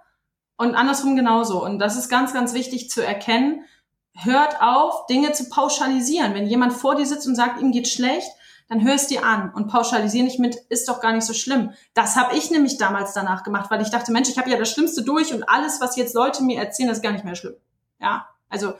und 0.57 0.75
andersrum 0.75 1.15
genauso. 1.15 1.63
Und 1.63 1.79
das 1.79 1.97
ist 1.97 2.09
ganz, 2.09 2.33
ganz 2.33 2.53
wichtig 2.53 2.89
zu 2.89 3.05
erkennen. 3.05 3.65
Hört 4.13 4.61
auf, 4.61 5.07
Dinge 5.07 5.31
zu 5.31 5.49
pauschalisieren. 5.49 6.33
Wenn 6.33 6.47
jemand 6.47 6.73
vor 6.73 6.95
dir 6.95 7.05
sitzt 7.05 7.27
und 7.27 7.35
sagt, 7.35 7.61
ihm 7.61 7.71
geht 7.71 7.87
schlecht, 7.87 8.29
dann 8.69 8.83
hör 8.83 8.95
dir 8.95 9.25
an 9.25 9.51
und 9.53 9.67
pauschalisiere 9.67 10.23
nicht 10.23 10.39
mit, 10.39 10.55
ist 10.69 10.87
doch 10.87 11.01
gar 11.01 11.13
nicht 11.13 11.25
so 11.25 11.33
schlimm. 11.33 11.71
Das 11.93 12.15
habe 12.15 12.35
ich 12.35 12.49
nämlich 12.49 12.77
damals 12.77 13.13
danach 13.13 13.43
gemacht, 13.43 13.69
weil 13.69 13.81
ich 13.81 13.89
dachte, 13.89 14.11
Mensch, 14.11 14.29
ich 14.29 14.37
habe 14.37 14.49
ja 14.49 14.57
das 14.57 14.71
Schlimmste 14.71 15.03
durch 15.03 15.33
und 15.33 15.47
alles, 15.47 15.81
was 15.81 15.95
jetzt 15.95 16.15
Leute 16.15 16.43
mir 16.43 16.59
erzählen, 16.59 16.89
ist 16.89 17.03
gar 17.03 17.11
nicht 17.11 17.25
mehr 17.25 17.35
schlimm. 17.35 17.55
Ja, 17.99 18.27
also 18.49 18.73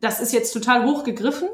das 0.00 0.20
ist 0.20 0.32
jetzt 0.32 0.52
total 0.52 0.84
hochgegriffen, 0.84 1.48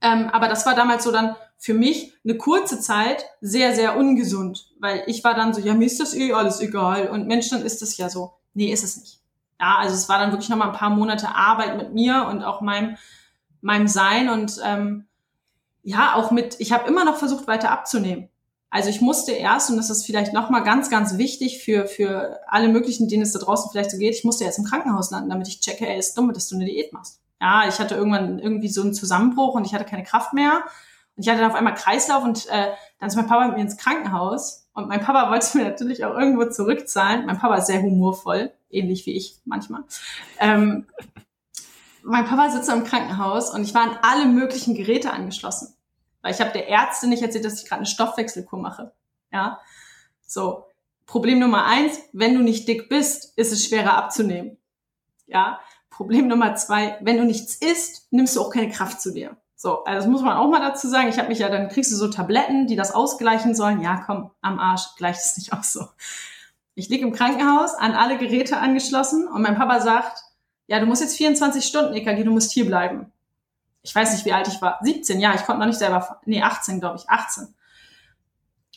ähm, 0.00 0.28
aber 0.30 0.48
das 0.48 0.66
war 0.66 0.74
damals 0.74 1.04
so 1.04 1.12
dann 1.12 1.36
für 1.58 1.74
mich 1.74 2.14
eine 2.24 2.36
kurze 2.36 2.80
Zeit 2.80 3.24
sehr, 3.40 3.74
sehr 3.74 3.96
ungesund, 3.96 4.70
weil 4.78 5.02
ich 5.06 5.24
war 5.24 5.34
dann 5.34 5.54
so, 5.54 5.60
ja, 5.60 5.74
mir 5.74 5.86
ist 5.86 6.00
das 6.00 6.14
eh 6.14 6.32
alles 6.32 6.60
egal 6.60 7.08
und 7.08 7.26
Mensch, 7.26 7.48
dann 7.48 7.62
ist 7.62 7.82
es 7.82 7.96
ja 7.96 8.08
so. 8.08 8.34
Nee, 8.54 8.72
ist 8.72 8.84
es 8.84 8.96
nicht. 8.98 9.20
Ja, 9.60 9.76
also 9.78 9.94
es 9.94 10.08
war 10.08 10.18
dann 10.18 10.32
wirklich 10.32 10.48
nochmal 10.48 10.68
ein 10.68 10.76
paar 10.76 10.90
Monate 10.90 11.34
Arbeit 11.34 11.76
mit 11.76 11.94
mir 11.94 12.26
und 12.28 12.42
auch 12.42 12.60
meinem, 12.60 12.96
meinem 13.60 13.88
Sein 13.88 14.28
und 14.28 14.60
ähm, 14.64 15.06
ja, 15.82 16.14
auch 16.14 16.30
mit, 16.30 16.56
ich 16.58 16.72
habe 16.72 16.88
immer 16.88 17.04
noch 17.04 17.16
versucht, 17.16 17.46
weiter 17.46 17.70
abzunehmen. 17.70 18.28
Also 18.70 18.90
ich 18.90 19.00
musste 19.00 19.32
erst, 19.32 19.70
und 19.70 19.76
das 19.76 19.88
ist 19.88 20.04
vielleicht 20.04 20.32
nochmal 20.32 20.62
ganz, 20.62 20.90
ganz 20.90 21.16
wichtig 21.16 21.62
für, 21.62 21.86
für 21.86 22.40
alle 22.48 22.68
möglichen, 22.68 23.08
denen 23.08 23.22
es 23.22 23.32
da 23.32 23.38
draußen 23.38 23.70
vielleicht 23.70 23.90
so 23.90 23.96
geht, 23.96 24.14
ich 24.14 24.24
musste 24.24 24.44
jetzt 24.44 24.58
im 24.58 24.64
Krankenhaus 24.64 25.10
landen, 25.10 25.30
damit 25.30 25.48
ich 25.48 25.60
checke, 25.60 25.86
ey, 25.86 25.98
ist 25.98 26.18
dumm, 26.18 26.32
dass 26.32 26.48
du 26.48 26.56
eine 26.56 26.64
Diät 26.64 26.92
machst. 26.92 27.20
Ja, 27.40 27.68
ich 27.68 27.78
hatte 27.78 27.94
irgendwann 27.94 28.38
irgendwie 28.38 28.68
so 28.68 28.82
einen 28.82 28.94
Zusammenbruch 28.94 29.54
und 29.54 29.64
ich 29.64 29.74
hatte 29.74 29.84
keine 29.84 30.02
Kraft 30.02 30.32
mehr. 30.32 30.64
Und 31.16 31.22
ich 31.22 31.28
hatte 31.28 31.40
dann 31.40 31.50
auf 31.50 31.56
einmal 31.56 31.74
Kreislauf 31.74 32.24
und 32.24 32.46
äh, 32.48 32.72
dann 32.98 33.08
ist 33.08 33.16
mein 33.16 33.26
Papa 33.26 33.46
mit 33.46 33.56
mir 33.56 33.62
ins 33.62 33.76
Krankenhaus. 33.76 34.68
Und 34.74 34.88
mein 34.88 35.00
Papa 35.00 35.30
wollte 35.30 35.46
mir 35.56 35.64
natürlich 35.64 36.04
auch 36.04 36.14
irgendwo 36.14 36.46
zurückzahlen. 36.46 37.26
Mein 37.26 37.38
Papa 37.38 37.56
ist 37.56 37.66
sehr 37.66 37.82
humorvoll, 37.82 38.52
ähnlich 38.70 39.06
wie 39.06 39.16
ich 39.16 39.38
manchmal. 39.44 39.84
Ähm, 40.38 40.86
mein 42.02 42.24
Papa 42.24 42.50
sitzt 42.50 42.68
im 42.68 42.84
Krankenhaus 42.84 43.52
und 43.52 43.62
ich 43.62 43.74
war 43.74 43.82
an 43.82 43.98
alle 44.02 44.26
möglichen 44.26 44.74
Geräte 44.74 45.12
angeschlossen. 45.12 45.74
Weil 46.22 46.32
ich 46.32 46.40
habe 46.40 46.52
der 46.52 46.68
Ärztin 46.68 47.10
nicht 47.10 47.22
erzählt, 47.22 47.44
dass 47.44 47.60
ich 47.62 47.68
gerade 47.68 47.80
eine 47.80 47.86
Stoffwechselkur 47.86 48.58
mache. 48.58 48.92
Ja, 49.32 49.60
so. 50.26 50.64
Problem 51.06 51.38
Nummer 51.38 51.66
eins, 51.66 52.00
wenn 52.12 52.34
du 52.34 52.42
nicht 52.42 52.66
dick 52.66 52.88
bist, 52.88 53.32
ist 53.38 53.52
es 53.52 53.64
schwerer 53.64 53.96
abzunehmen. 53.96 54.56
Ja. 55.26 55.60
Problem 55.88 56.26
Nummer 56.26 56.56
zwei, 56.56 56.98
wenn 57.00 57.16
du 57.16 57.24
nichts 57.24 57.54
isst, 57.54 58.12
nimmst 58.12 58.34
du 58.36 58.42
auch 58.42 58.50
keine 58.50 58.70
Kraft 58.70 59.00
zu 59.00 59.14
dir. 59.14 59.36
So, 59.54 59.84
also 59.84 60.00
das 60.00 60.06
muss 60.06 60.22
man 60.22 60.36
auch 60.36 60.48
mal 60.48 60.60
dazu 60.60 60.88
sagen. 60.88 61.08
Ich 61.08 61.18
habe 61.18 61.28
mich 61.28 61.38
ja, 61.38 61.48
dann 61.48 61.68
kriegst 61.68 61.90
du 61.90 61.96
so 61.96 62.08
Tabletten, 62.08 62.66
die 62.66 62.76
das 62.76 62.92
ausgleichen 62.92 63.54
sollen. 63.54 63.80
Ja, 63.80 64.02
komm, 64.04 64.30
am 64.42 64.58
Arsch 64.58 64.94
gleicht 64.96 65.20
es 65.24 65.36
nicht 65.36 65.52
aus 65.52 65.72
so. 65.72 65.86
Ich 66.76 66.88
liege 66.88 67.04
im 67.04 67.12
Krankenhaus, 67.12 67.74
an 67.74 67.92
alle 67.92 68.18
Geräte 68.18 68.58
angeschlossen 68.58 69.26
und 69.26 69.42
mein 69.42 69.56
Papa 69.56 69.80
sagt, 69.80 70.22
ja, 70.68 70.78
du 70.78 70.86
musst 70.86 71.02
jetzt 71.02 71.16
24 71.16 71.64
Stunden 71.64 71.94
EKG, 71.94 72.22
du 72.22 72.30
musst 72.30 72.52
hier 72.52 72.66
bleiben 72.66 73.12
ich 73.86 73.94
weiß 73.94 74.12
nicht, 74.12 74.24
wie 74.24 74.32
alt 74.32 74.48
ich 74.48 74.60
war, 74.60 74.80
17, 74.82 75.20
ja, 75.20 75.34
ich 75.34 75.44
konnte 75.44 75.60
noch 75.60 75.66
nicht 75.66 75.78
selber, 75.78 76.20
nee, 76.24 76.42
18, 76.42 76.80
glaube 76.80 76.96
ich, 76.98 77.08
18. 77.08 77.54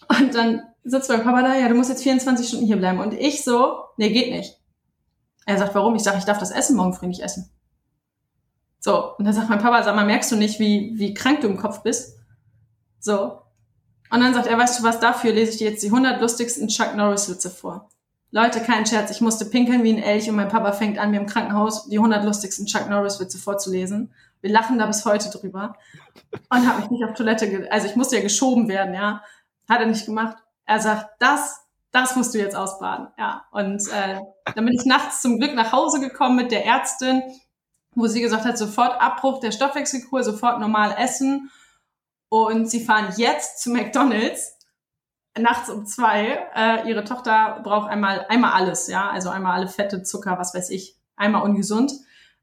Und 0.07 0.35
dann 0.35 0.61
sitzt 0.83 1.09
mein 1.09 1.23
Papa 1.23 1.41
da, 1.41 1.55
ja, 1.55 1.67
du 1.67 1.73
musst 1.73 1.89
jetzt 1.89 2.03
24 2.03 2.47
Stunden 2.47 2.67
hier 2.67 2.77
bleiben. 2.77 2.99
Und 2.99 3.13
ich 3.13 3.43
so, 3.43 3.85
nee, 3.97 4.11
geht 4.11 4.31
nicht. 4.31 4.59
Er 5.47 5.57
sagt, 5.57 5.73
warum? 5.73 5.95
Ich 5.95 6.03
sage, 6.03 6.19
ich 6.19 6.25
darf 6.25 6.37
das 6.37 6.51
Essen 6.51 6.75
morgen 6.75 6.93
früh 6.93 7.07
nicht 7.07 7.21
essen. 7.21 7.49
So, 8.79 9.15
und 9.15 9.25
dann 9.25 9.33
sagt 9.33 9.49
mein 9.49 9.59
Papa, 9.59 9.81
sag 9.81 9.95
mal, 9.95 10.05
merkst 10.05 10.31
du 10.31 10.35
nicht, 10.35 10.59
wie, 10.59 10.93
wie 10.95 11.15
krank 11.15 11.41
du 11.41 11.47
im 11.47 11.57
Kopf 11.57 11.81
bist? 11.81 12.19
So. 12.99 13.38
Und 14.11 14.21
dann 14.21 14.33
sagt 14.33 14.47
er, 14.47 14.57
weißt 14.57 14.79
du 14.79 14.83
was, 14.83 14.99
dafür 14.99 15.31
lese 15.31 15.51
ich 15.51 15.57
dir 15.57 15.69
jetzt 15.69 15.83
die 15.83 15.87
100 15.87 16.19
lustigsten 16.19 16.67
Chuck 16.67 16.95
Norris 16.95 17.29
Witze 17.29 17.49
vor. 17.49 17.89
Leute, 18.31 18.59
kein 18.61 18.85
Scherz, 18.85 19.09
ich 19.11 19.21
musste 19.21 19.45
pinkeln 19.45 19.83
wie 19.83 19.93
ein 19.93 20.01
Elch 20.01 20.29
und 20.29 20.35
mein 20.35 20.49
Papa 20.49 20.71
fängt 20.71 20.99
an, 20.99 21.11
mir 21.11 21.19
im 21.19 21.25
Krankenhaus 21.25 21.87
die 21.87 21.97
100 21.97 22.23
lustigsten 22.23 22.67
Chuck 22.67 22.89
Norris 22.89 23.19
Witze 23.19 23.39
vorzulesen. 23.39 24.13
Wir 24.41 24.51
lachen 24.51 24.77
da 24.77 24.85
bis 24.85 25.03
heute 25.05 25.29
drüber. 25.29 25.75
Und 26.49 26.67
habe 26.67 26.81
mich 26.81 26.91
nicht 26.91 27.03
auf 27.03 27.13
Toilette, 27.13 27.67
also 27.71 27.87
ich 27.87 27.95
musste 27.95 28.17
ja 28.17 28.21
geschoben 28.21 28.67
werden, 28.67 28.93
ja. 28.93 29.23
Hat 29.67 29.79
er 29.79 29.87
nicht 29.87 30.05
gemacht. 30.05 30.37
Er 30.65 30.79
sagt, 30.79 31.09
das, 31.19 31.61
das 31.91 32.15
musst 32.15 32.33
du 32.33 32.37
jetzt 32.37 32.55
ausbaden, 32.55 33.07
ja. 33.17 33.45
Und 33.51 33.81
äh, 33.89 34.19
dann 34.55 34.65
bin 34.65 34.73
ich 34.73 34.85
nachts 34.85 35.21
zum 35.21 35.39
Glück 35.39 35.55
nach 35.55 35.71
Hause 35.71 35.99
gekommen 35.99 36.35
mit 36.35 36.51
der 36.51 36.65
Ärztin, 36.65 37.23
wo 37.95 38.05
sie 38.05 38.21
gesagt 38.21 38.45
hat, 38.45 38.57
sofort 38.57 39.01
Abbruch 39.01 39.39
der 39.39 39.51
Stoffwechselkur, 39.51 40.23
sofort 40.23 40.59
normal 40.59 40.95
essen. 40.99 41.49
Und 42.29 42.69
sie 42.69 42.83
fahren 42.83 43.13
jetzt 43.17 43.61
zu 43.61 43.71
McDonald's 43.71 44.55
nachts 45.37 45.69
um 45.69 45.85
zwei. 45.85 46.39
Äh, 46.55 46.89
ihre 46.89 47.03
Tochter 47.03 47.59
braucht 47.63 47.89
einmal 47.89 48.25
einmal 48.29 48.53
alles, 48.53 48.87
ja, 48.87 49.09
also 49.09 49.29
einmal 49.29 49.53
alle 49.53 49.67
Fette, 49.67 50.03
Zucker, 50.03 50.37
was 50.37 50.53
weiß 50.53 50.69
ich, 50.69 50.95
einmal 51.15 51.43
ungesund. 51.43 51.91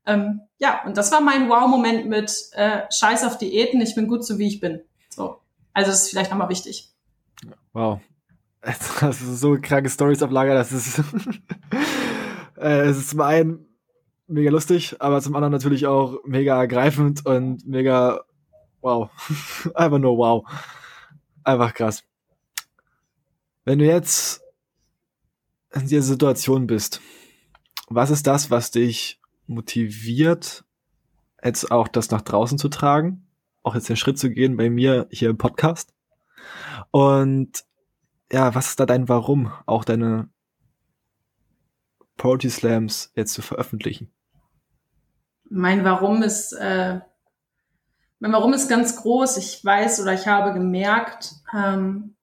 Ähm, 0.06 0.42
ja, 0.58 0.84
und 0.84 0.96
das 0.96 1.10
war 1.10 1.20
mein 1.20 1.48
Wow-Moment 1.48 2.06
mit 2.06 2.32
äh, 2.52 2.82
Scheiß 2.92 3.24
auf 3.24 3.38
Diäten, 3.38 3.80
ich 3.80 3.94
bin 3.94 4.06
gut 4.06 4.24
so 4.24 4.38
wie 4.38 4.46
ich 4.46 4.60
bin. 4.60 4.80
So. 5.08 5.40
Also 5.72 5.90
das 5.90 6.04
ist 6.04 6.10
vielleicht 6.10 6.30
nochmal 6.30 6.48
wichtig. 6.48 6.90
Wow. 7.72 8.00
Das 9.00 9.20
ist 9.20 9.38
so 9.38 9.56
kranke 9.62 9.88
Stories 9.88 10.24
auf 10.24 10.32
Lager, 10.32 10.54
das 10.54 10.72
ist 10.72 10.98
äh, 12.56 12.80
es 12.80 12.96
ist 12.96 13.10
zum 13.10 13.20
einen 13.20 13.64
mega 14.26 14.50
lustig, 14.50 14.96
aber 15.00 15.20
zum 15.20 15.36
anderen 15.36 15.52
natürlich 15.52 15.86
auch 15.86 16.18
mega 16.24 16.58
ergreifend 16.58 17.24
und 17.26 17.64
mega 17.64 18.24
wow. 18.80 19.10
Einfach 19.74 19.98
nur 19.98 20.18
wow. 20.18 20.44
Einfach 21.44 21.74
krass. 21.74 22.04
Wenn 23.64 23.78
du 23.78 23.84
jetzt 23.84 24.42
in 25.72 25.82
dieser 25.82 26.02
Situation 26.02 26.66
bist, 26.66 27.00
was 27.88 28.10
ist 28.10 28.26
das, 28.26 28.50
was 28.50 28.70
dich 28.70 29.20
motiviert, 29.46 30.64
jetzt 31.42 31.70
auch 31.70 31.88
das 31.88 32.10
nach 32.10 32.22
draußen 32.22 32.58
zu 32.58 32.68
tragen, 32.68 33.26
auch 33.62 33.74
jetzt 33.74 33.88
den 33.88 33.96
Schritt 33.96 34.18
zu 34.18 34.30
gehen 34.30 34.56
bei 34.56 34.70
mir 34.70 35.06
hier 35.10 35.30
im 35.30 35.38
Podcast. 35.38 35.92
Und 36.90 37.64
ja, 38.32 38.54
was 38.54 38.68
ist 38.68 38.80
da 38.80 38.86
dein 38.86 39.08
Warum, 39.08 39.52
auch 39.66 39.84
deine 39.84 40.28
Poetry 42.16 42.50
Slams 42.50 43.12
jetzt 43.14 43.34
zu 43.34 43.42
veröffentlichen? 43.42 44.10
Mein 45.48 45.84
Warum 45.84 46.22
ist, 46.22 46.52
äh, 46.52 47.00
mein 48.18 48.32
Warum 48.32 48.52
ist 48.52 48.68
ganz 48.68 48.96
groß. 48.96 49.36
Ich 49.36 49.64
weiß 49.64 50.00
oder 50.00 50.14
ich 50.14 50.26
habe 50.26 50.52
gemerkt, 50.52 51.32
ähm, 51.54 52.14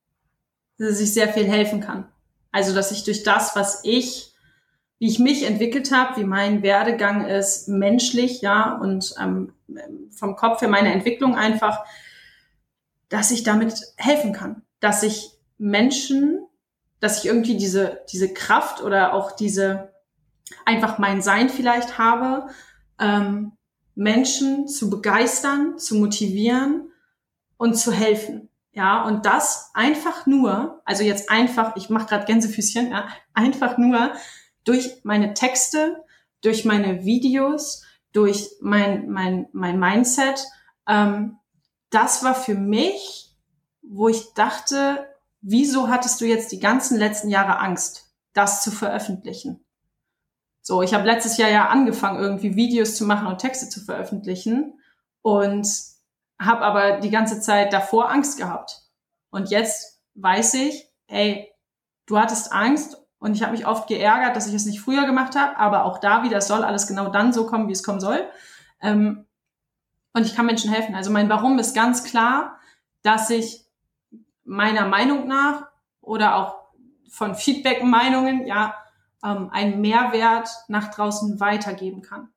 dass 0.78 1.00
ich 1.00 1.14
sehr 1.14 1.30
viel 1.30 1.46
helfen 1.46 1.82
kann. 1.82 2.08
Also, 2.52 2.74
dass 2.74 2.92
ich 2.92 3.04
durch 3.04 3.24
das, 3.24 3.56
was 3.56 3.82
ich, 3.84 4.34
wie 5.00 5.08
ich 5.08 5.20
mich 5.20 5.44
entwickelt 5.44 5.92
habe, 5.92 6.20
wie 6.20 6.26
mein 6.26 6.62
Werdegang 6.62 7.26
ist, 7.26 7.68
menschlich, 7.68 8.42
ja, 8.42 8.78
und 8.78 9.16
ähm, 9.20 9.54
vom 10.12 10.36
Kopf 10.36 10.62
her 10.62 10.70
meine 10.70 10.94
Entwicklung 10.94 11.36
einfach, 11.36 11.84
dass 13.10 13.32
ich 13.32 13.44
damit 13.44 13.76
helfen 13.98 14.34
kann, 14.34 14.64
dass 14.80 15.04
ich 15.04 15.32
Menschen, 15.58 16.46
dass 17.00 17.20
ich 17.20 17.26
irgendwie 17.26 17.58
diese, 17.58 18.02
diese 18.12 18.34
Kraft 18.34 18.82
oder 18.82 19.14
auch 19.14 19.32
diese, 19.32 19.94
einfach 20.66 20.98
mein 20.98 21.22
Sein 21.22 21.50
vielleicht 21.50 21.98
habe, 21.98 22.48
ähm, 23.00 23.54
Menschen 23.96 24.68
zu 24.68 24.90
begeistern, 24.90 25.78
zu 25.78 25.96
motivieren 25.96 26.92
und 27.58 27.76
zu 27.76 27.92
helfen. 27.92 28.50
Ja, 28.74 29.04
und 29.06 29.26
das 29.26 29.70
einfach 29.76 30.26
nur, 30.26 30.82
also 30.84 31.04
jetzt 31.04 31.30
einfach, 31.30 31.76
ich 31.76 31.90
mache 31.90 32.08
gerade 32.08 32.26
Gänsefüßchen, 32.26 32.90
ja, 32.90 33.08
einfach 33.34 33.78
nur 33.78 34.14
durch 34.64 35.02
meine 35.04 35.36
Texte, 35.36 36.04
durch 36.42 36.66
meine 36.66 37.06
Videos, 37.06 37.84
durch 38.14 38.52
mein, 38.62 39.10
mein, 39.10 39.48
mein 39.52 39.80
Mindset. 39.80 40.46
Ähm, 40.88 41.38
das 41.92 42.24
war 42.24 42.34
für 42.34 42.56
mich, 42.56 43.32
wo 43.84 44.08
ich 44.10 44.34
dachte, 44.34 45.08
wieso 45.42 45.90
hattest 45.90 46.20
du 46.22 46.26
jetzt 46.26 46.52
die 46.52 46.60
ganzen 46.60 46.98
letzten 46.98 47.30
Jahre 47.30 47.60
Angst, 47.60 48.12
das 48.34 48.64
zu 48.64 48.72
veröffentlichen? 48.72 49.63
So, 50.66 50.82
ich 50.82 50.94
habe 50.94 51.06
letztes 51.06 51.36
Jahr 51.36 51.50
ja 51.50 51.68
angefangen, 51.68 52.20
irgendwie 52.20 52.56
Videos 52.56 52.96
zu 52.96 53.06
machen 53.06 53.28
und 53.28 53.40
Texte 53.40 53.68
zu 53.68 53.82
veröffentlichen 53.82 54.80
und 55.22 55.68
habe 56.40 56.62
aber 56.62 57.02
die 57.02 57.10
ganze 57.10 57.42
Zeit 57.42 57.74
davor 57.74 58.10
Angst 58.10 58.38
gehabt. 58.38 58.82
Und 59.30 59.50
jetzt 59.50 60.02
weiß 60.16 60.54
ich, 60.56 60.88
ey, 61.08 61.52
du 62.06 62.18
hattest 62.18 62.54
Angst 62.54 62.98
und 63.20 63.36
ich 63.36 63.44
habe 63.44 63.52
mich 63.52 63.68
oft 63.68 63.90
geärgert, 63.90 64.38
dass 64.38 64.48
ich 64.48 64.54
es 64.54 64.66
nicht 64.66 64.80
früher 64.80 65.06
gemacht 65.06 65.36
habe, 65.36 65.58
aber 65.58 65.84
auch 65.84 65.98
da 65.98 66.24
wieder, 66.24 66.38
es 66.38 66.48
soll 66.48 66.64
alles 66.64 66.88
genau 66.88 67.10
dann 67.10 67.34
so 67.34 67.46
kommen, 67.46 67.68
wie 67.68 67.74
es 67.74 67.84
kommen 67.84 68.00
soll. 68.00 68.26
Ähm, 68.82 69.26
und 70.14 70.26
ich 70.26 70.34
kann 70.34 70.46
Menschen 70.46 70.72
helfen. 70.72 70.96
Also 70.96 71.12
mein 71.12 71.30
Warum 71.30 71.60
ist 71.60 71.76
ganz 71.76 72.06
klar, 72.06 72.58
dass 73.02 73.30
ich 73.30 73.66
meiner 74.46 74.88
Meinung 74.88 75.28
nach 75.28 75.68
oder 76.00 76.36
auch 76.36 76.56
von 77.10 77.36
Feedback-Meinungen, 77.36 78.48
ja, 78.48 78.76
ähm, 79.24 79.50
einen 79.52 79.82
Mehrwert 79.82 80.50
nach 80.68 80.94
draußen 80.94 81.40
weitergeben 81.40 82.02
kann. 82.02 82.30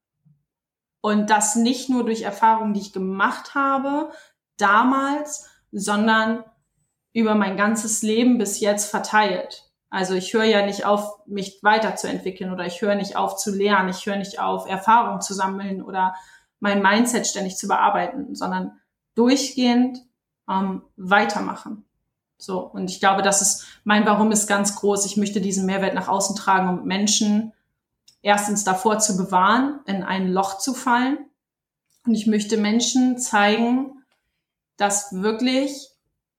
Und 1.01 1.31
das 1.31 1.57
nicht 1.57 1.89
nur 1.89 2.05
durch 2.05 2.23
Erfahrungen, 2.23 2.75
die 2.75 2.81
ich 2.81 2.93
gemacht 2.93 3.55
habe 3.55 4.11
damals, 4.57 5.49
sondern 5.71 6.45
über 7.13 7.35
mein 7.35 7.57
ganzes 7.57 8.03
Leben 8.03 8.39
bis 8.39 8.61
jetzt 8.61 8.91
verteilt. 8.91 9.71
Also 9.89 10.15
ich 10.15 10.35
höre 10.35 10.45
ja 10.45 10.67
nicht 10.67 10.85
auf, 10.85 11.21
mich 11.27 11.61
weiterzuentwickeln 11.63 12.53
oder 12.53 12.67
ich 12.67 12.83
höre 12.83 12.97
nicht 12.97 13.17
auf 13.17 13.37
zu 13.37 13.55
lernen, 13.55 13.89
ich 13.89 14.05
höre 14.05 14.17
nicht 14.17 14.41
auf, 14.41 14.69
Erfahrungen 14.69 15.21
zu 15.21 15.33
sammeln 15.33 15.83
oder 15.83 16.15
mein 16.61 16.83
Mindset 16.83 17.27
ständig 17.27 17.57
zu 17.57 17.69
bearbeiten, 17.69 18.35
sondern 18.35 18.81
durchgehend 19.15 19.99
ähm, 20.51 20.83
weitermachen. 20.97 21.86
So, 22.39 22.61
und 22.61 22.91
ich 22.91 23.01
glaube, 23.01 23.23
das 23.23 23.41
ist, 23.43 23.67
mein 23.85 24.07
Warum 24.07 24.31
ist 24.31 24.47
ganz 24.47 24.77
groß. 24.77 25.07
Ich 25.07 25.17
möchte 25.17 25.41
diesen 25.41 25.67
Mehrwert 25.67 25.95
nach 25.95 26.09
außen 26.09 26.37
tragen, 26.37 26.69
um 26.69 26.87
Menschen 26.87 27.53
erstens 28.23 28.65
davor 28.65 28.99
zu 28.99 29.17
bewahren, 29.17 29.81
in 29.87 30.03
ein 30.03 30.33
Loch 30.33 30.59
zu 30.59 30.75
fallen. 30.75 31.19
Und 32.07 32.15
ich 32.15 32.27
möchte 32.27 32.57
Menschen 32.57 33.19
zeigen, 33.19 34.03
dass 34.77 35.13
wirklich 35.13 35.91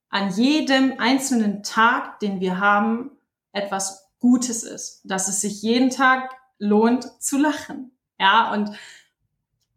an 0.08 0.30
jedem 0.30 0.94
einzelnen 0.98 1.62
Tag, 1.62 2.20
den 2.20 2.40
wir 2.40 2.60
haben, 2.60 3.10
etwas 3.52 4.08
Gutes 4.20 4.62
ist. 4.62 5.02
Dass 5.04 5.28
es 5.28 5.40
sich 5.40 5.62
jeden 5.62 5.90
Tag 5.90 6.30
lohnt 6.58 7.10
zu 7.20 7.38
lachen. 7.38 7.92
Ja, 8.18 8.52
und 8.52 8.70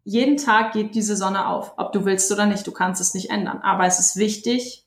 jeden 0.04 0.36
Tag 0.36 0.72
geht 0.72 0.94
diese 0.94 1.16
Sonne 1.16 1.46
auf, 1.46 1.74
ob 1.76 1.92
du 1.92 2.04
willst 2.04 2.30
oder 2.32 2.46
nicht. 2.46 2.66
Du 2.66 2.72
kannst 2.72 3.00
es 3.00 3.14
nicht 3.14 3.30
ändern. 3.30 3.60
Aber 3.62 3.86
es 3.86 3.98
ist 3.98 4.16
wichtig, 4.16 4.81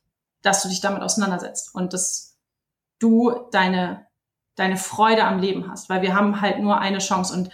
dass 0.45 0.61
du 0.61 0.69
dich 0.69 0.81
damit 0.81 1.01
auseinandersetzt 1.01 1.73
und 1.73 1.93
dass 1.93 2.37
du 2.99 3.47
deine 3.51 4.05
deine 4.55 4.77
Freude 4.77 5.25
am 5.25 5.39
Leben 5.39 5.69
hast, 5.69 5.89
weil 5.89 6.01
wir 6.01 6.15
haben 6.15 6.39
halt 6.39 6.59
nur 6.59 6.79
eine 6.79 6.99
Chance 6.99 7.33
und 7.33 7.49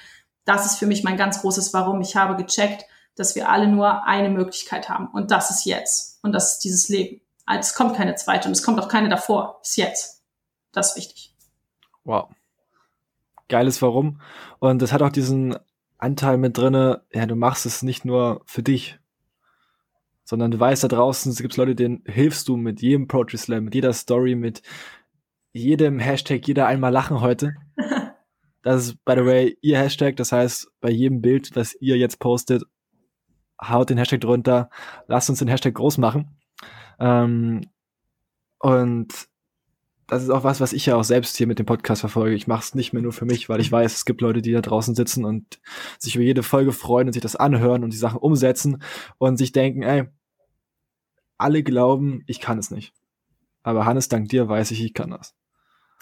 das 0.46 0.66
ist 0.66 0.78
für 0.78 0.86
mich 0.86 1.04
mein 1.04 1.18
ganz 1.18 1.42
großes 1.42 1.74
Warum. 1.74 2.02
Ich 2.02 2.16
habe 2.16 2.36
gecheckt, 2.36 2.86
dass 3.16 3.36
wir 3.36 3.50
alle 3.50 3.68
nur 3.68 4.06
eine 4.06 4.30
Möglichkeit 4.30 4.90
haben 4.90 5.08
und 5.08 5.32
das 5.32 5.50
ist 5.50 5.66
jetzt 5.66 6.24
und 6.24 6.32
das 6.34 6.54
ist 6.54 6.60
dieses 6.60 6.90
Leben. 6.90 7.22
Also 7.46 7.62
es 7.62 7.76
kommt 7.76 7.96
keine 7.96 8.16
zweite 8.16 8.48
und 8.48 8.54
es 8.54 8.64
kommt 8.64 8.80
auch 8.80 8.88
keine 8.88 9.10
davor. 9.10 9.60
Ist 9.64 9.78
jetzt. 9.78 10.24
Das 10.72 10.92
ist 10.92 10.98
wichtig. 10.98 11.36
Wow. 12.04 12.30
Geiles 13.50 13.82
Warum. 13.82 14.22
Und 14.60 14.82
das 14.82 14.94
hat 14.94 15.02
auch 15.02 15.10
diesen 15.10 15.58
Anteil 15.98 16.38
mit 16.38 16.58
drinne, 16.58 17.04
ja, 17.12 17.26
du 17.26 17.36
machst 17.36 17.66
es 17.66 17.84
nicht 17.84 18.06
nur 18.06 18.42
für 18.46 18.64
dich, 18.64 19.00
sondern 20.32 20.50
du 20.50 20.58
weißt 20.62 20.86
da 20.86 20.88
draußen, 20.88 21.30
es 21.30 21.42
gibt 21.42 21.58
Leute, 21.58 21.76
denen 21.76 22.04
hilfst 22.06 22.48
du 22.48 22.56
mit 22.56 22.82
jedem 22.82 23.10
Poetry 23.10 23.38
Slam, 23.38 23.66
mit 23.66 23.76
jeder 23.76 23.92
Story, 23.92 24.36
mit 24.36 24.62
jedem 25.52 26.00
Hashtag 26.00 26.48
jeder 26.48 26.68
einmal 26.68 26.92
lachen 26.92 27.20
heute. 27.20 27.54
Das 28.64 28.86
ist, 28.86 29.06
by 29.06 29.14
the 29.18 29.26
way, 29.26 29.58
ihr 29.62 29.80
Hashtag. 29.80 30.18
Das 30.18 30.32
heißt, 30.32 30.72
bei 30.82 30.92
jedem 30.92 31.20
Bild, 31.20 31.56
was 31.56 31.74
ihr 31.82 31.98
jetzt 31.98 32.20
postet, 32.20 32.62
haut 33.60 33.90
den 33.90 33.98
Hashtag 33.98 34.22
drunter. 34.22 34.70
Lasst 35.08 35.32
uns 35.32 35.40
den 35.40 35.48
Hashtag 35.48 35.74
groß 35.74 35.98
machen. 35.98 36.38
Ähm, 37.00 37.62
und 38.60 39.28
das 40.06 40.22
ist 40.22 40.30
auch 40.30 40.44
was, 40.44 40.62
was 40.62 40.74
ich 40.74 40.86
ja 40.86 40.96
auch 40.96 41.04
selbst 41.04 41.38
hier 41.38 41.48
mit 41.48 41.58
dem 41.58 41.66
Podcast 41.66 42.02
verfolge. 42.02 42.36
Ich 42.36 42.46
mache 42.46 42.62
es 42.62 42.76
nicht 42.76 42.94
mehr 42.94 43.02
nur 43.02 43.14
für 43.14 43.26
mich, 43.26 43.50
weil 43.50 43.62
ich 43.62 43.72
weiß, 43.72 43.96
es 43.96 44.06
gibt 44.06 44.22
Leute, 44.22 44.44
die 44.44 44.52
da 44.52 44.62
draußen 44.62 44.94
sitzen 44.94 45.26
und 45.26 45.60
sich 45.98 46.16
über 46.16 46.24
jede 46.24 46.44
Folge 46.44 46.72
freuen 46.72 47.08
und 47.08 47.14
sich 47.14 47.24
das 47.24 47.36
anhören 47.36 47.84
und 47.84 47.94
die 47.94 47.98
Sachen 47.98 48.20
umsetzen 48.20 48.84
und 49.18 49.38
sich 49.38 49.54
denken, 49.54 49.82
ey, 49.82 50.08
alle 51.42 51.64
glauben, 51.64 52.24
ich 52.28 52.40
kann 52.40 52.58
es 52.58 52.72
nicht. 52.72 52.94
Aber 53.64 53.86
Hannes, 53.86 54.10
dank 54.10 54.30
dir 54.30 54.48
weiß 54.48 54.72
ich, 54.72 54.84
ich 54.84 54.94
kann 54.94 55.12
das. 55.12 55.36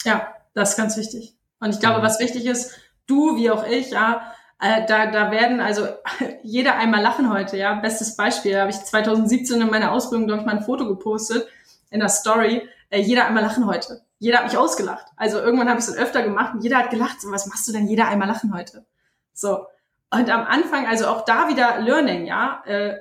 Ja, 0.03 0.33
das 0.53 0.71
ist 0.71 0.77
ganz 0.77 0.97
wichtig. 0.97 1.35
Und 1.59 1.71
ich 1.71 1.79
glaube, 1.79 2.01
was 2.01 2.19
wichtig 2.19 2.45
ist, 2.45 2.71
du 3.05 3.35
wie 3.35 3.51
auch 3.51 3.65
ich, 3.65 3.91
ja, 3.91 4.33
äh, 4.59 4.85
da, 4.85 5.07
da 5.07 5.31
werden 5.31 5.59
also 5.59 5.87
jeder 6.43 6.75
einmal 6.75 7.01
lachen 7.01 7.31
heute, 7.31 7.57
ja. 7.57 7.75
Bestes 7.75 8.15
Beispiel, 8.15 8.53
da 8.53 8.61
habe 8.61 8.71
ich 8.71 8.77
2017 8.77 9.61
in 9.61 9.69
meiner 9.69 9.91
Ausbildung, 9.91 10.27
glaube 10.27 10.41
ich, 10.41 10.45
mal 10.45 10.57
ein 10.57 10.63
Foto 10.63 10.87
gepostet 10.87 11.47
in 11.89 11.99
der 11.99 12.09
Story. 12.09 12.67
Äh, 12.89 13.01
jeder 13.01 13.25
einmal 13.25 13.43
lachen 13.43 13.65
heute. 13.65 14.01
Jeder 14.19 14.39
hat 14.39 14.45
mich 14.45 14.57
ausgelacht. 14.57 15.07
Also 15.15 15.39
irgendwann 15.39 15.69
habe 15.69 15.79
ich 15.79 15.87
es 15.87 15.93
dann 15.93 16.03
öfter 16.03 16.23
gemacht 16.23 16.53
und 16.55 16.63
jeder 16.63 16.77
hat 16.77 16.89
gelacht. 16.89 17.21
So, 17.21 17.31
was 17.31 17.47
machst 17.47 17.67
du 17.67 17.71
denn 17.71 17.87
jeder 17.87 18.07
einmal 18.07 18.27
lachen 18.27 18.53
heute? 18.53 18.85
So. 19.33 19.65
Und 20.11 20.29
am 20.29 20.45
Anfang, 20.45 20.87
also 20.87 21.07
auch 21.07 21.23
da 21.23 21.47
wieder 21.47 21.79
Learning, 21.79 22.25
ja. 22.25 22.61
Äh, 22.65 22.97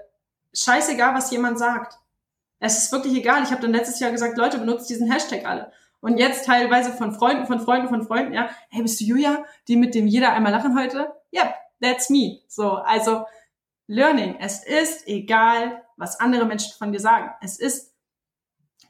scheißegal, 0.54 1.14
was 1.14 1.30
jemand 1.30 1.58
sagt. 1.58 1.98
Es 2.60 2.78
ist 2.78 2.92
wirklich 2.92 3.14
egal. 3.14 3.42
Ich 3.42 3.50
habe 3.50 3.62
dann 3.62 3.72
letztes 3.72 4.00
Jahr 4.00 4.10
gesagt, 4.10 4.36
Leute, 4.36 4.58
benutzt 4.58 4.90
diesen 4.90 5.10
Hashtag 5.10 5.46
alle. 5.46 5.72
Und 6.00 6.18
jetzt 6.18 6.46
teilweise 6.46 6.92
von 6.92 7.12
Freunden, 7.12 7.46
von 7.46 7.60
Freunden, 7.60 7.88
von 7.88 8.06
Freunden, 8.06 8.32
ja, 8.32 8.50
hey, 8.68 8.82
bist 8.82 9.00
du 9.00 9.04
Julia, 9.04 9.44
die 9.66 9.76
mit 9.76 9.94
dem 9.94 10.06
jeder 10.06 10.32
einmal 10.32 10.52
lachen 10.52 10.78
heute? 10.78 11.12
Yep, 11.32 11.54
that's 11.80 12.10
me. 12.10 12.40
So, 12.48 12.72
also 12.72 13.24
Learning. 13.88 14.36
Es 14.38 14.64
ist 14.64 15.08
egal, 15.08 15.82
was 15.96 16.20
andere 16.20 16.44
Menschen 16.44 16.72
von 16.78 16.92
dir 16.92 17.00
sagen. 17.00 17.30
Es 17.40 17.58
ist, 17.58 17.94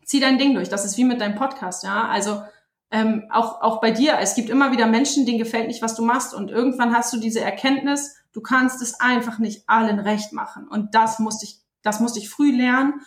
zieh 0.04 0.20
dein 0.20 0.38
Ding 0.38 0.54
durch. 0.54 0.68
Das 0.68 0.84
ist 0.84 0.98
wie 0.98 1.04
mit 1.04 1.20
deinem 1.20 1.36
Podcast, 1.36 1.84
ja. 1.84 2.08
Also 2.08 2.42
ähm, 2.90 3.24
auch, 3.30 3.62
auch 3.62 3.80
bei 3.80 3.90
dir, 3.90 4.18
es 4.18 4.34
gibt 4.34 4.50
immer 4.50 4.72
wieder 4.72 4.86
Menschen, 4.86 5.24
denen 5.24 5.38
gefällt 5.38 5.68
nicht, 5.68 5.82
was 5.82 5.94
du 5.94 6.04
machst. 6.04 6.34
Und 6.34 6.50
irgendwann 6.50 6.94
hast 6.94 7.12
du 7.12 7.18
diese 7.18 7.40
Erkenntnis, 7.40 8.16
du 8.32 8.40
kannst 8.40 8.82
es 8.82 9.00
einfach 9.00 9.38
nicht 9.38 9.68
allen 9.68 9.98
recht 9.98 10.32
machen. 10.32 10.68
Und 10.68 10.94
das 10.94 11.18
musste 11.18 11.46
ich, 11.46 11.60
das 11.82 12.00
musste 12.00 12.18
ich 12.18 12.28
früh 12.28 12.54
lernen 12.54 13.00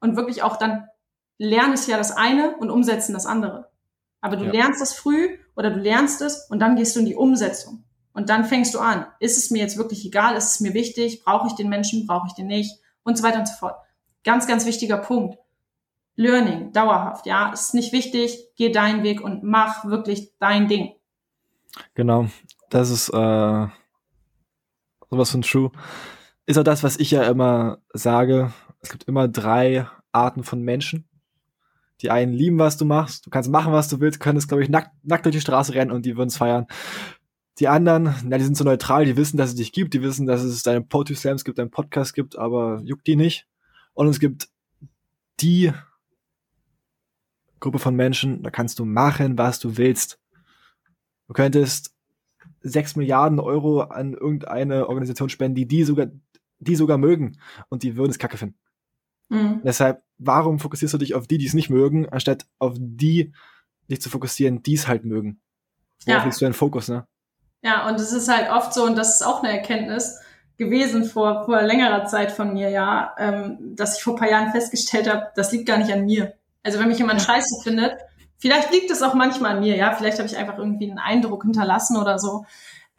und 0.00 0.16
wirklich 0.16 0.42
auch 0.42 0.56
dann 0.56 0.86
Lernen 1.38 1.72
ist 1.72 1.88
ja 1.88 1.96
das 1.96 2.12
eine 2.12 2.56
und 2.58 2.70
Umsetzen 2.70 3.14
das 3.14 3.24
andere. 3.24 3.70
Aber 4.20 4.36
du 4.36 4.44
ja. 4.44 4.52
lernst 4.52 4.82
das 4.82 4.92
früh 4.92 5.38
oder 5.56 5.70
du 5.70 5.78
lernst 5.78 6.20
es 6.20 6.46
und 6.50 6.58
dann 6.58 6.76
gehst 6.76 6.94
du 6.94 7.00
in 7.00 7.06
die 7.06 7.14
Umsetzung. 7.14 7.84
Und 8.12 8.28
dann 8.28 8.44
fängst 8.44 8.74
du 8.74 8.78
an. 8.78 9.06
Ist 9.20 9.38
es 9.38 9.50
mir 9.50 9.60
jetzt 9.60 9.78
wirklich 9.78 10.04
egal? 10.04 10.36
Ist 10.36 10.50
es 10.50 10.60
mir 10.60 10.74
wichtig? 10.74 11.24
Brauche 11.24 11.46
ich 11.46 11.54
den 11.54 11.70
Menschen? 11.70 12.06
Brauche 12.06 12.26
ich 12.26 12.34
den 12.34 12.48
nicht? 12.48 12.78
Und 13.04 13.16
so 13.16 13.24
weiter 13.24 13.38
und 13.38 13.48
so 13.48 13.54
fort. 13.54 13.76
Ganz, 14.22 14.46
ganz 14.46 14.66
wichtiger 14.66 14.98
Punkt. 14.98 15.38
Learning, 16.16 16.72
dauerhaft, 16.72 17.24
ja. 17.24 17.50
Ist 17.52 17.72
nicht 17.72 17.92
wichtig. 17.92 18.48
Geh 18.56 18.70
deinen 18.70 19.02
Weg 19.02 19.22
und 19.22 19.42
mach 19.42 19.86
wirklich 19.86 20.32
dein 20.38 20.68
Ding. 20.68 20.92
Genau. 21.94 22.26
Das 22.68 22.90
ist 22.90 23.08
äh, 23.08 23.66
sowas 25.08 25.30
von 25.30 25.40
true. 25.40 25.70
Ist 26.44 26.58
auch 26.58 26.64
das, 26.64 26.82
was 26.82 26.98
ich 26.98 27.12
ja 27.12 27.22
immer 27.22 27.78
sage. 27.94 28.52
Es 28.80 28.90
gibt 28.90 29.04
immer 29.04 29.28
drei 29.28 29.86
Arten 30.12 30.42
von 30.42 30.62
Menschen. 30.62 31.06
Die 32.00 32.10
einen 32.10 32.32
lieben, 32.32 32.58
was 32.58 32.76
du 32.76 32.84
machst. 32.84 33.26
Du 33.26 33.30
kannst 33.30 33.50
machen, 33.50 33.72
was 33.72 33.88
du 33.88 34.00
willst, 34.00 34.20
könntest, 34.20 34.48
glaube 34.48 34.62
ich, 34.62 34.70
nackt, 34.70 34.90
nackt 35.02 35.26
durch 35.26 35.34
die 35.34 35.40
Straße 35.40 35.74
rennen 35.74 35.90
und 35.90 36.06
die 36.06 36.16
würden 36.16 36.28
es 36.28 36.36
feiern. 36.36 36.66
die 37.58 37.68
anderen, 37.68 38.14
na, 38.24 38.38
die 38.38 38.44
sind 38.44 38.56
so 38.56 38.64
neutral, 38.64 39.04
die 39.04 39.16
wissen, 39.18 39.36
dass 39.36 39.50
es 39.50 39.56
dich 39.56 39.72
gibt, 39.72 39.92
die 39.92 40.02
wissen, 40.02 40.26
dass 40.26 40.42
es 40.42 40.62
deine 40.62 40.80
Poetry 40.80 41.14
Slams 41.14 41.44
gibt, 41.44 41.58
deinen 41.58 41.70
Podcast 41.70 42.14
gibt, 42.14 42.38
aber 42.38 42.80
juckt 42.84 43.06
die 43.06 43.16
nicht. 43.16 43.46
Und 43.92 44.08
es 44.08 44.18
gibt 44.18 44.48
die 45.40 45.72
Gruppe 47.60 47.78
von 47.78 47.94
Menschen, 47.94 48.42
da 48.42 48.50
kannst 48.50 48.78
du 48.78 48.86
machen, 48.86 49.36
was 49.36 49.58
du 49.58 49.76
willst. 49.76 50.18
Du 51.28 51.34
könntest 51.34 51.94
sechs 52.62 52.96
Milliarden 52.96 53.38
Euro 53.38 53.82
an 53.82 54.14
irgendeine 54.14 54.88
Organisation 54.88 55.28
spenden, 55.28 55.54
die 55.54 55.66
die 55.66 55.84
sogar, 55.84 56.06
die 56.58 56.76
sogar 56.76 56.98
mögen 56.98 57.38
und 57.68 57.82
die 57.82 57.96
würden 57.96 58.10
es 58.10 58.18
kacke 58.18 58.38
finden. 58.38 58.59
Mhm. 59.30 59.62
Deshalb, 59.64 60.02
warum 60.18 60.58
fokussierst 60.58 60.92
du 60.94 60.98
dich 60.98 61.14
auf 61.14 61.26
die, 61.26 61.38
die 61.38 61.46
es 61.46 61.54
nicht 61.54 61.70
mögen, 61.70 62.08
anstatt 62.08 62.46
auf 62.58 62.74
die, 62.78 63.32
dich 63.88 64.02
zu 64.02 64.10
fokussieren, 64.10 64.62
die 64.62 64.74
es 64.74 64.86
halt 64.86 65.04
mögen? 65.04 65.40
Worauf 66.04 66.20
ja. 66.20 66.24
legst 66.24 66.40
du 66.40 66.44
deinen 66.44 66.54
Fokus, 66.54 66.88
ne? 66.88 67.06
Ja, 67.62 67.88
und 67.88 68.00
es 68.00 68.12
ist 68.12 68.28
halt 68.28 68.50
oft 68.50 68.74
so, 68.74 68.84
und 68.84 68.96
das 68.96 69.16
ist 69.16 69.26
auch 69.26 69.42
eine 69.42 69.52
Erkenntnis 69.52 70.18
gewesen 70.56 71.04
vor, 71.04 71.44
vor 71.44 71.62
längerer 71.62 72.06
Zeit 72.06 72.32
von 72.32 72.52
mir, 72.52 72.70
ja, 72.70 73.14
ähm, 73.18 73.58
dass 73.76 73.96
ich 73.96 74.02
vor 74.02 74.16
paar 74.16 74.30
Jahren 74.30 74.52
festgestellt 74.52 75.08
habe, 75.08 75.28
das 75.34 75.52
liegt 75.52 75.66
gar 75.66 75.78
nicht 75.78 75.92
an 75.92 76.04
mir. 76.04 76.34
Also 76.62 76.78
wenn 76.78 76.88
mich 76.88 76.98
jemand 76.98 77.22
scheiße 77.22 77.62
findet, 77.62 77.94
vielleicht 78.38 78.72
liegt 78.72 78.90
es 78.90 79.02
auch 79.02 79.14
manchmal 79.14 79.56
an 79.56 79.60
mir, 79.60 79.76
ja, 79.76 79.92
vielleicht 79.92 80.18
habe 80.18 80.28
ich 80.28 80.36
einfach 80.36 80.58
irgendwie 80.58 80.90
einen 80.90 80.98
Eindruck 80.98 81.44
hinterlassen 81.44 81.96
oder 81.96 82.18
so. 82.18 82.44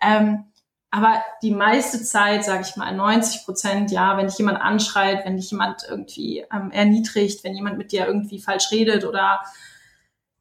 Ähm, 0.02 0.46
aber 0.92 1.24
die 1.42 1.52
meiste 1.52 2.04
Zeit, 2.04 2.44
sage 2.44 2.64
ich 2.68 2.76
mal, 2.76 2.94
90 2.94 3.46
Prozent, 3.46 3.92
ja, 3.92 4.18
wenn 4.18 4.28
dich 4.28 4.38
jemand 4.38 4.60
anschreit, 4.60 5.26
wenn 5.26 5.38
dich 5.38 5.50
jemand 5.50 5.84
irgendwie 5.90 6.46
ähm, 6.54 6.70
erniedrigt, 6.72 7.46
wenn 7.46 7.56
jemand 7.56 7.78
mit 7.78 7.94
dir 7.94 8.06
irgendwie 8.06 8.40
falsch 8.40 8.72
redet 8.72 9.06
oder 9.06 9.40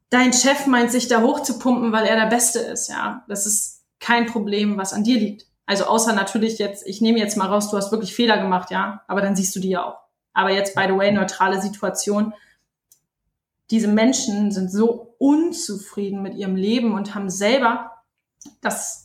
dein 0.09 0.33
Chef 0.33 0.67
meint, 0.67 0.91
sich 0.91 1.07
da 1.07 1.21
hochzupumpen, 1.21 1.93
weil 1.93 2.05
er 2.05 2.17
der 2.17 2.25
Beste 2.25 2.59
ist, 2.59 2.89
ja, 2.89 3.23
das 3.29 3.45
ist 3.45 3.83
kein 4.01 4.25
Problem, 4.25 4.77
was 4.77 4.91
an 4.91 5.05
dir 5.05 5.17
liegt. 5.17 5.47
Also 5.65 5.85
außer 5.85 6.11
natürlich 6.11 6.59
jetzt, 6.59 6.85
ich 6.85 6.99
nehme 6.99 7.19
jetzt 7.19 7.37
mal 7.37 7.47
raus, 7.47 7.71
du 7.71 7.77
hast 7.77 7.93
wirklich 7.93 8.13
Fehler 8.13 8.37
gemacht, 8.37 8.71
ja, 8.71 9.03
aber 9.07 9.21
dann 9.21 9.37
siehst 9.37 9.55
du 9.55 9.61
die 9.61 9.69
ja 9.69 9.85
auch. 9.85 9.99
Aber 10.33 10.51
jetzt, 10.51 10.75
by 10.75 10.83
the 10.87 10.97
way, 10.97 11.13
neutrale 11.13 11.61
Situation. 11.61 12.33
Diese 13.69 13.87
Menschen 13.87 14.51
sind 14.51 14.69
so 14.69 15.15
unzufrieden 15.17 16.21
mit 16.21 16.35
ihrem 16.35 16.57
Leben 16.57 16.93
und 16.93 17.15
haben 17.15 17.29
selber 17.29 17.91
das, 18.59 19.00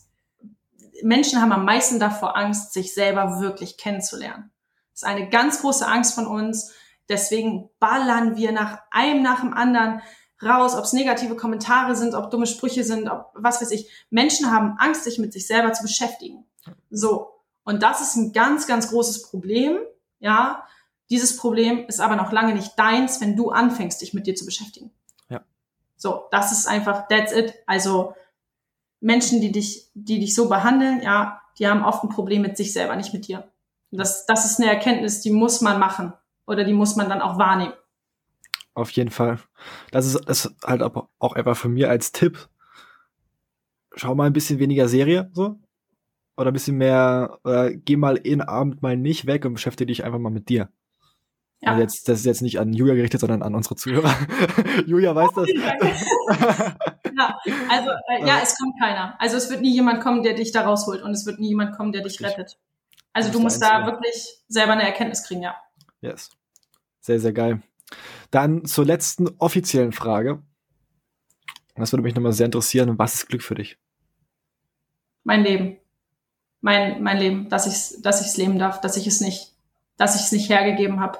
Menschen 1.03 1.41
haben 1.41 1.51
am 1.51 1.65
meisten 1.65 1.99
davor 1.99 2.37
Angst, 2.37 2.73
sich 2.73 2.93
selber 2.93 3.39
wirklich 3.39 3.77
kennenzulernen. 3.77 4.51
Das 4.91 5.03
ist 5.03 5.07
eine 5.07 5.29
ganz 5.29 5.61
große 5.61 5.87
Angst 5.87 6.15
von 6.15 6.25
uns. 6.25 6.73
Deswegen 7.09 7.69
ballern 7.79 8.35
wir 8.35 8.51
nach 8.51 8.79
einem 8.91 9.21
nach 9.21 9.41
dem 9.41 9.53
anderen 9.53 10.01
raus, 10.43 10.75
ob 10.75 10.83
es 10.83 10.93
negative 10.93 11.35
Kommentare 11.35 11.95
sind, 11.95 12.13
ob 12.13 12.29
dumme 12.29 12.47
Sprüche 12.47 12.83
sind, 12.83 13.09
ob 13.09 13.31
was 13.33 13.61
weiß 13.61 13.71
ich. 13.71 13.89
Menschen 14.09 14.51
haben 14.51 14.75
Angst, 14.77 15.03
sich 15.03 15.19
mit 15.19 15.33
sich 15.33 15.47
selber 15.47 15.73
zu 15.73 15.83
beschäftigen. 15.83 16.45
So. 16.89 17.33
Und 17.63 17.83
das 17.83 18.01
ist 18.01 18.15
ein 18.15 18.33
ganz, 18.33 18.67
ganz 18.67 18.89
großes 18.89 19.23
Problem. 19.23 19.79
Ja. 20.19 20.63
Dieses 21.09 21.37
Problem 21.37 21.85
ist 21.87 21.99
aber 21.99 22.15
noch 22.15 22.31
lange 22.31 22.53
nicht 22.53 22.77
deins, 22.77 23.21
wenn 23.21 23.35
du 23.35 23.51
anfängst, 23.51 24.01
dich 24.01 24.13
mit 24.13 24.27
dir 24.27 24.35
zu 24.35 24.45
beschäftigen. 24.45 24.91
Ja. 25.29 25.41
So. 25.95 26.25
Das 26.31 26.51
ist 26.51 26.67
einfach, 26.67 27.07
that's 27.07 27.31
it. 27.31 27.55
Also, 27.65 28.13
Menschen, 28.99 29.41
die 29.41 29.51
dich, 29.51 29.89
die 29.93 30.19
dich 30.19 30.33
so 30.33 30.49
behandeln, 30.49 31.01
ja, 31.01 31.41
die 31.59 31.67
haben 31.67 31.83
oft 31.83 32.03
ein 32.03 32.09
Problem 32.09 32.41
mit 32.41 32.57
sich 32.57 32.73
selber, 32.73 32.95
nicht 32.95 33.13
mit 33.13 33.27
dir. 33.27 33.51
Das, 33.91 34.25
das 34.25 34.45
ist 34.45 34.59
eine 34.59 34.69
Erkenntnis, 34.69 35.21
die 35.21 35.31
muss 35.31 35.61
man 35.61 35.79
machen. 35.79 36.13
Oder 36.45 36.63
die 36.63 36.73
muss 36.73 36.95
man 36.95 37.09
dann 37.09 37.21
auch 37.21 37.37
wahrnehmen. 37.37 37.73
Auf 38.73 38.91
jeden 38.91 39.09
Fall. 39.09 39.39
Das 39.91 40.05
ist, 40.05 40.29
ist 40.29 40.53
halt 40.63 40.81
auch 40.83 41.33
einfach 41.33 41.57
für 41.57 41.69
mir 41.69 41.89
als 41.89 42.11
Tipp. 42.11 42.47
Schau 43.95 44.13
mal 44.13 44.27
ein 44.27 44.33
bisschen 44.33 44.59
weniger 44.59 44.87
Serie, 44.87 45.29
so. 45.33 45.59
Oder 46.35 46.51
ein 46.51 46.53
bisschen 46.53 46.77
mehr, 46.77 47.39
oder 47.43 47.73
geh 47.73 47.95
mal 47.95 48.15
in 48.15 48.41
Abend 48.41 48.83
mal 48.83 48.95
nicht 48.95 49.25
weg 49.25 49.45
und 49.45 49.53
beschäftige 49.53 49.87
dich 49.87 50.03
einfach 50.03 50.19
mal 50.19 50.29
mit 50.29 50.49
dir. 50.49 50.69
Ja. 51.61 51.71
Also 51.71 51.81
jetzt, 51.81 52.07
das 52.07 52.19
ist 52.19 52.25
jetzt 52.25 52.41
nicht 52.41 52.59
an 52.59 52.71
Julia 52.71 52.93
gerichtet, 52.93 53.19
sondern 53.19 53.41
an 53.41 53.55
unsere 53.55 53.75
Zuhörer. 53.75 54.13
Julia 54.85 55.15
weiß 55.15 55.29
das. 55.35 55.47
ja, 57.17 57.39
also 57.69 57.89
äh, 58.09 58.27
ja, 58.27 58.39
es 58.43 58.55
kommt 58.57 58.79
keiner. 58.79 59.15
Also 59.19 59.37
es 59.37 59.49
wird 59.49 59.61
nie 59.61 59.73
jemand 59.73 60.01
kommen, 60.01 60.21
der 60.21 60.35
dich 60.35 60.51
da 60.51 60.61
rausholt 60.61 61.01
und 61.01 61.11
es 61.11 61.25
wird 61.25 61.39
nie 61.39 61.49
jemand 61.49 61.75
kommen, 61.75 61.91
der 61.91 62.03
dich 62.03 62.19
Richtig. 62.19 62.37
rettet. 62.37 62.57
Also 63.13 63.31
du 63.31 63.39
musst 63.39 63.61
da 63.63 63.87
wirklich 63.87 64.43
selber 64.47 64.73
eine 64.73 64.83
Erkenntnis 64.83 65.23
kriegen, 65.23 65.41
ja. 65.41 65.55
Yes. 66.01 66.29
Sehr, 66.99 67.19
sehr 67.19 67.33
geil. 67.33 67.63
Dann 68.29 68.65
zur 68.65 68.85
letzten 68.85 69.27
offiziellen 69.39 69.93
Frage. 69.93 70.43
Das 71.75 71.91
würde 71.91 72.03
mich 72.03 72.13
nochmal 72.13 72.33
sehr 72.33 72.45
interessieren. 72.45 72.99
Was 72.99 73.15
ist 73.15 73.27
Glück 73.27 73.41
für 73.41 73.55
dich? 73.55 73.77
Mein 75.23 75.43
Leben. 75.43 75.77
Mein, 76.61 77.01
mein 77.01 77.17
Leben, 77.17 77.49
dass 77.49 77.65
ich 77.65 78.01
dass 78.01 78.21
ich's 78.21 78.37
leben 78.37 78.59
darf, 78.59 78.81
dass 78.81 78.97
ich 78.97 79.07
es 79.07 79.21
nicht, 79.21 79.53
dass 79.95 80.15
ich 80.15 80.21
es 80.21 80.31
nicht 80.31 80.49
hergegeben 80.49 80.99
habe. 80.99 81.19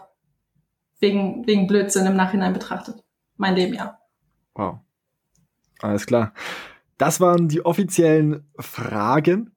Wegen, 1.00 1.46
wegen 1.46 1.68
Blödsinn 1.68 2.06
im 2.06 2.16
Nachhinein 2.16 2.54
betrachtet. 2.54 3.04
Mein 3.36 3.56
Leben, 3.56 3.74
ja. 3.76 4.00
Wow. 4.56 4.80
Alles 5.80 6.06
klar. 6.06 6.34
Das 6.98 7.22
waren 7.22 7.48
die 7.48 7.64
offiziellen 7.64 8.50
Fragen. 8.60 9.52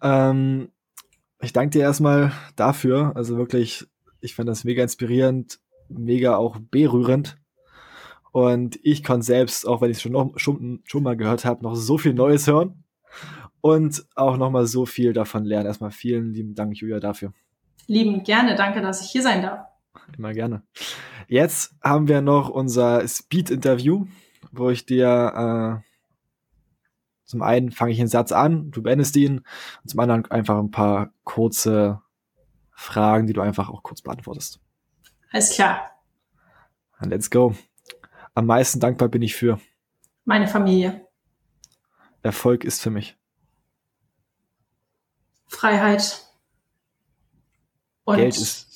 Ähm, 0.00 0.70
ich 1.40 1.52
danke 1.52 1.70
dir 1.70 1.82
erstmal 1.82 2.32
dafür. 2.54 3.12
Also 3.16 3.36
wirklich, 3.36 3.86
ich 4.20 4.34
fand 4.34 4.48
das 4.48 4.62
mega 4.64 4.82
inspirierend, 4.82 5.58
mega 5.88 6.36
auch 6.36 6.58
berührend. 6.70 7.36
Und 8.30 8.78
ich 8.82 9.02
konnte 9.04 9.26
selbst, 9.26 9.66
auch 9.66 9.82
wenn 9.82 9.90
ich 9.90 9.98
es 9.98 10.02
schon, 10.02 10.12
noch, 10.12 10.32
schon, 10.36 10.82
schon 10.84 11.02
mal 11.02 11.16
gehört 11.16 11.44
habe, 11.44 11.62
noch 11.62 11.74
so 11.74 11.98
viel 11.98 12.14
Neues 12.14 12.46
hören 12.46 12.84
und 13.60 14.06
auch 14.14 14.36
noch 14.36 14.50
mal 14.50 14.66
so 14.66 14.86
viel 14.86 15.12
davon 15.12 15.44
lernen. 15.44 15.66
Erstmal 15.66 15.90
vielen 15.90 16.32
lieben 16.32 16.54
Dank, 16.54 16.76
Julia, 16.76 17.00
dafür. 17.00 17.32
Lieben 17.88 18.22
gerne, 18.22 18.54
danke, 18.54 18.80
dass 18.80 19.02
ich 19.02 19.10
hier 19.10 19.22
sein 19.22 19.42
darf. 19.42 19.71
Immer 20.16 20.32
gerne. 20.32 20.62
Jetzt 21.28 21.74
haben 21.82 22.08
wir 22.08 22.20
noch 22.20 22.48
unser 22.48 23.06
Speed-Interview, 23.06 24.06
wo 24.50 24.70
ich 24.70 24.86
dir 24.86 25.82
äh, 25.82 25.92
zum 27.24 27.40
einen 27.40 27.70
fange 27.70 27.92
ich 27.92 27.98
einen 27.98 28.08
Satz 28.08 28.30
an, 28.30 28.70
du 28.70 28.82
beendest 28.82 29.16
ihn, 29.16 29.38
und 29.82 29.88
zum 29.88 30.00
anderen 30.00 30.30
einfach 30.30 30.58
ein 30.58 30.70
paar 30.70 31.14
kurze 31.24 32.02
Fragen, 32.72 33.26
die 33.26 33.32
du 33.32 33.40
einfach 33.40 33.70
auch 33.70 33.82
kurz 33.82 34.02
beantwortest. 34.02 34.60
Alles 35.30 35.54
klar. 35.54 35.90
Let's 37.00 37.30
go. 37.30 37.54
Am 38.34 38.44
meisten 38.46 38.80
dankbar 38.80 39.08
bin 39.08 39.22
ich 39.22 39.34
für 39.34 39.58
meine 40.24 40.46
Familie. 40.46 41.08
Erfolg 42.22 42.64
ist 42.64 42.82
für 42.82 42.90
mich 42.90 43.16
Freiheit 45.46 46.24
und 48.04 48.16
Geld 48.16 48.36
ist 48.36 48.71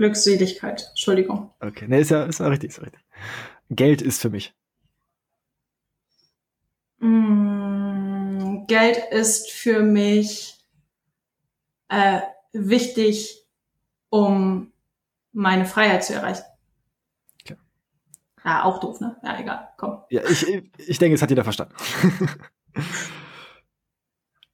Glückseligkeit. 0.00 0.86
Entschuldigung. 0.88 1.50
Okay, 1.60 1.84
nee, 1.86 2.00
ist 2.00 2.10
ja, 2.10 2.22
ist 2.24 2.40
ja 2.40 2.46
richtig, 2.46 2.70
ist 2.70 2.78
ja 2.78 2.84
richtig. 2.84 3.04
Geld 3.68 4.00
ist 4.00 4.22
für 4.22 4.30
mich. 4.30 4.54
Mm, 7.00 8.64
Geld 8.66 8.96
ist 9.10 9.50
für 9.50 9.82
mich 9.82 10.54
äh, 11.88 12.22
wichtig, 12.54 13.46
um 14.08 14.72
meine 15.32 15.66
Freiheit 15.66 16.02
zu 16.02 16.14
erreichen. 16.14 16.44
Okay. 17.42 17.58
Ja, 18.42 18.64
auch 18.64 18.80
doof, 18.80 19.00
ne? 19.00 19.18
Ja, 19.22 19.38
egal, 19.38 19.68
komm. 19.76 20.02
Ja, 20.08 20.22
ich, 20.30 20.46
ich 20.78 20.98
denke, 20.98 21.14
es 21.14 21.20
hat 21.20 21.28
jeder 21.28 21.44
verstanden. 21.44 21.74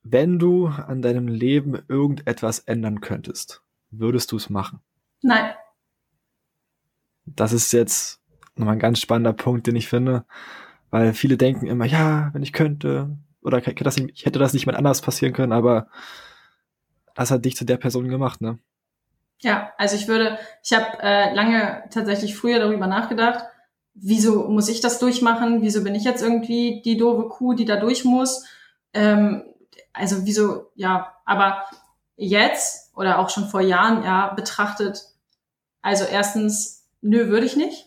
Wenn 0.02 0.40
du 0.40 0.66
an 0.66 1.02
deinem 1.02 1.28
Leben 1.28 1.84
irgendetwas 1.86 2.58
ändern 2.58 3.00
könntest, 3.00 3.62
würdest 3.90 4.32
du 4.32 4.36
es 4.38 4.50
machen? 4.50 4.80
Nein. 5.26 5.54
Das 7.24 7.52
ist 7.52 7.72
jetzt 7.72 8.20
nochmal 8.54 8.74
ein 8.74 8.78
ganz 8.78 9.00
spannender 9.00 9.32
Punkt, 9.32 9.66
den 9.66 9.74
ich 9.74 9.88
finde, 9.88 10.24
weil 10.90 11.14
viele 11.14 11.36
denken 11.36 11.66
immer, 11.66 11.84
ja, 11.84 12.30
wenn 12.32 12.44
ich 12.44 12.52
könnte, 12.52 13.18
oder 13.42 13.58
ich 13.58 13.66
hätte 13.66 13.82
das 13.82 14.52
nicht, 14.52 14.66
mal 14.66 14.76
anders 14.76 15.00
passieren 15.02 15.32
können, 15.32 15.52
aber 15.52 15.88
das 17.16 17.32
hat 17.32 17.44
dich 17.44 17.56
zu 17.56 17.64
der 17.64 17.76
Person 17.76 18.08
gemacht, 18.08 18.40
ne? 18.40 18.60
Ja, 19.40 19.72
also 19.78 19.96
ich 19.96 20.06
würde, 20.06 20.38
ich 20.62 20.72
habe 20.72 20.96
äh, 21.02 21.34
lange 21.34 21.82
tatsächlich 21.90 22.36
früher 22.36 22.60
darüber 22.60 22.86
nachgedacht, 22.86 23.44
wieso 23.94 24.48
muss 24.48 24.68
ich 24.68 24.80
das 24.80 25.00
durchmachen? 25.00 25.60
Wieso 25.60 25.82
bin 25.82 25.96
ich 25.96 26.04
jetzt 26.04 26.22
irgendwie 26.22 26.82
die 26.84 26.96
doofe 26.96 27.28
Kuh, 27.28 27.54
die 27.54 27.64
da 27.64 27.76
durch 27.76 28.04
muss? 28.04 28.46
Ähm, 28.94 29.42
also 29.92 30.24
wieso, 30.24 30.70
ja, 30.76 31.16
aber 31.24 31.64
jetzt 32.16 32.86
oder 32.96 33.18
auch 33.18 33.30
schon 33.30 33.48
vor 33.48 33.60
Jahren, 33.60 34.02
ja, 34.02 34.32
betrachtet, 34.34 35.04
also 35.86 36.04
erstens, 36.04 36.84
nö, 37.00 37.28
würde 37.28 37.46
ich 37.46 37.54
nicht. 37.54 37.86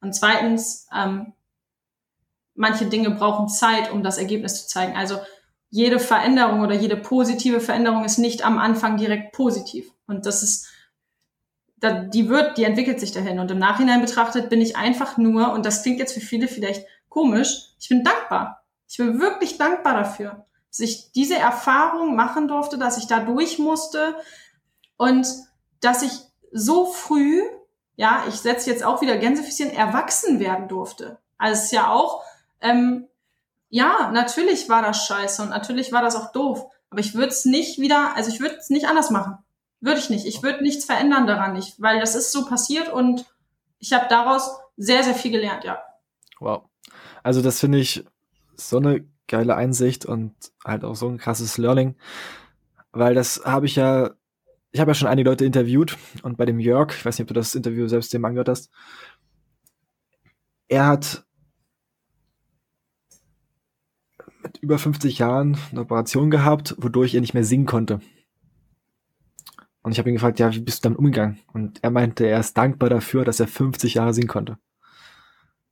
Und 0.00 0.16
zweitens, 0.16 0.88
ähm, 0.92 1.32
manche 2.56 2.86
Dinge 2.86 3.10
brauchen 3.10 3.48
Zeit, 3.48 3.92
um 3.92 4.02
das 4.02 4.18
Ergebnis 4.18 4.62
zu 4.62 4.66
zeigen. 4.66 4.96
Also 4.96 5.20
jede 5.68 6.00
Veränderung 6.00 6.62
oder 6.62 6.74
jede 6.74 6.96
positive 6.96 7.60
Veränderung 7.60 8.04
ist 8.04 8.18
nicht 8.18 8.44
am 8.44 8.58
Anfang 8.58 8.96
direkt 8.96 9.30
positiv. 9.30 9.92
Und 10.08 10.26
das 10.26 10.42
ist, 10.42 10.66
die 11.76 12.28
wird, 12.28 12.58
die 12.58 12.64
entwickelt 12.64 12.98
sich 12.98 13.12
dahin. 13.12 13.38
Und 13.38 13.48
im 13.52 13.60
Nachhinein 13.60 14.00
betrachtet 14.00 14.50
bin 14.50 14.60
ich 14.60 14.76
einfach 14.76 15.16
nur, 15.16 15.52
und 15.52 15.64
das 15.64 15.84
klingt 15.84 16.00
jetzt 16.00 16.14
für 16.14 16.20
viele 16.20 16.48
vielleicht 16.48 16.84
komisch, 17.08 17.76
ich 17.78 17.88
bin 17.88 18.02
dankbar. 18.02 18.64
Ich 18.88 18.96
bin 18.96 19.20
wirklich 19.20 19.56
dankbar 19.56 19.94
dafür. 19.94 20.46
dass 20.70 20.80
ich 20.80 21.12
diese 21.12 21.36
Erfahrung 21.36 22.16
machen 22.16 22.48
durfte, 22.48 22.76
dass 22.76 22.98
ich 22.98 23.06
da 23.06 23.20
durch 23.20 23.60
musste 23.60 24.16
und 24.96 25.28
dass 25.80 26.02
ich 26.02 26.29
so 26.52 26.86
früh, 26.86 27.42
ja, 27.96 28.24
ich 28.28 28.36
setze 28.36 28.70
jetzt 28.70 28.84
auch 28.84 29.02
wieder 29.02 29.16
Gänsefüßchen, 29.18 29.70
erwachsen 29.70 30.40
werden 30.40 30.68
durfte. 30.68 31.18
Also 31.38 31.58
es 31.58 31.64
ist 31.66 31.72
ja 31.72 31.90
auch, 31.90 32.22
ähm, 32.60 33.06
ja, 33.68 34.10
natürlich 34.12 34.68
war 34.68 34.82
das 34.82 35.06
scheiße 35.06 35.42
und 35.42 35.50
natürlich 35.50 35.92
war 35.92 36.02
das 36.02 36.16
auch 36.16 36.32
doof. 36.32 36.66
Aber 36.90 37.00
ich 37.00 37.14
würde 37.14 37.28
es 37.28 37.44
nicht 37.44 37.78
wieder, 37.78 38.16
also 38.16 38.30
ich 38.30 38.40
würde 38.40 38.56
es 38.56 38.68
nicht 38.68 38.86
anders 38.86 39.10
machen. 39.10 39.38
Würde 39.80 40.00
ich 40.00 40.10
nicht. 40.10 40.26
Ich 40.26 40.42
würde 40.42 40.62
nichts 40.62 40.84
verändern 40.84 41.26
daran 41.26 41.54
nicht, 41.54 41.80
weil 41.80 42.00
das 42.00 42.14
ist 42.14 42.32
so 42.32 42.44
passiert 42.44 42.92
und 42.92 43.24
ich 43.78 43.92
habe 43.92 44.06
daraus 44.08 44.50
sehr, 44.76 45.02
sehr 45.04 45.14
viel 45.14 45.30
gelernt, 45.30 45.64
ja. 45.64 45.82
Wow. 46.38 46.64
Also 47.22 47.42
das 47.42 47.60
finde 47.60 47.78
ich 47.78 48.04
so 48.56 48.78
eine 48.78 49.06
geile 49.26 49.54
Einsicht 49.56 50.04
und 50.04 50.34
halt 50.64 50.84
auch 50.84 50.96
so 50.96 51.08
ein 51.08 51.18
krasses 51.18 51.56
Learning, 51.56 51.96
weil 52.92 53.14
das 53.14 53.42
habe 53.44 53.66
ich 53.66 53.76
ja, 53.76 54.10
ich 54.72 54.80
habe 54.80 54.90
ja 54.90 54.94
schon 54.94 55.08
einige 55.08 55.28
Leute 55.28 55.44
interviewt 55.44 55.96
und 56.22 56.36
bei 56.36 56.46
dem 56.46 56.60
Jörg, 56.60 56.94
ich 56.94 57.04
weiß 57.04 57.18
nicht, 57.18 57.24
ob 57.24 57.28
du 57.28 57.34
das 57.34 57.54
Interview 57.54 57.86
selbst 57.88 58.12
dem 58.12 58.24
angehört 58.24 58.48
hast, 58.48 58.70
er 60.68 60.86
hat 60.86 61.24
mit 64.42 64.58
über 64.58 64.78
50 64.78 65.18
Jahren 65.18 65.58
eine 65.70 65.80
Operation 65.80 66.30
gehabt, 66.30 66.74
wodurch 66.78 67.14
er 67.14 67.20
nicht 67.20 67.34
mehr 67.34 67.44
singen 67.44 67.66
konnte. 67.66 68.00
Und 69.82 69.92
ich 69.92 69.98
habe 69.98 70.10
ihn 70.10 70.14
gefragt, 70.14 70.38
ja, 70.38 70.52
wie 70.54 70.60
bist 70.60 70.84
du 70.84 70.88
damit 70.88 70.98
umgegangen? 70.98 71.40
Und 71.52 71.82
er 71.82 71.90
meinte, 71.90 72.26
er 72.26 72.40
ist 72.40 72.56
dankbar 72.56 72.90
dafür, 72.90 73.24
dass 73.24 73.40
er 73.40 73.48
50 73.48 73.94
Jahre 73.94 74.14
singen 74.14 74.28
konnte. 74.28 74.58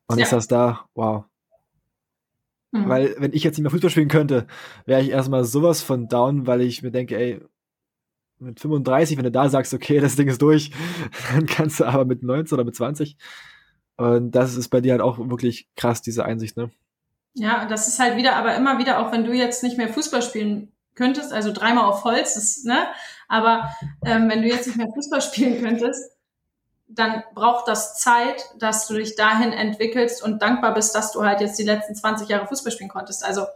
Und 0.07 0.19
ja. 0.19 0.25
ich 0.25 0.31
saß 0.31 0.49
da, 0.49 0.87
wow. 0.95 1.25
Mhm. 2.73 2.89
Weil, 2.89 3.15
wenn 3.19 3.33
ich 3.33 3.45
jetzt 3.45 3.57
nicht 3.57 3.63
mehr 3.63 3.71
Fußball 3.71 3.91
spielen 3.91 4.09
könnte, 4.09 4.47
wäre 4.87 5.03
ich 5.03 5.11
erstmal 5.11 5.45
sowas 5.45 5.83
von 5.83 6.09
down, 6.09 6.47
weil 6.47 6.63
ich 6.63 6.83
mir 6.83 6.91
denke, 6.91 7.17
ey, 7.17 7.41
mit 8.41 8.61
35, 8.61 9.17
wenn 9.17 9.25
du 9.25 9.31
da 9.31 9.49
sagst, 9.49 9.75
okay, 9.75 10.01
das 10.01 10.17
Ding 10.17 10.29
ist 10.29 10.43
durch, 10.43 10.71
dann 11.33 11.47
kannst 11.47 11.81
du 11.81 11.85
aber 11.85 12.05
mit 12.05 12.23
19 12.23 12.55
oder 12.57 12.65
mit 12.65 12.77
20. 12.77 13.17
Und 13.97 14.31
das 14.33 14.57
ist 14.57 14.69
bei 14.69 14.81
dir 14.81 14.93
halt 14.93 15.03
auch 15.03 15.19
wirklich 15.19 15.69
krass, 15.77 16.03
diese 16.03 16.25
Einsicht, 16.25 16.57
ne? 16.57 16.71
Ja, 17.35 17.67
das 17.67 17.89
ist 17.89 17.99
halt 17.99 18.17
wieder, 18.17 18.37
aber 18.37 18.55
immer 18.57 18.79
wieder, 18.79 19.01
auch 19.01 19.13
wenn 19.13 19.25
du 19.25 19.33
jetzt 19.33 19.63
nicht 19.63 19.77
mehr 19.77 19.89
Fußball 19.89 20.23
spielen 20.23 20.73
könntest, 20.95 21.33
also 21.33 21.53
dreimal 21.53 21.85
auf 21.85 22.05
Holz, 22.05 22.37
ist, 22.37 22.65
ne? 22.65 22.87
Aber 23.29 23.71
ähm, 24.05 24.29
wenn 24.29 24.43
du 24.43 24.49
jetzt 24.49 24.67
nicht 24.67 24.77
mehr 24.77 24.89
Fußball 24.93 25.21
spielen 25.23 25.63
könntest, 25.63 26.13
dann 26.89 27.23
braucht 27.35 27.69
das 27.69 27.99
Zeit, 27.99 28.43
dass 28.59 28.87
du 28.89 28.95
dich 28.95 29.15
dahin 29.15 29.53
entwickelst 29.53 30.23
und 30.23 30.41
dankbar 30.41 30.75
bist, 30.75 30.95
dass 30.95 31.13
du 31.13 31.23
halt 31.25 31.41
jetzt 31.41 31.59
die 31.59 31.65
letzten 31.65 31.95
20 31.95 32.29
Jahre 32.29 32.47
Fußball 32.47 32.73
spielen 32.73 32.89
konntest. 32.89 33.25
Also 33.25 33.47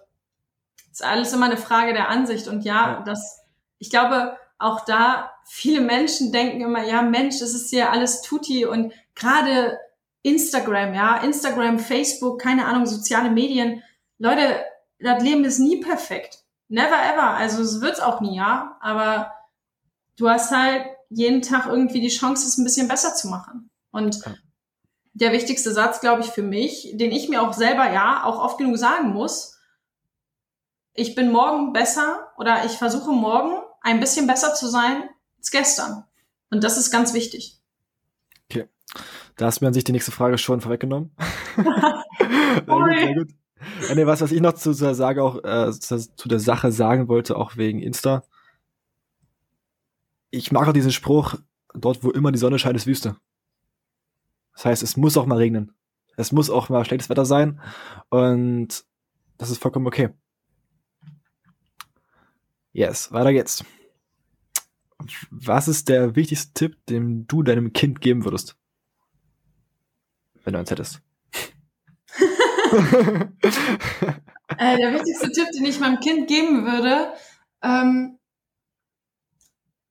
ist 0.91 1.03
alles 1.03 1.33
immer 1.33 1.47
eine 1.47 1.57
Frage 1.57 1.95
der 1.95 2.09
Ansicht. 2.09 2.47
Und 2.47 2.65
ja, 2.65 2.75
ja. 2.75 3.03
das, 3.05 3.41
ich 3.79 3.91
glaube, 3.91 4.37
auch 4.63 4.85
da 4.85 5.31
viele 5.45 5.81
Menschen 5.81 6.33
denken 6.33 6.61
immer, 6.61 6.85
ja, 6.85 7.03
Mensch, 7.03 7.39
das 7.41 7.55
ist 7.55 7.71
hier 7.71 7.91
alles 7.91 8.23
Tutti 8.23 8.65
und 8.65 8.93
gerade 9.15 9.79
Instagram, 10.23 10.95
ja, 10.95 11.19
Instagram, 11.19 11.79
Facebook, 11.79 12.41
keine 12.41 12.67
Ahnung, 12.67 12.87
soziale 12.87 13.31
Medien. 13.31 13.83
Leute, 14.19 14.65
das 15.01 15.23
Leben 15.23 15.45
ist 15.45 15.59
nie 15.59 15.81
perfekt. 15.81 16.45
Never 16.69 16.97
ever. 17.13 17.35
Also 17.35 17.63
es 17.63 17.81
wird's 17.81 18.01
auch 18.01 18.21
nie, 18.21 18.37
ja. 18.37 18.79
Aber 18.81 19.33
du 20.17 20.29
hast 20.29 20.53
halt 20.53 20.87
jeden 21.11 21.43
Tag 21.43 21.67
irgendwie 21.67 22.01
die 22.01 22.09
Chance, 22.09 22.47
es 22.47 22.57
ein 22.57 22.65
bisschen 22.65 22.89
besser 22.89 23.15
zu 23.15 23.29
machen. 23.29 23.69
Und 23.91 24.21
der 25.13 25.33
wichtigste 25.33 25.73
Satz, 25.73 26.01
glaube 26.01 26.23
ich, 26.23 26.29
für 26.29 26.43
mich, 26.43 26.93
den 26.95 27.13
ich 27.13 27.29
mir 27.29 27.43
auch 27.43 27.53
selber 27.53 27.93
ja 27.93 28.25
auch 28.25 28.39
oft 28.39 28.59
genug 28.59 28.79
sagen 28.79 29.11
muss, 29.11 29.59
ich 30.95 31.15
bin 31.15 31.31
morgen 31.31 31.73
besser 31.73 32.33
oder 32.37 32.65
ich 32.65 32.73
versuche 32.73 33.13
morgen 33.13 33.62
ein 33.83 34.01
bisschen 34.01 34.27
besser 34.27 34.55
zu 34.55 34.69
sein 34.69 35.09
als 35.39 35.51
gestern. 35.51 36.05
Und 36.51 36.65
das 36.65 36.77
ist 36.77 36.91
ganz 36.91 37.15
wichtig. 37.15 37.59
Okay. 38.51 38.69
Da 39.37 39.47
hast 39.47 39.61
du 39.61 39.65
mir 39.65 39.69
an 39.69 39.75
sich 39.75 39.85
die 39.85 39.93
nächste 39.93 40.13
Frage 40.13 40.39
schon 40.39 40.61
vorweggenommen. 40.61 41.15
sehr 41.57 42.65
gut, 42.67 42.99
sehr 42.99 43.15
gut. 43.15 43.29
Ja, 43.89 43.95
nee, 43.95 44.07
was, 44.07 44.21
was 44.21 44.33
ich 44.33 44.41
noch 44.41 44.55
zu 44.55 44.75
der 44.75 44.95
Sage 44.95 45.23
auch, 45.23 45.43
äh, 45.45 45.71
zu 45.73 46.29
der 46.29 46.41
Sache 46.41 46.73
sagen 46.73 47.09
wollte, 47.09 47.37
auch 47.37 47.57
wegen 47.57 47.81
Insta. 47.81 48.25
Ich 50.31 50.51
mag 50.51 50.67
auch 50.67 50.73
diesen 50.73 50.93
Spruch, 50.93 51.37
dort 51.75 52.03
wo 52.03 52.11
immer 52.11 52.33
die 52.33 52.39
Sonne 52.39 52.59
scheint, 52.59 52.77
ist 52.77 52.87
Wüste. 52.87 53.17
Das 54.55 54.65
heißt, 54.65 54.83
es 54.83 54.97
muss 54.97 55.17
auch 55.17 55.27
mal 55.27 55.39
regnen. 55.39 55.73
Es 56.17 56.33
muss 56.33 56.51
auch 56.51 56.69
mal 56.69 56.85
schlechtes 56.85 57.09
Wetter 57.09 57.25
sein. 57.25 57.61
Und 58.11 58.85
das 59.39 59.51
ist 59.51 59.63
vollkommen 59.63 59.87
okay. 59.87 60.11
Yes, 62.73 63.13
weiter 63.13 63.33
geht's. 63.33 63.65
Was 65.31 65.69
ist 65.69 65.89
der 65.89 66.15
wichtigste 66.17 66.53
Tipp, 66.55 66.87
den 66.87 67.27
du 67.27 67.43
deinem 67.43 67.73
Kind 67.73 68.01
geben 68.01 68.25
würdest? 68.25 68.57
wenn 70.45 70.53
du 70.55 70.59
eins 70.59 70.71
hättest? 70.71 71.01
äh, 74.59 74.77
der 74.77 74.93
wichtigste 74.93 75.31
Tipp, 75.33 75.49
den 75.55 75.65
ich 75.65 75.81
meinem 75.81 76.01
Kind 76.01 76.29
geben 76.29 76.67
würde, 76.67 77.15
ähm, 77.63 78.19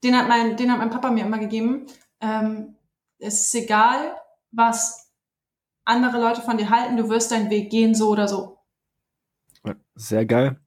den, 0.04 0.18
hat 0.18 0.28
mein, 0.28 0.58
den 0.58 0.72
hat 0.72 0.80
mein 0.80 0.90
Papa 0.90 1.12
mir 1.12 1.26
immer 1.26 1.40
gegeben. 1.40 1.88
Ähm, 2.20 2.76
es 3.20 3.46
ist 3.46 3.56
egal, 3.56 4.16
was 4.52 5.12
andere 5.86 6.20
Leute 6.20 6.42
von 6.42 6.58
dir 6.58 6.70
halten, 6.70 6.98
du 6.98 7.10
wirst 7.10 7.32
deinen 7.32 7.50
Weg 7.50 7.70
gehen, 7.72 7.96
so 7.96 8.10
oder 8.10 8.28
so. 8.28 8.60
Sehr 9.96 10.26
geil. 10.26 10.61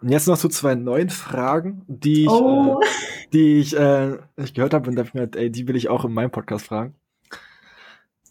Und 0.00 0.10
jetzt 0.10 0.28
noch 0.28 0.38
zu 0.38 0.48
zwei 0.48 0.74
neuen 0.74 1.10
Fragen, 1.10 1.82
die 1.88 2.24
ich, 2.24 2.28
oh. 2.28 2.80
äh, 2.80 2.86
die 3.32 3.58
ich, 3.58 3.76
äh, 3.76 4.18
ich 4.36 4.54
gehört 4.54 4.74
habe 4.74 4.88
und 4.88 4.96
dachte 4.96 5.16
mir, 5.16 5.28
ey, 5.34 5.50
die 5.50 5.66
will 5.66 5.76
ich 5.76 5.88
auch 5.88 6.04
in 6.04 6.12
meinem 6.12 6.30
Podcast 6.30 6.66
fragen. 6.66 6.94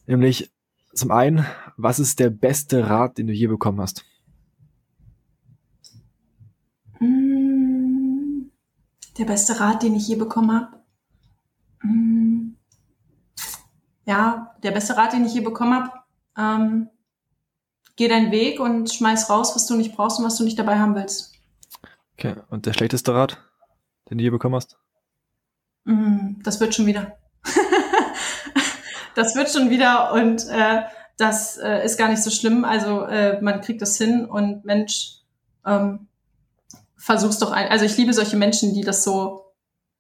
Nämlich, 0.06 0.52
zum 0.94 1.12
einen, 1.12 1.46
was 1.76 2.00
ist 2.00 2.20
der 2.20 2.30
beste 2.30 2.90
Rat, 2.90 3.18
den 3.18 3.28
du 3.28 3.34
je 3.34 3.48
bekommen 3.48 3.82
hast? 3.82 4.06
Mm, 7.00 8.50
der 9.18 9.26
beste 9.26 9.60
Rat, 9.60 9.84
den 9.84 9.96
ich 9.96 10.08
je 10.08 10.16
bekommen 10.16 10.52
habe? 10.52 10.78
Mm, 11.84 12.56
ja, 14.06 14.56
der 14.64 14.72
beste 14.72 14.96
Rat, 14.96 15.12
den 15.12 15.26
ich 15.26 15.34
je 15.34 15.42
bekommen 15.42 15.74
habe, 15.74 15.92
ähm, 16.38 16.90
geh 17.98 18.08
deinen 18.08 18.32
Weg 18.32 18.62
und 18.62 18.92
schmeiß 18.92 19.30
raus, 19.30 19.54
was 19.54 19.68
du 19.68 19.76
nicht 19.76 19.96
brauchst 19.96 20.20
und 20.20 20.26
was 20.26 20.38
du 20.38 20.46
nicht 20.46 20.58
dabei 20.58 20.80
haben 20.80 20.96
willst. 20.96 21.37
Okay, 22.18 22.36
und 22.50 22.66
der 22.66 22.74
schlechteste 22.74 23.14
Rat, 23.14 23.38
den 24.10 24.18
du 24.18 24.24
je 24.24 24.30
bekommen 24.32 24.56
hast? 24.56 24.78
Mm, 25.86 26.42
das 26.44 26.60
wird 26.60 26.74
schon 26.74 26.88
wieder 26.88 27.18
das 29.16 29.36
wird 29.36 29.50
schon 29.52 29.70
wieder 29.70 30.14
und 30.14 30.48
äh, 30.48 30.84
das 31.18 31.58
äh, 31.58 31.84
ist 31.84 31.98
gar 31.98 32.10
nicht 32.10 32.22
so 32.22 32.30
schlimm. 32.30 32.64
Also 32.66 33.04
äh, 33.04 33.42
man 33.42 33.62
kriegt 33.62 33.82
das 33.82 33.98
hin 33.98 34.26
und 34.26 34.64
Mensch, 34.66 35.22
ähm, 35.66 36.08
versuch's 36.96 37.40
doch 37.40 37.52
ein. 37.52 37.70
Also 37.70 37.86
ich 37.86 37.98
liebe 37.98 38.14
solche 38.14 38.38
Menschen, 38.38 38.74
die 38.74 38.84
das 38.84 39.04
so 39.04 39.54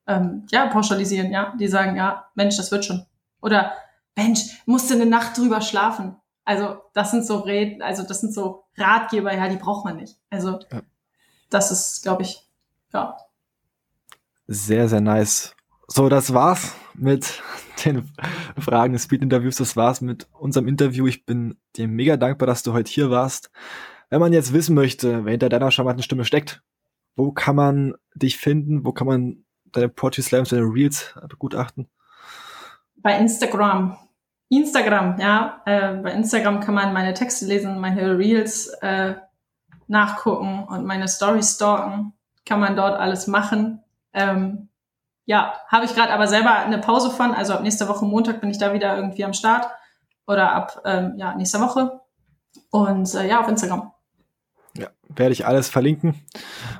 ähm, 0.05 0.45
ja 0.51 0.67
pauschalisieren, 0.67 1.31
ja, 1.31 1.55
die 1.59 1.67
sagen, 1.67 1.95
ja, 1.95 2.27
Mensch, 2.35 2.57
das 2.57 2.71
wird 2.71 2.85
schon. 2.85 3.05
Oder 3.41 3.73
Mensch, 4.15 4.61
musste 4.65 4.93
eine 4.93 5.05
Nacht 5.05 5.37
drüber 5.37 5.61
schlafen. 5.61 6.15
Also 6.45 6.77
das 6.93 7.11
sind 7.11 7.25
so 7.25 7.39
Reden, 7.39 7.81
also 7.81 8.03
das 8.03 8.21
sind 8.21 8.33
so 8.33 8.65
Ratgeber, 8.77 9.33
ja, 9.33 9.49
die 9.49 9.57
braucht 9.57 9.83
man 9.85 9.97
nicht. 9.97 10.17
Also 10.29 10.59
ja. 10.71 10.81
Das 11.49 11.71
ist, 11.71 12.03
glaube 12.03 12.23
ich, 12.23 12.47
ja. 12.93 13.17
Sehr, 14.47 14.87
sehr 14.87 15.01
nice. 15.01 15.55
So, 15.87 16.09
das 16.09 16.33
war's 16.33 16.75
mit 16.93 17.41
den 17.85 18.09
Fragen 18.57 18.93
des 18.93 19.03
Speed-Interviews. 19.03 19.57
Das 19.57 19.75
war's 19.75 20.01
mit 20.01 20.27
unserem 20.33 20.67
Interview. 20.67 21.07
Ich 21.07 21.25
bin 21.25 21.57
dir 21.75 21.87
mega 21.87 22.17
dankbar, 22.17 22.47
dass 22.47 22.63
du 22.63 22.73
heute 22.73 22.91
hier 22.91 23.09
warst. 23.09 23.51
Wenn 24.09 24.21
man 24.21 24.33
jetzt 24.33 24.53
wissen 24.53 24.75
möchte, 24.75 25.25
wer 25.25 25.31
hinter 25.31 25.49
deiner 25.49 25.71
charmanten 25.71 26.03
Stimme 26.03 26.23
steckt, 26.23 26.61
wo 27.15 27.31
kann 27.31 27.55
man 27.55 27.95
dich 28.15 28.37
finden? 28.37 28.85
Wo 28.85 28.93
kann 28.93 29.07
man 29.07 29.45
deine 29.65 29.89
Poetry 29.89 30.21
Slams, 30.21 30.49
deine 30.49 30.63
Reels 30.63 31.13
begutachten? 31.27 31.87
Bei 32.97 33.17
Instagram. 33.19 33.97
Instagram, 34.49 35.19
ja. 35.19 35.61
Äh, 35.65 35.95
bei 35.95 36.11
Instagram 36.13 36.61
kann 36.61 36.75
man 36.75 36.93
meine 36.93 37.13
Texte 37.13 37.45
lesen, 37.45 37.79
meine 37.79 38.17
Reels 38.17 38.67
äh, 38.81 39.15
nachgucken 39.87 40.65
und 40.67 40.85
meine 40.85 41.07
Stories 41.07 41.55
stalken. 41.55 42.13
Kann 42.45 42.59
man 42.59 42.75
dort 42.75 42.97
alles 42.97 43.27
machen. 43.27 43.83
Ähm, 44.13 44.69
ja, 45.25 45.53
habe 45.67 45.85
ich 45.85 45.93
gerade 45.93 46.13
aber 46.13 46.27
selber 46.27 46.55
eine 46.59 46.77
Pause 46.77 47.11
von. 47.11 47.33
Also 47.33 47.53
ab 47.53 47.61
nächster 47.61 47.89
Woche 47.89 48.05
Montag 48.05 48.39
bin 48.39 48.49
ich 48.49 48.57
da 48.57 48.73
wieder 48.73 48.95
irgendwie 48.95 49.25
am 49.25 49.33
Start. 49.33 49.67
Oder 50.25 50.53
ab 50.53 50.81
ähm, 50.85 51.13
ja, 51.17 51.35
nächster 51.35 51.59
Woche. 51.59 51.99
Und 52.71 53.13
äh, 53.13 53.27
ja, 53.27 53.41
auf 53.41 53.47
Instagram. 53.47 53.91
Ja, 54.77 54.87
werde 55.09 55.33
ich 55.33 55.45
alles 55.45 55.69
verlinken, 55.69 56.15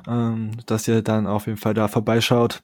ähm, 0.06 0.52
dass 0.66 0.88
ihr 0.88 1.02
dann 1.02 1.26
auf 1.26 1.46
jeden 1.46 1.58
Fall 1.58 1.74
da 1.74 1.88
vorbeischaut. 1.88 2.62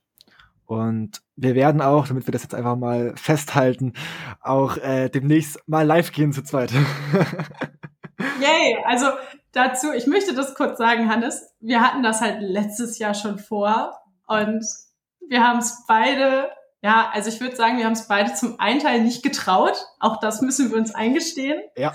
Und 0.67 1.21
wir 1.37 1.55
werden 1.55 1.83
auch, 1.83 2.09
damit 2.09 2.27
wir 2.27 2.33
das 2.33 2.43
jetzt 2.43 2.55
einfach 2.55 2.77
mal 2.77 3.15
festhalten, 3.17 3.93
auch 4.41 4.77
äh, 4.79 5.11
demnächst 5.11 5.63
mal 5.69 5.87
live 5.87 6.13
gehen 6.13 6.33
zu 6.33 6.43
zweit. 6.43 6.73
Yay! 8.41 8.79
Also 8.87 9.07
dazu, 9.55 9.93
ich 9.93 10.07
möchte 10.07 10.35
das 10.35 10.55
kurz 10.55 10.79
sagen, 10.79 11.11
Hannes, 11.11 11.53
wir 11.61 11.81
hatten 11.81 12.03
das 12.03 12.21
halt 12.21 12.41
letztes 12.41 12.99
Jahr 12.99 13.15
schon 13.15 13.39
vor 13.39 13.99
und 14.27 14.65
wir 15.29 15.47
haben 15.47 15.59
es 15.59 15.85
beide, 15.87 16.51
ja, 16.83 17.11
also 17.13 17.29
ich 17.29 17.41
würde 17.41 17.57
sagen, 17.57 17.79
wir 17.79 17.87
haben 17.87 17.93
es 17.93 18.09
beide 18.09 18.35
zum 18.35 18.61
einen 18.61 18.81
Teil 18.81 19.03
nicht 19.03 19.23
getraut, 19.23 19.87
auch 20.01 20.21
das 20.21 20.43
müssen 20.43 20.71
wir 20.71 20.77
uns 20.77 20.95
eingestehen. 20.95 21.61
Ja. 21.77 21.93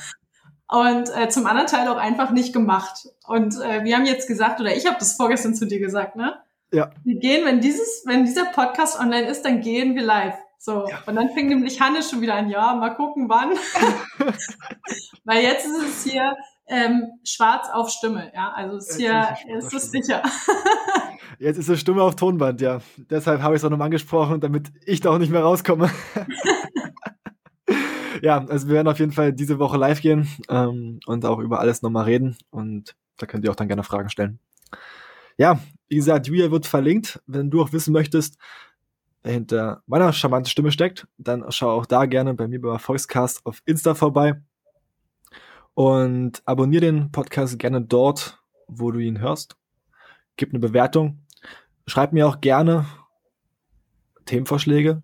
Und 0.67 1.09
äh, 1.15 1.29
zum 1.29 1.47
anderen 1.47 1.67
Teil 1.67 1.87
auch 1.87 1.97
einfach 1.97 2.29
nicht 2.29 2.53
gemacht. 2.53 3.07
Und 3.25 3.59
äh, 3.59 3.83
wir 3.83 3.95
haben 3.95 4.05
jetzt 4.05 4.27
gesagt, 4.27 4.59
oder 4.59 4.75
ich 4.75 4.85
habe 4.85 4.97
das 4.99 5.13
vorgestern 5.13 5.55
zu 5.55 5.65
dir 5.65 5.79
gesagt, 5.79 6.15
ne? 6.15 6.39
Ja. 6.71 6.91
Wir 7.03 7.19
gehen, 7.19 7.45
wenn 7.45 7.59
dieses, 7.59 8.03
wenn 8.05 8.25
dieser 8.25 8.45
Podcast 8.45 8.99
online 8.99 9.27
ist, 9.27 9.43
dann 9.43 9.61
gehen 9.61 9.95
wir 9.95 10.03
live. 10.03 10.37
So. 10.59 10.85
Ja. 10.89 11.01
Und 11.05 11.15
dann 11.15 11.29
fängt 11.29 11.49
nämlich 11.49 11.79
Hannes 11.79 12.09
schon 12.09 12.21
wieder 12.21 12.35
an, 12.35 12.49
ja, 12.49 12.75
mal 12.75 12.93
gucken 12.95 13.29
wann. 13.29 13.51
Weil 15.23 15.41
jetzt 15.41 15.65
ist 15.65 15.81
es 15.81 16.03
hier 16.03 16.35
ähm, 16.67 17.07
schwarz 17.23 17.69
auf 17.71 17.89
Stimme, 17.89 18.31
ja. 18.35 18.51
Also 18.51 18.77
ist 18.77 18.97
hier 18.97 19.35
ist 19.57 19.73
es 19.73 19.89
sicher. 19.89 20.21
Jetzt 21.39 21.57
ist 21.57 21.69
es 21.69 21.79
Stimme 21.79 22.03
auf 22.03 22.17
Tonband, 22.17 22.59
ja. 22.59 22.79
Deshalb 22.97 23.41
habe 23.41 23.55
ich 23.55 23.61
es 23.61 23.65
auch 23.65 23.69
nochmal 23.69 23.85
angesprochen, 23.85 24.41
damit 24.41 24.69
ich 24.85 24.99
da 24.99 25.11
auch 25.11 25.17
nicht 25.17 25.31
mehr 25.31 25.41
rauskomme. 25.41 25.89
ja, 28.21 28.45
also 28.45 28.67
wir 28.67 28.75
werden 28.75 28.89
auf 28.89 28.99
jeden 28.99 29.13
Fall 29.13 29.31
diese 29.31 29.57
Woche 29.57 29.77
live 29.77 30.01
gehen 30.01 30.27
ähm, 30.49 30.99
und 31.05 31.23
auch 31.23 31.39
über 31.39 31.61
alles 31.61 31.81
nochmal 31.81 32.03
reden. 32.03 32.37
Und 32.49 32.97
da 33.17 33.25
könnt 33.25 33.45
ihr 33.45 33.51
auch 33.51 33.55
dann 33.55 33.69
gerne 33.69 33.83
Fragen 33.83 34.09
stellen. 34.09 34.39
Ja, 35.37 35.61
wie 35.87 35.95
gesagt, 35.95 36.27
Julia 36.27 36.51
wird 36.51 36.65
verlinkt. 36.65 37.21
Wenn 37.25 37.49
du 37.49 37.61
auch 37.61 37.71
wissen 37.71 37.93
möchtest, 37.93 38.37
hinter 39.23 39.83
meiner 39.85 40.13
charmanten 40.13 40.49
Stimme 40.49 40.71
steckt, 40.71 41.07
dann 41.17 41.45
schau 41.49 41.71
auch 41.71 41.85
da 41.85 42.05
gerne 42.05 42.33
bei 42.33 42.47
mir 42.47 42.61
bei 42.61 42.77
Volkscast 42.77 43.45
auf 43.45 43.61
Insta 43.65 43.95
vorbei. 43.95 44.41
Und 45.73 46.41
abonniere 46.45 46.85
den 46.85 47.11
Podcast 47.11 47.57
gerne 47.59 47.81
dort, 47.81 48.41
wo 48.67 48.91
du 48.91 48.99
ihn 48.99 49.19
hörst. 49.19 49.55
Gib 50.35 50.49
eine 50.49 50.59
Bewertung. 50.59 51.25
Schreib 51.87 52.13
mir 52.13 52.27
auch 52.27 52.41
gerne 52.41 52.85
Themenvorschläge, 54.25 55.01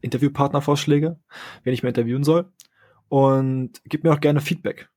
Interviewpartnervorschläge, 0.00 1.18
wen 1.64 1.72
ich 1.72 1.82
mir 1.82 1.88
interviewen 1.88 2.24
soll. 2.24 2.52
Und 3.08 3.80
gib 3.84 4.04
mir 4.04 4.12
auch 4.12 4.20
gerne 4.20 4.40
Feedback. 4.40 4.88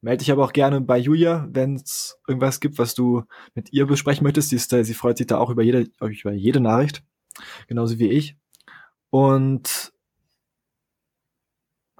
Melde 0.00 0.18
dich 0.18 0.30
aber 0.30 0.44
auch 0.44 0.52
gerne 0.52 0.80
bei 0.80 0.96
Julia, 0.96 1.48
wenn 1.50 1.74
es 1.74 2.20
irgendwas 2.28 2.60
gibt, 2.60 2.78
was 2.78 2.94
du 2.94 3.24
mit 3.54 3.72
ihr 3.72 3.86
besprechen 3.86 4.24
möchtest. 4.24 4.50
Sie, 4.50 4.56
ist, 4.56 4.70
sie 4.70 4.94
freut 4.94 5.18
sich 5.18 5.26
da 5.26 5.38
auch 5.38 5.50
über 5.50 5.62
jede, 5.62 5.88
über 6.00 6.32
jede 6.32 6.60
Nachricht. 6.60 7.02
Genauso 7.66 7.98
wie 7.98 8.10
ich. 8.10 8.36
Und 9.10 9.92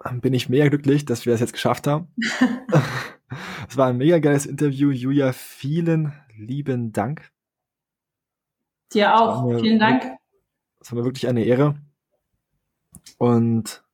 dann 0.02 0.20
bin 0.20 0.34
ich 0.34 0.48
mega 0.48 0.68
glücklich, 0.68 1.04
dass 1.04 1.26
wir 1.26 1.32
das 1.32 1.40
jetzt 1.40 1.52
geschafft 1.52 1.86
haben. 1.86 2.08
Es 3.68 3.76
war 3.76 3.88
ein 3.88 3.98
mega 3.98 4.18
geiles 4.18 4.46
Interview. 4.46 4.90
Julia, 4.90 5.34
vielen 5.34 6.14
lieben 6.34 6.92
Dank. 6.92 7.30
Dir 8.92 9.14
auch. 9.14 9.60
Vielen 9.60 9.78
Dank. 9.78 10.02
Es 10.80 10.90
war 10.90 10.98
mir 10.98 11.04
wirklich 11.04 11.28
eine 11.28 11.44
Ehre. 11.44 11.78
Und 13.18 13.84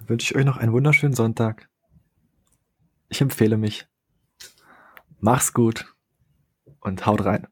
wünsche 0.00 0.32
ich 0.32 0.36
euch 0.36 0.44
noch 0.44 0.56
einen 0.56 0.72
wunderschönen 0.72 1.14
Sonntag. 1.14 1.68
Ich 3.08 3.20
empfehle 3.20 3.56
mich. 3.56 3.86
Mach's 5.20 5.52
gut 5.52 5.94
und 6.80 7.06
haut 7.06 7.24
rein. 7.24 7.46